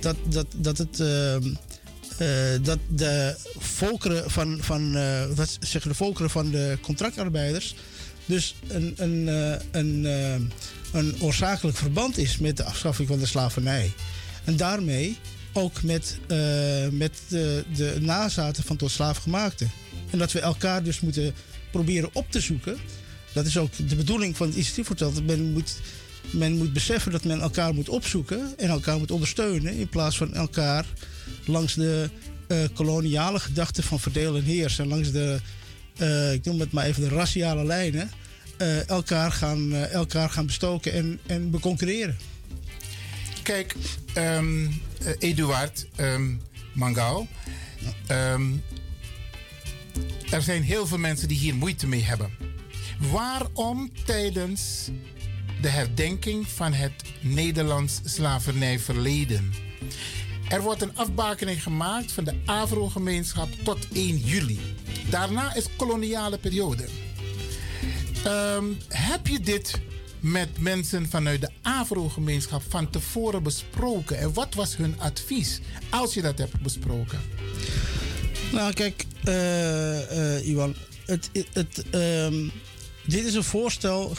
dat, 0.00 0.16
dat, 0.28 0.46
dat 0.56 0.78
het. 0.78 1.00
ehm, 1.00 1.54
eh, 2.18 2.28
dat 2.62 2.78
de 2.88 3.36
volkeren 3.58 4.30
van, 4.30 4.58
van 4.60 4.92
wat 5.34 5.58
zeggen 5.60 5.90
de 5.90 5.96
volkeren 5.96 6.30
van 6.30 6.50
de 6.50 6.78
contractarbeiders 6.82 7.74
dus 8.26 8.54
een, 8.68 8.94
een, 8.96 9.26
een, 9.70 10.04
een 10.92 11.16
oorzakelijk 11.20 11.76
verband 11.76 12.18
is 12.18 12.38
met 12.38 12.56
de 12.56 12.64
afschaffing 12.64 13.08
van 13.08 13.18
de 13.18 13.26
slavernij. 13.26 13.92
En 14.44 14.56
daarmee 14.56 15.18
ook 15.52 15.82
met, 15.82 16.18
met 16.90 17.12
de, 17.28 17.64
de 17.76 17.96
nazaten 18.00 18.62
van 18.64 18.76
tot 18.76 18.90
slaafgemaakten. 18.90 19.70
En 20.10 20.18
dat 20.18 20.32
we 20.32 20.40
elkaar 20.40 20.82
dus 20.82 21.00
moeten 21.00 21.34
proberen 21.70 22.10
op 22.12 22.30
te 22.30 22.40
zoeken. 22.40 22.78
Dat 23.34 23.46
is 23.46 23.58
ook 23.58 23.88
de 23.88 23.96
bedoeling 23.96 24.36
van 24.36 24.46
het 24.46 24.54
initiatiefvoorstel. 24.56 25.12
Dat 25.12 25.22
men 25.22 25.52
moet, 25.52 25.80
men 26.30 26.56
moet 26.56 26.72
beseffen 26.72 27.12
dat 27.12 27.24
men 27.24 27.40
elkaar 27.40 27.74
moet 27.74 27.88
opzoeken 27.88 28.52
en 28.56 28.68
elkaar 28.68 28.98
moet 28.98 29.10
ondersteunen. 29.10 29.74
In 29.76 29.88
plaats 29.88 30.16
van 30.16 30.34
elkaar 30.34 30.86
langs 31.46 31.74
de 31.74 32.10
eh, 32.48 32.58
koloniale 32.74 33.40
gedachte 33.40 33.82
van 33.82 34.00
verdeel 34.00 34.36
en 34.36 34.42
heers. 34.44 34.78
En 34.78 34.88
langs 34.88 35.10
de, 35.10 35.40
eh, 35.96 36.32
ik 36.32 36.44
noem 36.44 36.60
het 36.60 36.72
maar 36.72 36.84
even 36.84 37.02
de 37.02 37.08
raciale 37.08 37.64
lijnen. 37.64 38.10
eh, 38.58 38.88
elkaar, 38.88 39.32
gaan, 39.32 39.74
elkaar 39.74 40.30
gaan 40.30 40.46
bestoken 40.46 40.92
en, 40.92 41.20
en 41.26 41.50
beconcurreren. 41.50 42.16
Kijk, 43.42 43.74
ehm 44.14 44.66
eh, 44.66 45.12
Eduard 45.18 45.86
ehm 45.96 46.34
Mangau. 46.72 47.26
ehm, 48.06 48.42
er 50.30 50.42
zijn 50.42 50.62
heel 50.62 50.86
veel 50.86 50.98
mensen 50.98 51.28
die 51.28 51.38
hier 51.38 51.54
moeite 51.54 51.86
mee 51.86 52.02
hebben. 52.02 52.30
Waarom 53.10 53.90
tijdens 54.04 54.90
de 55.60 55.68
herdenking 55.68 56.48
van 56.48 56.72
het 56.72 56.92
Nederlands 57.20 58.00
slavernijverleden? 58.04 59.52
Er 60.48 60.62
wordt 60.62 60.82
een 60.82 60.96
afbakening 60.96 61.62
gemaakt 61.62 62.12
van 62.12 62.24
de 62.24 62.34
Afro-gemeenschap 62.46 63.48
tot 63.64 63.88
1 63.92 64.16
juli. 64.16 64.60
Daarna 65.10 65.54
is 65.54 65.66
koloniale 65.76 66.38
periode. 66.38 66.84
Ehm, 68.24 68.64
heb 68.88 69.26
je 69.26 69.40
dit 69.40 69.80
met 70.20 70.58
mensen 70.58 71.08
vanuit 71.08 71.40
de 71.40 71.50
Afro-gemeenschap 71.62 72.62
van 72.68 72.90
tevoren 72.90 73.42
besproken? 73.42 74.18
En 74.18 74.32
wat 74.34 74.54
was 74.54 74.76
hun 74.76 75.00
advies 75.00 75.60
als 75.90 76.14
je 76.14 76.22
dat 76.22 76.38
hebt 76.38 76.60
besproken? 76.60 77.20
Nou, 78.52 78.72
kijk, 78.72 79.06
eh, 79.24 80.36
eh, 80.36 80.46
Iwan, 80.46 80.74
het, 81.06 81.30
het, 81.32 81.48
het, 81.52 81.90
ehm, 81.90 82.48
dit 83.06 83.24
is 83.24 83.34
een 83.34 83.44
voorstel, 83.44 84.12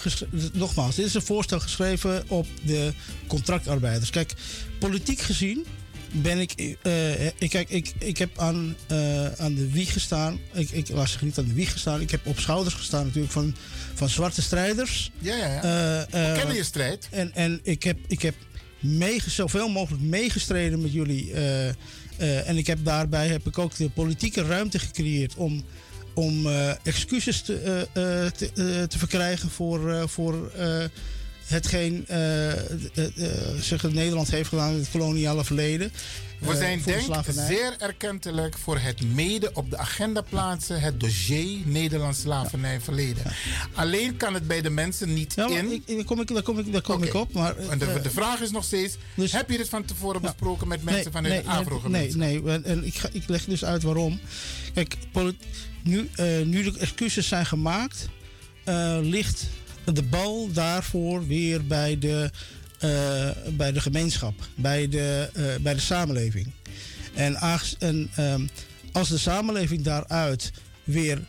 nogmaals, 0.54 0.96
dit 0.96 1.06
is 1.06 1.14
een 1.14 1.22
voorstel 1.22 1.60
geschreven 1.60 2.24
op 2.28 2.48
de 2.64 2.94
contractarbeiders. 3.28 4.10
Kijk, 4.10 4.34
politiek 4.80 5.20
gezien 5.22 5.66
ben 6.12 6.40
ik, 6.40 6.76
eh, 6.82 7.26
ik, 7.26 7.50
kijk, 7.50 7.70
ik, 7.70 7.94
ik 7.98 8.18
heb 8.18 8.40
aan, 8.40 8.76
eh, 8.88 9.26
aan 9.32 9.56
de 9.56 9.70
wieg 9.70 9.94
gestaan. 9.94 10.40
Ik, 10.54 10.70
ik 10.70 10.90
laat 10.90 11.10
zich 11.10 11.22
niet 11.22 11.38
aan 11.38 11.46
de 11.48 11.54
wieg 11.54 11.72
gestaan. 11.72 12.02
Ik 12.02 12.12
heb 12.12 12.26
op 12.28 12.40
schouders 12.40 12.76
gestaan 12.76 13.06
natuurlijk 13.06 13.34
van, 13.34 13.56
van 13.94 14.10
zwarte 14.10 14.42
strijders. 14.42 15.12
Ja, 15.20 15.36
ja, 15.36 15.48
ja. 15.54 15.62
Eh, 15.64 16.02
eh, 16.02 16.32
We 16.32 16.38
kennen 16.38 16.56
je 16.56 16.64
strijd. 16.64 17.08
En, 17.12 17.32
en 17.34 17.60
ik 17.64 17.84
heb, 17.84 17.98
ik 18.08 18.22
heb 18.22 18.36
meege, 18.80 19.30
zoveel 19.30 19.70
mogelijk 19.70 20.04
meegestreden 20.04 20.82
met 20.82 20.94
jullie. 20.94 21.32
eh, 21.34 21.70
eh, 22.18 22.48
en 22.50 22.58
ik 22.58 22.68
heb 22.68 22.80
daarbij 22.84 23.28
heb 23.28 23.48
ik 23.48 23.58
ook 23.58 23.76
de 23.76 23.90
politieke 23.90 24.44
ruimte 24.44 24.80
gecreëerd 24.80 25.36
om, 25.36 25.64
om 26.14 26.48
eh, 26.48 26.72
excuses 26.84 27.42
te, 27.42 27.88
eh, 27.94 28.26
eh, 28.26 28.32
te, 28.32 28.86
te 28.88 28.98
verkrijgen 28.98 29.50
voor, 29.50 30.10
voor 30.10 30.52
hetgeen 31.46 32.06
zeg, 33.60 33.92
Nederland 33.92 34.32
heeft 34.32 34.50
gedaan 34.50 34.72
in 34.74 34.80
het 34.80 34.90
koloniale 34.92 35.44
verleden. 35.46 35.92
We 36.40 36.56
zijn 36.58 36.78
de 36.78 36.84
denk 36.86 37.02
slavernij. 37.02 37.46
zeer 37.48 37.76
erkentelijk 37.78 38.58
voor 38.58 38.78
het 38.80 39.04
mede 39.14 39.50
op 39.54 39.70
de 39.70 39.78
agenda 39.78 40.22
plaatsen, 40.22 40.82
het 40.82 41.00
dossier 41.00 41.58
Nederlands 41.66 42.20
slavernijverleden. 42.20 43.24
Alleen 43.74 44.18
kan 44.18 44.34
het 44.34 44.48
bij 44.48 44.62
de 44.62 44.70
mensen 44.70 45.14
niet 45.14 45.34
Ja, 45.36 45.48
in. 45.48 45.72
ik- 45.72 45.88
daar 45.88 46.04
kom 46.04 46.22
ik, 46.22 46.28
daar 46.28 46.42
kom 46.42 46.60
ik, 46.60 46.72
daar 46.72 46.82
kom 46.82 47.04
ik 47.04 47.14
op. 47.14 47.34
Maar, 47.34 47.58
En 47.58 47.78
de, 47.78 48.00
de 48.04 48.10
vraag 48.10 48.42
is 48.42 48.52
nog 48.52 48.64
steeds: 48.64 48.98
heb 49.16 49.50
je 49.50 49.58
dit 49.58 49.70
van 49.70 49.86
tevoren 49.86 50.22
besproken 50.22 50.68
met 50.68 50.84
mensen 50.84 51.04
Nee, 51.04 51.12
vanuit 51.14 51.34
nee, 51.34 51.44
de 51.44 51.50
afro 51.50 51.90
Nee, 51.90 52.16
nee, 52.16 52.42
nee. 52.42 52.52
En, 52.54 52.64
en 52.64 52.86
ik, 52.86 52.96
ga, 52.96 53.10
ik 53.12 53.24
leg 53.28 53.46
dus 53.46 53.66
uit 53.66 53.84
waarom. 53.84 54.20
Kijk, 54.74 54.96
poli- 55.12 55.38
nu, 55.84 56.10
eh, 56.16 56.42
nu 56.46 56.64
de 56.64 56.80
excuses 56.80 57.28
zijn 57.28 57.46
gemaakt, 57.46 58.10
eh, 58.64 58.98
ligt 59.02 59.48
de 59.94 60.04
bal 60.04 60.52
daarvoor 60.52 61.28
weer 61.28 61.66
bij 61.66 62.00
de, 62.00 62.30
eh, 62.80 63.30
bij 63.54 63.72
de 63.72 63.82
gemeenschap, 63.82 64.34
bij 64.56 64.90
de, 64.90 65.30
bij 65.62 65.74
de 65.74 65.80
samenleving. 65.80 66.52
En, 67.14 67.36
ehm, 68.16 68.48
als 68.92 69.10
de 69.10 69.18
samenleving 69.18 69.84
daaruit 69.84 70.52
weer 70.84 71.22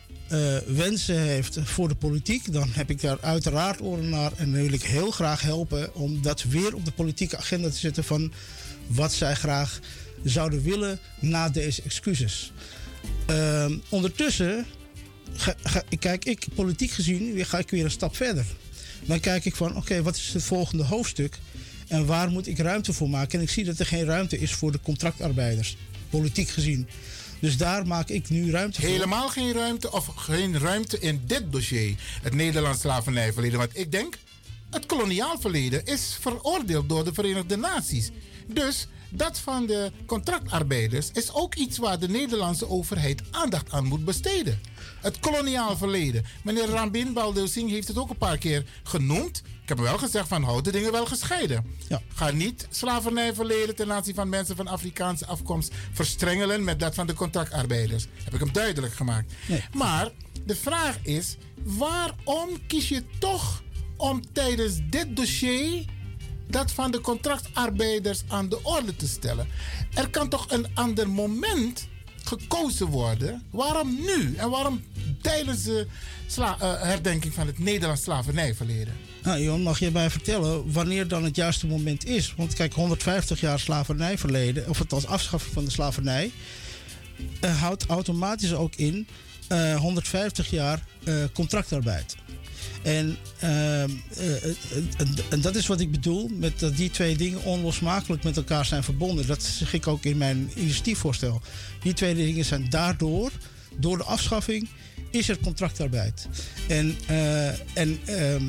wensen 0.65 1.19
heeft 1.19 1.57
voor 1.63 1.87
de 1.87 1.95
politiek, 1.95 2.53
dan 2.53 2.69
heb 2.71 2.89
ik 2.89 3.01
daar 3.01 3.17
uiteraard 3.21 3.81
oren 3.81 4.09
naar. 4.09 4.31
En 4.35 4.51
dan 4.51 4.61
wil 4.61 4.73
ik 4.73 4.83
heel 4.83 5.11
graag 5.11 5.41
helpen 5.41 5.95
om 5.95 6.21
dat 6.21 6.43
weer 6.43 6.75
op 6.75 6.85
de 6.85 6.91
politieke 6.91 7.37
agenda 7.37 7.69
te 7.69 7.77
zetten 7.77 8.03
van 8.03 8.33
wat 8.87 9.13
zij 9.13 9.35
graag 9.35 9.79
zouden 10.23 10.63
willen 10.63 10.99
na 11.19 11.49
deze 11.49 11.81
excuses. 11.81 12.51
Ehm, 13.25 13.77
ondertussen 13.89 14.65
ga, 15.33 15.55
ga- 15.63 15.83
kijk 15.99 16.25
ik 16.25 16.45
politiek 16.55 16.91
gezien 16.91 17.33
weer, 17.33 17.45
ga 17.45 17.57
ik 17.57 17.69
weer 17.69 17.83
een 17.83 17.91
stap 17.91 18.15
verder. 18.15 18.45
Dan 19.05 19.19
kijk 19.19 19.45
ik 19.45 19.55
van 19.55 19.75
oké, 19.77 20.01
wat 20.01 20.15
is 20.15 20.29
het 20.33 20.43
volgende 20.43 20.83
hoofdstuk 20.83 21.39
en 21.87 22.05
waar 22.05 22.29
moet 22.29 22.47
ik 22.47 22.57
ruimte 22.59 22.93
voor 22.93 23.09
maken? 23.09 23.37
En 23.39 23.45
ik 23.45 23.51
zie 23.51 23.63
dat 23.63 23.79
er 23.79 23.85
geen 23.85 24.05
ruimte 24.05 24.39
is 24.39 24.51
voor 24.53 24.71
de 24.71 24.79
contractarbeiders, 24.83 25.77
politiek 26.09 26.49
gezien. 26.49 26.87
Dus 27.39 27.57
daar 27.57 27.87
maak 27.87 28.09
ik 28.09 28.29
nu 28.29 28.51
ruimte 28.51 28.81
voor. 28.81 28.89
Helemaal 28.89 29.29
geen 29.29 29.53
ruimte 29.53 29.91
of 29.91 30.05
geen 30.15 30.59
ruimte 30.59 30.99
in 30.99 31.21
dit 31.27 31.51
dossier, 31.51 31.95
het 32.21 32.33
Nederlands 32.33 32.81
slavernijverleden. 32.81 33.57
Want 33.57 33.77
ik 33.77 33.91
denk, 33.91 34.17
het 34.69 34.85
koloniaal 34.85 35.39
verleden 35.39 35.85
is 35.85 36.17
veroordeeld 36.21 36.89
door 36.89 37.03
de 37.03 37.13
Verenigde 37.13 37.55
Naties. 37.55 38.09
Dus 38.47 38.87
dat 39.17 39.39
van 39.39 39.65
de 39.65 39.91
contractarbeiders 40.05 41.09
is 41.13 41.33
ook 41.33 41.55
iets 41.55 41.77
waar 41.77 41.99
de 41.99 42.09
Nederlandse 42.09 42.69
overheid 42.69 43.21
aandacht 43.31 43.71
aan 43.71 43.85
moet 43.85 44.05
besteden. 44.05 44.59
Het 45.01 45.19
koloniaal 45.19 45.77
verleden. 45.77 46.25
Meneer 46.43 46.69
Rambin 46.69 47.13
Baldev 47.13 47.47
Singh 47.47 47.71
heeft 47.71 47.87
het 47.87 47.97
ook 47.97 48.09
een 48.09 48.17
paar 48.17 48.37
keer 48.37 48.65
genoemd. 48.83 49.41
Ik 49.61 49.69
heb 49.69 49.77
wel 49.79 49.97
gezegd 49.97 50.27
van 50.27 50.43
houd 50.43 50.63
de 50.63 50.71
dingen 50.71 50.91
wel 50.91 51.05
gescheiden. 51.05 51.65
Ga 52.13 52.31
niet 52.31 52.67
slavernijverleden 52.69 53.75
ten 53.75 53.91
aanzien 53.91 54.15
van 54.15 54.29
mensen 54.29 54.55
van 54.55 54.67
Afrikaanse 54.67 55.25
afkomst 55.25 55.73
verstrengelen 55.93 56.63
met 56.63 56.79
dat 56.79 56.95
van 56.95 57.07
de 57.07 57.13
contractarbeiders. 57.13 58.05
Heb 58.23 58.33
ik 58.33 58.39
hem 58.39 58.51
duidelijk 58.51 58.93
gemaakt. 58.93 59.33
Maar 59.73 60.11
de 60.45 60.55
vraag 60.55 60.97
is, 61.01 61.37
waarom 61.63 62.49
kies 62.67 62.89
je 62.89 63.03
toch 63.19 63.63
om 63.97 64.21
tijdens 64.31 64.79
dit 64.89 65.15
dossier 65.15 65.85
dat 66.47 66.71
van 66.71 66.91
de 66.91 67.01
contractarbeiders 67.01 68.23
aan 68.27 68.49
de 68.49 68.59
orde 68.63 68.95
te 68.95 69.07
stellen? 69.07 69.47
Er 69.93 70.09
kan 70.09 70.29
toch 70.29 70.51
een 70.51 70.67
ander 70.73 71.09
moment 71.09 71.87
gekozen 72.23 72.85
worden? 72.87 73.43
Waarom 73.49 73.95
nu? 73.95 74.35
En 74.37 74.49
waarom 74.49 74.83
tijdens 75.21 75.63
de 75.63 75.87
sla- 76.27 76.57
eh, 76.59 76.81
herdenking 76.81 77.33
van 77.33 77.47
het 77.47 77.59
Nederlands 77.59 78.03
slavernijverleden? 78.03 78.93
Nou, 79.23 79.39
Jon, 79.41 79.61
mag 79.61 79.79
je 79.79 79.91
mij 79.91 80.09
vertellen 80.09 80.71
wanneer 80.71 81.07
dan 81.07 81.23
het 81.23 81.35
juiste 81.35 81.67
moment 81.67 82.05
is? 82.05 82.33
Want 82.37 82.53
kijk, 82.53 82.73
150 82.73 83.39
jaar 83.39 83.59
slavernijverleden, 83.59 84.69
of 84.69 84.79
althans 84.79 85.05
afschaffing 85.05 85.53
van 85.53 85.65
de 85.65 85.71
slavernij, 85.71 86.31
eh, 87.41 87.61
houdt 87.61 87.85
automatisch 87.85 88.53
ook 88.53 88.75
in 88.75 89.07
eh, 89.47 89.75
150 89.75 90.49
jaar 90.49 90.83
eh, 91.03 91.15
contractarbeid. 91.33 92.15
En, 92.81 93.17
ehm, 93.39 93.89
eh, 94.17 94.35
eh, 94.43 94.55
en, 95.29 95.41
dat 95.41 95.55
is 95.55 95.67
wat 95.67 95.79
ik 95.79 95.91
bedoel 95.91 96.29
met 96.33 96.59
dat 96.59 96.75
die 96.77 96.89
twee 96.89 97.17
dingen 97.17 97.43
onlosmakelijk 97.43 98.23
met 98.23 98.37
elkaar 98.37 98.65
zijn 98.65 98.83
verbonden. 98.83 99.27
Dat 99.27 99.43
zeg 99.43 99.73
ik 99.73 99.87
ook 99.87 100.03
in 100.05 100.17
mijn 100.17 100.51
initiatiefvoorstel. 100.55 101.41
Die 101.81 101.93
twee 101.93 102.15
dingen 102.15 102.45
zijn 102.45 102.69
daardoor, 102.69 103.31
door 103.77 103.97
de 103.97 104.03
afschaffing, 104.03 104.67
is 105.11 105.29
er 105.29 105.37
contractarbeid. 105.39 106.27
En, 106.67 106.97
eh, 107.07 107.47
en 107.77 107.99
ehm, 108.05 108.43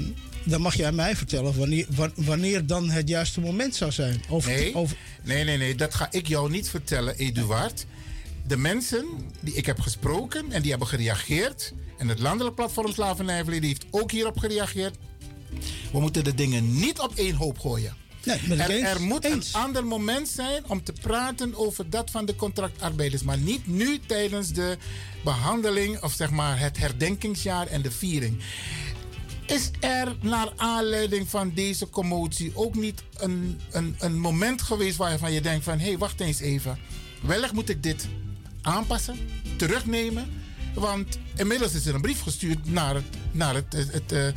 dan 0.44 0.60
mag 0.60 0.76
jij 0.76 0.92
mij 0.92 1.16
vertellen 1.16 1.56
wanneer, 1.58 1.86
wa- 1.94 2.10
wanneer 2.14 2.66
dan 2.66 2.90
het 2.90 3.08
juiste 3.08 3.40
moment 3.40 3.74
zou 3.74 3.92
zijn. 3.92 4.22
Over, 4.28 4.50
Nee, 4.50 4.74
over, 4.74 4.96
nee, 5.24 5.44
nee, 5.44 5.56
nee, 5.58 5.74
dat 5.74 5.94
ga 5.94 6.08
ik 6.10 6.26
jou 6.28 6.50
niet 6.50 6.68
vertellen, 6.70 7.16
Eduard. 7.16 7.86
De 8.46 8.56
mensen 8.56 9.06
die 9.40 9.54
ik 9.54 9.66
heb 9.66 9.80
gesproken 9.80 10.52
en 10.52 10.60
die 10.62 10.70
hebben 10.70 10.88
gereageerd... 10.88 11.72
en 11.98 12.08
het 12.08 12.18
landelijk 12.18 12.54
platform 12.54 12.92
Slavernijverleden 12.92 13.68
heeft 13.68 13.86
ook 13.90 14.10
hierop 14.10 14.38
gereageerd... 14.38 14.96
we 15.92 16.00
moeten 16.00 16.24
de 16.24 16.34
dingen 16.34 16.78
niet 16.78 17.00
op 17.00 17.14
één 17.14 17.34
hoop 17.34 17.58
gooien. 17.58 17.96
Nee, 18.24 18.58
er, 18.58 18.84
er 18.84 19.00
moet 19.00 19.24
een 19.24 19.42
ander 19.52 19.86
moment 19.86 20.28
zijn 20.28 20.64
om 20.68 20.84
te 20.84 20.92
praten 20.92 21.54
over 21.54 21.90
dat 21.90 22.10
van 22.10 22.26
de 22.26 22.34
contractarbeiders. 22.34 23.22
Maar 23.22 23.38
niet 23.38 23.66
nu 23.66 23.98
tijdens 24.06 24.52
de 24.52 24.76
behandeling 25.24 26.02
of 26.02 26.12
zeg 26.12 26.30
maar 26.30 26.60
het 26.60 26.78
herdenkingsjaar 26.78 27.66
en 27.66 27.82
de 27.82 27.90
viering. 27.90 28.38
Is 29.46 29.70
er 29.80 30.16
naar 30.22 30.52
aanleiding 30.56 31.28
van 31.28 31.52
deze 31.54 31.88
commotie 31.90 32.52
ook 32.54 32.74
niet 32.74 33.02
een, 33.16 33.60
een, 33.70 33.96
een 33.98 34.18
moment 34.18 34.62
geweest 34.62 34.96
waarvan 34.96 35.32
je 35.32 35.40
denkt 35.40 35.64
van... 35.64 35.78
hé, 35.78 35.86
hey, 35.86 35.98
wacht 35.98 36.20
eens 36.20 36.40
even. 36.40 36.78
Wellicht 37.22 37.52
moet 37.52 37.68
ik 37.68 37.82
dit 37.82 38.08
aanpassen, 38.66 39.16
terugnemen. 39.56 40.44
Want 40.74 41.18
inmiddels 41.36 41.74
is 41.74 41.86
er 41.86 41.94
een 41.94 42.00
brief 42.00 42.20
gestuurd 42.20 42.70
naar, 42.70 42.94
het, 42.94 43.04
naar 43.30 43.54
het, 43.54 43.72
het, 43.72 44.12
eh, 44.12 44.28
eh, 44.28 44.34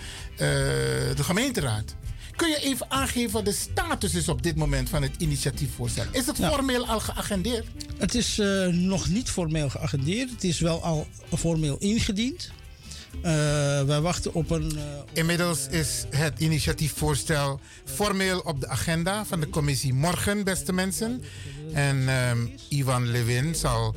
de 1.16 1.24
gemeenteraad. 1.24 1.96
Kun 2.36 2.50
je 2.50 2.60
even 2.62 2.92
aangeven 2.92 3.32
wat 3.32 3.46
de 3.46 3.52
status 3.52 4.16
is 4.16 4.28
op 4.28 4.44
dit 4.44 4.56
moment 4.56 4.90
van 4.90 5.02
het 5.02 5.12
initiatiefvoorstel? 5.18 6.06
Is 6.12 6.26
het 6.26 6.38
formeel 6.38 6.88
al 6.88 7.00
geagendeerd? 7.00 7.66
Het 7.98 8.16
is 8.16 8.40
eh, 8.40 8.68
nog 8.68 9.10
niet 9.10 9.30
formeel 9.30 9.70
geagendeerd. 9.70 10.30
Het 10.30 10.44
is 10.44 10.60
wel 10.60 10.84
al 10.84 11.08
formeel 11.38 11.78
ingediend. 11.78 12.52
Wij 13.22 14.02
wachten 14.02 14.34
op 14.34 14.50
een. 14.50 14.80
Inmiddels 15.14 15.68
is 15.68 16.06
het 16.10 16.40
initiatiefvoorstel 16.40 17.60
formeel 17.86 18.40
op 18.40 18.60
de 18.62 18.68
agenda 18.68 19.26
van 19.26 19.40
de 19.40 19.50
commissie 19.50 19.94
morgen, 19.94 20.44
beste 20.44 20.74
mensen. 20.74 21.24
En 21.74 22.10
ehm, 22.10 22.48
Ivan 22.70 23.12
Levin 23.12 23.56
zal 23.56 23.96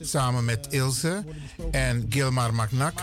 samen 0.00 0.44
met 0.44 0.66
Ilse 0.70 1.24
en 1.70 2.06
Gilmar 2.08 2.54
Magnak 2.54 3.00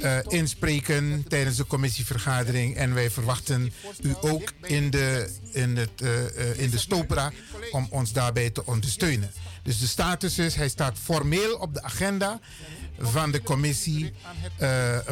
eh, 0.00 0.18
inspreken 0.28 1.24
tijdens 1.28 1.56
de 1.56 1.66
commissievergadering. 1.66 2.76
En 2.76 2.94
wij 2.94 3.10
verwachten 3.10 3.72
u 4.02 4.14
ook 4.20 4.52
in 4.62 4.90
de, 4.90 5.30
in 5.52 5.76
het, 5.76 6.00
eh, 6.02 6.50
eh, 6.50 6.58
in 6.58 6.70
de 6.70 6.78
Stopera 6.78 7.32
om 7.70 7.86
ons 7.90 8.12
daarbij 8.12 8.50
te 8.50 8.66
ondersteunen. 8.66 9.30
Dus 9.62 9.78
de 9.78 9.86
status 9.86 10.38
is, 10.38 10.54
hij 10.54 10.68
staat 10.68 10.98
formeel 10.98 11.56
op 11.56 11.74
de 11.74 11.82
agenda 11.82 12.40
van 12.98 13.30
de 13.30 13.42
commissie 13.42 14.12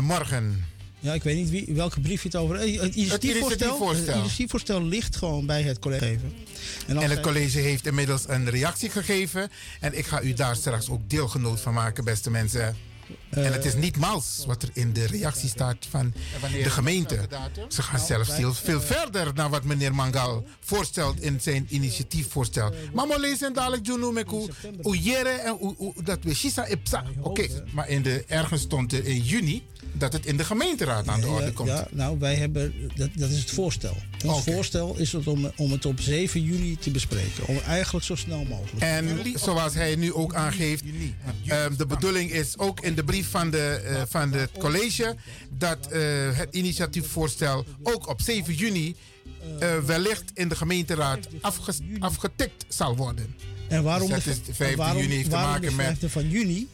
morgen. 0.00 0.64
Ja, 1.00 1.12
ik 1.14 1.22
weet 1.22 1.36
niet 1.36 1.50
wie, 1.50 1.66
welke 1.74 2.00
brief 2.00 2.22
je 2.22 2.28
het 2.28 2.36
over. 2.36 2.56
eh, 2.56 2.80
Het 2.80 2.94
initiatiefvoorstel, 2.94 3.38
initiatiefvoorstel. 3.40 4.06
het 4.06 4.16
initiatiefvoorstel 4.16 4.82
ligt 4.84 5.16
gewoon 5.16 5.46
bij 5.46 5.62
het 5.62 5.78
college. 5.78 6.18
En, 6.86 6.96
het 7.10 7.20
college 7.20 7.58
heeft 7.58 7.86
inmiddels 7.86 8.24
een 8.28 8.50
reactie 8.50 8.90
gegeven. 8.90 9.50
En 9.80 9.98
ik 9.98 10.06
ga 10.06 10.22
u 10.22 10.32
daar 10.32 10.56
straks 10.56 10.88
ook 10.88 11.00
deelgenoot 11.10 11.60
van 11.60 11.74
maken, 11.74 12.04
beste 12.04 12.30
mensen. 12.30 12.76
en 13.30 13.52
het 13.52 13.64
is 13.64 13.74
niet 13.74 13.96
mals 13.96 14.44
wat 14.46 14.62
er 14.62 14.68
in 14.72 14.92
de 14.92 15.06
reactie 15.06 15.48
staat 15.48 15.76
van 15.90 16.12
de 16.62 16.70
gemeente. 16.70 17.18
Ze 17.68 17.82
gaan 17.82 18.00
zelfs 18.00 18.30
veel, 18.34 18.54
veel 18.54 18.80
verder 18.80 19.34
naar 19.34 19.50
wat 19.50 19.64
meneer 19.64 19.94
Mangal 19.94 20.46
voorstelt 20.60 21.20
in 21.20 21.38
zijn 21.40 21.66
initiatiefvoorstel. 21.68 22.74
Maar 22.92 23.08
we 23.08 23.20
lezen 23.20 23.52
dadelijk 23.52 23.86
Juno 23.86 24.12
met 24.12 24.26
hoe 24.26 24.48
hoe 24.82 24.98
jere 24.98 25.28
en 25.28 25.76
dat 26.04 26.18
we 26.22 26.34
Shisa 26.34 26.66
Ipsa. 26.66 27.04
Oké, 27.20 27.46
maar 27.72 27.88
in 27.88 28.02
de, 28.02 28.24
ergens 28.26 28.62
stond 28.62 28.92
er 28.92 29.04
in 29.06 29.20
juni 29.20 29.62
dat 29.92 30.12
het 30.12 30.26
in 30.26 30.36
de 30.36 30.44
gemeenteraad 30.44 31.08
aan 31.08 31.20
de 31.20 31.26
orde 31.26 31.44
ja, 31.46 31.50
komt. 31.54 31.68
Ja, 31.68 31.88
nou, 31.90 32.18
wij 32.18 32.34
hebben, 32.34 32.90
dat, 32.94 33.08
dat 33.14 33.30
is 33.30 33.38
het 33.38 33.50
voorstel. 33.50 33.96
Ons 34.26 34.44
voorstel 34.44 34.96
is 34.96 35.12
het 35.12 35.26
om, 35.26 35.50
om 35.56 35.70
het 35.70 35.86
op 35.86 36.00
7 36.00 36.42
juni 36.42 36.76
te 36.76 36.90
bespreken. 36.90 37.46
Om 37.46 37.58
eigenlijk 37.66 38.04
zo 38.04 38.14
snel 38.14 38.44
mogelijk. 38.44 38.80
En 38.80 39.22
zoals 39.34 39.74
hij 39.74 39.96
nu 39.96 40.12
ook 40.12 40.34
aangeeft, 40.34 40.84
ehm, 41.46 41.76
de 41.76 41.86
bedoeling 41.86 42.30
is 42.30 42.58
ook 42.58 42.80
in 42.80 42.94
de 42.94 43.04
brief 43.04 43.30
van, 43.30 43.50
de, 43.50 43.82
eh, 43.84 44.02
van 44.08 44.32
het 44.32 44.50
college 44.58 45.16
dat 45.50 45.86
eh, 45.86 46.00
het 46.32 46.54
initiatiefvoorstel 46.54 47.64
ook 47.82 48.08
op 48.08 48.20
7 48.20 48.54
juni 48.54 48.94
eh, 49.58 49.78
wellicht 49.78 50.30
in 50.34 50.48
de 50.48 50.56
gemeenteraad 50.56 51.28
afgetikt 51.98 52.64
zal 52.68 52.96
worden. 52.96 53.34
En 53.68 53.82
waarom, 53.82 54.08
Dus 54.08 54.24
dat 54.24 54.34
is 54.34 54.42
de 54.42 54.48
en 54.48 54.54
15 54.54 54.76
waarom, 54.76 55.02
juni 55.02 55.14
heeft 55.14 55.30
te 55.30 55.36
maken 55.36 55.76
met 55.76 55.98
5e 55.98 56.08
van 56.08 56.30
juni? 56.30 56.68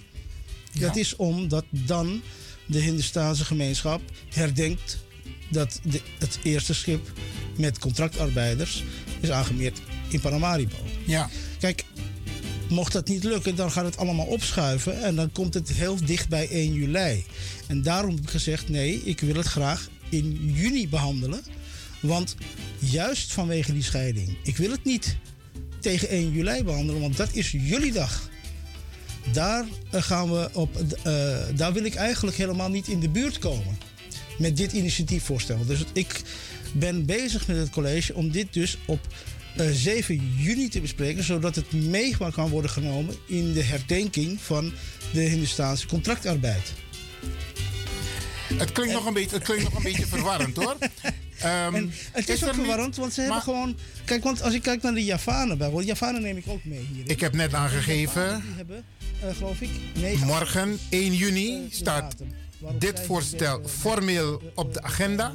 Dat 0.72 0.96
is 0.96 1.16
omdat 1.16 1.64
dan 1.70 2.22
de 2.66 2.80
Hindustaanse 2.80 3.44
gemeenschap 3.44 4.00
herdenkt 4.28 4.98
dat 5.50 5.80
de, 5.82 6.00
het 6.18 6.38
eerste 6.42 6.74
schip 6.74 7.12
met 7.56 7.78
contractarbeiders 7.78 8.84
is 9.20 9.30
aangemeerd 9.30 9.80
in 10.08 10.20
Paramaribo. 10.20 10.76
Ja. 11.04 11.30
Kijk, 11.60 11.84
mocht 12.68 12.92
dat 12.92 13.08
niet 13.08 13.24
lukken, 13.24 13.56
dan 13.56 13.70
gaat 13.70 13.84
het 13.84 13.96
allemaal 13.96 14.26
opschuiven 14.26 15.02
en 15.02 15.16
dan 15.16 15.32
komt 15.32 15.54
het 15.54 15.72
heel 15.72 16.04
dicht 16.04 16.28
bij 16.28 16.48
1 16.48 16.72
juli. 16.72 17.24
En 17.66 17.82
daarom 17.82 18.14
heb 18.14 18.24
ik 18.24 18.30
gezegd: 18.30 18.68
nee, 18.68 19.02
ik 19.04 19.20
wil 19.20 19.34
het 19.34 19.46
graag 19.46 19.88
in 20.08 20.52
juni 20.54 20.88
behandelen. 20.88 21.40
Want 22.00 22.36
juist 22.78 23.32
vanwege 23.32 23.72
die 23.72 23.82
scheiding, 23.82 24.36
ik 24.42 24.56
wil 24.56 24.70
het 24.70 24.84
niet 24.84 25.16
tegen 25.80 26.08
1 26.08 26.32
juli 26.32 26.64
behandelen, 26.64 27.00
want 27.00 27.16
dat 27.16 27.28
is 27.32 27.50
jullie 27.50 27.92
dag. 27.92 28.28
Daar 29.32 29.64
eh, 29.90 30.02
gaan 30.02 30.30
we 30.32 30.48
op. 30.52 30.76
eh, 31.02 31.36
daar 31.54 31.72
wil 31.72 31.84
ik 31.84 31.94
eigenlijk 31.94 32.36
helemaal 32.36 32.68
niet 32.68 32.88
in 32.88 33.00
de 33.00 33.08
buurt 33.08 33.38
komen 33.38 33.78
met 34.38 34.56
dit 34.56 34.72
initiatiefvoorstel. 34.72 35.66
Dus 35.66 35.84
ik 35.92 36.20
ben 36.72 37.04
bezig 37.06 37.46
met 37.46 37.56
het 37.56 37.70
college 37.70 38.14
om 38.14 38.30
dit 38.30 38.52
dus 38.52 38.76
op 38.86 39.00
eh, 39.56 39.66
7 39.72 40.34
juni 40.36 40.68
te 40.68 40.80
bespreken, 40.80 41.24
zodat 41.24 41.54
het 41.54 41.72
mee 41.72 42.16
kan 42.32 42.48
worden 42.48 42.70
genomen 42.70 43.14
in 43.26 43.52
de 43.52 43.62
herdenking 43.62 44.40
van 44.40 44.72
de 45.12 45.20
Hindustaanse 45.20 45.86
contractarbeid. 45.86 46.72
Het 48.54 48.72
klinkt, 48.72 48.92
nog, 48.94 49.06
een 49.06 49.12
beetje, 49.14 49.36
het 49.36 49.44
klinkt 49.44 49.64
nog 49.64 49.74
een 49.76 49.82
beetje 49.82 50.06
verwarrend 50.06 50.56
hoor. 50.56 50.76
Ehm, 51.36 51.74
En 51.74 51.92
het 52.12 52.28
is, 52.28 52.42
ook 52.44 52.50
niet- 52.50 52.54
verwarrend, 52.60 52.96
want 52.96 53.12
ze 53.12 53.20
hebben 53.20 53.40
gewoon. 53.42 53.76
Kijk, 54.04 54.22
want 54.24 54.42
als 54.42 54.54
ik 54.54 54.62
kijk 54.62 54.82
naar 54.82 54.94
de 54.94 55.04
Javanen 55.04 55.58
bijvoorbeeld, 55.58 55.88
Javanen 55.88 56.22
neem 56.22 56.36
ik 56.36 56.44
ook 56.48 56.64
mee 56.64 56.86
hier. 56.94 57.10
Ik 57.10 57.20
heb 57.20 57.34
net 57.34 57.54
aangegeven, 57.54 58.26
eh, 58.32 58.76
geloof 59.34 59.60
ik, 59.60 59.70
morgen 60.24 60.78
1 60.90 61.14
juni 61.14 61.66
de 61.68 61.74
staat 61.76 62.14
dit 62.78 63.00
voorstel 63.00 63.62
de- 63.62 63.68
formeel 63.68 64.42
op 64.54 64.74
de 64.74 64.82
agenda. 64.82 65.32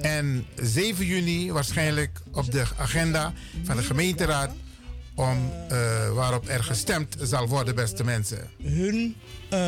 eh, 0.00 0.16
En 0.16 0.46
7 0.62 1.06
juni 1.06 1.52
waarschijnlijk 1.52 2.20
op 2.32 2.50
de 2.50 2.64
agenda 2.78 3.32
van 3.64 3.76
de 3.76 3.82
gemeenteraad. 3.82 4.50
Om, 5.20 5.52
eh, 5.68 6.12
waarop 6.12 6.48
er 6.48 6.64
gestemd 6.64 7.16
zal 7.22 7.48
worden, 7.48 7.74
beste 7.74 8.04
mensen. 8.04 8.50
hun. 8.62 9.16
eh, 9.48 9.58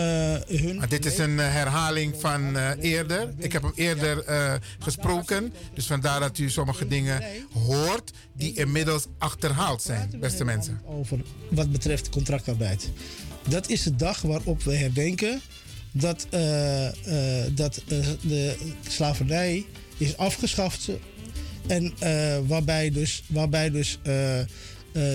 hun 0.46 0.76
Maar 0.76 0.88
dit 0.88 1.06
is 1.06 1.18
een 1.18 1.40
eh, 1.40 1.52
herhaling 1.52 2.14
van 2.18 2.56
eerder. 2.80 3.32
Ik 3.38 3.52
heb 3.52 3.62
hem 3.62 3.72
eerder 3.74 4.24
gesproken. 4.78 5.52
Dus 5.74 5.86
vandaar 5.86 6.20
dat 6.20 6.38
u 6.38 6.50
sommige 6.50 6.88
dingen 6.88 7.22
hoort 7.52 8.10
die 8.32 8.54
inmiddels 8.54 9.06
achterhaald 9.18 9.82
zijn, 9.82 10.10
beste 10.20 10.44
mensen. 10.44 10.80
over 10.84 11.18
wat 11.50 11.72
betreft 11.72 12.08
contractarbeid. 12.08 12.90
Dat 13.48 13.68
is 13.68 13.82
de 13.82 13.96
dag 13.96 14.20
waarop 14.20 14.62
we 14.62 14.74
herdenken 14.74 15.40
dat, 15.90 16.26
dat 17.54 17.82
de 18.20 18.56
slavernij 18.88 19.66
is 19.96 20.16
afgeschaft. 20.16 20.88
En 21.66 21.94
waarbij 22.46 22.90
dus, 22.90 23.22
waarbij 23.26 23.70
dus 23.70 23.98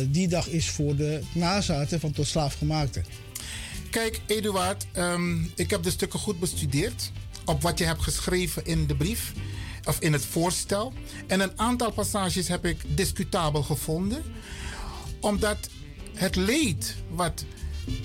die 0.10 0.28
dag 0.28 0.48
is 0.48 0.70
voor 0.70 0.96
de 0.96 1.22
nazaten 1.34 2.00
van 2.00 2.12
tot 2.12 2.28
slaafgemaakten. 2.28 3.06
Kijk, 3.90 4.22
Eduard, 4.26 4.88
ehm, 4.92 5.44
ik 5.56 5.70
heb 5.70 5.84
de 5.84 5.92
stukken 5.92 6.20
goed 6.20 6.40
bestudeerd. 6.40 7.12
Op 7.46 7.62
wat 7.62 7.78
je 7.78 7.86
hebt 7.86 8.02
geschreven 8.02 8.66
in 8.66 8.88
de 8.88 8.96
brief. 8.96 9.34
Of 9.84 10.00
in 10.00 10.14
het 10.14 10.26
voorstel. 10.26 10.94
En 11.28 11.40
een 11.40 11.60
aantal 11.60 11.92
passages 11.92 12.48
heb 12.48 12.66
ik 12.66 12.82
discutabel 12.88 13.64
gevonden. 13.64 14.24
Omdat 15.20 15.70
het 16.14 16.36
leed 16.36 16.96
wat 17.10 17.46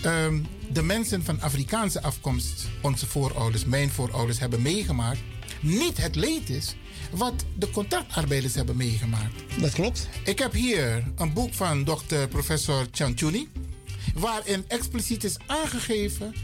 ehm, 0.03 0.41
de 0.73 0.83
mensen 0.83 1.25
van 1.25 1.41
Afrikaanse 1.41 2.03
afkomst, 2.03 2.69
onze 2.83 3.07
voorouders, 3.07 3.65
mijn 3.65 3.91
voorouders, 3.91 4.39
hebben 4.39 4.63
meegemaakt. 4.63 5.21
Niet 5.61 5.97
het 5.97 6.15
leed 6.15 6.51
is 6.51 6.75
wat 7.13 7.45
de 7.57 7.71
contractarbeiders 7.71 8.55
hebben 8.55 8.77
meegemaakt. 8.77 9.61
Dat 9.61 9.73
klopt. 9.73 10.09
Ik 10.25 10.39
heb 10.39 10.53
hier 10.53 11.05
een 11.17 11.33
boek 11.33 11.55
van 11.55 11.85
dokter 11.85 12.29
professor 12.29 12.87
Chanchuni 12.91 13.49
waarin 14.15 14.65
expliciet 14.69 15.25
is 15.25 15.37
aangegeven. 15.47 16.35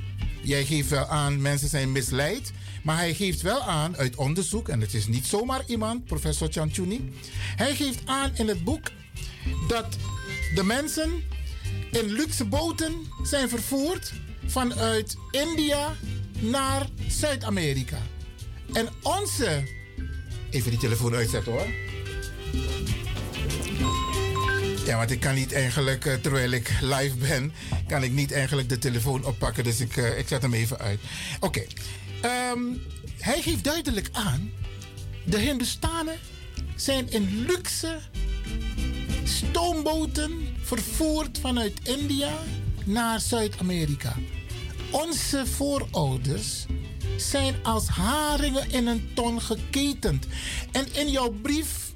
Jij 0.42 0.64
geeft 0.64 0.88
wel 0.88 1.06
aan, 1.06 1.42
mensen 1.42 1.68
zijn 1.68 1.92
misleid. 1.92 2.52
Maar 2.82 2.96
hij 2.96 3.14
geeft 3.14 3.42
wel 3.42 3.62
aan 3.62 3.96
uit 3.96 4.16
onderzoek, 4.16 4.68
en 4.68 4.80
het 4.80 4.94
is 4.94 5.06
niet 5.06 5.26
zomaar 5.26 5.62
iemand, 5.66 6.04
professor 6.04 6.48
Chanchuni. 6.50 7.12
Hij 7.56 7.74
geeft 7.74 8.00
aan 8.04 8.30
in 8.34 8.48
het 8.48 8.64
boek 8.64 8.90
dat 9.68 9.96
de 10.54 10.64
mensen 10.64 11.22
in 11.92 12.12
luxe 12.12 12.44
boten 12.44 12.94
zijn 13.22 13.48
vervoerd 13.48 14.12
vanuit 14.46 15.16
India 15.30 15.96
naar 16.38 16.86
Zuid-Amerika. 17.08 17.98
En 18.72 18.88
onze. 19.02 19.77
Even 20.50 20.70
die 20.70 20.80
telefoon 20.80 21.14
uitzetten 21.14 21.52
hoor. 21.52 21.66
Ja, 24.86 24.96
want 24.96 25.10
ik 25.10 25.20
kan 25.20 25.34
niet 25.34 25.52
eigenlijk, 25.52 26.04
eh, 26.06 26.14
terwijl 26.14 26.50
ik 26.50 26.72
live 26.80 27.16
ben, 27.16 27.52
kan 27.86 28.02
ik 28.02 28.12
niet 28.12 28.32
eigenlijk 28.32 28.68
de 28.68 28.78
telefoon 28.78 29.24
oppakken. 29.24 29.64
Dus 29.64 29.80
ik, 29.80 29.96
eh, 29.96 30.18
ik 30.18 30.28
zet 30.28 30.42
hem 30.42 30.54
even 30.54 30.78
uit. 30.78 31.00
Oké. 31.40 31.62
Ehm, 32.22 32.58
hij 33.18 33.42
geeft 33.42 33.64
duidelijk 33.64 34.08
aan, 34.12 34.50
de 35.24 35.38
Hindustanen 35.38 36.18
zijn 36.76 37.10
in 37.10 37.44
luxe 37.46 37.98
stoomboten 39.24 40.48
vervoerd 40.62 41.38
vanuit 41.38 41.80
India 41.82 42.38
naar 42.84 43.20
Zuid-Amerika. 43.20 44.16
Onze 44.90 45.46
voorouders 45.46 46.66
zijn 47.16 47.54
als 47.62 47.88
haringen 47.88 48.70
in 48.70 48.86
een 48.86 49.10
ton 49.14 49.40
geketend. 49.40 50.26
En 50.72 50.94
in 50.94 51.10
jouw 51.10 51.30
brief 51.42 51.92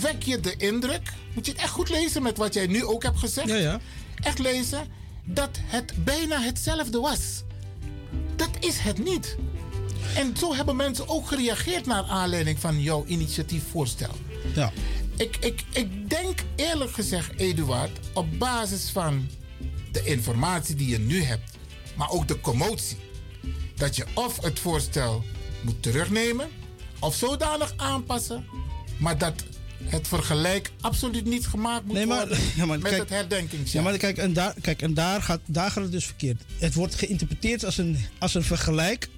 wek 0.00 0.22
je 0.22 0.40
de 0.40 0.56
indruk, 0.56 1.12
moet 1.34 1.46
je 1.46 1.52
het 1.52 1.60
echt 1.60 1.70
goed 1.70 1.88
lezen 1.88 2.22
met 2.22 2.36
wat 2.36 2.54
jij 2.54 2.66
nu 2.66 2.84
ook 2.84 3.02
hebt 3.02 3.18
gezegd. 3.18 3.48
Ja, 3.48 3.56
ja. 3.56 3.80
Echt 4.14 4.38
lezen, 4.38 4.86
dat 5.24 5.58
het 5.60 6.04
bijna 6.04 6.42
hetzelfde 6.42 7.00
was. 7.00 7.42
Dat 8.36 8.50
is 8.60 8.78
het 8.78 9.04
niet. 9.04 9.36
En 10.16 10.36
zo 10.36 10.54
hebben 10.54 10.76
mensen 10.76 11.08
ook 11.08 11.28
gereageerd 11.28 11.86
naar 11.86 12.04
aanleiding 12.04 12.58
van 12.58 12.82
jouw 12.82 13.04
initiatiefvoorstel. 13.06 14.14
Ja. 14.54 14.72
Ik, 15.16 15.36
ik, 15.36 15.64
ik 15.72 16.10
denk 16.10 16.38
eerlijk 16.56 16.92
gezegd, 16.92 17.30
Eduard, 17.36 17.90
op 18.14 18.38
basis 18.38 18.90
van 18.90 19.28
de 19.92 20.04
informatie 20.04 20.74
die 20.74 20.88
je 20.88 20.98
nu 20.98 21.22
hebt, 21.22 21.50
maar 21.96 22.10
ook 22.10 22.28
de 22.28 22.40
commotie, 22.40 22.96
dat 23.84 23.96
je 23.96 24.04
of 24.14 24.42
het 24.42 24.58
voorstel 24.58 25.24
moet 25.62 25.82
terugnemen 25.82 26.48
of 27.00 27.14
zodanig 27.14 27.74
aanpassen, 27.76 28.44
maar 28.98 29.18
dat 29.18 29.44
het 29.84 30.08
vergelijk 30.08 30.70
absoluut 30.80 31.24
niet 31.24 31.46
gemaakt 31.46 31.84
moet 31.84 31.94
Nee, 31.94 32.06
maar- 32.06 32.18
worden 32.26 32.38
ja, 32.56 32.64
maar 32.66 32.78
met 32.78 32.88
kijk- 32.88 33.00
het 33.02 33.10
herdenkingsjaar. 33.10 33.82
Ja, 33.82 33.88
maar 33.90 33.98
kijk, 33.98 34.16
en 34.18 34.32
daar, 34.32 34.54
kijk, 34.60 34.82
en 34.82 34.94
daar, 34.94 35.22
gaat, 35.22 35.40
daar 35.46 35.70
gaat 35.70 35.82
het 35.82 35.92
dus 35.92 36.04
verkeerd. 36.04 36.42
Het 36.58 36.74
wordt 36.74 36.94
geïnterpreteerd 36.94 37.64
als 37.64 37.78
een, 37.78 37.98
als 38.18 38.34
een 38.34 38.42
vergelijk, 38.42 39.08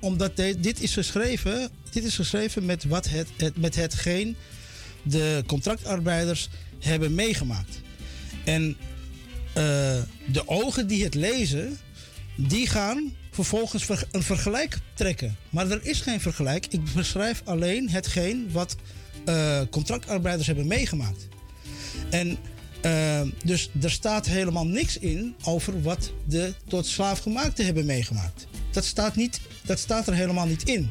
omdat 0.00 0.36
de- 0.36 0.60
dit 0.60 0.80
is 0.82 0.92
geschreven, 0.92 1.70
dit 1.90 2.04
is 2.04 2.14
geschreven 2.14 2.64
met, 2.64 2.84
wat 2.84 3.08
het, 3.08 3.28
het, 3.36 3.56
met 3.56 3.74
hetgeen 3.74 4.36
de 5.02 5.42
contractarbeiders 5.46 6.48
hebben 6.78 7.14
meegemaakt. 7.14 7.80
En 8.44 8.76
eh, 9.52 9.62
de 10.26 10.42
ogen 10.46 10.86
die 10.86 11.04
het 11.04 11.14
lezen, 11.14 11.78
die 12.36 12.66
gaan 12.68 13.14
vervolgens 13.36 13.84
ver- 13.84 14.08
een 14.10 14.22
vergelijk 14.22 14.78
trekken. 14.94 15.36
Maar 15.50 15.70
er 15.70 15.86
is 15.86 16.00
geen 16.00 16.20
vergelijk. 16.20 16.66
Ik 16.66 16.80
beschrijf 16.94 17.42
alleen 17.44 17.90
hetgeen 17.90 18.48
wat 18.52 18.76
eh, 19.24 19.60
contractarbeiders 19.70 20.46
hebben 20.46 20.66
meegemaakt. 20.66 21.28
En 22.10 22.38
eh, 22.80 23.20
dus 23.44 23.70
er 23.82 23.90
staat 23.90 24.26
helemaal 24.26 24.66
niks 24.66 24.98
in 24.98 25.34
over 25.44 25.82
wat 25.82 26.12
de 26.24 26.54
tot 26.68 26.86
slaafgemaakten 26.86 27.64
hebben 27.64 27.86
meegemaakt. 27.86 28.46
Dat 28.76 28.84
staat, 28.84 29.16
niet, 29.16 29.40
dat 29.62 29.78
staat 29.78 30.06
er 30.06 30.14
helemaal 30.14 30.46
niet 30.46 30.62
in. 30.62 30.90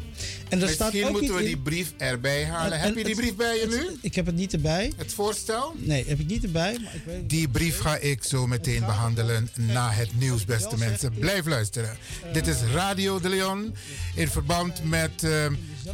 En 0.50 0.62
er 0.62 0.70
staat 0.70 0.92
Misschien 0.94 1.14
ook 1.14 1.20
moeten 1.20 1.36
we 1.38 1.44
die 1.44 1.58
brief 1.58 1.94
erbij 1.98 2.46
halen. 2.46 2.74
En- 2.78 2.80
heb 2.80 2.96
je 2.98 3.04
die 3.04 3.14
het- 3.14 3.22
brief 3.22 3.36
bij 3.36 3.56
je 3.56 3.62
het- 3.62 3.70
nu? 3.70 3.98
Ik 4.02 4.16
heb 4.16 4.26
het 4.26 4.36
niet 4.36 4.54
erbij. 4.54 4.92
Het 4.98 5.14
voorstel? 5.14 5.74
Nee, 5.78 6.06
heb 6.08 6.20
ik 6.20 6.28
niet 6.28 6.44
erbij. 6.44 6.78
Maar 6.84 6.96
ik 6.96 7.02
weet, 7.06 7.30
Die 7.30 7.48
brief 7.50 7.80
ga 7.80 7.98
ik 7.98 8.24
zo 8.24 8.48
meteen 8.48 8.80
behandelen 8.86 9.50
na 9.56 9.90
het 9.92 10.20
nieuws, 10.20 10.46
beste 10.46 10.78
mensen. 10.78 11.14
Blijf 11.20 11.46
luisteren. 11.46 11.98
Dit 12.34 12.48
is 12.48 12.58
Radio 12.74 13.20
de 13.20 13.30
Leon 13.30 13.76
in 14.16 14.28
verband 14.30 14.84
met 14.84 15.24
eh, 15.24 15.46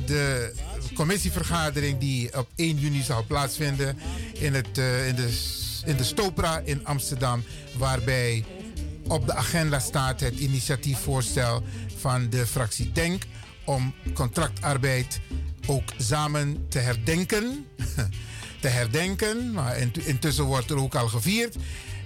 de 0.05 0.53
commissievergadering 0.93 1.99
die 1.99 2.38
op 2.38 2.47
1 2.55 2.77
juni 2.80 3.01
zal 3.01 3.23
plaatsvinden 3.27 3.97
in, 4.34 4.53
het, 4.53 4.77
eh, 4.77 5.07
in, 5.07 5.15
de, 5.15 5.30
in 5.85 5.95
de 5.97 6.03
Stopra 6.03 6.61
in 6.65 6.85
Amsterdam. 6.85 7.43
Waarbij 7.77 8.43
op 9.07 9.26
de 9.26 9.34
agenda 9.34 9.80
staat 9.80 10.19
het 10.19 10.34
initiatiefvoorstel 10.39 11.63
van 12.02 12.30
de 12.30 12.48
fractie 12.48 12.91
Denk 12.91 13.23
om 13.65 13.94
contractarbeid 14.14 15.19
ook 15.68 15.94
samen 15.98 16.65
te 16.69 16.80
herdenken. 16.80 17.65
te 18.61 18.68
herdenken, 18.68 19.52
maar 19.52 19.78
int- 19.78 20.06
intussen 20.06 20.44
wordt 20.44 20.69
er 20.69 20.78
ook 20.78 20.95
al 20.95 21.07
gevierd 21.07 21.56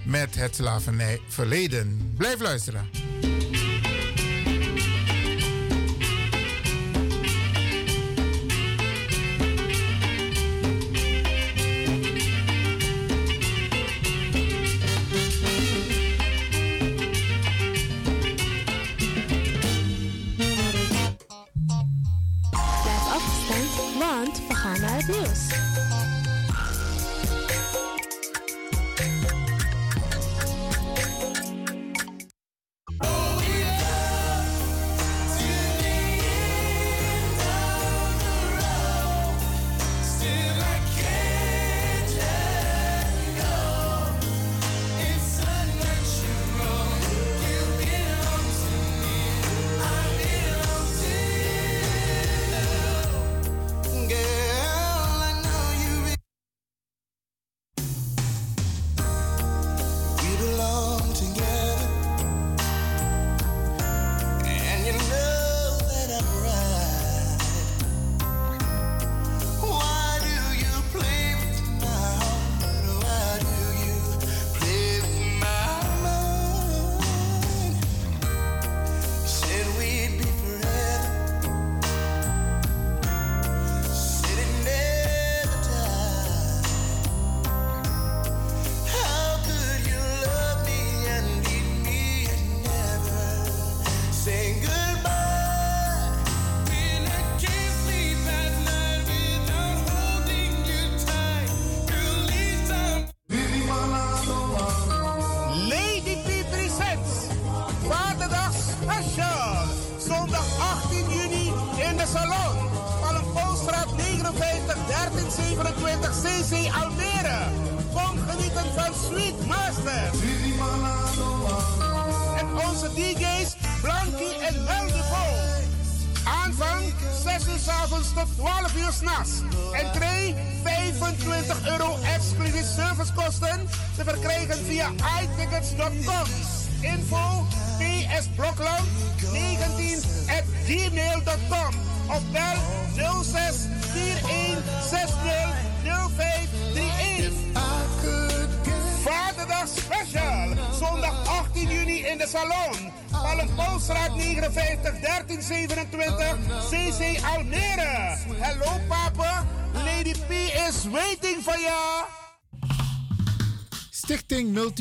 met 0.04 0.34
het 0.34 0.54
slavernijverleden. 0.54 2.12
Blijf 2.16 2.40
luisteren. 2.40 2.88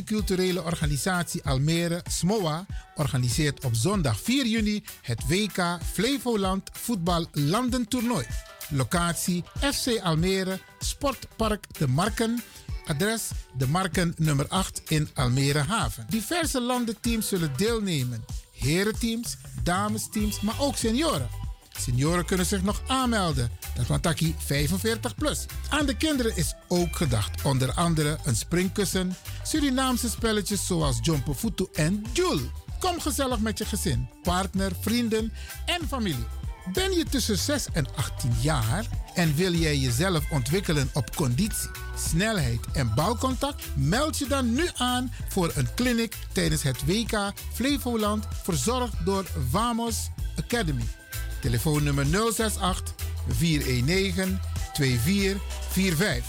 Multiculturele 0.06 0.64
Organisatie 0.64 1.42
Almere, 1.44 2.04
SMOA, 2.10 2.66
organiseert 2.96 3.66
op 3.66 3.76
zondag 3.76 4.20
4 4.20 4.46
juni 4.46 4.84
het 5.02 5.28
WK 5.28 5.78
Flevoland 5.94 6.70
Voetbal 6.74 7.26
Landentoernooi. 7.32 8.26
Locatie 8.70 9.44
FC 9.60 10.00
Almere, 10.02 10.60
Sportpark 10.80 11.66
De 11.78 11.88
Marken. 11.88 12.44
Adres 12.86 13.30
De 13.58 13.68
Marken 13.68 14.14
nummer 14.18 14.48
8 14.48 14.82
in 14.88 15.10
Almere 15.14 15.60
Haven. 15.60 16.06
Diverse 16.10 16.62
landenteams 16.62 17.28
zullen 17.28 17.52
deelnemen. 17.58 18.26
Herenteams, 18.52 19.38
damesteams, 19.64 20.42
maar 20.42 20.60
ook 20.60 20.76
senioren. 20.76 21.45
Senioren 21.80 22.26
kunnen 22.26 22.46
zich 22.46 22.64
nog 22.64 22.82
aanmelden. 22.88 23.52
Dat 23.76 23.86
van 23.86 24.00
Taki 24.00 24.36
45 24.38 25.16
plus. 25.16 25.46
Aan 25.70 25.86
de 25.86 25.98
kinderen 25.98 26.36
is 26.36 26.54
ook 26.68 26.96
gedacht. 26.96 27.42
Onder 27.42 27.72
andere 27.74 28.18
een 28.24 28.36
springkussen, 28.36 29.16
Surinaamse 29.44 30.10
spelletjes 30.10 30.66
zoals 30.66 30.98
Jumpo 31.02 31.34
Futu 31.34 31.68
en 31.74 32.06
Joule. 32.14 32.50
Kom 32.80 33.00
gezellig 33.00 33.40
met 33.40 33.58
je 33.58 33.66
gezin, 33.66 34.10
partner, 34.22 34.72
vrienden 34.80 35.34
en 35.66 35.88
familie. 35.88 36.28
Ben 36.74 36.92
je 36.92 37.04
tussen 37.04 37.38
6 37.38 37.66
en 37.74 37.88
18 37.96 38.34
jaar 38.42 38.86
en 39.14 39.36
wil 39.36 39.54
jij 39.54 39.78
jezelf 39.78 40.32
ontwikkelen 40.32 40.90
op 40.94 41.16
conditie, 41.16 41.70
snelheid 41.98 42.60
en 42.74 42.92
balcontact? 42.96 43.66
Meld 43.76 44.18
je 44.18 44.28
dan 44.28 44.54
nu 44.54 44.70
aan 44.76 45.14
voor 45.30 45.52
een 45.56 45.68
clinic 45.76 46.16
tijdens 46.32 46.64
het 46.64 46.86
WK 46.86 47.34
Flevoland, 47.54 48.28
verzorgd 48.44 49.06
door 49.06 49.26
Vamos 49.50 50.10
Academy. 50.38 51.05
Telefoonnummer 51.46 52.06
068 52.06 52.94
419 53.28 54.40
2445. 54.74 56.24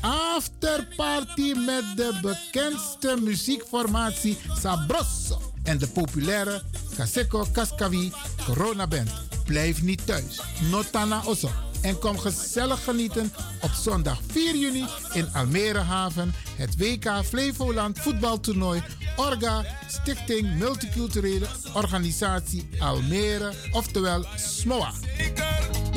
Afterparty 0.00 1.52
met 1.66 1.84
de 1.96 2.18
bekendste 2.22 3.16
muziekformatie 3.22 4.36
Sabroso 4.60 5.53
en 5.64 5.78
de 5.78 5.86
populaire 5.86 6.62
Kaseko 6.96 7.46
Kaskavi 7.52 8.12
Corona 8.44 8.86
Band. 8.86 9.10
Blijf 9.44 9.82
niet 9.82 10.06
thuis. 10.06 10.40
Notana 10.70 11.22
Osso. 11.24 11.50
En 11.80 11.98
kom 11.98 12.18
gezellig 12.18 12.84
genieten 12.84 13.32
op 13.60 13.70
zondag 13.70 14.20
4 14.26 14.56
juni 14.56 14.84
in 15.12 15.28
Almere 15.32 15.78
Haven. 15.78 16.34
Het 16.56 16.76
WK 16.76 17.24
Flevoland 17.24 17.98
voetbaltoernooi. 17.98 18.82
Orga 19.16 19.64
Stichting 19.88 20.58
Multiculturele 20.58 21.46
Organisatie 21.74 22.68
Almere. 22.78 23.52
Oftewel 23.72 24.26
SMOA. 24.36 24.92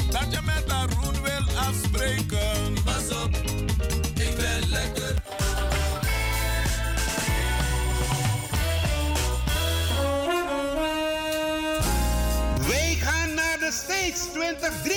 Dat 0.09 0.31
je 0.31 0.39
met 0.45 0.67
wil 1.23 1.57
afspreken. 1.57 2.83
Pas 2.83 3.23
op, 3.23 3.35
ik 4.15 4.35
ben 4.37 4.69
lekker. 4.69 5.06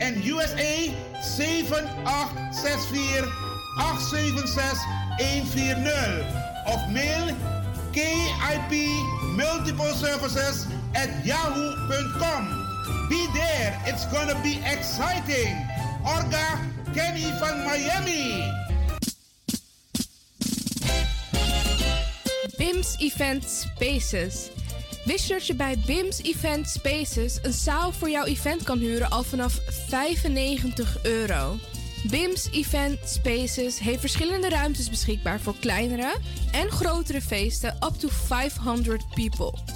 en 0.00 0.22
USA 0.22 0.90
7864 1.22 3.28
876 3.78 4.78
140 5.18 6.24
of 6.66 6.90
mail 6.92 7.34
KIP 7.92 8.72
Multiple 9.36 9.92
Services 9.94 10.66
at 10.94 11.08
yahoo.com. 11.24 12.48
Be 13.08 13.26
there, 13.34 13.80
it's 13.86 14.04
gonna 14.06 14.34
be 14.42 14.58
exciting. 14.66 15.54
Orga 16.04 16.58
Kenny 16.94 17.30
van 17.40 17.64
Miami. 17.64 18.52
BIMS 22.58 22.96
Event 23.00 23.44
Spaces. 23.44 24.50
Wist 25.06 25.26
je 25.26 25.32
dat 25.32 25.46
je 25.46 25.54
bij 25.54 25.78
BIMS 25.86 26.22
Event 26.22 26.68
Spaces 26.68 27.38
een 27.42 27.52
zaal 27.52 27.92
voor 27.92 28.10
jouw 28.10 28.24
event 28.24 28.62
kan 28.62 28.78
huren 28.78 29.10
al 29.10 29.22
vanaf 29.22 29.60
95 29.88 30.98
euro? 31.02 31.56
BIMS 32.10 32.48
Event 32.50 32.98
Spaces 33.04 33.78
heeft 33.78 34.00
verschillende 34.00 34.48
ruimtes 34.48 34.90
beschikbaar 34.90 35.40
voor 35.40 35.54
kleinere 35.60 36.16
en 36.52 36.70
grotere 36.70 37.20
feesten 37.20 37.76
up 37.84 37.94
to 37.98 38.08
500 38.08 39.04
people. 39.14 39.75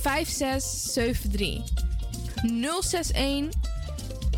5673. 0.00 1.62
061 2.42 3.48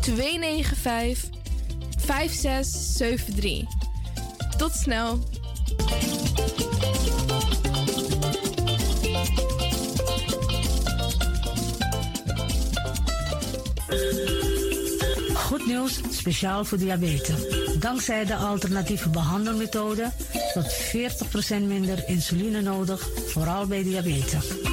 295 0.01 1.29
5673. 1.97 3.67
Tot 4.57 4.73
snel. 4.73 5.19
Goed 15.33 15.65
nieuws, 15.65 15.99
speciaal 16.11 16.65
voor 16.65 16.77
diabetes. 16.77 17.35
Dankzij 17.79 18.25
de 18.25 18.35
alternatieve 18.35 19.09
behandelmethode 19.09 20.11
tot 20.53 20.73
40% 20.73 21.61
minder 21.67 22.03
insuline 22.07 22.61
nodig, 22.61 23.09
vooral 23.27 23.67
bij 23.67 23.83
diabetes. 23.83 24.72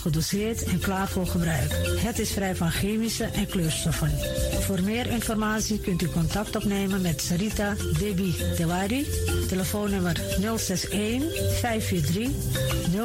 gedoseerd 0.00 0.62
en 0.64 0.78
klaar 0.78 1.08
voor 1.08 1.26
gebruik. 1.26 1.72
Het 1.98 2.18
is 2.18 2.30
vrij 2.30 2.56
van 2.56 2.70
chemische 2.70 3.24
en 3.24 3.46
kleurstoffen. 3.46 4.12
Voor 4.60 4.82
meer 4.82 5.06
informatie 5.06 5.80
kunt 5.80 6.02
u 6.02 6.08
contact 6.08 6.56
opnemen 6.56 7.00
met 7.00 7.20
Sarita 7.20 7.74
Debi 7.98 8.34
Dewari. 8.56 9.06
Telefoonnummer 9.48 10.16
061 10.56 11.22
543 11.60 12.28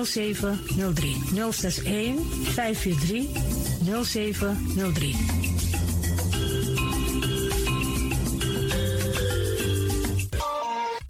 0703. 0.03 1.21
061 1.51 2.15
543 2.53 3.25
0703. 4.03 5.15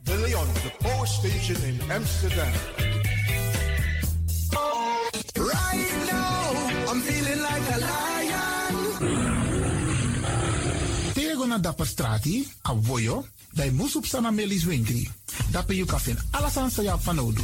De 0.04 0.18
Leon, 0.18 0.48
the 0.54 0.72
power 0.80 1.08
station 1.08 1.64
in 1.64 1.80
Amsterdam. 1.92 2.95
Tego 11.56 11.68
na 11.68 11.72
dapper 11.72 11.88
strati, 11.88 12.48
a 12.62 12.74
voyo, 12.74 13.26
bij 13.54 13.72
Moesop 13.72 14.06
Sana 14.06 14.32
Melis 14.32 14.64
Winkri. 14.64 15.10
Dapper 15.52 15.76
you 15.76 15.88
kafin 15.88 16.18
alles 16.32 16.58
aan 16.58 16.72
sa 16.72 16.98
van 16.98 17.20
Odu. 17.20 17.44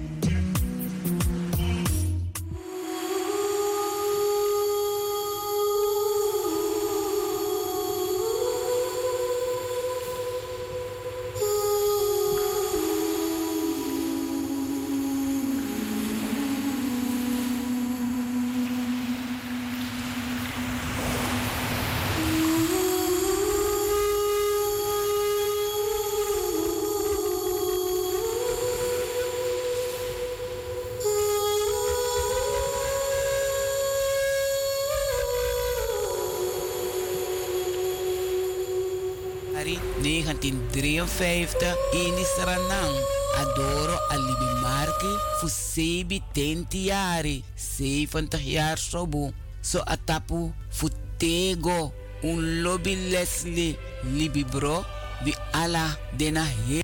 1953 40.41 41.77
in 41.93 42.17
Isranang. 42.17 42.95
Adoro 43.37 43.97
Alibi 44.09 44.49
Marki 44.65 45.13
Fusebi 45.39 46.21
Tentiari 46.33 47.43
70 47.55 48.41
jaar 48.41 48.77
sobu. 48.77 49.31
So 49.61 49.83
atapu 49.85 50.51
Futego 50.69 51.93
un 52.23 52.61
lobby 52.63 52.95
Leslie 53.11 53.77
Libi 54.03 54.43
bro 54.43 54.83
bi 55.23 55.33
ala 55.53 55.97
dena 56.17 56.43
he. 56.43 56.81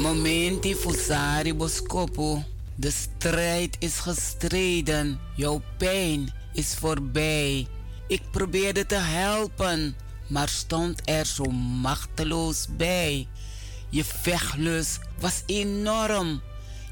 Momenti 0.00 0.74
fusari 0.74 1.52
boskopu. 1.54 2.42
De 2.76 2.90
strijd 2.90 3.76
is 3.78 3.98
gestreden. 3.98 5.20
Jouw 5.36 5.60
pijn 5.78 6.32
is 6.52 6.74
voorbij. 6.74 7.66
Ik 8.06 8.22
probeerde 8.30 8.86
te 8.86 8.94
helpen, 8.94 9.96
maar 10.26 10.48
stond 10.48 11.00
er 11.04 11.26
zo 11.26 11.44
machteloos 11.80 12.66
bij. 12.70 13.28
Je 13.88 14.04
vechtlust 14.04 14.98
was 15.20 15.42
enorm. 15.46 16.42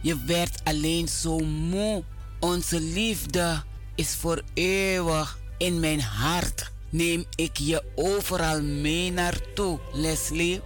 Je 0.01 0.25
werd 0.25 0.61
alleen 0.65 1.09
zo 1.09 1.39
moe. 1.39 2.05
Onze 2.41 2.81
liefde 2.81 3.63
is 3.95 4.15
voor 4.15 4.43
eeuwig 4.55 5.39
in 5.59 5.81
mijn 5.81 6.01
hart. 6.01 6.71
Neem 6.91 7.25
ik 7.35 7.57
je 7.57 7.83
overal 7.95 8.63
mee 8.63 9.13
naartoe, 9.13 9.79
Leslie. 9.93 10.61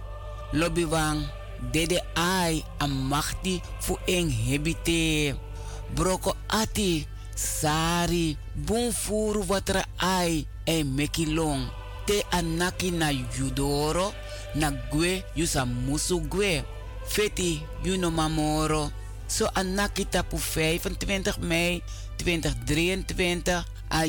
Lobbywang, 0.51 1.27
dede 1.71 2.03
ai 2.13 2.63
amachti 2.77 3.61
fu 3.79 3.95
eng 4.05 4.29
hebite. 4.29 5.35
Broko 5.93 6.33
ati, 6.47 7.07
sari, 7.33 8.37
bunfuru 8.57 9.45
watra 9.47 9.85
ai 9.97 10.47
e 10.65 10.83
meki 10.83 11.25
long. 11.25 11.69
Te 12.05 12.23
anaki 12.31 12.91
na 12.91 13.13
judoro, 13.13 14.13
na 14.55 14.71
gwe 14.71 15.23
yusa 15.35 15.65
musu. 15.65 16.21
Feti 17.07 17.61
yuno 17.83 18.11
mamoro. 18.11 18.91
So 19.27 19.49
anaki 19.55 20.05
tapu 20.05 20.37
25 20.37 21.39
mei 21.41 21.81
2023 22.17 23.63
a 23.89 24.05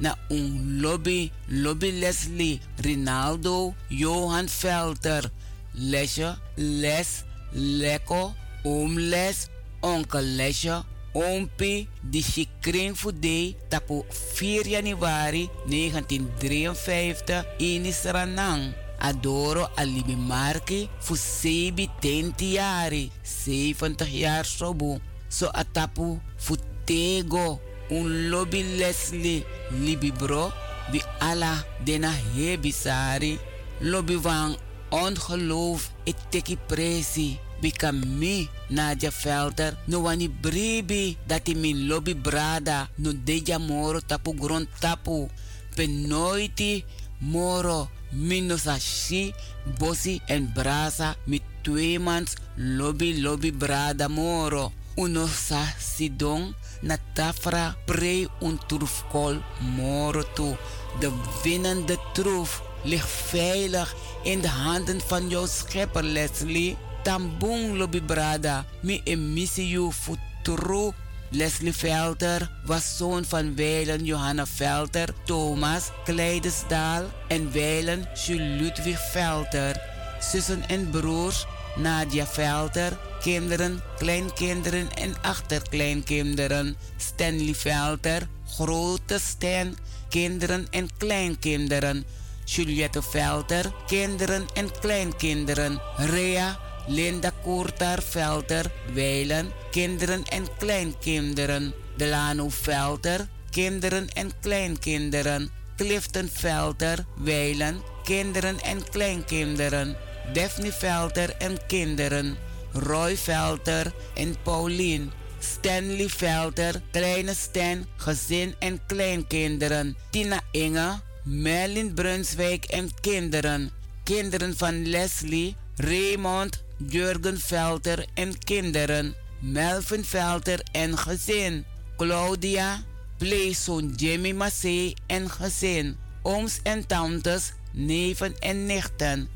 na 0.00 0.14
un 0.30 0.80
lobby, 0.80 1.30
lobby 1.48 1.92
Leslie, 1.92 2.60
Rinaldo, 2.82 3.74
Johan 3.88 4.46
Velter, 4.46 5.30
Lesje, 5.74 6.36
Les, 6.56 7.24
Lekko, 7.52 8.34
Oom 8.64 8.98
Les, 8.98 9.48
Onkel 9.80 10.36
Lesje, 10.36 10.82
Ompi, 11.18 11.88
die 12.00 12.22
Chikring 12.22 12.94
Fudei, 12.94 13.56
tapu 13.68 14.04
4 14.06 14.70
januari 14.70 15.50
1953 15.66 17.58
in 17.58 17.84
Isranang. 17.86 18.72
Adoro 19.00 19.68
Alibi 19.74 20.14
Marki, 20.14 20.88
Fusebi 21.00 21.90
Tentiari, 22.00 23.10
70 23.22 24.06
jaar 24.06 24.46
sobu. 24.46 25.00
So 25.28 25.50
atapu 25.50 26.20
Futego, 26.36 27.60
un 27.90 28.30
lobby 28.30 28.62
Leslie, 28.78 29.44
Libi 29.70 30.12
bro, 30.12 30.52
bi 30.92 31.02
ala 31.18 31.64
dena 31.84 32.10
hebisari. 32.10 33.38
Lobby 33.80 34.18
van 34.18 34.56
ongeloof, 34.90 35.90
ik 36.04 36.16
teki 36.30 36.58
presi. 36.66 37.38
Bika 37.60 37.92
mi, 37.92 38.48
Nadia 38.70 39.10
Velder, 39.10 39.76
no 39.88 40.00
wani 40.00 40.28
bribi, 40.28 41.16
dati 41.26 41.54
min 41.54 41.88
lobby 41.88 42.14
brada, 42.14 42.88
no 42.98 43.12
deja 43.12 43.58
moro 43.58 44.00
tapu 44.00 44.32
grond 44.34 44.68
tapu. 44.80 45.28
Penoiti 45.74 46.84
moro, 47.20 47.88
mino 48.12 48.56
sashi, 48.56 49.34
bosi 49.78 50.20
en 50.28 50.52
brasa, 50.54 51.16
mi 51.26 51.40
tweemans 51.62 52.36
lobby 52.56 53.20
lobby 53.20 53.50
brada 53.50 54.08
moro. 54.08 54.72
Uno 54.96 55.26
sa 55.26 55.62
sidong, 55.78 56.54
na 56.82 56.96
tafra 57.14 57.74
pre 57.86 58.28
un 58.40 58.58
troefkol 58.68 59.42
moro 59.76 60.22
toe. 60.34 60.56
De 61.00 61.10
winnende 61.42 61.98
troef 62.12 62.62
ligt 62.82 63.10
veilig 63.30 63.94
in 64.22 64.40
de 64.40 64.48
handen 64.48 65.00
van 65.06 65.28
jouw 65.28 65.46
schepper 65.46 66.02
Leslie. 66.02 66.76
Tambung 67.08 67.78
lobby 67.78 68.00
brada, 68.00 68.66
mi 68.82 69.00
emissie 69.06 69.64
you 69.64 69.90
futuro. 69.90 70.92
Leslie 71.30 71.72
Velter 71.72 72.50
was 72.66 72.96
zoon 72.96 73.24
van 73.24 73.54
Weilen 73.56 74.04
Johanna 74.04 74.44
Velter, 74.44 75.08
Thomas 75.24 75.90
Kleidesdaal 76.04 77.08
en 77.28 77.52
Weilen 77.52 78.06
Jules 78.14 78.60
Ludwig 78.60 78.98
Velter. 79.12 79.80
Zussen 80.20 80.62
en 80.68 80.90
broers 80.90 81.46
Nadia 81.76 82.26
Velter, 82.26 82.98
kinderen, 83.22 83.80
kleinkinderen 83.98 84.92
en 84.94 85.14
achterkleinkinderen. 85.22 86.76
Stanley 86.98 87.54
Velter, 87.54 88.28
grote 88.56 89.18
Stan, 89.18 89.76
kinderen 90.08 90.66
en 90.70 90.88
kleinkinderen. 90.98 92.04
Juliette 92.44 93.02
Velter, 93.02 93.72
kinderen 93.86 94.46
en 94.54 94.70
kleinkinderen. 94.80 95.80
Rea, 95.96 96.67
Linda 96.88 97.30
Koertar 97.44 98.00
Velter, 98.02 98.70
Weilen, 98.94 99.52
kinderen 99.70 100.24
en 100.24 100.46
kleinkinderen. 100.58 101.74
Delano 101.96 102.48
Velter, 102.48 103.28
kinderen 103.50 104.08
en 104.14 104.32
kleinkinderen. 104.40 105.50
Clifton 105.76 106.28
Velter, 106.28 107.04
Weilen, 107.16 107.82
kinderen 108.04 108.60
en 108.60 108.82
kleinkinderen. 108.90 109.96
Daphne 110.34 110.72
Velter 110.72 111.34
en 111.38 111.58
kinderen. 111.66 112.36
Roy 112.72 113.16
Velter 113.16 113.92
en 114.14 114.36
Pauline, 114.42 115.08
Stanley 115.40 116.08
Velter, 116.08 116.82
Kleine 116.92 117.34
Stan, 117.34 117.86
gezin 117.96 118.54
en 118.58 118.80
kleinkinderen. 118.86 119.96
Tina 120.10 120.40
Inge, 120.52 121.00
Merlin 121.24 121.94
Brunswijk 121.94 122.64
en 122.64 122.90
kinderen. 123.00 123.70
Kinderen 124.04 124.56
van 124.56 124.86
Leslie, 124.86 125.56
Raymond, 125.76 126.62
Jurgen 126.86 127.40
Velter 127.40 128.06
en 128.14 128.38
kinderen. 128.38 129.14
Melvin 129.38 130.04
Velter 130.04 130.60
en 130.72 130.98
gezin. 130.98 131.64
Claudia, 131.96 132.82
pleegzoon 133.16 133.92
Jimmy 133.96 134.32
Massey 134.32 134.96
en 135.06 135.30
gezin. 135.30 135.96
Ooms 136.22 136.60
en 136.62 136.86
tantes, 136.86 137.52
neven 137.72 138.38
en 138.38 138.66
nichten. 138.66 139.28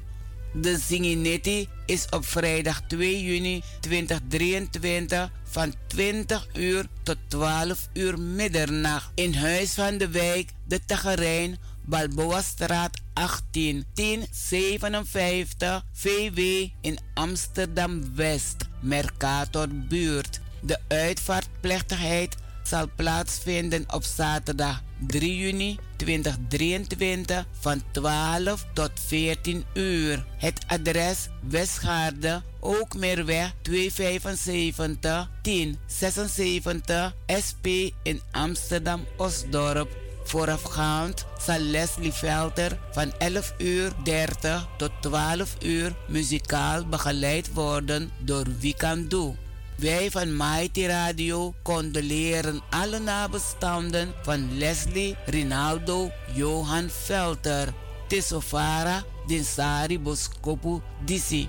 De 0.54 0.78
Zinginetti 0.78 1.68
is 1.86 2.06
op 2.10 2.26
vrijdag 2.26 2.82
2 2.86 3.22
juni 3.22 3.62
2023 3.80 5.30
van 5.44 5.74
20 5.86 6.48
uur 6.54 6.86
tot 7.02 7.16
12 7.26 7.88
uur 7.92 8.18
middernacht 8.18 9.10
in 9.14 9.34
Huis 9.34 9.74
van 9.74 9.98
de 9.98 10.08
Wijk, 10.08 10.50
de 10.66 10.84
Tagerijn, 10.84 11.58
Balboa 11.84 12.42
straat 12.42 13.00
18 13.12 13.84
1057 13.94 15.82
VW 15.92 16.38
in 16.80 16.98
Amsterdam 17.14 18.14
West, 18.14 18.68
Mercator 18.80 19.68
buurt. 19.68 20.40
De 20.60 20.78
uitvaartplechtigheid 20.88 22.36
zal 22.62 22.90
plaatsvinden 22.96 23.84
op 23.92 24.04
zaterdag 24.04 24.82
3 25.06 25.36
juni 25.36 25.78
2023 25.96 27.46
van 27.60 27.82
12 27.90 28.66
tot 28.72 28.90
14 29.06 29.64
uur. 29.74 30.26
Het 30.36 30.64
adres 30.66 31.28
Westgaarde, 31.48 32.42
Ookmeerweg 32.60 33.54
275 33.62 35.30
1076 35.42 37.14
SP 37.46 37.66
in 38.02 38.20
Amsterdam 38.30 39.06
Osdorp. 39.16 40.01
Voorafgaand 40.24 41.24
zal 41.40 41.58
Leslie 41.58 42.12
Velter 42.12 42.78
van 42.92 43.12
11 43.18 43.54
uur 43.58 43.92
30 44.04 44.68
tot 44.76 44.90
12 45.00 45.56
uur 45.62 45.94
muzikaal 46.08 46.86
begeleid 46.86 47.52
worden 47.52 48.10
door 48.18 48.46
Wikandu. 48.60 49.34
Wij 49.76 50.10
van 50.10 50.36
Mighty 50.36 50.86
Radio 50.86 51.54
condoleren 51.62 52.62
alle 52.70 52.98
nabestaanden 52.98 54.14
van 54.22 54.58
Leslie 54.58 55.16
Rinaldo 55.26 56.10
Johan 56.34 56.88
Velter. 56.90 57.72
Tesofara 58.08 59.02
Dinsari 59.26 59.98
Boskopu 59.98 60.80
Disi. 61.04 61.48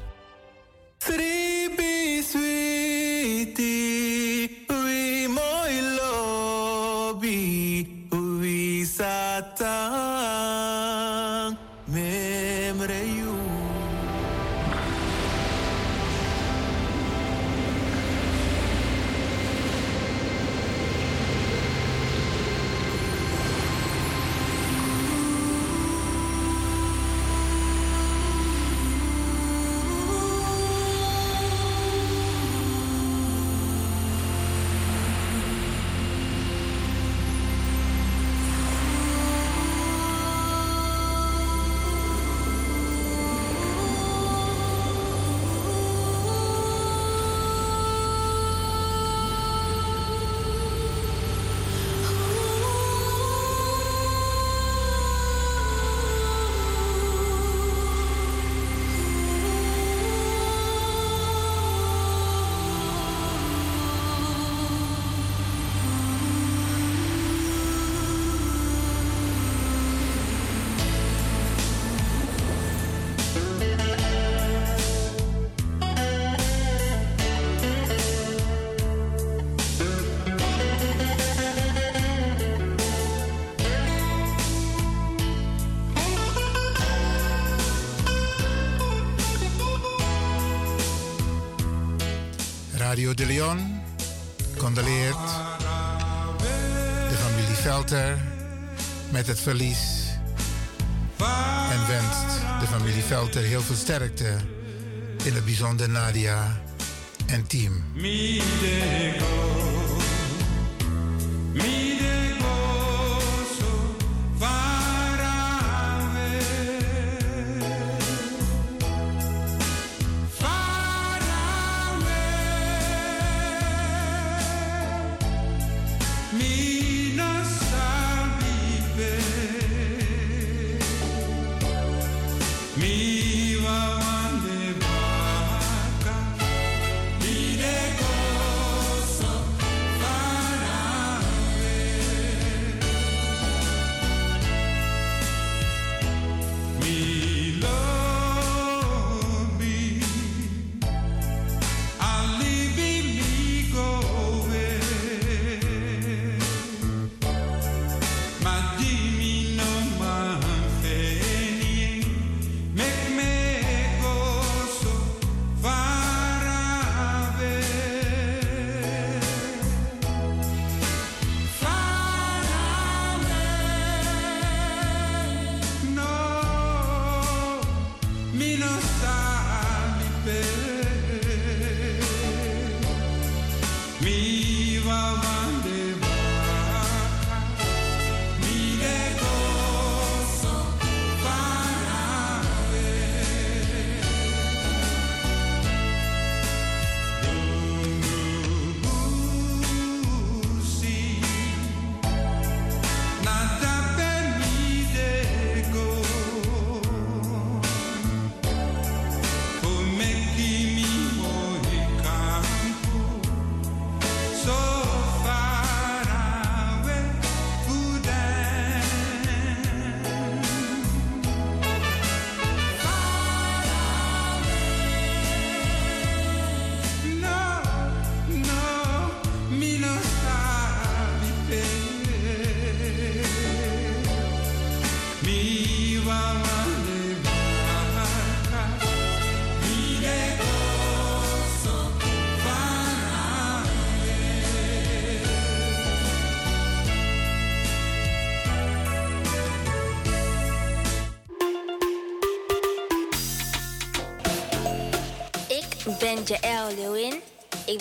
Sribi 0.98 2.24
sweetie, 2.24 3.56
we 4.68 5.28
satan, 8.94 9.66
De 93.16 93.26
Leon 93.26 93.82
condoleert 94.58 95.16
de 97.10 97.16
familie 97.16 97.56
Velter 97.56 98.18
met 99.10 99.28
het 99.28 99.40
verlies 99.40 99.78
en 101.72 101.88
wenst 101.88 102.40
de 102.60 102.68
familie 102.68 103.04
Velter 103.04 103.42
heel 103.42 103.62
veel 103.62 103.76
sterkte, 103.76 104.36
in 105.24 105.34
het 105.34 105.46
bijzonder 105.46 105.90
Nadia 105.90 106.62
en 107.26 107.48
team. 107.48 107.84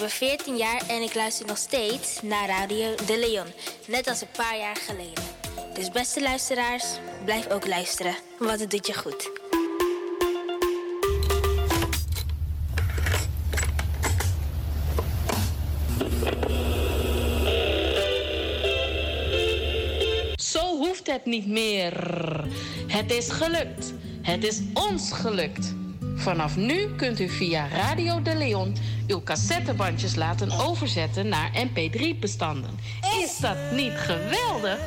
Ben 0.03 0.11
14 0.11 0.57
jaar 0.57 0.83
en 0.89 1.03
ik 1.03 1.15
luister 1.15 1.47
nog 1.47 1.57
steeds 1.57 2.23
naar 2.23 2.49
Radio 2.49 2.95
De 3.07 3.19
Leon. 3.19 3.47
Net 3.87 4.09
als 4.09 4.21
een 4.21 4.29
paar 4.37 4.59
jaar 4.59 4.77
geleden. 4.77 5.23
Dus 5.75 5.91
beste 5.91 6.23
luisteraars, 6.23 6.85
blijf 7.25 7.51
ook 7.51 7.67
luisteren, 7.67 8.15
want 8.39 8.61
het 8.61 8.71
doet 8.71 8.87
je 8.87 8.95
goed. 8.95 9.31
Zo 20.37 20.77
hoeft 20.77 21.07
het 21.07 21.25
niet 21.25 21.47
meer. 21.47 21.95
Het 22.87 23.13
is 23.13 23.31
gelukt. 23.31 23.93
Het 24.23 24.45
is 24.45 24.61
ons 24.75 25.13
gelukt. 25.13 25.75
Vanaf 26.17 26.57
nu 26.57 26.95
kunt 26.97 27.21
u 27.21 27.29
via 27.29 27.69
Radio 27.69 28.23
de 28.23 28.35
Leon 28.35 28.75
uw 29.13 29.23
cassettebandjes 29.23 30.15
laten 30.15 30.51
overzetten 30.51 31.29
naar 31.29 31.51
MP3-bestanden. 31.55 32.79
Is 33.23 33.37
dat 33.37 33.57
niet 33.73 33.93
geweldig? 33.97 34.79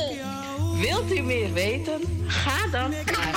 Wilt 0.82 1.12
u 1.12 1.20
meer 1.20 1.52
weten? 1.52 2.00
Ga 2.26 2.66
dan 2.70 2.90
naar 2.90 3.34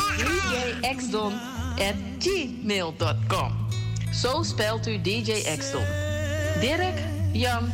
djxdon.gmail.com. 0.81 3.63
Zo 4.13 4.43
spelt 4.43 4.87
u 4.87 5.01
DJ 5.01 5.31
Xdon. 5.57 5.85
Dirk, 6.59 6.99
Jan, 7.31 7.71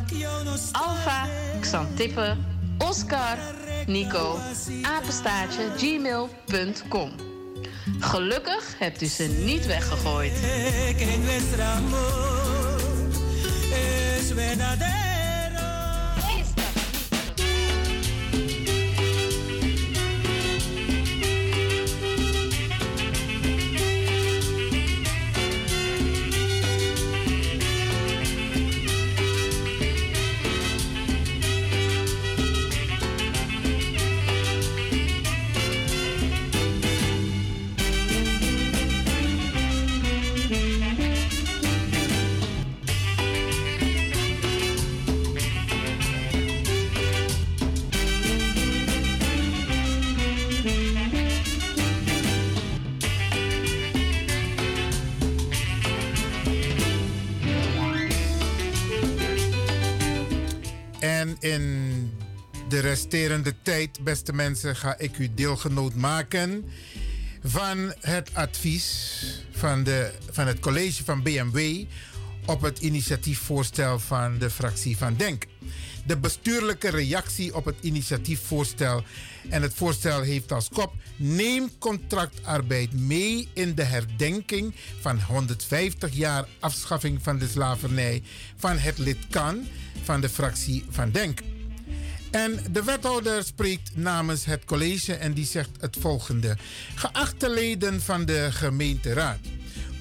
Alfa, 0.71 1.27
Xantippe, 1.59 2.37
Oscar, 2.77 3.37
Nico, 3.85 4.37
apenstaartje, 4.81 5.71
gmail.com. 5.77 7.28
Gelukkig 7.99 8.75
hebt 8.77 9.01
u 9.01 9.05
ze 9.05 9.23
niet 9.23 9.65
weggegooid. 9.65 10.33
Resterende 62.89 63.53
tijd, 63.61 64.03
beste 64.03 64.33
mensen, 64.33 64.75
ga 64.75 64.97
ik 64.97 65.17
u 65.17 65.29
deelgenoot 65.33 65.95
maken 65.95 66.65
van 67.43 67.93
het 67.99 68.29
advies 68.33 69.23
van, 69.51 69.83
de, 69.83 70.11
van 70.29 70.47
het 70.47 70.59
college 70.59 71.03
van 71.03 71.23
BMW 71.23 71.85
op 72.45 72.61
het 72.61 72.79
initiatiefvoorstel 72.79 73.99
van 73.99 74.37
de 74.37 74.49
fractie 74.49 74.97
van 74.97 75.15
Denk. 75.15 75.45
De 76.05 76.17
bestuurlijke 76.17 76.89
reactie 76.89 77.55
op 77.55 77.65
het 77.65 77.75
initiatiefvoorstel. 77.81 79.03
En 79.49 79.61
het 79.61 79.73
voorstel 79.73 80.21
heeft 80.21 80.51
als 80.51 80.69
kop: 80.69 80.93
neem 81.15 81.69
contractarbeid 81.79 82.93
mee 82.93 83.47
in 83.53 83.75
de 83.75 83.83
herdenking 83.83 84.75
van 84.99 85.21
150 85.21 86.13
jaar 86.13 86.47
afschaffing 86.59 87.19
van 87.21 87.37
de 87.37 87.47
slavernij 87.47 88.23
van 88.55 88.77
het 88.77 88.97
lid 88.97 89.27
Kan 89.29 89.67
van 90.03 90.21
de 90.21 90.29
fractie 90.29 90.85
van 90.89 91.11
Denk. 91.11 91.39
En 92.31 92.59
de 92.71 92.83
wethouder 92.83 93.43
spreekt 93.43 93.95
namens 93.95 94.45
het 94.45 94.65
college 94.65 95.13
en 95.13 95.33
die 95.33 95.45
zegt 95.45 95.69
het 95.79 95.97
volgende. 95.99 96.57
Geachte 96.95 97.49
leden 97.49 98.01
van 98.01 98.25
de 98.25 98.47
gemeenteraad. 98.51 99.39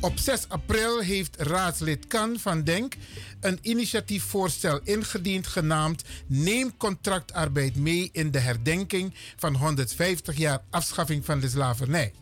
Op 0.00 0.18
6 0.18 0.48
april 0.48 1.00
heeft 1.00 1.36
raadslid 1.40 2.06
Kan 2.06 2.38
van 2.38 2.64
Denk 2.64 2.94
een 3.40 3.58
initiatiefvoorstel 3.62 4.80
ingediend 4.84 5.46
genaamd 5.46 6.02
Neem 6.26 6.76
contractarbeid 6.76 7.76
mee 7.76 8.08
in 8.12 8.30
de 8.30 8.38
herdenking 8.38 9.14
van 9.36 9.54
150 9.54 10.36
jaar 10.36 10.62
afschaffing 10.70 11.24
van 11.24 11.40
de 11.40 11.48
slavernij. 11.48 12.12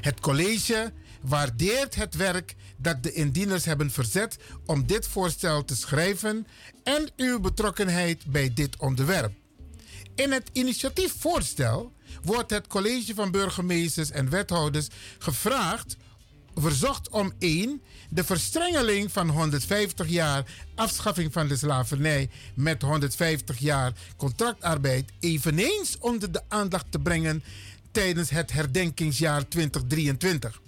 Het 0.00 0.20
college 0.20 0.92
waardeert 1.20 1.94
het 1.94 2.16
werk 2.16 2.54
dat 2.76 3.02
de 3.02 3.12
indieners 3.12 3.64
hebben 3.64 3.90
verzet 3.90 4.38
om 4.66 4.86
dit 4.86 5.06
voorstel 5.06 5.64
te 5.64 5.76
schrijven 5.76 6.46
en 6.82 7.10
uw 7.16 7.40
betrokkenheid 7.40 8.24
bij 8.26 8.52
dit 8.54 8.76
onderwerp. 8.76 9.32
In 10.14 10.32
het 10.32 10.50
initiatiefvoorstel 10.52 11.92
wordt 12.22 12.50
het 12.50 12.66
college 12.66 13.14
van 13.14 13.30
burgemeesters 13.30 14.10
en 14.10 14.30
wethouders 14.30 14.88
gevraagd, 15.18 15.96
verzocht 16.54 17.08
om 17.08 17.32
1. 17.38 17.82
de 18.10 18.24
verstrengeling 18.24 19.12
van 19.12 19.28
150 19.28 20.08
jaar 20.08 20.44
afschaffing 20.74 21.32
van 21.32 21.48
de 21.48 21.56
slavernij 21.56 22.30
met 22.54 22.82
150 22.82 23.58
jaar 23.58 23.92
contractarbeid 24.16 25.12
eveneens 25.20 25.98
onder 25.98 26.32
de 26.32 26.42
aandacht 26.48 26.92
te 26.92 26.98
brengen 26.98 27.42
tijdens 27.90 28.30
het 28.30 28.52
herdenkingsjaar 28.52 29.48
2023. 29.48 30.60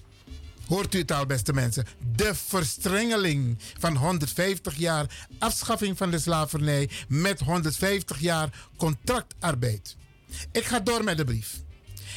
Hoort 0.66 0.94
u 0.94 0.98
het 0.98 1.12
al, 1.12 1.26
beste 1.26 1.52
mensen? 1.52 1.86
De 2.16 2.34
verstrengeling 2.34 3.58
van 3.78 3.96
150 3.96 4.76
jaar 4.76 5.26
afschaffing 5.38 5.96
van 5.96 6.10
de 6.10 6.18
slavernij 6.18 6.90
met 7.08 7.40
150 7.40 8.20
jaar 8.20 8.68
contractarbeid. 8.76 9.96
Ik 10.52 10.64
ga 10.64 10.80
door 10.80 11.04
met 11.04 11.16
de 11.16 11.24
brief. 11.24 11.64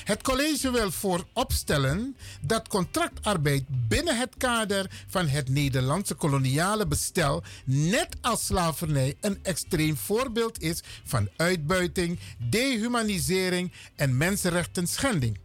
Het 0.03 0.23
college 0.23 0.71
wil 0.71 0.91
vooropstellen 0.91 2.15
dat 2.41 2.67
contractarbeid 2.67 3.63
binnen 3.87 4.17
het 4.17 4.33
kader 4.37 4.91
van 5.07 5.27
het 5.27 5.49
Nederlandse 5.49 6.13
koloniale 6.13 6.87
bestel, 6.87 7.43
net 7.65 8.15
als 8.21 8.45
slavernij, 8.45 9.15
een 9.21 9.39
extreem 9.43 9.97
voorbeeld 9.97 10.61
is 10.61 10.83
van 11.03 11.29
uitbuiting, 11.35 12.19
dehumanisering 12.49 13.71
en 13.95 14.17
mensenrechten 14.17 14.87
schending. 14.87 15.39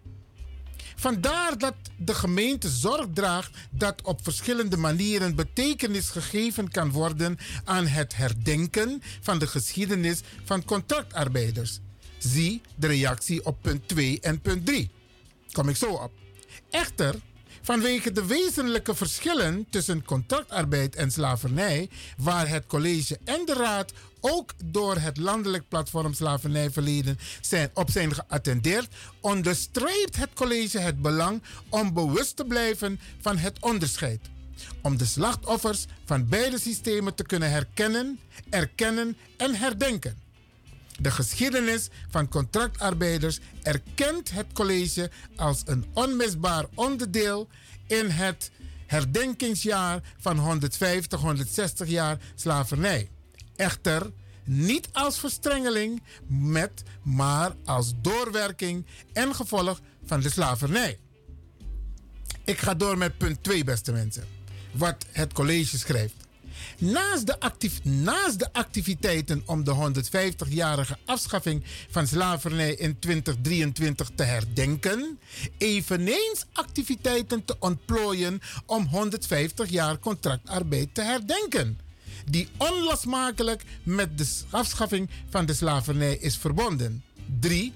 Vandaar 1.05 1.59
dat 1.59 1.75
de 1.97 2.15
gemeente 2.15 2.69
zorg 2.69 3.07
draagt 3.15 3.51
dat 3.71 4.03
op 4.03 4.21
verschillende 4.23 4.77
manieren 4.77 5.35
betekenis 5.35 6.09
gegeven 6.09 6.71
kan 6.71 6.91
worden 6.91 7.39
aan 7.65 7.87
het 7.87 8.17
herdenken 8.17 9.03
van 9.21 9.39
de 9.39 9.47
geschiedenis 9.47 10.21
van 10.45 10.65
contractarbeiders. 10.65 11.81
Zie 12.19 12.61
de 12.77 12.87
reactie 12.87 13.45
op 13.45 13.57
punt 13.63 13.89
2 13.89 14.21
en 14.21 14.41
punt 14.41 14.67
3. 14.67 14.91
Kom 15.53 15.69
ik 15.69 15.77
zo 15.77 15.91
op. 15.91 16.13
Echter, 16.71 17.15
vanwege 17.63 18.13
de 18.13 18.27
wezenlijke 18.27 18.95
verschillen 18.95 19.67
tussen 19.71 20.05
contractarbeid 20.05 20.97
en 20.97 21.11
slavernij, 21.11 21.89
waar 22.17 22.49
het 22.49 22.67
college 22.67 23.19
en 23.25 23.43
de 23.45 23.55
raad 23.55 23.93
ook 24.27 24.53
door 24.65 24.97
het 24.97 25.17
landelijk 25.17 25.69
platform 25.69 26.15
Slavernijverleden 26.15 27.19
zijn, 27.41 27.71
op 27.75 27.91
zijn 27.91 28.15
geattendeerd, 28.15 28.95
onderstreept 29.21 30.17
het 30.17 30.31
college 30.35 30.79
het 30.79 31.03
belang 31.03 31.43
om 31.69 31.93
bewust 31.93 32.37
te 32.37 32.45
blijven 32.45 33.01
van 33.21 33.37
het 33.37 33.59
onderscheid. 33.61 34.21
Om 34.83 34.97
de 34.97 35.05
slachtoffers 35.05 35.87
van 36.05 36.29
beide 36.29 36.59
systemen 36.59 37.15
te 37.15 37.23
kunnen 37.23 37.51
herkennen, 37.51 38.19
erkennen 38.51 39.17
en 39.37 39.55
herdenken. 39.55 40.23
De 41.01 41.11
geschiedenis 41.11 41.89
van 42.11 42.29
contractarbeiders 42.29 43.39
erkent 43.63 44.31
het 44.31 44.47
college 44.53 45.11
als 45.37 45.63
een 45.65 45.85
onmisbaar 45.93 46.67
onderdeel 46.75 47.49
in 47.87 48.11
het 48.11 48.51
herdenkingsjaar 48.87 50.01
van 50.19 50.39
150, 50.39 51.21
160 51.21 51.89
jaar 51.89 52.19
slavernij. 52.35 53.09
Echter, 53.57 54.11
niet 54.45 54.89
als 54.93 55.19
verstrengeling 55.19 56.03
met, 56.27 56.83
maar 57.03 57.53
als 57.65 57.93
doorwerking 58.01 58.87
en 59.13 59.35
gevolg 59.35 59.81
van 60.05 60.21
de 60.21 60.31
slavernij. 60.31 60.99
Ik 62.45 62.59
ga 62.59 62.75
door 62.75 62.99
met 62.99 63.19
punt 63.19 63.43
2, 63.43 63.65
beste 63.65 63.93
mensen. 63.93 64.25
Wat 64.73 65.07
het 65.11 65.33
college 65.33 65.79
schrijft. 65.79 66.15
Naast 66.79 67.27
de, 67.27 67.41
actief, 67.41 67.85
naast 67.85 68.39
de 68.39 68.53
activiteiten 68.53 69.43
om 69.47 69.65
de 69.65 69.93
150-jarige 70.51 70.99
afschaffing 71.05 71.65
van 71.91 72.07
slavernij 72.07 72.75
in 72.75 72.99
2023 72.99 74.11
te 74.15 74.23
herdenken, 74.23 75.19
eveneens 75.59 76.45
activiteiten 76.53 77.45
te 77.45 77.57
ontplooien 77.59 78.41
om 78.67 78.87
150 78.87 79.71
jaar 79.71 79.99
contractarbeid 79.99 80.95
te 80.95 81.03
herdenken, 81.03 81.79
die 82.31 82.49
onlosmakelijk 82.57 83.65
met 83.83 84.19
de 84.19 84.29
afschaffing 84.51 85.11
van 85.29 85.47
de 85.47 85.55
slavernij 85.55 86.17
is 86.17 86.37
verbonden. 86.37 87.05
3 87.41 87.73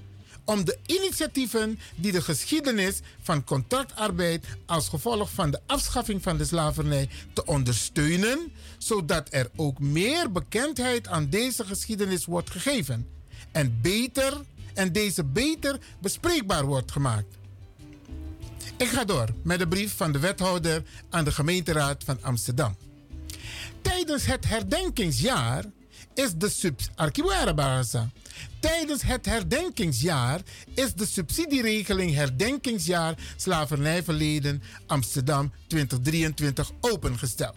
om 0.49 0.65
de 0.65 0.79
initiatieven 0.87 1.79
die 1.97 2.13
de 2.13 2.23
geschiedenis 2.23 3.01
van 3.23 3.45
contractarbeid 3.45 4.45
als 4.67 4.89
gevolg 4.89 5.31
van 5.31 5.51
de 5.51 5.61
afschaffing 5.67 6.23
van 6.23 6.37
de 6.37 6.45
slavernij 6.45 7.09
te 7.33 7.45
ondersteunen, 7.45 8.53
zodat 8.79 9.29
er 9.31 9.51
ook 9.57 9.79
meer 9.79 10.33
bekendheid 10.33 11.09
aan 11.09 11.29
deze 11.29 11.65
geschiedenis 11.65 12.25
wordt 12.25 12.51
gegeven 12.51 13.07
en 13.53 13.79
beter 13.83 14.41
en 14.75 14.93
deze 14.93 15.25
beter 15.25 15.79
bespreekbaar 16.01 16.65
wordt 16.65 16.93
gemaakt. 16.93 17.37
Ik 18.77 18.89
ga 18.89 19.05
door 19.05 19.29
met 19.43 19.59
de 19.59 19.69
brief 19.69 19.97
van 19.97 20.13
de 20.13 20.19
wethouder 20.19 20.83
aan 21.11 21.25
de 21.25 21.33
gemeenteraad 21.33 22.05
van 22.05 22.23
Amsterdam. 22.23 22.77
Tijdens 23.83 24.27
het 24.27 24.49
herdenkingsjaar 24.49 25.65
is 26.15 26.35
de 26.35 26.49
subs 26.49 26.89
Tijdens 28.61 29.03
het 29.03 29.27
herdenkingsjaar 29.27 30.41
is 30.75 30.95
de 30.95 31.07
subsidieregeling 31.07 32.15
Herdenkingsjaar 32.15 33.15
Slavernijverleden 33.37 34.63
Amsterdam 34.87 35.53
2023 35.67 36.71
opengesteld. 36.81 37.57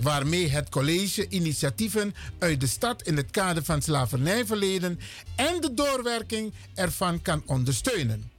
Waarmee 0.00 0.48
het 0.48 0.68
college 0.68 1.28
initiatieven 1.28 2.14
uit 2.38 2.60
de 2.60 2.66
stad 2.66 3.02
in 3.02 3.16
het 3.16 3.30
kader 3.30 3.64
van 3.64 3.82
slavernijverleden 3.82 4.98
en 5.36 5.60
de 5.60 5.74
doorwerking 5.74 6.52
ervan 6.74 7.22
kan 7.22 7.42
ondersteunen. 7.46 8.30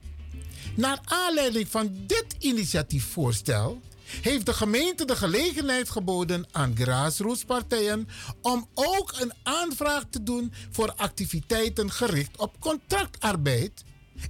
Naar 0.76 0.98
aanleiding 1.04 1.68
van 1.68 1.92
dit 2.06 2.36
initiatiefvoorstel 2.38 3.80
heeft 4.20 4.46
de 4.46 4.52
gemeente 4.52 5.04
de 5.04 5.16
gelegenheid 5.16 5.90
geboden 5.90 6.46
aan 6.52 6.76
grassrootspartijen 6.76 8.08
om 8.42 8.68
ook 8.74 9.12
een 9.20 9.32
aanvraag 9.42 10.04
te 10.10 10.22
doen 10.22 10.52
voor 10.70 10.94
activiteiten 10.96 11.90
gericht 11.90 12.36
op 12.36 12.60
contractarbeid 12.60 13.84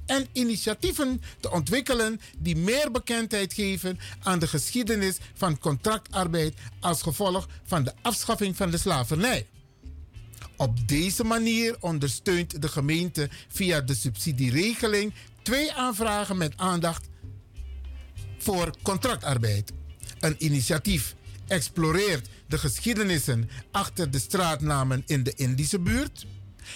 en 0.07 0.27
initiatieven 0.33 1.23
te 1.41 1.51
ontwikkelen 1.51 2.21
die 2.39 2.57
meer 2.57 2.91
bekendheid 2.91 3.53
geven 3.53 3.99
aan 4.23 4.39
de 4.39 4.47
geschiedenis 4.47 5.17
van 5.35 5.59
contractarbeid 5.59 6.55
als 6.81 7.03
gevolg 7.03 7.49
van 7.65 7.85
de 7.85 7.93
afschaffing 8.03 8.57
van 8.57 8.71
de 8.71 8.79
slavernij. 8.79 9.47
Op 10.57 10.89
deze 10.89 11.25
manier 11.25 11.77
ondersteunt 11.81 12.63
de 12.63 12.69
gemeente 12.69 13.29
via 13.49 13.81
de 13.81 13.95
subsidieregeling 13.95 15.15
twee 15.43 15.73
aanvragen 15.73 16.37
met 16.37 16.53
aandacht 16.57 17.09
voor 18.43 18.75
contractarbeid. 18.83 19.73
Een 20.21 20.35
initiatief 20.39 21.15
exploreert 21.47 22.29
de 22.47 22.59
geschiedenissen 22.59 23.51
achter 23.71 24.11
de 24.11 24.19
straatnamen 24.19 25.03
in 25.07 25.23
de 25.23 25.33
Indische 25.37 25.79
buurt. 25.79 26.27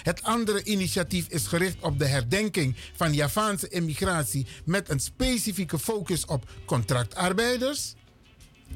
Het 0.03 0.23
andere 0.23 0.65
initiatief 0.65 1.27
is 1.29 1.47
gericht 1.47 1.77
op 1.81 1.99
de 1.99 2.07
herdenking 2.07 2.77
van 2.97 3.15
Javaanse 3.15 3.69
immigratie 3.69 4.47
met 4.65 4.89
een 4.89 5.01
specifieke 5.01 5.79
focus 5.79 6.25
op 6.25 6.51
contractarbeiders. 6.65 7.95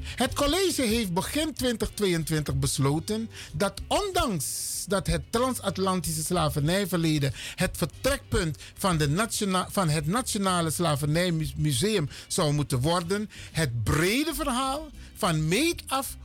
Het 0.01 0.33
college 0.33 0.81
heeft 0.81 1.13
begin 1.13 1.53
2022 1.53 2.55
besloten 2.55 3.29
dat 3.53 3.81
ondanks 3.87 4.69
dat 4.87 5.07
het 5.07 5.21
transatlantische 5.29 6.23
slavernijverleden 6.23 7.33
het 7.55 7.77
vertrekpunt 7.77 8.57
van, 8.77 8.97
de 8.97 9.27
van 9.69 9.89
het 9.89 10.07
Nationale 10.07 10.71
Slavernijmuseum 10.71 12.09
zou 12.27 12.53
moeten 12.53 12.79
worden, 12.79 13.29
het 13.51 13.83
brede 13.83 14.33
verhaal 14.33 14.89
van 15.13 15.47
meet 15.47 15.83
af 15.87 16.17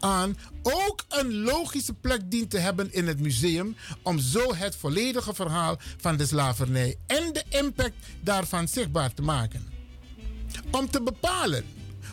aan 0.00 0.38
ook 0.62 1.04
een 1.08 1.42
logische 1.42 1.94
plek 1.94 2.30
dient 2.30 2.50
te 2.50 2.58
hebben 2.58 2.92
in 2.92 3.06
het 3.06 3.20
museum 3.20 3.76
om 4.02 4.18
zo 4.18 4.54
het 4.54 4.76
volledige 4.76 5.34
verhaal 5.34 5.78
van 5.96 6.16
de 6.16 6.26
slavernij 6.26 6.96
en 7.06 7.32
de 7.32 7.44
impact 7.48 7.94
daarvan 8.20 8.68
zichtbaar 8.68 9.14
te 9.14 9.22
maken. 9.22 9.68
Om 10.70 10.90
te 10.90 11.02
bepalen 11.02 11.64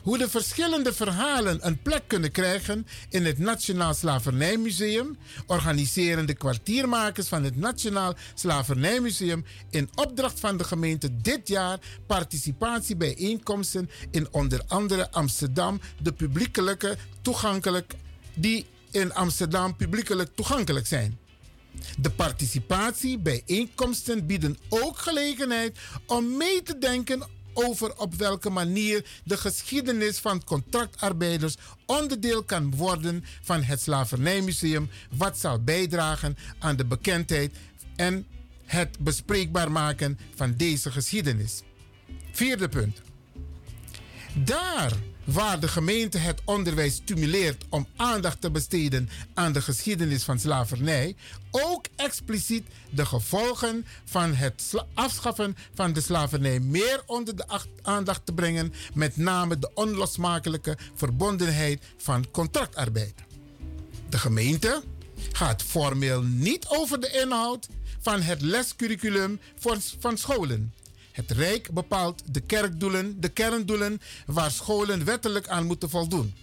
hoe 0.03 0.17
de 0.17 0.29
verschillende 0.29 0.93
verhalen 0.93 1.67
een 1.67 1.81
plek 1.81 2.03
kunnen 2.07 2.31
krijgen 2.31 2.87
in 3.09 3.25
het 3.25 3.37
Nationaal 3.37 3.93
Slavernijmuseum, 3.93 5.17
organiseren 5.45 6.25
de 6.25 6.33
kwartiermakers 6.33 7.27
van 7.27 7.43
het 7.43 7.55
Nationaal 7.55 8.13
Slavernijmuseum 8.33 9.45
in 9.69 9.89
opdracht 9.95 10.39
van 10.39 10.57
de 10.57 10.63
gemeente 10.63 11.21
dit 11.21 11.47
jaar 11.47 11.79
participatiebijeenkomsten 12.07 13.89
in 14.11 14.27
onder 14.31 14.63
andere 14.67 15.11
Amsterdam, 15.11 15.81
de 16.01 16.13
publiekelijke 16.13 16.97
toegankelijk, 17.21 17.93
die 18.33 18.65
in 18.91 19.13
Amsterdam 19.13 19.75
publiekelijk 19.75 20.29
toegankelijk 20.35 20.87
zijn. 20.87 21.17
De 21.97 22.09
participatiebijeenkomsten 22.09 24.25
bieden 24.25 24.57
ook 24.69 24.97
gelegenheid 24.97 25.77
om 26.05 26.37
mee 26.37 26.63
te 26.63 26.77
denken 26.77 27.23
over 27.65 27.97
op 27.97 28.13
welke 28.15 28.49
manier 28.49 29.05
de 29.23 29.37
geschiedenis 29.37 30.17
van 30.17 30.43
contractarbeiders 30.43 31.55
onderdeel 31.85 32.43
kan 32.43 32.75
worden 32.75 33.23
van 33.41 33.63
het 33.63 33.81
Slavernijmuseum, 33.81 34.89
wat 35.17 35.37
zal 35.37 35.63
bijdragen 35.63 36.37
aan 36.59 36.75
de 36.75 36.85
bekendheid 36.85 37.55
en 37.95 38.25
het 38.65 38.99
bespreekbaar 38.99 39.71
maken 39.71 40.19
van 40.35 40.53
deze 40.57 40.91
geschiedenis. 40.91 41.61
Vierde 42.31 42.69
punt. 42.69 43.01
Daar 44.33 44.93
waar 45.23 45.59
de 45.59 45.67
gemeente 45.67 46.17
het 46.17 46.41
onderwijs 46.45 46.95
stimuleert 46.95 47.65
om 47.69 47.87
aandacht 47.95 48.41
te 48.41 48.51
besteden 48.51 49.09
aan 49.33 49.51
de 49.51 49.61
geschiedenis 49.61 50.23
van 50.23 50.39
slavernij, 50.39 51.15
ook 51.51 51.85
expliciet 51.95 52.67
de 52.89 53.05
gevolgen 53.05 53.85
van 54.05 54.33
het 54.33 54.73
afschaffen 54.93 55.57
van 55.73 55.93
de 55.93 56.01
slavernij 56.01 56.59
meer 56.59 57.01
onder 57.05 57.35
de 57.35 57.45
aandacht 57.81 58.25
te 58.25 58.33
brengen, 58.33 58.73
met 58.93 59.17
name 59.17 59.59
de 59.59 59.71
onlosmakelijke 59.73 60.77
verbondenheid 60.95 61.83
van 61.97 62.31
contractarbeid. 62.31 63.13
De 64.09 64.17
gemeente 64.17 64.83
gaat 65.31 65.63
formeel 65.63 66.21
niet 66.21 66.67
over 66.67 66.99
de 66.99 67.19
inhoud 67.23 67.67
van 67.99 68.21
het 68.21 68.41
lescurriculum 68.41 69.39
van 69.99 70.17
scholen. 70.17 70.73
Het 71.19 71.31
Rijk 71.31 71.71
bepaalt 71.71 72.23
de 72.25 72.39
kerkdoelen, 72.39 73.21
de 73.21 73.29
kerndoelen 73.29 74.01
waar 74.25 74.51
scholen 74.51 75.05
wettelijk 75.05 75.47
aan 75.47 75.65
moeten 75.65 75.89
voldoen. 75.89 76.33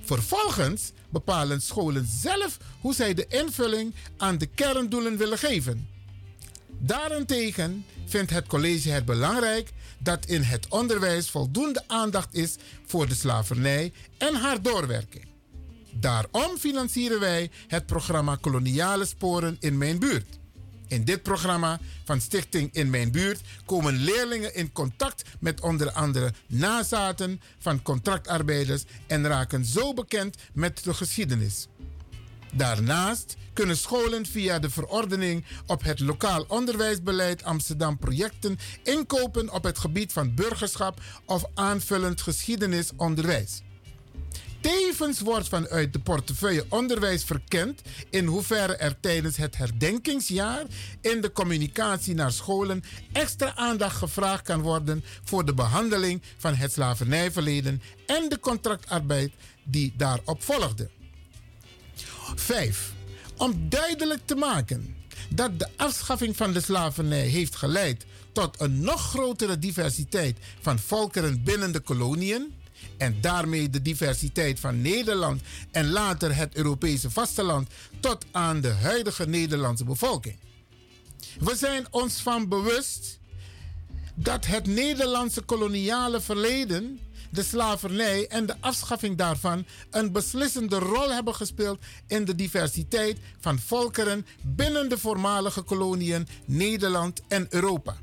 Vervolgens 0.00 0.92
bepalen 1.10 1.60
scholen 1.60 2.06
zelf 2.06 2.58
hoe 2.80 2.94
zij 2.94 3.14
de 3.14 3.26
invulling 3.28 3.94
aan 4.16 4.38
de 4.38 4.46
kerndoelen 4.46 5.16
willen 5.16 5.38
geven. 5.38 5.88
Daarentegen 6.78 7.84
vindt 8.06 8.30
het 8.30 8.46
college 8.46 8.90
het 8.90 9.04
belangrijk 9.04 9.72
dat 9.98 10.26
in 10.26 10.42
het 10.42 10.68
onderwijs 10.68 11.30
voldoende 11.30 11.82
aandacht 11.86 12.34
is 12.34 12.56
voor 12.86 13.08
de 13.08 13.14
slavernij 13.14 13.92
en 14.16 14.34
haar 14.34 14.62
doorwerking. 14.62 15.26
Daarom 15.92 16.56
financieren 16.56 17.20
wij 17.20 17.50
het 17.66 17.86
programma 17.86 18.36
Koloniale 18.40 19.04
Sporen 19.04 19.56
in 19.60 19.78
mijn 19.78 19.98
buurt. 19.98 20.37
In 20.88 21.04
dit 21.04 21.22
programma 21.22 21.80
van 22.04 22.20
Stichting 22.20 22.68
In 22.72 22.90
Mijn 22.90 23.10
Buurt 23.10 23.40
komen 23.66 23.96
leerlingen 23.96 24.54
in 24.54 24.72
contact 24.72 25.22
met 25.40 25.60
onder 25.60 25.90
andere 25.90 26.32
nazaten 26.46 27.40
van 27.58 27.82
contractarbeiders 27.82 28.84
en 29.06 29.26
raken 29.26 29.64
zo 29.64 29.94
bekend 29.94 30.36
met 30.52 30.84
de 30.84 30.94
geschiedenis. 30.94 31.66
Daarnaast 32.52 33.36
kunnen 33.52 33.76
scholen 33.76 34.26
via 34.26 34.58
de 34.58 34.70
verordening 34.70 35.44
op 35.66 35.82
het 35.82 36.00
lokaal 36.00 36.44
onderwijsbeleid 36.48 37.42
Amsterdam 37.42 37.98
projecten 37.98 38.58
inkopen 38.82 39.52
op 39.52 39.64
het 39.64 39.78
gebied 39.78 40.12
van 40.12 40.34
burgerschap 40.34 41.00
of 41.26 41.44
aanvullend 41.54 42.20
geschiedenisonderwijs. 42.20 43.62
Tevens 44.60 45.20
wordt 45.20 45.48
vanuit 45.48 45.92
de 45.92 45.98
portefeuille 45.98 46.66
onderwijs 46.68 47.24
verkend 47.24 47.82
in 48.10 48.26
hoeverre 48.26 48.76
er 48.76 49.00
tijdens 49.00 49.36
het 49.36 49.56
herdenkingsjaar 49.56 50.66
in 51.00 51.20
de 51.20 51.32
communicatie 51.32 52.14
naar 52.14 52.32
scholen 52.32 52.82
extra 53.12 53.56
aandacht 53.56 53.96
gevraagd 53.96 54.42
kan 54.42 54.60
worden 54.60 55.04
voor 55.24 55.44
de 55.44 55.54
behandeling 55.54 56.22
van 56.36 56.54
het 56.54 56.72
slavernijverleden 56.72 57.82
en 58.06 58.28
de 58.28 58.40
contractarbeid 58.40 59.32
die 59.64 59.94
daarop 59.96 60.42
volgde. 60.42 60.90
5. 62.34 62.92
Om 63.36 63.68
duidelijk 63.68 64.20
te 64.24 64.34
maken 64.34 64.96
dat 65.28 65.58
de 65.58 65.68
afschaffing 65.76 66.36
van 66.36 66.52
de 66.52 66.60
slavernij 66.60 67.26
heeft 67.26 67.56
geleid 67.56 68.06
tot 68.32 68.60
een 68.60 68.80
nog 68.80 69.00
grotere 69.00 69.58
diversiteit 69.58 70.38
van 70.60 70.78
volkeren 70.78 71.44
binnen 71.44 71.72
de 71.72 71.80
koloniën 71.80 72.54
en 72.98 73.20
daarmee 73.20 73.70
de 73.70 73.82
diversiteit 73.82 74.60
van 74.60 74.82
Nederland 74.82 75.42
en 75.70 75.90
later 75.90 76.36
het 76.36 76.54
Europese 76.54 77.10
vasteland 77.10 77.68
tot 78.00 78.26
aan 78.30 78.60
de 78.60 78.72
huidige 78.72 79.28
Nederlandse 79.28 79.84
bevolking. 79.84 80.36
We 81.38 81.56
zijn 81.56 81.86
ons 81.90 82.20
van 82.20 82.48
bewust 82.48 83.18
dat 84.14 84.46
het 84.46 84.66
Nederlandse 84.66 85.40
koloniale 85.40 86.20
verleden, 86.20 87.00
de 87.30 87.42
slavernij 87.42 88.26
en 88.26 88.46
de 88.46 88.54
afschaffing 88.60 89.16
daarvan 89.16 89.66
een 89.90 90.12
beslissende 90.12 90.78
rol 90.78 91.12
hebben 91.12 91.34
gespeeld 91.34 91.78
in 92.06 92.24
de 92.24 92.34
diversiteit 92.34 93.18
van 93.40 93.58
volkeren 93.58 94.26
binnen 94.42 94.88
de 94.88 94.98
voormalige 94.98 95.62
koloniën 95.62 96.28
Nederland 96.44 97.22
en 97.28 97.46
Europa. 97.50 97.96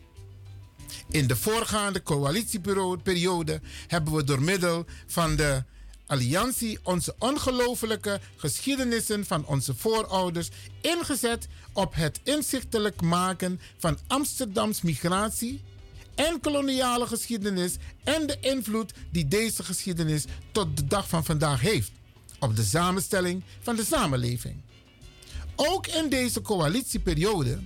In 1.09 1.27
de 1.27 1.35
voorgaande 1.35 2.03
coalitieperiode 2.03 3.61
hebben 3.87 4.13
we 4.13 4.23
door 4.23 4.41
middel 4.41 4.85
van 5.07 5.35
de 5.35 5.63
Alliantie 6.07 6.79
onze 6.83 7.15
ongelofelijke 7.19 8.19
geschiedenissen 8.35 9.25
van 9.25 9.45
onze 9.45 9.75
voorouders 9.75 10.49
ingezet 10.81 11.47
op 11.73 11.95
het 11.95 12.19
inzichtelijk 12.23 13.01
maken 13.01 13.59
van 13.77 13.97
Amsterdams 14.07 14.81
migratie 14.81 15.61
en 16.15 16.39
koloniale 16.39 17.07
geschiedenis 17.07 17.75
en 18.03 18.27
de 18.27 18.37
invloed 18.39 18.93
die 19.11 19.27
deze 19.27 19.63
geschiedenis 19.63 20.25
tot 20.51 20.77
de 20.77 20.87
dag 20.87 21.09
van 21.09 21.25
vandaag 21.25 21.61
heeft 21.61 21.91
op 22.39 22.55
de 22.55 22.63
samenstelling 22.63 23.43
van 23.61 23.75
de 23.75 23.83
samenleving. 23.83 24.55
Ook 25.55 25.87
in 25.87 26.09
deze 26.09 26.41
coalitieperiode 26.41 27.59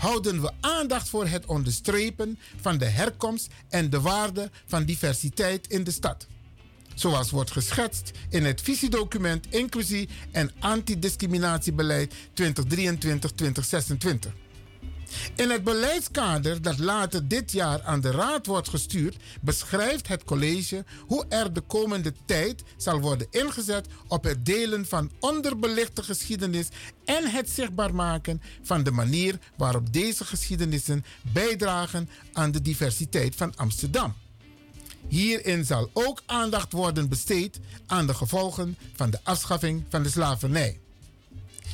houden 0.00 0.40
we 0.40 0.50
aandacht 0.60 1.08
voor 1.08 1.26
het 1.26 1.46
onderstrepen 1.46 2.38
van 2.60 2.78
de 2.78 2.84
herkomst 2.84 3.48
en 3.68 3.90
de 3.90 4.00
waarde 4.00 4.50
van 4.66 4.84
diversiteit 4.84 5.66
in 5.66 5.84
de 5.84 5.90
stad. 5.90 6.26
Zoals 6.94 7.30
wordt 7.30 7.50
geschetst 7.50 8.10
in 8.28 8.44
het 8.44 8.60
visiedocument 8.60 9.46
Inclusie 9.50 10.08
en 10.30 10.50
Antidiscriminatiebeleid 10.58 12.14
2023-2026. 12.14 12.14
In 15.36 15.50
het 15.50 15.64
beleidskader 15.64 16.62
dat 16.62 16.78
later 16.78 17.28
dit 17.28 17.52
jaar 17.52 17.82
aan 17.82 18.00
de 18.00 18.10
Raad 18.10 18.46
wordt 18.46 18.68
gestuurd, 18.68 19.16
beschrijft 19.40 20.08
het 20.08 20.24
college 20.24 20.84
hoe 21.06 21.24
er 21.28 21.52
de 21.52 21.60
komende 21.60 22.12
tijd 22.24 22.62
zal 22.76 23.00
worden 23.00 23.26
ingezet 23.30 23.86
op 24.08 24.24
het 24.24 24.46
delen 24.46 24.86
van 24.86 25.10
onderbelichte 25.20 26.02
geschiedenis 26.02 26.68
en 27.04 27.30
het 27.30 27.50
zichtbaar 27.50 27.94
maken 27.94 28.42
van 28.62 28.82
de 28.82 28.90
manier 28.90 29.38
waarop 29.56 29.92
deze 29.92 30.24
geschiedenissen 30.24 31.04
bijdragen 31.32 32.08
aan 32.32 32.50
de 32.50 32.62
diversiteit 32.62 33.34
van 33.36 33.56
Amsterdam. 33.56 34.14
Hierin 35.08 35.64
zal 35.64 35.90
ook 35.92 36.22
aandacht 36.26 36.72
worden 36.72 37.08
besteed 37.08 37.60
aan 37.86 38.06
de 38.06 38.14
gevolgen 38.14 38.76
van 38.94 39.10
de 39.10 39.18
afschaffing 39.22 39.84
van 39.88 40.02
de 40.02 40.10
slavernij. 40.10 40.80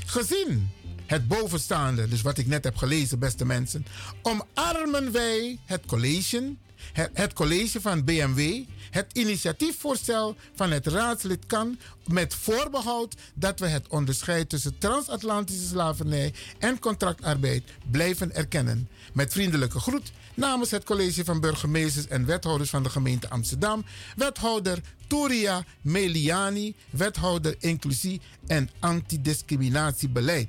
Gezien 0.06 0.70
het 1.06 1.28
bovenstaande, 1.28 2.08
dus 2.08 2.22
wat 2.22 2.38
ik 2.38 2.46
net 2.46 2.64
heb 2.64 2.76
gelezen, 2.76 3.18
beste 3.18 3.44
mensen, 3.44 3.86
omarmen 4.22 5.12
wij 5.12 5.58
het 5.64 5.86
college, 5.86 6.54
het, 6.92 7.32
college 7.32 7.80
van 7.80 8.04
BMW, 8.04 8.64
het 8.90 9.06
initiatiefvoorstel 9.12 10.36
van 10.54 10.70
het 10.70 10.86
raadslid 10.86 11.46
kan 11.46 11.78
met 12.06 12.34
voorbehoud 12.34 13.14
dat 13.34 13.58
we 13.58 13.66
het 13.66 13.88
onderscheid 13.88 14.48
tussen 14.48 14.78
transatlantische 14.78 15.66
slavernij 15.66 16.34
en 16.58 16.78
contractarbeid 16.78 17.62
blijven 17.90 18.34
erkennen. 18.34 18.88
Met 19.12 19.32
vriendelijke 19.32 19.80
groet 19.80 20.12
namens 20.34 20.70
het 20.70 20.84
college 20.84 21.24
van 21.24 21.40
burgemeesters 21.40 22.06
en 22.06 22.26
wethouders 22.26 22.70
van 22.70 22.82
de 22.82 22.90
gemeente 22.90 23.28
Amsterdam, 23.28 23.84
wethouder 24.16 24.80
Turia 25.06 25.64
Meliani, 25.80 26.74
wethouder 26.90 27.56
inclusie 27.58 28.20
en 28.46 28.70
antidiscriminatiebeleid. 28.80 30.48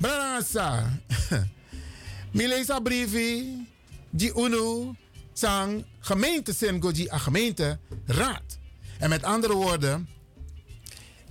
Branasa. 0.00 1.00
Milesa 2.38 2.80
brievi. 2.80 3.66
Die 4.10 4.32
UNO. 4.36 4.94
Sang 5.32 5.84
gemeente 6.00 6.52
Sengoji 6.52 7.08
a 7.10 7.18
gemeenteraad. 7.18 8.58
En 8.98 9.08
met 9.08 9.22
andere 9.22 9.54
woorden. 9.54 10.08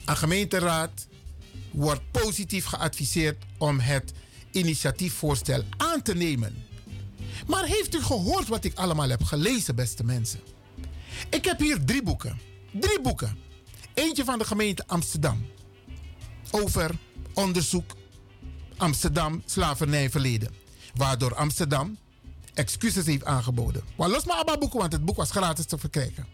Een 0.06 0.17
gemeenteraad 0.17 1.07
wordt 1.72 2.11
positief 2.11 2.65
geadviseerd 2.65 3.43
om 3.57 3.80
het 3.80 4.11
initiatiefvoorstel 4.51 5.64
aan 5.77 6.01
te 6.01 6.15
nemen. 6.15 6.65
Maar 7.48 7.65
heeft 7.65 7.95
u 7.95 8.01
gehoord 8.01 8.48
wat 8.48 8.64
ik 8.64 8.77
allemaal 8.77 9.09
heb 9.09 9.23
gelezen, 9.23 9.75
beste 9.75 10.03
mensen? 10.03 10.39
Ik 11.30 11.45
heb 11.45 11.59
hier 11.59 11.85
drie 11.85 12.03
boeken. 12.03 12.39
Drie 12.72 13.01
boeken. 13.01 13.38
Eentje 13.93 14.23
van 14.23 14.38
de 14.38 14.45
gemeente 14.45 14.83
Amsterdam. 14.88 15.45
Over 16.51 16.91
onderzoek 17.33 17.91
Amsterdam 18.80 19.43
slavernijverleden. 19.45 20.53
Waardoor 20.95 21.35
Amsterdam 21.35 21.98
excuses 22.53 23.06
heeft 23.06 23.25
aangeboden. 23.25 23.83
Maar 23.95 24.09
los 24.09 24.25
maar 24.25 24.38
Abba 24.38 24.58
boeken, 24.58 24.80
want 24.80 24.91
het 24.91 25.06
boek 25.06 25.16
was 25.16 25.32
gratis 25.32 25.66
te 25.66 25.77
verkrijgen. 25.77 26.25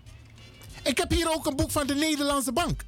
Ik 0.83 0.97
heb 0.97 1.11
hier 1.11 1.33
ook 1.33 1.45
een 1.45 1.55
boek 1.55 1.71
van 1.71 1.87
de 1.87 1.95
Nederlandse 1.95 2.53
Bank. 2.53 2.85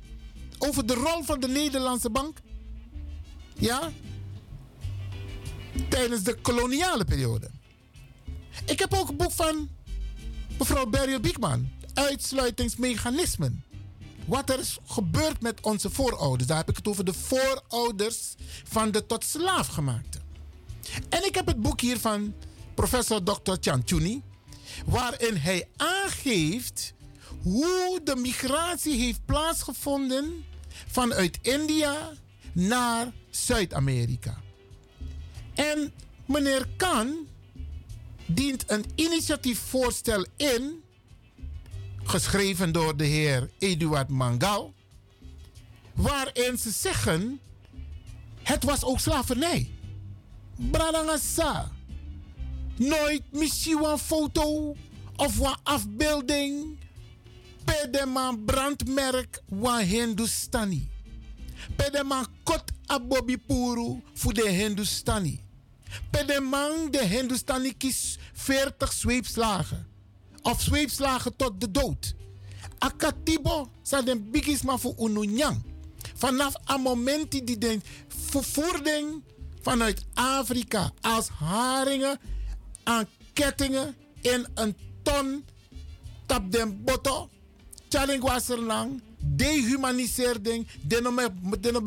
Over 0.58 0.86
de 0.86 0.94
rol 0.94 1.24
van 1.24 1.40
de 1.40 1.48
Nederlandse 1.48 2.10
Bank. 2.10 2.38
Ja? 3.53 3.92
Tijdens 5.90 6.24
de 6.24 6.36
koloniale 6.42 7.06
periode. 7.06 7.50
Ik 8.66 8.80
heb 8.80 8.94
ook 8.94 9.10
een 9.10 9.18
boek 9.18 9.32
van 9.32 9.69
mevrouw 10.58 10.86
Beryl 10.86 11.19
Biekman. 11.19 11.69
Uitsluitingsmechanismen. 11.94 13.64
Wat 14.27 14.49
er 14.49 14.59
is 14.59 14.77
gebeurd 14.85 15.41
met 15.41 15.61
onze 15.61 15.89
voorouders. 15.89 16.47
Daar 16.47 16.57
heb 16.57 16.69
ik 16.69 16.75
het 16.75 16.88
over 16.88 17.06
de 17.06 17.14
voorouders 17.14 18.35
van 18.64 18.91
de 18.91 19.06
tot 19.06 19.23
slaaf 19.23 19.67
gemaakte. 19.67 20.19
En 21.09 21.25
ik 21.25 21.35
heb 21.35 21.47
het 21.47 21.61
boek 21.61 21.81
hier 21.81 21.99
van 21.99 22.33
professor 22.75 23.23
Dr. 23.23 23.56
Chanchuni. 23.59 24.22
Waarin 24.85 25.35
hij 25.35 25.67
aangeeft 25.77 26.93
hoe 27.43 27.99
de 28.03 28.15
migratie 28.15 28.99
heeft 28.99 29.25
plaatsgevonden 29.25 30.45
vanuit 30.88 31.39
India 31.41 32.11
naar 32.53 33.11
Zuid-Amerika. 33.30 34.41
En 35.53 35.93
meneer 36.25 36.67
Kan 36.77 37.27
dient 38.25 38.64
een 38.72 38.85
initiatiefvoorstel 38.95 40.25
in, 40.38 40.83
geschreven 42.10 42.72
door 42.72 42.98
de 42.98 43.06
heer 43.06 43.50
Eduard 43.60 44.10
Mangal, 44.10 44.74
waarin 45.94 46.58
ze 46.58 46.69
zeggen: 46.72 47.40
het 48.44 48.64
was 48.64 48.84
ook 48.84 49.00
slavernij. 49.00 49.72
Bradangasa. 50.56 51.72
Nooit 52.76 53.22
misschien 53.32 53.84
een 53.84 53.98
foto 53.98 54.76
of 55.16 55.40
een 55.40 55.56
afbeelding. 55.64 56.77
Pedema 57.66 58.36
brandmerk 58.45 59.42
wa 59.45 59.80
Hindustani. 59.80 60.90
Pedema 61.76 62.26
kot 62.44 62.64
abobi 62.86 63.38
puru 63.38 64.02
voor 64.14 64.34
de 64.34 64.50
Hindustani. 64.50 65.45
Pedemang 66.10 66.90
de 66.90 67.06
Hindustani 67.06 67.74
kies 67.77 68.18
40 68.34 68.94
zweepslagen. 68.94 69.88
Of 70.41 70.61
zweepslagen 70.61 71.35
tot 71.35 71.61
de 71.61 71.72
dood. 71.72 72.16
Akatibo 72.77 73.69
sa 73.82 74.01
den 74.01 74.32
bigisma 74.32 74.77
voor 74.77 74.95
ununyang. 74.99 75.64
Vanaf 76.16 76.53
een 76.66 76.82
moment 76.82 77.32
die 77.32 77.57
de 77.57 77.80
vervoerding 78.07 79.24
vanuit 79.61 80.06
Afrika 80.14 80.91
als 81.01 81.27
haringen 81.27 82.19
aan 82.83 83.06
kettingen 83.33 83.95
in 84.22 84.48
een 84.53 84.75
ton 85.03 85.45
tap 86.25 86.51
den 86.51 86.83
botto. 86.83 87.30
Chaling 87.90 88.24
was 88.24 88.49
er 88.49 88.59
lang. 88.59 89.01
Dehumanisering. 89.19 90.67
Den 90.82 91.14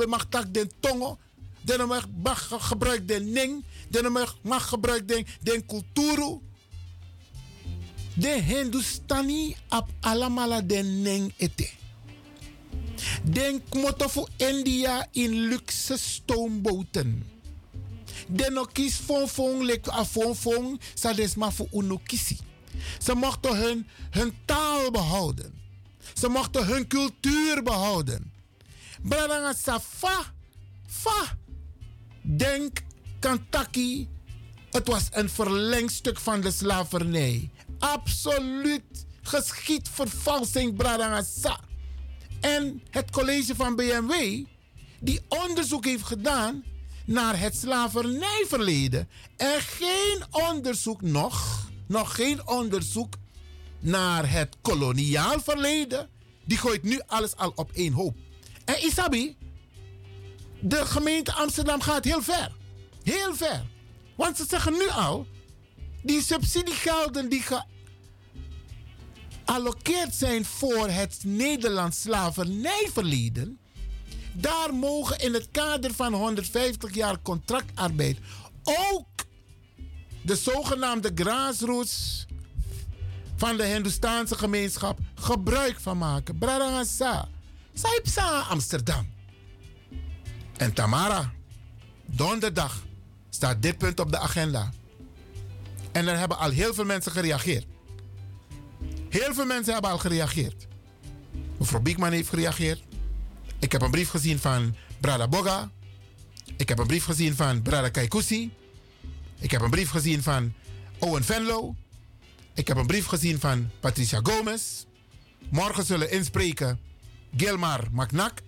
mag 0.08 0.24
tak 0.28 0.54
den 0.54 0.70
tongo. 0.80 1.18
Den 1.62 1.86
mag 1.86 2.08
gebruik 2.68 3.08
den 3.08 3.32
ning. 3.32 3.64
Den 3.88 4.12
mag 4.42 4.68
gebruik 4.68 5.08
den, 5.08 5.26
den 5.42 5.66
kulturu. 5.66 6.40
De 8.14 8.40
Hindustani 8.42 9.56
ap 9.68 9.88
alamala 10.00 10.60
den 10.60 11.02
ning 11.02 11.32
ete. 11.36 11.70
Den 13.22 13.62
moto 13.72 14.08
voor 14.08 14.28
India 14.36 15.06
in 15.12 15.48
luxe 15.48 15.98
stoomboten. 15.98 17.24
Den 18.26 18.66
kies 18.72 18.94
fon 18.94 19.28
fon 19.28 19.64
lek 19.64 19.88
a 19.88 20.04
fon 20.04 20.78
sa 20.94 21.12
des 21.12 21.34
ma 21.34 21.50
voor 21.50 21.68
uno 21.72 22.00
kisi. 22.06 22.38
Ze 22.98 23.14
mochten 23.14 23.56
hun, 23.56 23.86
hun 24.10 24.34
taal 24.44 24.90
behouden. 24.90 25.52
Ze 26.14 26.28
mochten 26.28 26.66
hun 26.66 26.86
cultuur 26.86 27.62
behouden. 27.62 28.32
Bradanga 29.02 29.52
sa 29.52 29.80
fa, 29.80 30.32
fa. 30.86 31.38
Denk 32.22 32.82
Kentucky, 33.18 34.08
het 34.70 34.88
was 34.88 35.08
een 35.10 35.28
verlengstuk 35.28 36.20
van 36.20 36.40
de 36.40 36.50
slavernij. 36.50 37.50
Absoluut 37.80 39.06
geschiedvervalsing, 39.22 40.76
Bradangasa. 40.76 41.60
En 42.40 42.82
het 42.90 43.10
college 43.10 43.54
van 43.54 43.76
BMW, 43.76 44.44
die 45.00 45.20
onderzoek 45.28 45.84
heeft 45.84 46.04
gedaan 46.04 46.64
naar 47.06 47.40
het 47.40 47.56
slavernijverleden. 47.56 49.08
En 49.36 49.60
geen 49.60 50.22
onderzoek 50.30 51.02
nog, 51.02 51.68
nog 51.86 52.14
geen 52.14 52.48
onderzoek 52.48 53.14
naar 53.80 54.30
het 54.30 54.56
koloniaal 54.62 55.40
verleden. 55.40 56.08
Die 56.44 56.58
gooit 56.58 56.82
nu 56.82 57.00
alles 57.06 57.36
al 57.36 57.52
op 57.54 57.70
één 57.72 57.92
hoop. 57.92 58.16
En 58.64 58.84
Isabi, 58.84 59.36
de 60.60 60.86
gemeente 60.86 61.32
Amsterdam 61.32 61.80
gaat 61.80 62.04
heel 62.04 62.22
ver. 62.22 62.52
Heel 63.02 63.34
ver. 63.34 63.66
Want 64.16 64.36
ze 64.36 64.44
zeggen 64.48 64.72
nu 64.72 64.88
al, 64.88 65.26
die 66.02 66.22
subsidiegelden 66.22 67.28
die 67.28 67.42
gealloceerd 69.44 70.14
zijn 70.14 70.44
voor 70.44 70.88
het 70.88 71.18
Nederlands 71.24 72.00
slavernijverleden, 72.00 73.58
daar 74.32 74.74
mogen 74.74 75.18
in 75.18 75.34
het 75.34 75.48
kader 75.50 75.94
van 75.94 76.12
150 76.12 76.94
jaar 76.94 77.22
contractarbeid 77.22 78.18
ook 78.62 79.06
de 80.22 80.36
zogenaamde 80.36 81.10
grassroots 81.14 82.26
van 83.36 83.56
de 83.56 83.64
Hindoestaanse 83.64 84.34
gemeenschap 84.34 84.98
gebruik 85.14 85.80
van 85.80 85.98
maken. 85.98 86.38
Bradangasa. 86.38 87.28
Saipsa 87.74 88.40
Amsterdam. 88.40 89.08
En 90.56 90.72
Tamara, 90.72 91.32
donderdag 92.06 92.82
staat 93.30 93.62
dit 93.62 93.78
punt 93.78 94.00
op 94.00 94.10
de 94.10 94.18
agenda. 94.18 94.70
En 95.92 96.08
er 96.08 96.18
hebben 96.18 96.38
al 96.38 96.50
heel 96.50 96.74
veel 96.74 96.84
mensen 96.84 97.12
gereageerd. 97.12 97.66
Heel 99.08 99.34
veel 99.34 99.46
mensen 99.46 99.72
hebben 99.72 99.90
al 99.90 99.98
gereageerd. 99.98 100.66
Mevrouw 101.58 101.80
Biekman 101.80 102.12
heeft 102.12 102.28
gereageerd. 102.28 102.82
Ik 103.58 103.72
heb 103.72 103.82
een 103.82 103.90
brief 103.90 104.08
gezien 104.08 104.38
van 104.38 104.74
Brada 105.00 105.28
Boga. 105.28 105.70
Ik 106.56 106.68
heb 106.68 106.78
een 106.78 106.86
brief 106.86 107.04
gezien 107.04 107.36
van 107.36 107.62
Brada 107.62 107.88
Kaikousi. 107.88 108.52
Ik 109.38 109.50
heb 109.50 109.60
een 109.60 109.70
brief 109.70 109.90
gezien 109.90 110.22
van 110.22 110.52
Owen 110.98 111.24
Venlo. 111.24 111.74
Ik 112.54 112.68
heb 112.68 112.76
een 112.76 112.86
brief 112.86 113.06
gezien 113.06 113.40
van 113.40 113.70
Patricia 113.80 114.20
Gomez. 114.22 114.84
Morgen 115.48 115.84
zullen 115.84 116.10
inspreken 116.10 116.80
Gilmar 117.36 117.88
Macnak, 117.92 118.38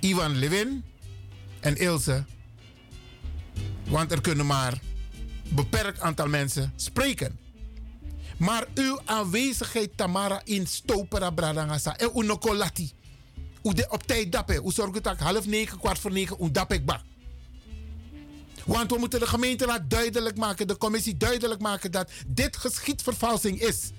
Ivan 0.00 0.36
Levin 0.36 0.84
en 1.60 1.76
Ilse. 1.76 2.24
Want 3.88 4.12
er 4.12 4.20
kunnen 4.20 4.46
maar 4.46 4.80
beperkt 5.50 6.00
aantal 6.00 6.28
mensen 6.28 6.72
spreken. 6.76 7.38
Maar 8.36 8.66
uw 8.74 9.00
aanwezigheid, 9.04 9.96
Tamara, 9.96 10.40
in 10.44 10.66
Stopera 10.66 11.30
Bradangasa 11.30 11.96
en 11.96 12.10
Unokolati. 12.16 12.92
Hoe 13.62 13.74
de 13.74 13.86
op 13.90 14.02
tijd 14.02 14.32
dappen. 14.32 14.56
Hoe 14.56 14.72
zorg 14.72 15.00
dat 15.00 15.18
half 15.18 15.46
negen, 15.46 15.78
kwart 15.78 15.98
voor 15.98 16.12
negen, 16.12 16.36
hoe 16.36 16.50
dap 16.50 16.80
ba. 16.84 17.02
Want 18.64 18.90
we 18.90 18.98
moeten 18.98 19.20
de 19.20 19.26
gemeenteraad 19.26 19.90
duidelijk 19.90 20.36
maken, 20.36 20.66
de 20.66 20.76
commissie 20.76 21.16
duidelijk 21.16 21.60
maken 21.60 21.90
dat 21.90 22.10
dit 22.26 22.56
geschiedvervalsing 22.56 23.60
is. 23.60 23.90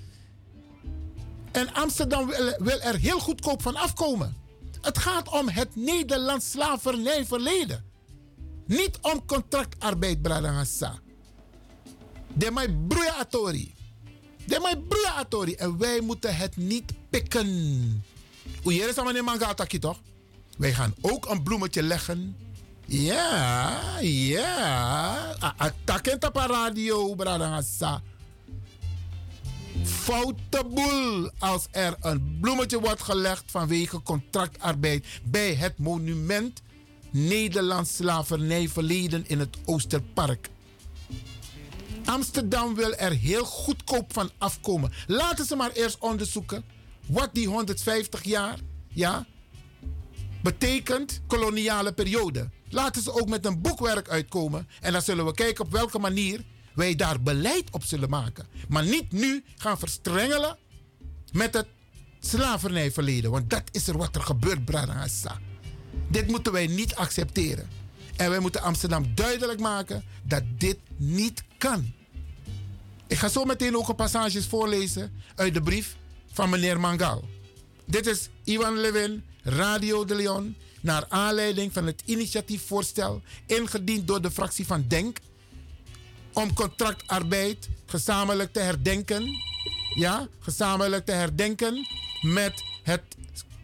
En 1.52 1.74
Amsterdam 1.74 2.26
wil, 2.26 2.54
wil 2.58 2.80
er 2.80 2.96
heel 2.96 3.20
goedkoop 3.20 3.62
van 3.62 3.76
afkomen. 3.76 4.36
Het 4.80 4.98
gaat 4.98 5.28
om 5.28 5.48
het 5.48 5.76
Nederlands 5.76 6.50
slavernijverleden. 6.50 7.84
Niet 8.66 8.98
om 9.00 9.24
contractarbeid, 9.26 10.22
Bradangasa. 10.22 10.98
De 12.34 12.50
mij 12.50 12.68
broeia 12.88 13.14
atori. 13.14 13.74
De 14.46 14.58
mij 14.62 14.76
broeia 14.76 15.14
atori. 15.14 15.54
En 15.54 15.78
wij 15.78 16.00
moeten 16.00 16.36
het 16.36 16.56
niet 16.56 16.92
pikken. 17.10 18.04
Allemaal 18.64 19.16
in 19.16 19.24
mangataki 19.24 19.78
toch? 19.78 20.00
Wij 20.58 20.72
gaan 20.72 20.94
ook 21.00 21.28
een 21.28 21.42
bloemetje 21.42 21.82
leggen. 21.82 22.36
Ja, 22.86 23.98
ja. 24.00 25.36
Attacken 25.56 26.22
op 26.26 26.36
radio, 26.36 27.14
Bradangasa. 27.14 28.02
Foute 29.84 30.64
boel 30.74 31.30
als 31.38 31.66
er 31.70 31.96
een 32.00 32.38
bloemetje 32.40 32.80
wordt 32.80 33.02
gelegd 33.02 33.44
vanwege 33.46 34.02
contractarbeid 34.02 35.06
bij 35.24 35.54
het 35.54 35.78
monument 35.78 36.62
Nederlands 37.10 37.96
slavernijverleden 37.96 39.24
in 39.28 39.38
het 39.38 39.56
Oosterpark. 39.64 40.48
Amsterdam 42.04 42.74
wil 42.74 42.94
er 42.94 43.12
heel 43.12 43.44
goedkoop 43.44 44.12
van 44.12 44.30
afkomen. 44.38 44.92
Laten 45.06 45.44
ze 45.44 45.56
maar 45.56 45.70
eerst 45.70 45.98
onderzoeken 45.98 46.64
wat 47.06 47.30
die 47.32 47.48
150 47.48 48.24
jaar 48.24 48.58
ja, 48.88 49.26
betekent, 50.42 51.20
koloniale 51.26 51.92
periode. 51.92 52.50
Laten 52.68 53.02
ze 53.02 53.12
ook 53.12 53.28
met 53.28 53.44
een 53.44 53.60
boekwerk 53.60 54.08
uitkomen 54.08 54.68
en 54.80 54.92
dan 54.92 55.02
zullen 55.02 55.26
we 55.26 55.34
kijken 55.34 55.64
op 55.64 55.72
welke 55.72 55.98
manier 55.98 56.44
wij 56.74 56.94
daar 56.94 57.22
beleid 57.22 57.70
op 57.70 57.84
zullen 57.84 58.10
maken. 58.10 58.46
Maar 58.68 58.84
niet 58.84 59.12
nu 59.12 59.44
gaan 59.56 59.78
verstrengelen 59.78 60.58
met 61.32 61.54
het 61.54 61.66
slavernijverleden. 62.20 63.30
Want 63.30 63.50
dat 63.50 63.62
is 63.70 63.88
er 63.88 63.96
wat 63.96 64.16
er 64.16 64.22
gebeurt, 64.22 64.64
Branagasa. 64.64 65.38
Dit 66.08 66.26
moeten 66.28 66.52
wij 66.52 66.66
niet 66.66 66.94
accepteren. 66.94 67.68
En 68.20 68.30
wij 68.30 68.38
moeten 68.38 68.62
Amsterdam 68.62 69.14
duidelijk 69.14 69.60
maken 69.60 70.04
dat 70.22 70.42
dit 70.58 70.78
niet 70.96 71.42
kan. 71.58 71.92
Ik 73.06 73.18
ga 73.18 73.28
zo 73.28 73.44
meteen 73.44 73.76
ook 73.76 73.88
een 73.88 73.94
passages 73.94 74.46
voorlezen 74.46 75.22
uit 75.34 75.54
de 75.54 75.62
brief 75.62 75.96
van 76.32 76.50
meneer 76.50 76.80
Mangal. 76.80 77.24
Dit 77.84 78.06
is 78.06 78.28
Ivan 78.44 78.78
Levin, 78.78 79.24
Radio 79.42 80.04
de 80.04 80.14
Leon, 80.14 80.56
naar 80.80 81.04
aanleiding 81.08 81.72
van 81.72 81.86
het 81.86 82.02
initiatiefvoorstel 82.04 83.22
ingediend 83.46 84.06
door 84.06 84.22
de 84.22 84.30
fractie 84.30 84.66
van 84.66 84.84
Denk 84.88 85.18
om 86.32 86.54
contractarbeid 86.54 87.68
gezamenlijk 87.86 88.52
te 88.52 88.60
herdenken. 88.60 89.28
Ja, 89.94 90.28
gezamenlijk 90.40 91.04
te 91.04 91.12
herdenken 91.12 91.86
met 92.20 92.64
het 92.82 93.02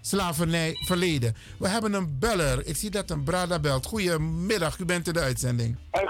slavernijverleden. 0.07 1.35
We 1.59 1.69
hebben 1.69 1.93
een 1.93 2.19
beller. 2.19 2.67
Ik 2.67 2.77
zie 2.77 2.91
dat 2.91 3.11
een 3.11 3.25
Brada 3.25 3.59
belt. 3.61 3.87
Goedemiddag, 3.87 4.79
u 4.79 4.85
bent 4.85 5.07
in 5.07 5.13
de 5.13 5.21
uitzending. 5.21 5.77
Dat 5.91 6.03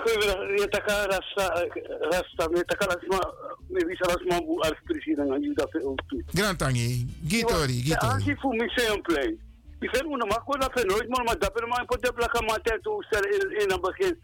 toe. 6.07 6.23
Grantangi, 6.26 7.07
Gitori, 7.28 7.83
Gitori. 7.83 8.36
voor 8.39 9.00
play. 9.02 9.39
Ik 9.81 9.91
vind 9.91 10.05
una 10.05 10.25
maar 10.25 10.42
kon 10.44 10.60
dat 10.60 10.84
nooit 10.84 11.08
maar 11.08 11.39
dat 11.39 11.60
er 11.60 11.68
maar 11.68 11.84
pot 11.84 12.02
de 12.02 12.12
plaka 12.12 12.41
maar 12.41 12.60
tijd 12.62 12.83
toe 12.83 13.05
stellen 13.05 13.31
in 13.33 13.70
het 13.70 13.81
begin. 13.81 14.18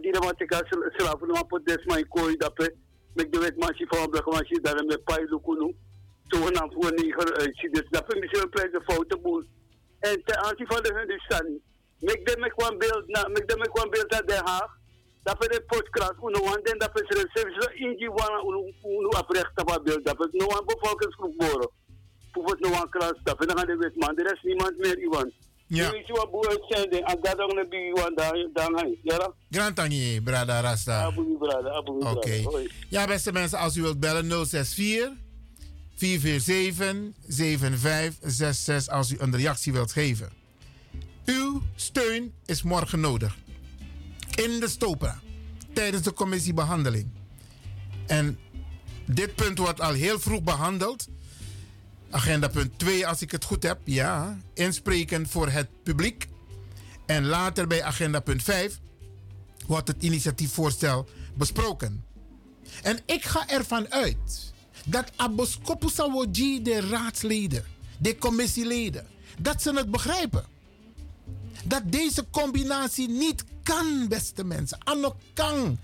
Die 0.00 0.12
de 0.12 0.20
maar 0.20 0.34
te 0.34 0.44
kaas 0.44 0.68
slaven 0.96 1.26
maar 1.26 1.46
pot 1.46 1.66
des 1.66 1.84
maar 1.84 2.06
kooi 2.08 2.36
dat 2.36 2.54
pe. 2.54 2.74
Met 3.14 3.32
de 3.32 3.52
si 3.74 3.86
van 3.88 4.10
plaka 4.10 4.30
maar 4.30 4.44
si 4.44 4.60
daar 4.60 4.84
met 4.84 5.00
lukunu. 5.28 5.74
Zo 6.28 6.38
na 6.48 6.68
voor 6.74 6.92
negen 6.94 7.52
si 7.52 7.68
dus 7.70 7.86
dat 7.90 8.04
vind 8.08 8.20
museum 8.20 8.50
play 8.50 8.70
de 8.70 8.82
foute 8.86 9.16
boel. 9.22 9.42
En 10.00 10.22
ten 10.24 10.38
aanzien 10.44 10.66
van 10.66 10.82
de 10.82 10.94
Hindustani. 10.98 11.60
Mek 11.98 12.26
dem 12.26 12.44
ik 12.44 12.52
kwam 12.56 12.78
beeld 12.78 13.06
na, 13.06 13.28
mek 13.28 13.48
dem 13.48 13.62
ik 13.62 13.70
kwam 13.70 13.90
beeld 13.90 14.10
naar 14.10 14.26
Den 14.26 14.46
Haag. 14.46 14.70
Dat 15.22 15.42
is 15.42 15.56
de 15.56 15.62
podcast, 15.66 16.16
uno 16.22 16.40
want 16.44 16.70
en 16.70 16.78
dat 16.78 17.00
is 17.00 17.08
de 17.08 17.28
service 17.32 17.74
in 17.74 17.96
die 17.96 18.10
wana 18.10 18.40
uno 18.82 19.08
aprecht 19.08 19.50
dat 19.54 19.82
beeld. 19.84 20.04
Dat 20.04 20.26
is 20.26 20.32
no 20.32 20.46
een 20.46 20.66
bevolkingsgroep 20.66 21.36
boren. 21.36 21.70
Bijvoorbeeld 22.32 22.60
no 22.60 22.82
een 22.82 22.90
klas, 22.90 23.16
dat 23.22 23.40
is 23.40 23.46
dan 23.46 23.66
de 23.66 23.76
wet 23.76 23.96
man. 23.96 24.18
Er 24.18 24.32
is 24.32 24.42
niemand 24.42 24.78
meer 24.78 24.98
iemand. 24.98 25.32
Ja. 25.68 25.90
Nu 25.90 25.98
is 25.98 26.08
wat 26.08 26.30
boer 26.30 26.48
uitzending, 26.48 27.06
en 27.06 27.18
dat 27.20 27.36
dan 27.36 27.58
een 27.58 27.68
bij 27.68 27.86
iemand 27.86 28.16
daar, 28.16 28.46
daar 28.52 28.70
hij. 28.70 28.98
Ja, 29.02 29.32
Grantangi, 29.50 30.20
Brada 30.20 30.60
Rasta. 30.60 31.02
Abu 31.02 31.36
brada, 31.38 31.70
Abu 31.70 31.98
brada. 31.98 32.16
Oké. 32.16 32.42
Ja, 32.88 33.06
beste 33.06 33.32
mensen, 33.32 33.58
als 33.58 33.76
u 33.76 33.82
wilt 33.82 34.00
bellen 34.00 34.46
064 34.46 35.25
447 35.96 37.12
7566 37.26 38.94
als 38.94 39.10
u 39.10 39.16
een 39.18 39.36
reactie 39.36 39.72
wilt 39.72 39.92
geven. 39.92 40.28
Uw 41.24 41.62
steun 41.74 42.32
is 42.44 42.62
morgen 42.62 43.00
nodig. 43.00 43.36
In 44.34 44.60
de 44.60 44.68
Stopra. 44.68 45.20
Tijdens 45.72 46.02
de 46.02 46.12
commissiebehandeling. 46.12 47.08
En 48.06 48.38
dit 49.06 49.34
punt 49.34 49.58
wordt 49.58 49.80
al 49.80 49.92
heel 49.92 50.20
vroeg 50.20 50.42
behandeld. 50.42 51.08
Agenda 52.10 52.48
punt 52.48 52.78
2, 52.78 53.06
als 53.06 53.22
ik 53.22 53.30
het 53.30 53.44
goed 53.44 53.62
heb. 53.62 53.78
Ja, 53.84 54.38
inspreken 54.54 55.28
voor 55.28 55.48
het 55.48 55.68
publiek. 55.82 56.28
En 57.06 57.24
later 57.24 57.66
bij 57.66 57.82
agenda 57.82 58.20
punt 58.20 58.42
5 58.42 58.80
wordt 59.66 59.88
het 59.88 60.02
initiatiefvoorstel 60.02 61.08
besproken. 61.34 62.04
En 62.82 62.98
ik 63.06 63.24
ga 63.24 63.48
ervan 63.48 63.92
uit 63.92 64.45
dat 64.88 65.12
Aboskopu 65.16 65.88
Sawoji, 65.88 66.62
de 66.62 66.80
raadsleden, 66.80 67.64
de 67.98 68.18
commissieleden, 68.18 69.06
dat 69.38 69.62
ze 69.62 69.72
het 69.72 69.90
begrijpen. 69.90 70.44
Dat 71.64 71.82
deze 71.84 72.24
combinatie 72.30 73.08
niet 73.08 73.44
kan, 73.62 74.08
beste 74.08 74.44
mensen. 74.44 74.78
Ano 74.84 75.16
kan. 75.34 75.78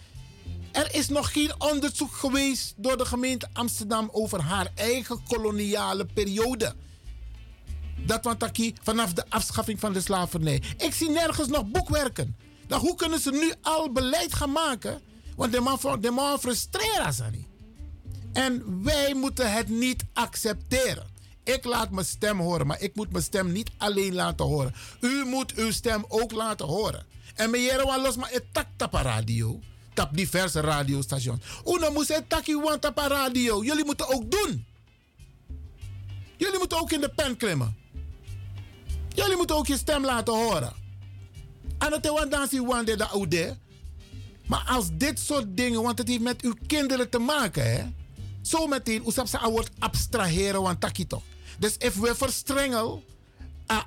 Er 0.73 0.95
is 0.95 1.09
nog 1.09 1.33
geen 1.33 1.53
onderzoek 1.59 2.13
geweest 2.13 2.75
door 2.77 2.97
de 2.97 3.05
gemeente 3.05 3.49
Amsterdam 3.53 4.09
over 4.13 4.41
haar 4.41 4.71
eigen 4.75 5.23
koloniale 5.29 6.07
periode. 6.07 6.75
Dat 8.07 8.25
want 8.25 8.51
vanaf 8.83 9.13
de 9.13 9.25
afschaffing 9.29 9.81
van 9.81 9.93
de 9.93 10.01
slavernij. 10.01 10.63
Ik 10.79 10.95
zie 10.95 11.11
nergens 11.11 11.49
nog 11.49 11.71
boekwerken. 11.71 12.37
Dan 12.67 12.81
hoe 12.81 12.95
kunnen 12.95 13.21
ze 13.21 13.31
nu 13.31 13.53
al 13.63 13.93
beleid 13.93 14.35
gaan 14.35 14.53
maken? 14.53 15.01
Want 15.37 15.53
de 15.53 15.61
man, 15.61 16.01
de 16.01 16.11
man 16.11 16.41
frustreert 16.41 17.15
ze 17.15 17.25
niet. 17.33 17.52
En 18.33 18.83
wij 18.83 19.15
moeten 19.15 19.52
het 19.52 19.69
niet 19.69 20.05
accepteren. 20.12 21.07
Ik 21.44 21.65
laat 21.65 21.91
mijn 21.91 22.07
stem 22.07 22.39
horen, 22.41 22.67
maar 22.67 22.81
ik 22.81 22.94
moet 22.94 23.12
mijn 23.12 23.25
stem 23.25 23.52
niet 23.52 23.70
alleen 23.77 24.15
laten 24.15 24.47
horen. 24.47 24.75
U 25.01 25.25
moet 25.25 25.55
uw 25.55 25.70
stem 25.70 26.05
ook 26.09 26.33
laten 26.33 26.67
horen. 26.67 27.07
En 27.35 27.51
meneer, 27.51 27.86
wat 27.86 28.01
los 28.01 28.17
maar 28.17 28.31
het 28.31 28.44
tak 28.52 28.67
tapa 28.77 29.02
radio. 29.02 29.61
Tap 29.94 30.17
diverse 30.17 30.61
radiostations. 30.61 31.44
Una 31.67 31.91
moet 31.91 32.09
het 32.09 32.28
takkie 32.28 32.61
want 32.61 32.81
tapa 32.81 33.07
radio. 33.07 33.65
Jullie 33.65 33.85
moeten 33.85 34.09
ook 34.09 34.31
doen. 34.31 34.65
Jullie 36.36 36.59
moeten 36.59 36.81
ook 36.81 36.93
in 36.93 37.01
de 37.01 37.09
pen 37.09 37.36
klimmen. 37.36 37.77
Jullie 39.15 39.36
moeten 39.36 39.57
ook 39.57 39.67
je 39.67 39.77
stem 39.77 40.05
laten 40.05 40.35
horen. 40.35 40.73
En 41.78 41.93
het 41.93 42.05
is 42.05 42.28
dan 42.28 42.49
zie 42.49 42.62
wande 42.62 42.97
da 42.97 43.05
oude. 43.05 43.57
Maar 44.47 44.65
als 44.69 44.89
dit 44.93 45.19
soort 45.19 45.57
dingen, 45.57 45.83
want 45.83 45.99
het 45.99 46.09
heeft 46.09 46.20
met 46.20 46.43
uw 46.43 46.55
kinderen 46.67 47.11
te 47.11 47.19
maken, 47.19 47.73
hè. 47.73 47.85
Zo 48.43 48.67
meteen, 48.67 49.03
hoe 49.03 49.12
ze 49.12 49.51
wordt 49.51 49.71
abstraheren, 49.79 50.62
want 50.62 50.81
takkie 50.81 51.07
toch. 51.07 51.23
Dus 51.59 51.77
if 51.79 51.95
we 51.95 52.15
verstrengen 52.15 53.03
a 53.73 53.87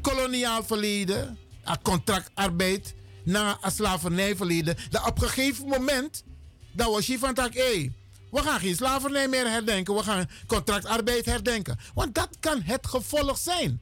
koloniaal 0.00 0.64
verleden, 0.64 1.38
a 1.68 1.78
contractarbeid, 1.82 2.94
na 3.24 3.58
een 3.60 3.70
slavernijverleden, 3.70 4.76
dat 4.90 5.06
op 5.06 5.22
een 5.22 5.28
gegeven 5.28 5.66
moment, 5.66 6.24
dan 6.72 6.90
was 6.90 7.06
je 7.06 7.18
van 7.18 7.34
tak, 7.34 7.52
we 7.52 8.42
gaan 8.42 8.60
geen 8.60 8.76
slavernij 8.76 9.28
meer 9.28 9.50
herdenken, 9.50 9.94
we 9.94 10.02
gaan 10.02 10.28
contractarbeid 10.46 11.24
herdenken. 11.24 11.78
Want 11.94 12.14
dat 12.14 12.28
kan 12.40 12.62
het 12.62 12.86
gevolg 12.86 13.38
zijn. 13.38 13.80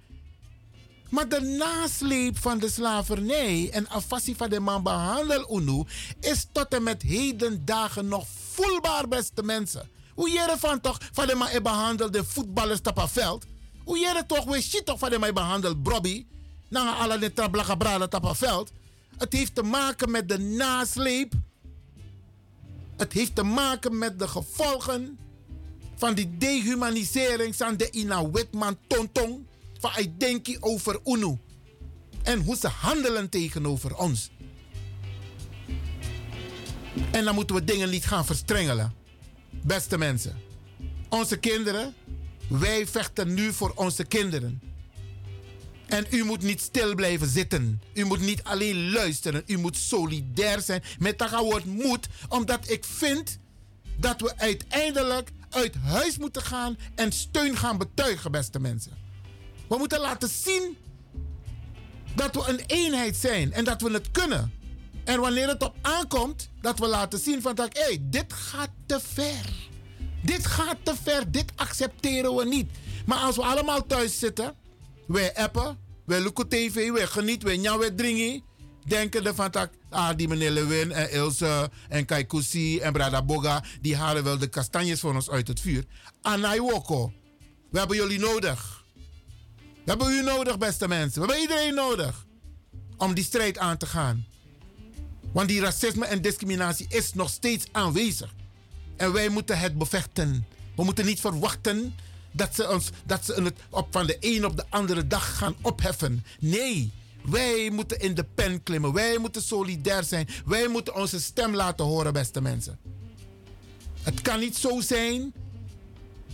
Maar 1.08 1.28
de 1.28 1.40
nasleep 1.40 2.38
van 2.38 2.58
de 2.58 2.70
slavernij 2.70 3.70
en 3.72 3.88
afassie 3.88 4.36
van 4.36 4.50
de 4.50 4.60
man 4.60 4.82
behandel 4.82 5.56
UNO 5.56 5.86
is 6.20 6.46
tot 6.52 6.74
en 6.74 6.82
met 6.82 7.02
heden 7.02 7.64
dagen 7.64 8.08
nog 8.08 8.26
voelbaar, 8.62 9.08
beste 9.08 9.42
mensen. 9.42 9.88
Hoe 10.14 10.30
jere 10.30 10.56
van 10.58 10.80
toch 10.80 11.00
van 11.12 11.26
de 11.26 11.34
man 11.34 11.62
behandelde 11.62 12.24
voetballers 12.24 12.80
op 12.80 13.04
veld? 13.06 13.44
Hoe 13.84 13.98
jere 13.98 14.26
toch 14.26 14.44
we 14.44 14.60
shit 14.60 14.86
toch 14.86 14.98
van 14.98 15.10
de 15.10 15.18
man 15.18 15.34
behandeld 15.34 15.82
Brobby? 15.82 16.26
Na 16.68 16.94
alle 16.94 17.18
de 17.18 17.32
trablaga 17.32 17.74
brada 17.74 18.06
op 18.10 18.36
veld. 18.36 18.72
Het 19.16 19.32
heeft 19.32 19.54
te 19.54 19.62
maken 19.62 20.10
met 20.10 20.28
de 20.28 20.38
nasleep. 20.38 21.32
Het 22.96 23.12
heeft 23.12 23.34
te 23.34 23.42
maken 23.42 23.98
met 23.98 24.18
de 24.18 24.28
gevolgen 24.28 25.18
van 25.96 26.14
die 26.14 26.36
dehumanisering 26.36 27.56
van 27.56 27.76
de 27.76 27.90
Ina 27.90 28.30
Witman 28.30 28.78
Tontong. 28.86 29.46
Van 29.78 29.90
ik 29.96 30.20
denk 30.20 30.56
over 30.60 31.00
UNO. 31.04 31.38
En 32.22 32.40
hoe 32.40 32.56
ze 32.56 32.68
handelen 32.68 33.28
tegenover 33.28 33.96
ons. 33.96 34.30
En 37.10 37.24
dan 37.24 37.34
moeten 37.34 37.56
we 37.56 37.64
dingen 37.64 37.90
niet 37.90 38.04
gaan 38.04 38.26
verstrengelen. 38.26 38.94
Beste 39.50 39.98
mensen. 39.98 40.36
Onze 41.08 41.36
kinderen. 41.36 41.94
Wij 42.48 42.86
vechten 42.86 43.34
nu 43.34 43.52
voor 43.52 43.72
onze 43.74 44.04
kinderen. 44.04 44.60
En 45.86 46.06
u 46.10 46.24
moet 46.24 46.42
niet 46.42 46.60
stil 46.60 46.94
blijven 46.94 47.28
zitten. 47.28 47.82
U 47.94 48.04
moet 48.04 48.20
niet 48.20 48.42
alleen 48.42 48.90
luisteren. 48.90 49.42
U 49.46 49.58
moet 49.58 49.76
solidair 49.76 50.60
zijn 50.60 50.82
met 50.98 51.18
dat 51.18 51.30
woord 51.30 51.64
moet. 51.64 52.08
Omdat 52.28 52.70
ik 52.70 52.84
vind 52.84 53.38
dat 53.96 54.20
we 54.20 54.38
uiteindelijk 54.38 55.30
uit 55.50 55.74
huis 55.74 56.18
moeten 56.18 56.42
gaan 56.42 56.76
en 56.94 57.12
steun 57.12 57.56
gaan 57.56 57.78
betuigen, 57.78 58.30
beste 58.30 58.60
mensen. 58.60 58.92
We 59.68 59.78
moeten 59.78 60.00
laten 60.00 60.28
zien 60.28 60.76
dat 62.14 62.34
we 62.34 62.48
een 62.48 62.60
eenheid 62.66 63.16
zijn 63.16 63.52
en 63.52 63.64
dat 63.64 63.80
we 63.80 63.90
het 63.90 64.10
kunnen. 64.10 64.52
En 65.04 65.20
wanneer 65.20 65.48
het 65.48 65.62
op 65.62 65.74
aankomt, 65.80 66.50
dat 66.60 66.78
we 66.78 66.86
laten 66.86 67.18
zien 67.18 67.42
van 67.42 67.54
dat, 67.54 67.78
hey, 67.78 67.98
dit 68.02 68.32
gaat 68.32 68.70
te 68.86 69.00
ver. 69.00 69.70
Dit 70.22 70.46
gaat 70.46 70.76
te 70.82 70.94
ver, 71.02 71.30
dit 71.30 71.52
accepteren 71.56 72.34
we 72.34 72.44
niet. 72.44 72.70
Maar 73.06 73.18
als 73.18 73.36
we 73.36 73.42
allemaal 73.42 73.86
thuis 73.86 74.18
zitten, 74.18 74.54
wij 75.06 75.34
appen, 75.34 75.78
wij 76.06 76.20
lukken 76.20 76.48
tv, 76.48 76.90
wij 76.90 77.06
genieten, 77.06 77.48
wij 77.48 77.56
njouw, 77.56 77.78
wij 77.78 77.90
dringen. 77.90 78.42
Denken 78.86 79.26
ervan 79.26 79.50
dat, 79.50 79.70
ah, 79.90 80.16
die 80.16 80.28
meneer 80.28 80.50
Lewin 80.50 80.92
en 80.92 81.10
Ilse 81.10 81.70
en 81.88 82.04
Kaikousi 82.04 82.78
en 82.78 82.92
Brada 82.92 83.22
Boga, 83.22 83.64
die 83.80 83.96
halen 83.96 84.24
wel 84.24 84.38
de 84.38 84.46
kastanjes 84.46 85.00
voor 85.00 85.14
ons 85.14 85.30
uit 85.30 85.48
het 85.48 85.60
vuur. 85.60 85.84
Anai 86.22 86.60
Woko, 86.60 87.12
we 87.70 87.78
hebben 87.78 87.96
jullie 87.96 88.18
nodig. 88.18 88.84
We 89.54 89.90
hebben 89.90 90.10
u 90.10 90.22
nodig, 90.22 90.58
beste 90.58 90.88
mensen. 90.88 91.20
We 91.20 91.26
hebben 91.26 91.40
iedereen 91.40 91.74
nodig 91.74 92.26
om 92.96 93.14
die 93.14 93.24
strijd 93.24 93.58
aan 93.58 93.76
te 93.76 93.86
gaan. 93.86 94.26
Want 95.32 95.48
die 95.48 95.60
racisme 95.60 96.06
en 96.06 96.22
discriminatie 96.22 96.86
is 96.88 97.14
nog 97.14 97.30
steeds 97.30 97.66
aanwezig. 97.72 98.34
En 98.96 99.12
wij 99.12 99.28
moeten 99.28 99.58
het 99.58 99.78
bevechten. 99.78 100.46
We 100.76 100.84
moeten 100.84 101.06
niet 101.06 101.20
verwachten 101.20 101.94
dat 102.32 102.54
ze 102.54 102.70
ons 102.70 102.90
dat 103.04 103.24
ze 103.24 103.42
het 103.42 103.60
op 103.70 103.86
van 103.90 104.06
de 104.06 104.16
een 104.20 104.46
op 104.46 104.56
de 104.56 104.64
andere 104.68 105.06
dag 105.06 105.36
gaan 105.36 105.54
opheffen. 105.62 106.24
Nee, 106.40 106.92
wij 107.24 107.70
moeten 107.70 108.00
in 108.00 108.14
de 108.14 108.24
pen 108.34 108.62
klimmen. 108.62 108.92
Wij 108.92 109.18
moeten 109.18 109.42
solidair 109.42 110.04
zijn. 110.04 110.28
Wij 110.44 110.68
moeten 110.68 110.94
onze 110.94 111.20
stem 111.20 111.54
laten 111.54 111.84
horen, 111.84 112.12
beste 112.12 112.40
mensen. 112.40 112.78
Het 114.02 114.20
kan 114.20 114.40
niet 114.40 114.56
zo 114.56 114.80
zijn, 114.80 115.32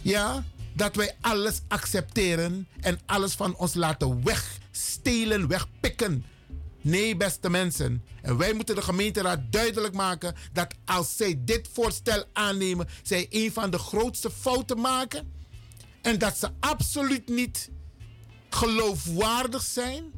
ja, 0.02 0.44
dat 0.72 0.96
wij 0.96 1.16
alles 1.20 1.60
accepteren 1.68 2.68
en 2.80 3.00
alles 3.06 3.34
van 3.34 3.56
ons 3.56 3.74
laten 3.74 4.24
wegstelen, 4.24 5.48
wegpikken. 5.48 6.24
Nee, 6.80 7.16
beste 7.16 7.50
mensen. 7.50 8.04
En 8.22 8.36
wij 8.36 8.52
moeten 8.52 8.74
de 8.74 8.82
gemeenteraad 8.82 9.40
duidelijk 9.50 9.94
maken 9.94 10.34
dat 10.52 10.74
als 10.84 11.16
zij 11.16 11.40
dit 11.44 11.68
voorstel 11.72 12.24
aannemen, 12.32 12.88
zij 13.02 13.26
een 13.30 13.52
van 13.52 13.70
de 13.70 13.78
grootste 13.78 14.30
fouten 14.30 14.80
maken. 14.80 15.32
En 16.02 16.18
dat 16.18 16.36
ze 16.38 16.48
absoluut 16.60 17.28
niet 17.28 17.70
geloofwaardig 18.50 19.62
zijn. 19.62 20.12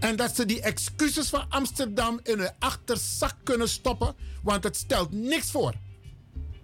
En 0.00 0.16
dat 0.16 0.36
ze 0.36 0.46
die 0.46 0.60
excuses 0.60 1.28
van 1.28 1.46
Amsterdam 1.48 2.20
in 2.22 2.38
hun 2.38 2.52
achterzak 2.58 3.34
kunnen 3.42 3.68
stoppen. 3.68 4.14
Want 4.42 4.64
het 4.64 4.76
stelt 4.76 5.12
niks 5.12 5.50
voor. 5.50 5.74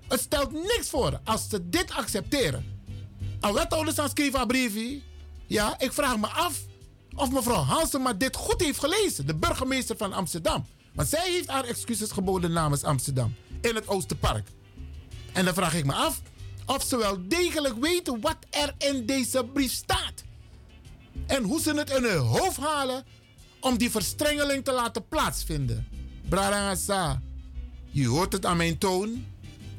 Het 0.08 0.20
stelt 0.20 0.52
niks 0.52 0.88
voor 0.88 1.20
als 1.24 1.48
ze 1.48 1.68
dit 1.68 1.90
accepteren. 1.90 2.80
Al 3.40 3.54
wethouders 3.54 3.98
aan 3.98 4.08
schrijven 4.08 4.46
briefje. 4.46 5.00
Ja, 5.46 5.78
ik 5.78 5.92
vraag 5.92 6.18
me 6.18 6.26
af 6.26 6.58
of 7.14 7.30
mevrouw 7.30 7.62
Hansema 7.62 8.12
dit 8.12 8.36
goed 8.36 8.60
heeft 8.60 8.78
gelezen. 8.78 9.26
De 9.26 9.34
burgemeester 9.34 9.96
van 9.96 10.12
Amsterdam. 10.12 10.66
Want 10.94 11.08
zij 11.08 11.30
heeft 11.30 11.48
haar 11.48 11.64
excuses 11.64 12.10
geboden 12.10 12.52
namens 12.52 12.84
Amsterdam. 12.84 13.34
In 13.60 13.74
het 13.74 13.88
Oosterpark. 13.88 14.48
En 15.32 15.44
dan 15.44 15.54
vraag 15.54 15.74
ik 15.74 15.84
me 15.84 15.92
af 15.92 16.22
of 16.66 16.82
ze 16.82 16.96
wel 16.96 17.28
degelijk 17.28 17.74
weten 17.80 18.20
wat 18.20 18.36
er 18.50 18.74
in 18.78 19.06
deze 19.06 19.44
brief 19.52 19.72
staat. 19.72 20.24
En 21.26 21.42
hoe 21.42 21.60
ze 21.60 21.74
het 21.74 21.90
in 21.90 22.04
hun 22.04 22.18
hoofd 22.18 22.56
halen 22.56 23.04
om 23.60 23.78
die 23.78 23.90
verstrengeling 23.90 24.64
te 24.64 24.72
laten 24.72 25.08
plaatsvinden. 25.08 25.86
Brarangasa, 26.28 27.22
je 27.90 28.06
hoort 28.06 28.32
het 28.32 28.46
aan 28.46 28.56
mijn 28.56 28.78
toon. 28.78 29.24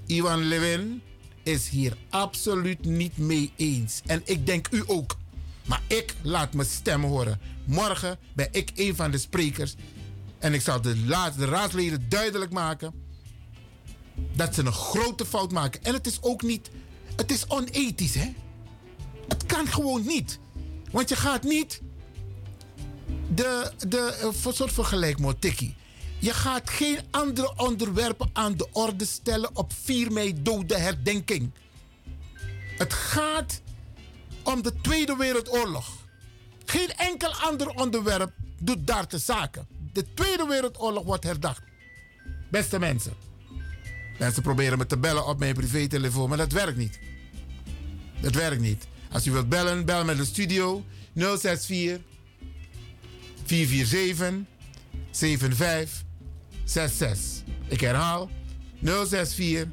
Ivan 0.06 0.44
Levin 0.44 1.02
is 1.44 1.70
hier 1.70 1.98
absoluut 2.10 2.86
niet 2.86 3.18
mee 3.18 3.52
eens. 3.56 4.02
En 4.06 4.22
ik 4.26 4.45
denk 4.45 4.68
u 4.72 4.84
ook. 4.86 5.18
Maar 5.66 5.82
ik 5.88 6.16
laat 6.22 6.53
mijn 6.53 6.67
stem 6.67 7.03
horen. 7.03 7.40
Morgen 7.66 8.17
ben 8.33 8.48
ik 8.51 8.72
een 8.75 8.95
van 8.95 9.11
de 9.11 9.17
sprekers. 9.17 9.75
En 10.40 10.53
ik 10.53 10.61
zal 10.61 10.82
de, 10.82 11.06
de 11.38 11.45
raadsleden 11.45 12.09
duidelijk 12.09 12.51
maken 12.51 12.93
dat 14.35 14.56
ze 14.56 14.61
een 14.61 14.74
grote 14.74 15.25
fout 15.25 15.51
maken. 15.51 15.83
En 15.83 15.93
het 15.93 16.08
is 16.08 16.17
ook 16.22 16.42
niet, 16.42 16.69
het 17.16 17.32
is 17.32 17.48
onethisch, 17.48 18.16
hè? 18.16 18.33
Het 19.27 19.45
kan 19.45 19.67
gewoon 19.67 20.06
niet. 20.06 20.40
Want 20.92 21.09
je 21.09 21.16
gaat 21.16 21.43
niet 21.43 21.82
de, 23.33 23.72
de 23.88 24.32
uh, 24.45 24.53
soort 24.53 24.74
vergelijk, 24.74 25.17
tikkie. 25.40 25.75
Je 26.19 26.33
gaat 26.33 26.69
geen 26.69 27.00
andere 27.11 27.53
onderwerpen 27.58 28.30
aan 28.33 28.58
de 28.58 28.67
orde 28.72 29.06
stellen 29.06 29.56
op 29.56 29.74
4 29.83 30.11
mei 30.11 30.42
dode 30.42 30.77
herdenking. 30.77 31.51
Het 32.77 32.93
gaat 32.93 33.61
om 34.44 34.62
de 34.62 34.74
Tweede 34.82 35.16
Wereldoorlog. 35.16 35.88
Geen 36.66 36.92
enkel 36.96 37.34
ander 37.34 37.68
onderwerp 37.68 38.32
doet 38.60 38.88
daar 38.88 39.08
te 39.08 39.18
zaken. 39.18 39.68
De 39.94 40.14
Tweede 40.14 40.46
Wereldoorlog 40.48 41.04
wordt 41.04 41.24
herdacht. 41.24 41.62
Beste 42.52 42.80
mensen. 42.80 43.14
Mensen 44.20 44.44
proberen 44.44 44.78
me 44.78 44.86
te 44.86 44.98
bellen 44.98 45.26
op 45.26 45.40
mijn 45.40 45.54
privételefoon, 45.54 46.30
maar 46.30 46.38
dat 46.38 46.52
werkt 46.52 46.78
niet. 46.78 47.00
Dat 48.22 48.34
werkt 48.34 48.62
niet. 48.62 48.88
Als 49.12 49.28
u 49.28 49.32
wilt 49.32 49.50
bellen, 49.50 49.86
bel 49.86 50.06
met 50.06 50.18
de 50.18 50.26
studio 50.26 50.84
064 51.16 52.00
447 53.46 54.34
7566. 55.12 57.44
Ik 57.68 57.80
herhaal 57.80 58.30
064 58.82 59.68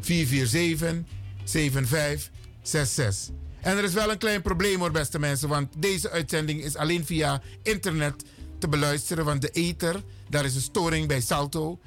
447 0.00 1.02
7566. 1.44 3.34
En 3.62 3.76
er 3.76 3.84
is 3.84 3.92
wel 3.92 4.10
een 4.10 4.18
klein 4.18 4.42
probleem 4.42 4.78
hoor, 4.78 4.90
beste 4.90 5.18
mensen, 5.18 5.48
want 5.48 5.68
deze 5.78 6.10
uitzending 6.10 6.62
is 6.62 6.76
alleen 6.76 7.06
via 7.06 7.42
internet 7.62 8.24
te 8.58 8.68
beluisteren, 8.68 9.24
want 9.24 9.42
de 9.42 9.50
ether, 9.50 10.02
daar 10.28 10.44
is 10.44 10.54
een 10.54 10.60
storing 10.60 11.08
bij 11.08 11.20
Salto 11.20 11.78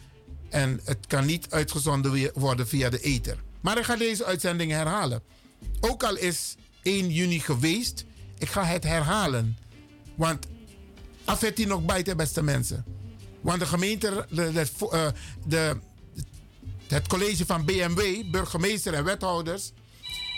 en 0.50 0.80
het 0.84 1.08
kan 1.08 1.26
niet 1.26 1.48
uitgezonden 1.50 2.32
worden 2.34 2.68
via 2.68 2.90
de 2.90 3.00
ether. 3.00 3.38
Maar 3.62 3.78
ik 3.78 3.84
ga 3.84 3.96
deze 3.96 4.26
uitzending 4.26 4.72
herhalen. 4.72 5.22
Ook 5.80 6.04
al 6.04 6.18
is 6.18 6.56
1 6.82 7.10
juni 7.10 7.40
geweest, 7.40 8.06
ik 8.38 8.50
ga 8.50 8.64
het 8.64 8.84
herhalen. 8.84 9.58
Want 10.16 10.48
affet 11.26 11.56
die 11.56 11.68
nog 11.68 11.86
bijten, 11.86 12.18
beste 12.18 12.44
mensen. 12.44 12.86
Want 13.42 13.60
de 13.60 13.66
gemeente, 13.66 14.26
de, 14.30 14.52
de, 14.52 14.68
eh, 15.58 15.72
het 16.88 17.08
college 17.08 17.46
van 17.46 17.66
BMW, 17.66 18.32
burgemeester 18.32 18.94
en 18.94 19.04
wethouders, 19.04 19.72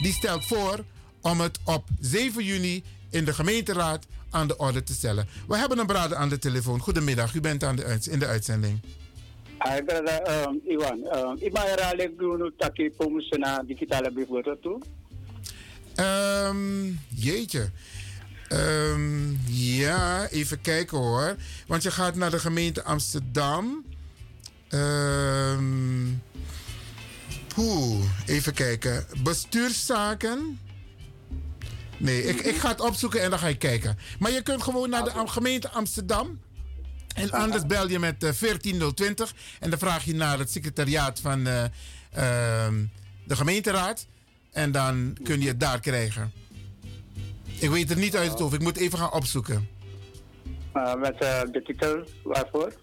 die 0.02 0.14
stelt 0.14 0.46
voor 0.46 0.86
om 1.26 1.40
het 1.42 1.60
op 1.64 1.84
7 2.00 2.44
juni 2.44 2.84
in 3.10 3.26
de 3.26 3.34
gemeenteraad 3.34 4.06
aan 4.30 4.48
de 4.48 4.58
orde 4.58 4.84
te 4.84 4.94
stellen. 4.94 5.28
We 5.48 5.58
hebben 5.58 5.78
een 5.78 5.86
brader 5.86 6.18
aan 6.18 6.30
de 6.30 6.40
telefoon. 6.40 6.80
Goedemiddag, 6.80 7.34
u 7.34 7.42
bent 7.42 7.64
aan 7.64 7.76
de, 7.76 8.00
in 8.10 8.20
de 8.20 8.26
uitzending. 8.26 8.80
Hai 9.58 9.84
brother 9.84 10.48
um, 10.48 10.62
Iwan, 10.66 11.00
um, 11.16 11.38
ima 11.40 11.62
herhaling 11.62 12.18
dulu 12.18 12.52
taki 12.58 12.90
pemusna 12.90 13.64
digitale 13.64 14.12
bijvoorbeeld 14.12 14.62
toe. 14.62 14.82
Ehm, 15.96 16.92
jeetje. 17.10 17.70
Ehm, 18.48 19.32
ja, 19.48 20.28
even 20.28 20.62
kijken 20.62 20.98
hoor. 20.98 21.36
Want 21.68 21.84
je 21.84 21.92
gaat 21.92 22.16
naar 22.16 22.32
de 22.32 22.40
gemeente 22.40 22.84
Amsterdam. 22.84 23.86
Oeh, 27.58 28.06
even 28.26 28.54
kijken. 28.54 29.06
Bestuurszaken. 29.24 30.60
Nee, 31.98 32.24
ik, 32.24 32.42
ik 32.42 32.56
ga 32.56 32.70
het 32.70 32.82
opzoeken 32.82 33.22
en 33.22 33.30
dan 33.30 33.40
ga 33.40 33.48
ik 33.48 33.60
kijken. 33.60 33.98
Maar 34.20 34.32
je 34.32 34.42
kunt 34.42 34.64
gewoon 34.64 34.90
naar 34.90 35.04
de 35.04 35.12
gemeente 35.26 35.70
Amsterdam. 35.70 36.40
En 37.16 37.32
anders 37.32 37.66
bel 37.66 37.90
je 37.90 38.00
met 38.00 38.24
eh, 38.24 38.32
14020 38.32 39.34
en 39.60 39.70
dan 39.70 39.80
vraag 39.80 40.04
je 40.04 40.16
naar 40.16 40.40
het 40.40 40.52
secretariaat 40.52 41.20
van 41.20 41.48
eh, 41.48 41.64
ehm, 42.12 42.84
de 43.26 43.36
gemeenteraad. 43.36 44.08
En 44.52 44.72
dan 44.72 45.18
kun 45.24 45.42
je 45.42 45.48
het 45.48 45.60
daar 45.60 45.80
krijgen. 45.80 46.32
Ik 47.60 47.70
weet 47.70 47.90
het 47.90 47.98
niet 47.98 48.16
uit 48.16 48.30
het 48.30 48.40
hoofd. 48.40 48.54
Ik 48.54 48.62
moet 48.62 48.78
even 48.78 48.98
gaan 48.98 49.14
opzoeken. 49.14 49.68
Uh, 50.74 50.96
met 50.96 51.18
de 51.20 51.62
titel 51.66 52.04
waarvoor? 52.24 52.74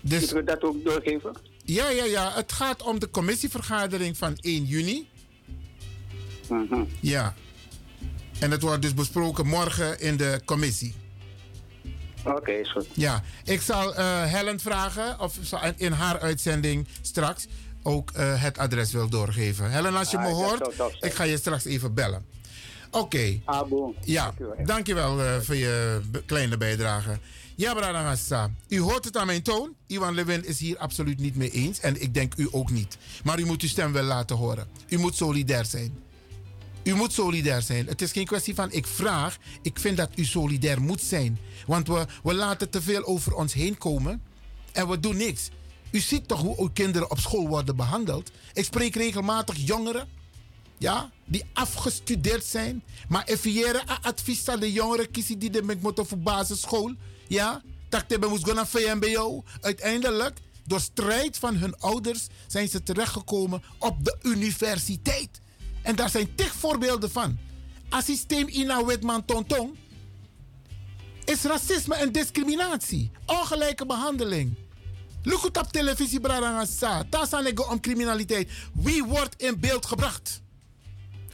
Dus, 0.00 0.18
Moeten 0.18 0.36
we 0.36 0.44
dat 0.44 0.62
ook 0.62 0.84
doorgeven? 0.84 1.36
Ja, 1.64 1.88
ja, 1.88 2.04
ja. 2.04 2.32
Het 2.34 2.52
gaat 2.52 2.82
om 2.82 2.98
de 2.98 3.10
commissievergadering 3.10 4.16
van 4.16 4.36
1 4.40 4.64
juni. 4.64 5.08
Ja. 7.00 7.34
En 8.40 8.50
het 8.50 8.62
wordt 8.62 8.82
dus 8.82 8.94
besproken 8.94 9.46
morgen 9.46 10.00
in 10.00 10.16
de 10.16 10.40
commissie. 10.44 10.94
Oké, 12.24 12.50
is 12.50 12.72
goed. 12.72 12.86
Ja, 12.92 13.22
ik 13.44 13.60
zal 13.60 13.94
eh, 13.94 14.22
Helen 14.24 14.60
vragen 14.60 15.20
of 15.20 15.38
ze 15.42 15.72
in 15.76 15.92
haar 15.92 16.20
uitzending 16.20 16.88
straks 17.00 17.46
ook 17.82 18.10
eh, 18.10 18.42
het 18.42 18.58
adres 18.58 18.92
wil 18.92 19.08
doorgeven. 19.08 19.70
Helen, 19.70 19.94
als 19.96 20.10
je 20.10 20.16
Ah, 20.18 20.22
me 20.22 20.28
dat 20.58 20.76
hoort, 20.76 21.04
ik 21.04 21.14
ga 21.14 21.22
je 21.24 21.36
straks 21.36 21.64
even 21.64 21.94
bellen. 21.94 22.24
Oké. 22.90 23.40
Ah, 23.44 23.68
boom. 23.68 23.94
Ja, 24.04 24.34
dankjewel 24.64 25.22
eh, 25.22 25.40
voor 25.40 25.56
je 25.56 26.00
kleine 26.26 26.56
bijdrage. 26.56 27.18
Ja, 27.56 27.74
Bradangassa, 27.74 28.50
u 28.68 28.80
hoort 28.80 29.04
het 29.04 29.16
aan 29.16 29.26
mijn 29.26 29.42
toon. 29.42 29.74
Iwan 29.86 30.14
Lewin 30.14 30.46
is 30.46 30.58
hier 30.60 30.78
absoluut 30.78 31.18
niet 31.20 31.36
mee 31.36 31.50
eens. 31.50 31.80
En 31.80 32.02
ik 32.02 32.14
denk 32.14 32.32
u 32.36 32.48
ook 32.50 32.70
niet. 32.70 32.98
Maar 33.24 33.38
u 33.38 33.44
moet 33.44 33.62
uw 33.62 33.68
stem 33.68 33.92
wel 33.92 34.02
laten 34.02 34.36
horen. 34.36 34.66
U 34.88 34.98
moet 34.98 35.16
solidair 35.16 35.64
zijn. 35.64 35.98
U 36.84 36.94
moet 36.94 37.12
solidair 37.12 37.62
zijn. 37.62 37.86
Het 37.86 38.02
is 38.02 38.12
geen 38.12 38.26
kwestie 38.26 38.54
van 38.54 38.72
ik 38.72 38.86
vraag. 38.86 39.36
Ik 39.62 39.78
vind 39.78 39.96
dat 39.96 40.10
u 40.14 40.24
solidair 40.24 40.82
moet 40.82 41.00
zijn. 41.00 41.38
Want 41.66 41.88
we, 41.88 42.06
we 42.22 42.34
laten 42.34 42.70
te 42.70 42.82
veel 42.82 43.04
over 43.04 43.34
ons 43.34 43.52
heen 43.52 43.78
komen. 43.78 44.22
En 44.72 44.88
we 44.88 45.00
doen 45.00 45.16
niks. 45.16 45.50
U 45.90 45.98
ziet 45.98 46.28
toch 46.28 46.40
hoe 46.40 46.58
uw 46.58 46.70
kinderen 46.72 47.10
op 47.10 47.18
school 47.18 47.48
worden 47.48 47.76
behandeld. 47.76 48.30
Ik 48.52 48.64
spreek 48.64 48.94
regelmatig 48.94 49.56
jongeren. 49.56 50.08
Ja, 50.78 51.10
die 51.24 51.44
afgestudeerd 51.52 52.44
zijn. 52.44 52.82
Maar 53.08 53.24
eviëren 53.24 53.88
a 53.90 53.98
advies 54.02 54.48
aan 54.48 54.60
de 54.60 54.72
jongeren 54.72 55.08
die 55.12 55.50
de 55.50 55.76
moeten 55.80 56.06
voor 56.06 56.18
basisschool. 56.18 56.94
Ja, 57.28 57.62
dat 57.88 58.04
hebben 58.08 58.28
moest 58.28 58.46
gaan 58.46 58.54
naar 58.54 58.66
VMBO. 58.66 59.44
Uiteindelijk, 59.60 60.38
door 60.66 60.80
strijd 60.80 61.38
van 61.38 61.56
hun 61.56 61.78
ouders, 61.78 62.26
zijn 62.46 62.68
ze 62.68 62.82
terechtgekomen 62.82 63.62
op 63.78 64.04
de 64.04 64.16
universiteit. 64.22 65.42
En 65.84 65.96
daar 65.96 66.10
zijn 66.10 66.34
tig 66.34 66.54
voorbeelden 66.54 67.10
van. 67.10 67.38
Als 67.88 68.04
systeem 68.04 68.48
Ina 68.48 68.84
Wetman 68.84 69.24
Tontong 69.24 69.70
is 71.24 71.42
racisme 71.42 71.94
en 71.94 72.12
discriminatie. 72.12 73.10
Ongelijke 73.26 73.86
behandeling. 73.86 74.54
Look 75.22 75.44
op 75.44 75.68
televisie, 75.70 76.20
Bradangasa. 76.20 77.04
Daar 77.10 77.26
om 77.70 77.80
criminaliteit. 77.80 78.50
Wie 78.72 79.04
wordt 79.04 79.42
in 79.42 79.60
beeld 79.60 79.86
gebracht? 79.86 80.42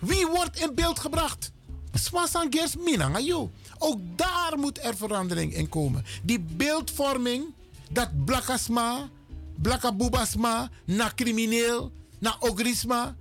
Wie 0.00 0.26
wordt 0.26 0.60
in 0.60 0.74
beeld 0.74 0.98
gebracht? 0.98 1.52
Swasangers 1.92 2.76
Minangayo. 2.76 3.50
Ook 3.78 3.98
daar 4.16 4.58
moet 4.58 4.84
er 4.84 4.96
verandering 4.96 5.54
in 5.54 5.68
komen. 5.68 6.04
Die 6.22 6.40
beeldvorming, 6.40 7.44
dat 7.90 8.24
blakasma, 8.24 9.08
blakabubasma, 9.56 10.70
na 10.84 11.12
crimineel, 11.14 11.92
na 12.18 12.36
ogrisma, 12.38 13.16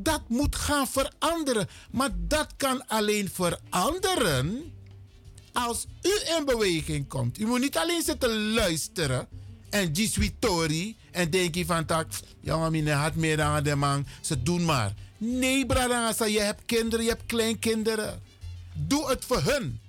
dat 0.00 0.28
moet 0.28 0.56
gaan 0.56 0.86
veranderen. 0.88 1.68
Maar 1.90 2.10
dat 2.14 2.46
kan 2.56 2.86
alleen 2.86 3.30
veranderen 3.32 4.72
als 5.52 5.86
u 6.02 6.36
in 6.36 6.44
beweging 6.44 7.08
komt. 7.08 7.38
U 7.40 7.46
moet 7.46 7.60
niet 7.60 7.76
alleen 7.76 8.02
zitten 8.02 8.52
luisteren 8.52 9.28
en 9.70 9.92
Tori 10.38 10.96
en 11.10 11.30
denken 11.30 11.66
van 11.66 11.84
tak, 11.84 12.06
jongen, 12.40 12.70
mine 12.70 12.92
had 12.92 13.14
meer 13.14 13.36
dan 13.36 13.62
de 13.62 13.74
man, 13.74 14.06
ze 14.20 14.42
doen 14.42 14.64
maar. 14.64 14.94
Nee, 15.16 15.66
Bradangasa, 15.66 16.24
je 16.24 16.40
hebt 16.40 16.62
kinderen, 16.66 17.04
je 17.04 17.10
hebt 17.10 17.26
kleinkinderen. 17.26 18.22
Doe 18.74 19.08
het 19.08 19.24
voor 19.24 19.42
hun. 19.42 19.80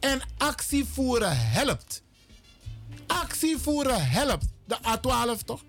En 0.00 0.20
actie 0.38 0.84
voeren 0.84 1.38
helpt. 1.38 2.02
Actie 3.06 3.58
voeren 3.58 4.08
helpt. 4.08 4.46
De 4.64 4.78
A12 4.78 5.44
toch? 5.44 5.62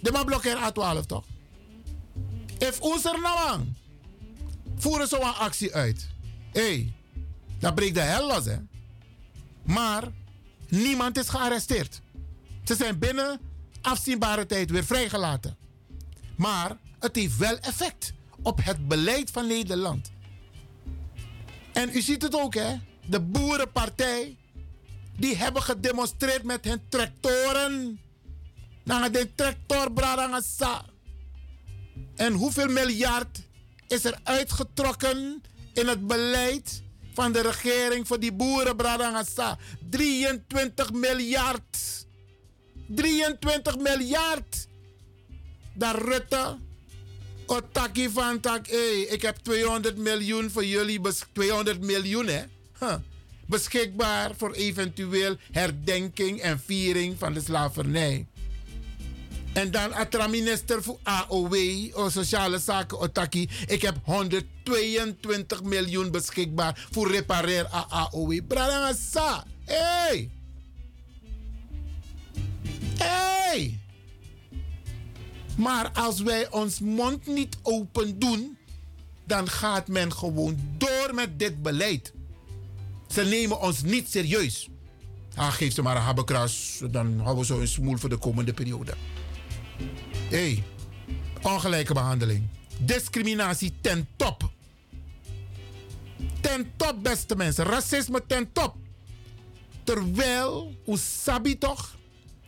De 0.00 0.12
man 0.12 0.24
blokkeer 0.24 0.56
A12 0.56 1.06
toch? 1.06 1.24
If 2.60 2.80
ons 2.80 3.04
er 3.04 3.20
nou 3.20 3.60
voeren 4.76 5.08
zo 5.08 5.16
een 5.16 5.34
actie 5.34 5.74
uit. 5.74 6.08
Hé, 6.52 6.60
hey, 6.60 6.92
dan 7.58 7.74
breekt 7.74 7.94
de 7.94 8.00
hel 8.00 8.26
los, 8.26 8.44
hè? 8.44 8.56
Maar 9.62 10.04
niemand 10.68 11.18
is 11.18 11.28
gearresteerd. 11.28 12.00
Ze 12.64 12.74
zijn 12.74 12.98
binnen 12.98 13.40
afzienbare 13.80 14.46
tijd 14.46 14.70
weer 14.70 14.84
vrijgelaten. 14.84 15.56
Maar 16.36 16.76
het 16.98 17.16
heeft 17.16 17.36
wel 17.36 17.58
effect 17.58 18.12
op 18.42 18.64
het 18.64 18.88
beleid 18.88 19.30
van 19.30 19.46
Nederland. 19.46 20.10
En 21.72 21.90
u 21.92 22.00
ziet 22.00 22.22
het 22.22 22.34
ook, 22.34 22.54
hè? 22.54 22.76
De 23.06 23.20
Boerenpartij, 23.20 24.36
die 25.16 25.36
hebben 25.36 25.62
gedemonstreerd 25.62 26.42
met 26.42 26.64
hun 26.64 26.80
tractoren. 26.88 28.00
Naar 28.84 29.12
de 29.12 29.34
tractor 29.34 29.92
Bradangasa. 29.92 30.84
En 32.16 32.32
hoeveel 32.32 32.68
miljard 32.68 33.40
is 33.88 34.04
er 34.04 34.18
uitgetrokken 34.22 35.42
in 35.74 35.86
het 35.88 36.06
beleid 36.06 36.82
van 37.14 37.32
de 37.32 37.40
regering 37.40 38.06
voor 38.06 38.20
die 38.20 38.32
boeren 38.32 38.76
Bradangasa? 38.76 39.58
23 39.90 40.92
miljard. 40.92 42.06
23 42.88 43.78
miljard. 43.78 44.68
Dat 45.74 45.94
Rutte, 45.94 46.56
Otaki 47.46 48.08
van 48.10 48.40
tak, 48.40 48.66
ik 49.08 49.22
heb 49.22 49.36
200 49.36 49.96
miljoen 49.96 50.50
voor 50.50 50.64
jullie, 50.64 51.00
bes- 51.00 51.24
200 51.32 51.80
miljoen 51.80 52.26
hè. 52.26 52.42
Beschikbaar 53.46 54.30
voor 54.36 54.52
eventueel 54.52 55.36
herdenking 55.52 56.40
en 56.40 56.60
viering 56.66 57.18
van 57.18 57.32
de 57.32 57.40
slavernij. 57.40 58.26
En 59.52 59.70
dan 59.70 59.92
atra 59.92 60.26
minister 60.26 60.82
voor 60.82 60.98
AOW, 61.02 61.54
o 61.92 62.08
sociale 62.08 62.58
zaken 62.58 62.98
Otaki. 62.98 63.48
Ik 63.66 63.82
heb 63.82 63.96
122 64.04 65.62
miljoen 65.62 66.10
beschikbaar 66.10 66.86
voor 66.90 67.10
repareer 67.10 67.66
a 67.74 67.86
AOW. 67.88 68.40
Bradangasa, 68.46 69.44
hey! 69.64 70.30
Hey! 72.98 73.78
Maar 75.56 75.90
als 75.92 76.20
wij 76.20 76.50
ons 76.50 76.80
mond 76.80 77.26
niet 77.26 77.56
open 77.62 78.18
doen, 78.18 78.58
dan 79.24 79.48
gaat 79.48 79.88
men 79.88 80.12
gewoon 80.12 80.58
door 80.78 81.14
met 81.14 81.38
dit 81.38 81.62
beleid. 81.62 82.12
Ze 83.08 83.22
nemen 83.22 83.60
ons 83.60 83.82
niet 83.82 84.10
serieus. 84.10 84.68
Ah, 85.34 85.52
geef 85.52 85.74
ze 85.74 85.82
maar 85.82 85.96
een 85.96 86.02
habbekras. 86.02 86.82
Dan 86.90 87.18
houden 87.18 87.38
we 87.38 87.44
zo 87.44 87.60
een 87.60 87.68
smoel 87.68 87.96
voor 87.96 88.08
de 88.08 88.16
komende 88.16 88.52
periode. 88.52 88.94
Hey, 90.30 90.64
ongelijke 91.42 91.94
behandeling. 91.94 92.48
Discriminatie 92.78 93.72
ten 93.80 94.08
top. 94.16 94.50
Ten 96.40 96.72
top, 96.76 97.02
beste 97.02 97.36
mensen. 97.36 97.64
Racisme 97.64 98.26
ten 98.26 98.52
top. 98.52 98.74
Terwijl, 99.84 100.74
hoe 100.84 100.98
sabi 100.98 101.58
toch? 101.58 101.96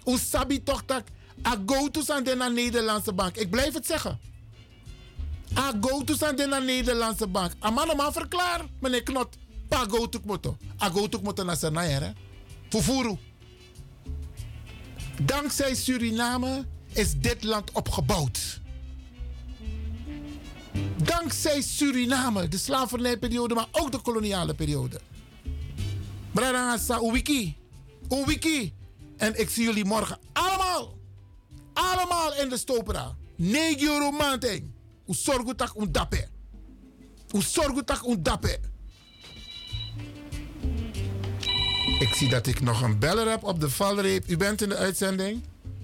Hoe 0.02 0.18
sabi 0.18 0.62
toch 0.62 0.84
dat... 0.84 1.02
A 1.46 1.62
go 1.66 1.90
to 1.90 2.02
aan 2.06 2.24
de 2.24 2.50
Nederlandse 2.54 3.12
bank. 3.12 3.36
Ik 3.36 3.50
blijf 3.50 3.74
het 3.74 3.86
zeggen. 3.86 4.20
A 5.58 5.72
go 5.80 6.04
to 6.04 6.26
aan 6.26 6.36
de 6.36 6.62
Nederlandse 6.64 7.26
bank. 7.26 7.52
A 7.64 7.70
man 7.70 8.12
verklaar, 8.12 8.64
meneer 8.80 9.02
Knot. 9.02 9.36
Pa 9.68 9.84
go 9.88 10.08
to 10.08 10.20
moto. 10.24 10.56
A 10.82 10.88
go 10.88 11.08
to 11.08 11.20
moto 11.22 11.44
naar 11.44 11.56
zijn 11.56 11.76
hè. 11.76 12.12
Fufuru. 12.68 13.16
Dankzij 15.22 15.74
Suriname 15.74 16.64
is 16.92 17.14
dit 17.18 17.42
land 17.42 17.70
opgebouwd. 17.72 18.60
Dankzij 20.96 21.60
Suriname, 21.60 22.48
de 22.48 22.58
slavernijperiode, 22.58 23.54
maar 23.54 23.68
ook 23.70 23.92
de 23.92 23.98
koloniale 23.98 24.54
periode. 24.54 25.00
Brada 26.32 26.78
Uwiki. 27.02 27.56
Uwiki. 28.08 28.72
En 29.16 29.40
ik 29.40 29.50
zie 29.50 29.64
jullie 29.64 29.84
morgen 29.84 30.18
allemaal. 30.32 30.98
Allemaal 31.72 32.34
in 32.34 32.48
de 32.48 32.56
stopera. 32.56 33.16
9 33.36 33.82
euro 33.82 34.10
maanding. 34.10 34.70
U 35.06 35.14
zorgt 35.14 35.58
dat 35.58 35.72
un 35.76 35.92
dape. 35.92 36.28
U 37.34 37.40
zorgt 37.40 37.86
dat 37.86 38.06
un. 38.06 38.22
Ik 41.98 42.14
zie 42.14 42.28
dat 42.28 42.46
ik 42.46 42.60
nog 42.60 42.82
een 42.82 42.98
beller 42.98 43.30
heb 43.30 43.44
op 43.44 43.60
de 43.60 43.70
valreep. 43.70 44.28
U 44.28 44.36
bent 44.36 44.62
in 44.62 44.68
de 44.68 44.76
uitzending. 44.76 45.42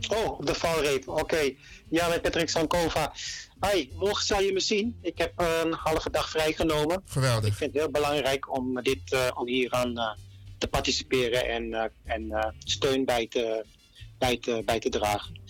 Oh, 0.09 0.39
op 0.39 0.47
de 0.47 0.55
valreep. 0.55 1.09
Oké. 1.09 1.55
Ja, 1.89 2.09
met 2.09 2.23
Patrick 2.23 2.49
Sankova. 2.49 3.13
Hoi, 3.59 3.91
morgen 3.95 4.27
zal 4.27 4.43
je 4.43 4.53
me 4.53 4.61
zien. 4.61 4.99
Ik 5.03 5.19
heb 5.19 5.33
eh, 5.41 5.61
een 5.65 5.73
halve 5.73 6.11
dag 6.11 6.31
vrijgenomen. 6.31 7.03
Geweldig. 7.07 7.51
Ik 7.51 7.55
vind 7.55 7.73
het 7.73 7.83
heel 7.83 7.91
belangrijk 7.91 8.57
om, 8.57 8.83
dit, 8.83 9.13
eh, 9.13 9.31
om 9.35 9.47
hier 9.47 9.71
aan 9.71 9.99
eh, 9.99 10.11
te 10.59 10.69
participeren 10.69 11.49
en, 11.49 11.75
eh, 11.75 11.85
en 12.05 12.31
eh, 12.31 12.51
steun 12.59 13.05
bij 13.05 13.27
te, 13.27 13.65
bij, 14.19 14.37
te, 14.39 14.63
bij 14.65 14.79
te 14.79 14.89
dragen. 14.89 15.41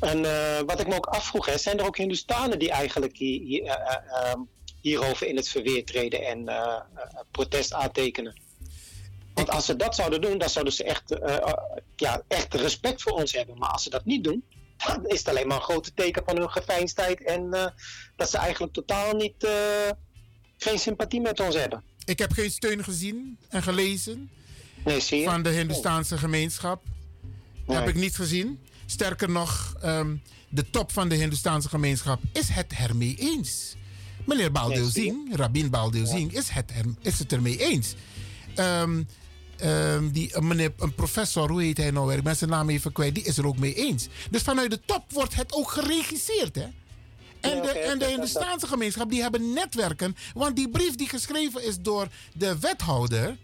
En 0.00 0.24
eh, 0.24 0.60
wat 0.66 0.80
ik 0.80 0.86
me 0.86 0.94
ook 0.94 1.06
afvroeg, 1.06 1.46
hè, 1.46 1.58
zijn 1.58 1.78
er 1.78 1.86
ook 1.86 1.96
Hindustanen 1.96 2.58
die 2.58 2.70
eigenlijk 2.70 3.16
hier, 3.16 3.40
hier, 3.40 3.64
eh, 3.64 4.30
eh, 4.30 4.40
hierover 4.80 5.26
in 5.26 5.36
het 5.36 5.48
verweer 5.48 5.84
treden 5.84 6.26
en 6.26 6.48
eh, 6.48 6.56
eh, 6.94 7.20
protest 7.30 7.72
aantekenen? 7.72 8.34
Want 9.36 9.50
als 9.50 9.64
ze 9.64 9.76
dat 9.76 9.94
zouden 9.94 10.20
doen, 10.20 10.38
dan 10.38 10.50
zouden 10.50 10.72
ze 10.72 10.84
echt, 10.84 11.18
eh, 11.18 11.36
eh, 11.36 11.52
ja, 11.96 12.22
echt 12.28 12.54
respect 12.54 13.02
voor 13.02 13.12
ons 13.12 13.32
hebben. 13.32 13.58
Maar 13.58 13.68
als 13.68 13.82
ze 13.82 13.90
dat 13.90 14.04
niet 14.04 14.24
doen, 14.24 14.44
dan 14.86 15.06
is 15.06 15.18
het 15.18 15.28
alleen 15.28 15.46
maar 15.46 15.56
een 15.56 15.62
grote 15.62 15.94
teken 15.94 16.22
van 16.26 16.36
hun 16.36 16.50
geveinsdheid. 16.50 17.24
En 17.24 17.52
eh, 17.52 17.66
dat 18.16 18.30
ze 18.30 18.38
eigenlijk 18.38 18.72
totaal 18.72 19.14
niet, 19.14 19.48
geen 20.58 20.78
sympathie 20.78 21.20
met 21.20 21.40
ons 21.40 21.54
hebben. 21.54 21.82
Ik 22.04 22.18
heb 22.18 22.32
geen 22.32 22.50
steun 22.50 22.84
gezien 22.84 23.38
en 23.48 23.62
gelezen 23.62 24.30
van 25.24 25.42
de 25.42 25.50
Hindustaanse 25.50 26.18
gemeenschap. 26.18 26.82
Heb 27.66 27.88
ik 27.88 27.94
niet 27.94 28.16
gezien. 28.16 28.60
Sterker 28.86 29.30
nog, 29.30 29.74
ehm, 29.80 30.16
de 30.48 30.70
top 30.70 30.92
van 30.92 31.08
de 31.08 31.14
Hindustaanse 31.14 31.68
gemeenschap 31.68 32.20
is 32.32 32.48
het 32.48 32.72
ermee 32.72 33.16
eens. 33.18 33.74
Meneer 34.24 34.52
Nee? 34.52 34.90
Singh, 34.90 35.34
Rabin 35.34 35.70
Baldeo 35.70 36.04
Singh, 36.04 36.34
is 36.34 36.48
het, 36.48 36.70
er, 36.70 36.84
is 37.00 37.18
het 37.18 37.32
ermee 37.32 37.58
eens. 37.58 37.94
Ehm, 38.54 39.02
ehm, 39.58 40.10
die, 40.10 40.36
een 40.36 40.46
meneer, 40.46 40.72
een 40.78 40.94
professor, 40.94 41.50
hoe 41.50 41.62
heet 41.62 41.76
hij 41.76 41.90
nou 41.90 42.06
weer? 42.06 42.16
Ik 42.16 42.22
ben 42.22 42.36
zijn 42.36 42.50
naam 42.50 42.70
even 42.70 42.92
kwijt, 42.92 43.14
die 43.14 43.24
is 43.24 43.38
er 43.38 43.46
ook 43.46 43.58
mee 43.58 43.74
eens. 43.74 44.08
Dus 44.30 44.42
vanuit 44.42 44.70
de 44.70 44.80
top 44.84 45.12
wordt 45.12 45.34
het 45.34 45.54
ook 45.54 45.70
geregisseerd, 45.70 46.54
hè? 46.54 46.66
En, 47.40 47.62
de, 47.62 47.68
en 47.68 47.98
de 47.98 48.04
oké, 48.04 48.14
Hindustaanse 48.14 48.66
gemeenschap, 48.66 49.10
die 49.10 49.22
hebben 49.22 49.52
netwerken. 49.52 50.16
Want 50.34 50.56
die 50.56 50.68
brief 50.68 50.94
die 50.94 51.08
geschreven 51.08 51.64
is 51.64 51.78
door 51.80 52.08
de 52.34 52.58
wethouder, 52.58 53.36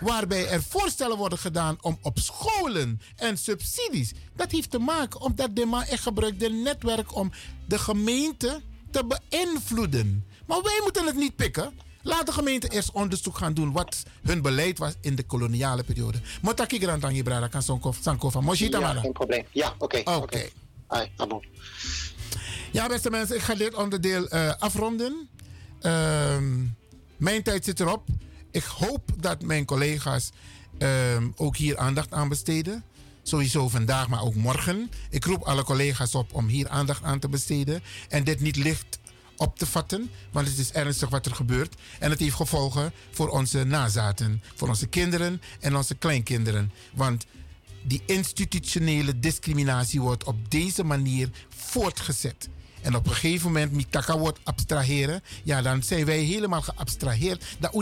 waarbij 0.00 0.48
er 0.48 0.62
voorstellen 0.62 1.16
worden 1.16 1.38
gedaan 1.38 1.78
om 1.80 1.98
op 2.02 2.18
scholen 2.18 3.00
en 3.16 3.38
subsidies. 3.38 4.12
Dat 4.36 4.50
heeft 4.50 4.70
te 4.70 4.78
maken 4.78 5.20
omdat 5.20 5.56
de 5.56 5.66
man 5.66 5.82
echt 5.82 6.02
gebruikt 6.02 6.40
de 6.40 6.50
netwerk 6.50 7.16
om 7.16 7.32
de 7.66 7.78
gemeente 7.78 8.60
te 8.90 9.04
beïnvloeden. 9.04 10.24
Maar 10.46 10.62
wij 10.62 10.80
moeten 10.82 11.06
het 11.06 11.16
niet 11.16 11.36
pikken. 11.36 11.72
Laat 12.02 12.26
de 12.26 12.32
gemeente 12.32 12.68
eerst 12.68 12.90
onderzoek 12.90 13.36
gaan 13.36 13.54
doen 13.54 13.72
wat 13.72 14.02
hun 14.22 14.42
beleid 14.42 14.78
was 14.78 14.92
in 15.00 15.14
de 15.14 15.22
koloniale 15.22 15.82
periode. 15.82 16.20
Motaki 16.40 16.78
Grantan 16.78 17.22
Brada 17.22 17.48
kan 17.48 17.62
van 17.62 18.44
Moshita 18.44 18.78
Ja, 18.78 19.00
geen 19.00 19.12
probleem. 19.12 19.44
Ja, 19.50 19.74
oké. 19.78 20.02
Oké. 20.04 20.48
Ja, 22.72 22.88
beste 22.88 23.10
mensen, 23.10 23.36
ik 23.36 23.42
ga 23.42 23.54
dit 23.54 23.74
onderdeel 23.74 24.28
eh, 24.28 24.52
afronden. 24.58 25.28
Ehm, 25.80 26.64
mijn 27.16 27.42
tijd 27.42 27.64
zit 27.64 27.80
erop. 27.80 28.06
Ik 28.50 28.64
hoop 28.64 29.10
dat 29.16 29.42
mijn 29.42 29.64
collega's 29.64 30.30
ehm, 30.78 31.28
ook 31.36 31.56
hier 31.56 31.78
aandacht 31.78 32.12
aan 32.12 32.28
besteden. 32.28 32.84
Sowieso 33.22 33.68
vandaag, 33.68 34.08
maar 34.08 34.22
ook 34.22 34.34
morgen. 34.34 34.90
Ik 35.10 35.24
roep 35.24 35.42
alle 35.42 35.64
collega's 35.64 36.14
op 36.14 36.34
om 36.34 36.46
hier 36.46 36.68
aandacht 36.68 37.02
aan 37.02 37.18
te 37.18 37.28
besteden. 37.28 37.82
En 38.08 38.24
dit 38.24 38.40
niet 38.40 38.56
licht 38.56 38.98
op 39.42 39.58
te 39.58 39.66
vatten, 39.66 40.10
want 40.30 40.48
het 40.48 40.58
is 40.58 40.72
ernstig 40.72 41.08
wat 41.08 41.26
er 41.26 41.34
gebeurt. 41.34 41.74
En 41.98 42.10
het 42.10 42.20
heeft 42.20 42.34
gevolgen 42.34 42.92
voor 43.10 43.28
onze 43.28 43.64
nazaten, 43.64 44.42
voor 44.54 44.68
onze 44.68 44.86
kinderen 44.86 45.42
en 45.60 45.76
onze 45.76 45.94
kleinkinderen. 45.94 46.72
Want 46.94 47.26
die 47.82 48.02
institutionele 48.06 49.18
discriminatie 49.18 50.00
wordt 50.00 50.24
op 50.24 50.50
deze 50.50 50.84
manier 50.84 51.30
voortgezet. 51.48 52.48
En 52.82 52.96
op 52.96 53.06
een 53.06 53.12
gegeven 53.12 53.46
moment, 53.46 53.72
Mitaka 53.72 54.18
wordt 54.18 54.40
abstraheren. 54.44 55.22
Ja, 55.44 55.62
dan 55.62 55.82
zijn 55.82 56.04
wij 56.04 56.18
helemaal 56.18 56.62
geabstraheerd. 56.62 57.44
Dat. 57.58 57.72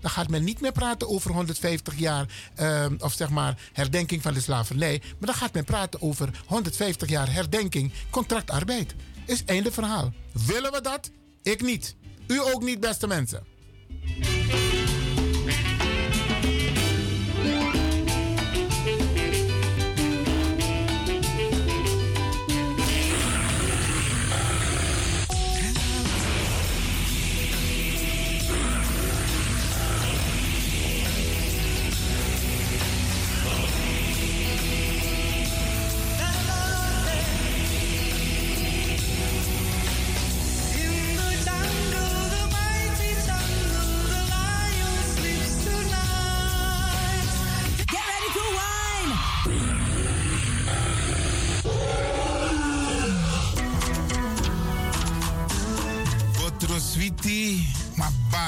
Dan 0.00 0.10
gaat 0.10 0.28
men 0.28 0.44
niet 0.44 0.60
meer 0.60 0.72
praten 0.72 1.08
over 1.08 1.30
150 1.30 1.98
jaar, 1.98 2.26
ehm, 2.54 2.94
of 2.98 3.12
zeg 3.12 3.30
maar 3.30 3.58
herdenking 3.72 4.22
van 4.22 4.34
de 4.34 4.40
slavernij. 4.40 4.98
Maar 5.02 5.28
dan 5.28 5.34
gaat 5.34 5.54
men 5.54 5.64
praten 5.64 6.02
over 6.02 6.42
150 6.46 7.08
jaar 7.08 7.32
herdenking 7.32 7.92
contractarbeid. 8.10 8.94
Is 9.30 9.44
einde 9.44 9.72
verhaal. 9.72 10.12
Willen 10.46 10.72
we 10.72 10.80
dat? 10.80 11.10
Ik 11.42 11.62
niet. 11.62 11.96
U 12.26 12.40
ook 12.40 12.62
niet, 12.62 12.80
beste 12.80 13.06
mensen. 13.06 13.46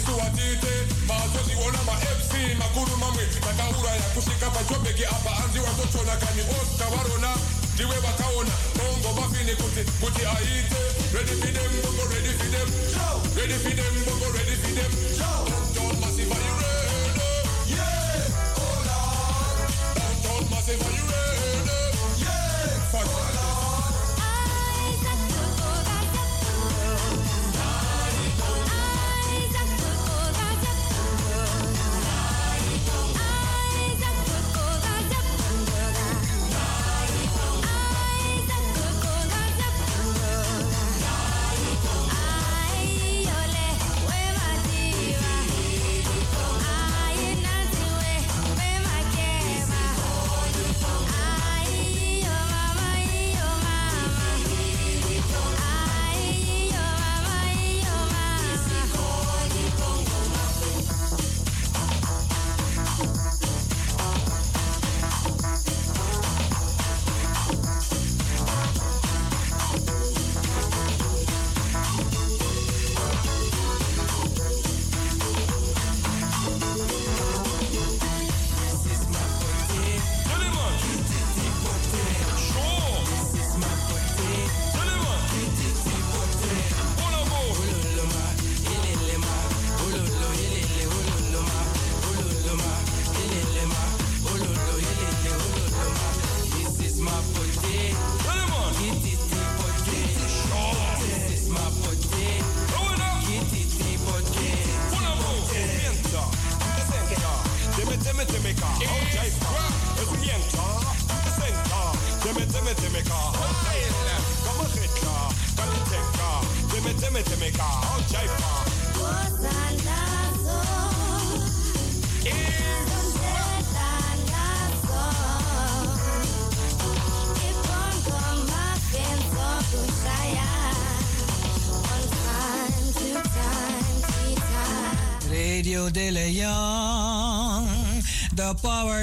nisuwatite 0.00 0.72
mazozi 1.08 1.54
ona 1.66 1.80
makuru 2.58 2.96
mamwe 2.96 3.24
pajobheki 4.50 5.04
apa 5.04 5.30
kani 6.16 6.42
osta 6.56 6.86
varona 6.92 7.30
ndiwe 7.74 7.96
vakaona 8.04 8.52
bongo 8.78 9.08
kuti 9.60 9.82
kuti 10.00 10.22
aite. 10.34 10.80
Redifidem 11.14 11.72
bongo 11.82 12.04
redifidem 12.12 12.68
redifidem 13.36 13.94
bongo 14.06 14.26
redi 14.36 14.49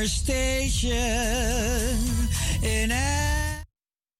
station 0.06 0.98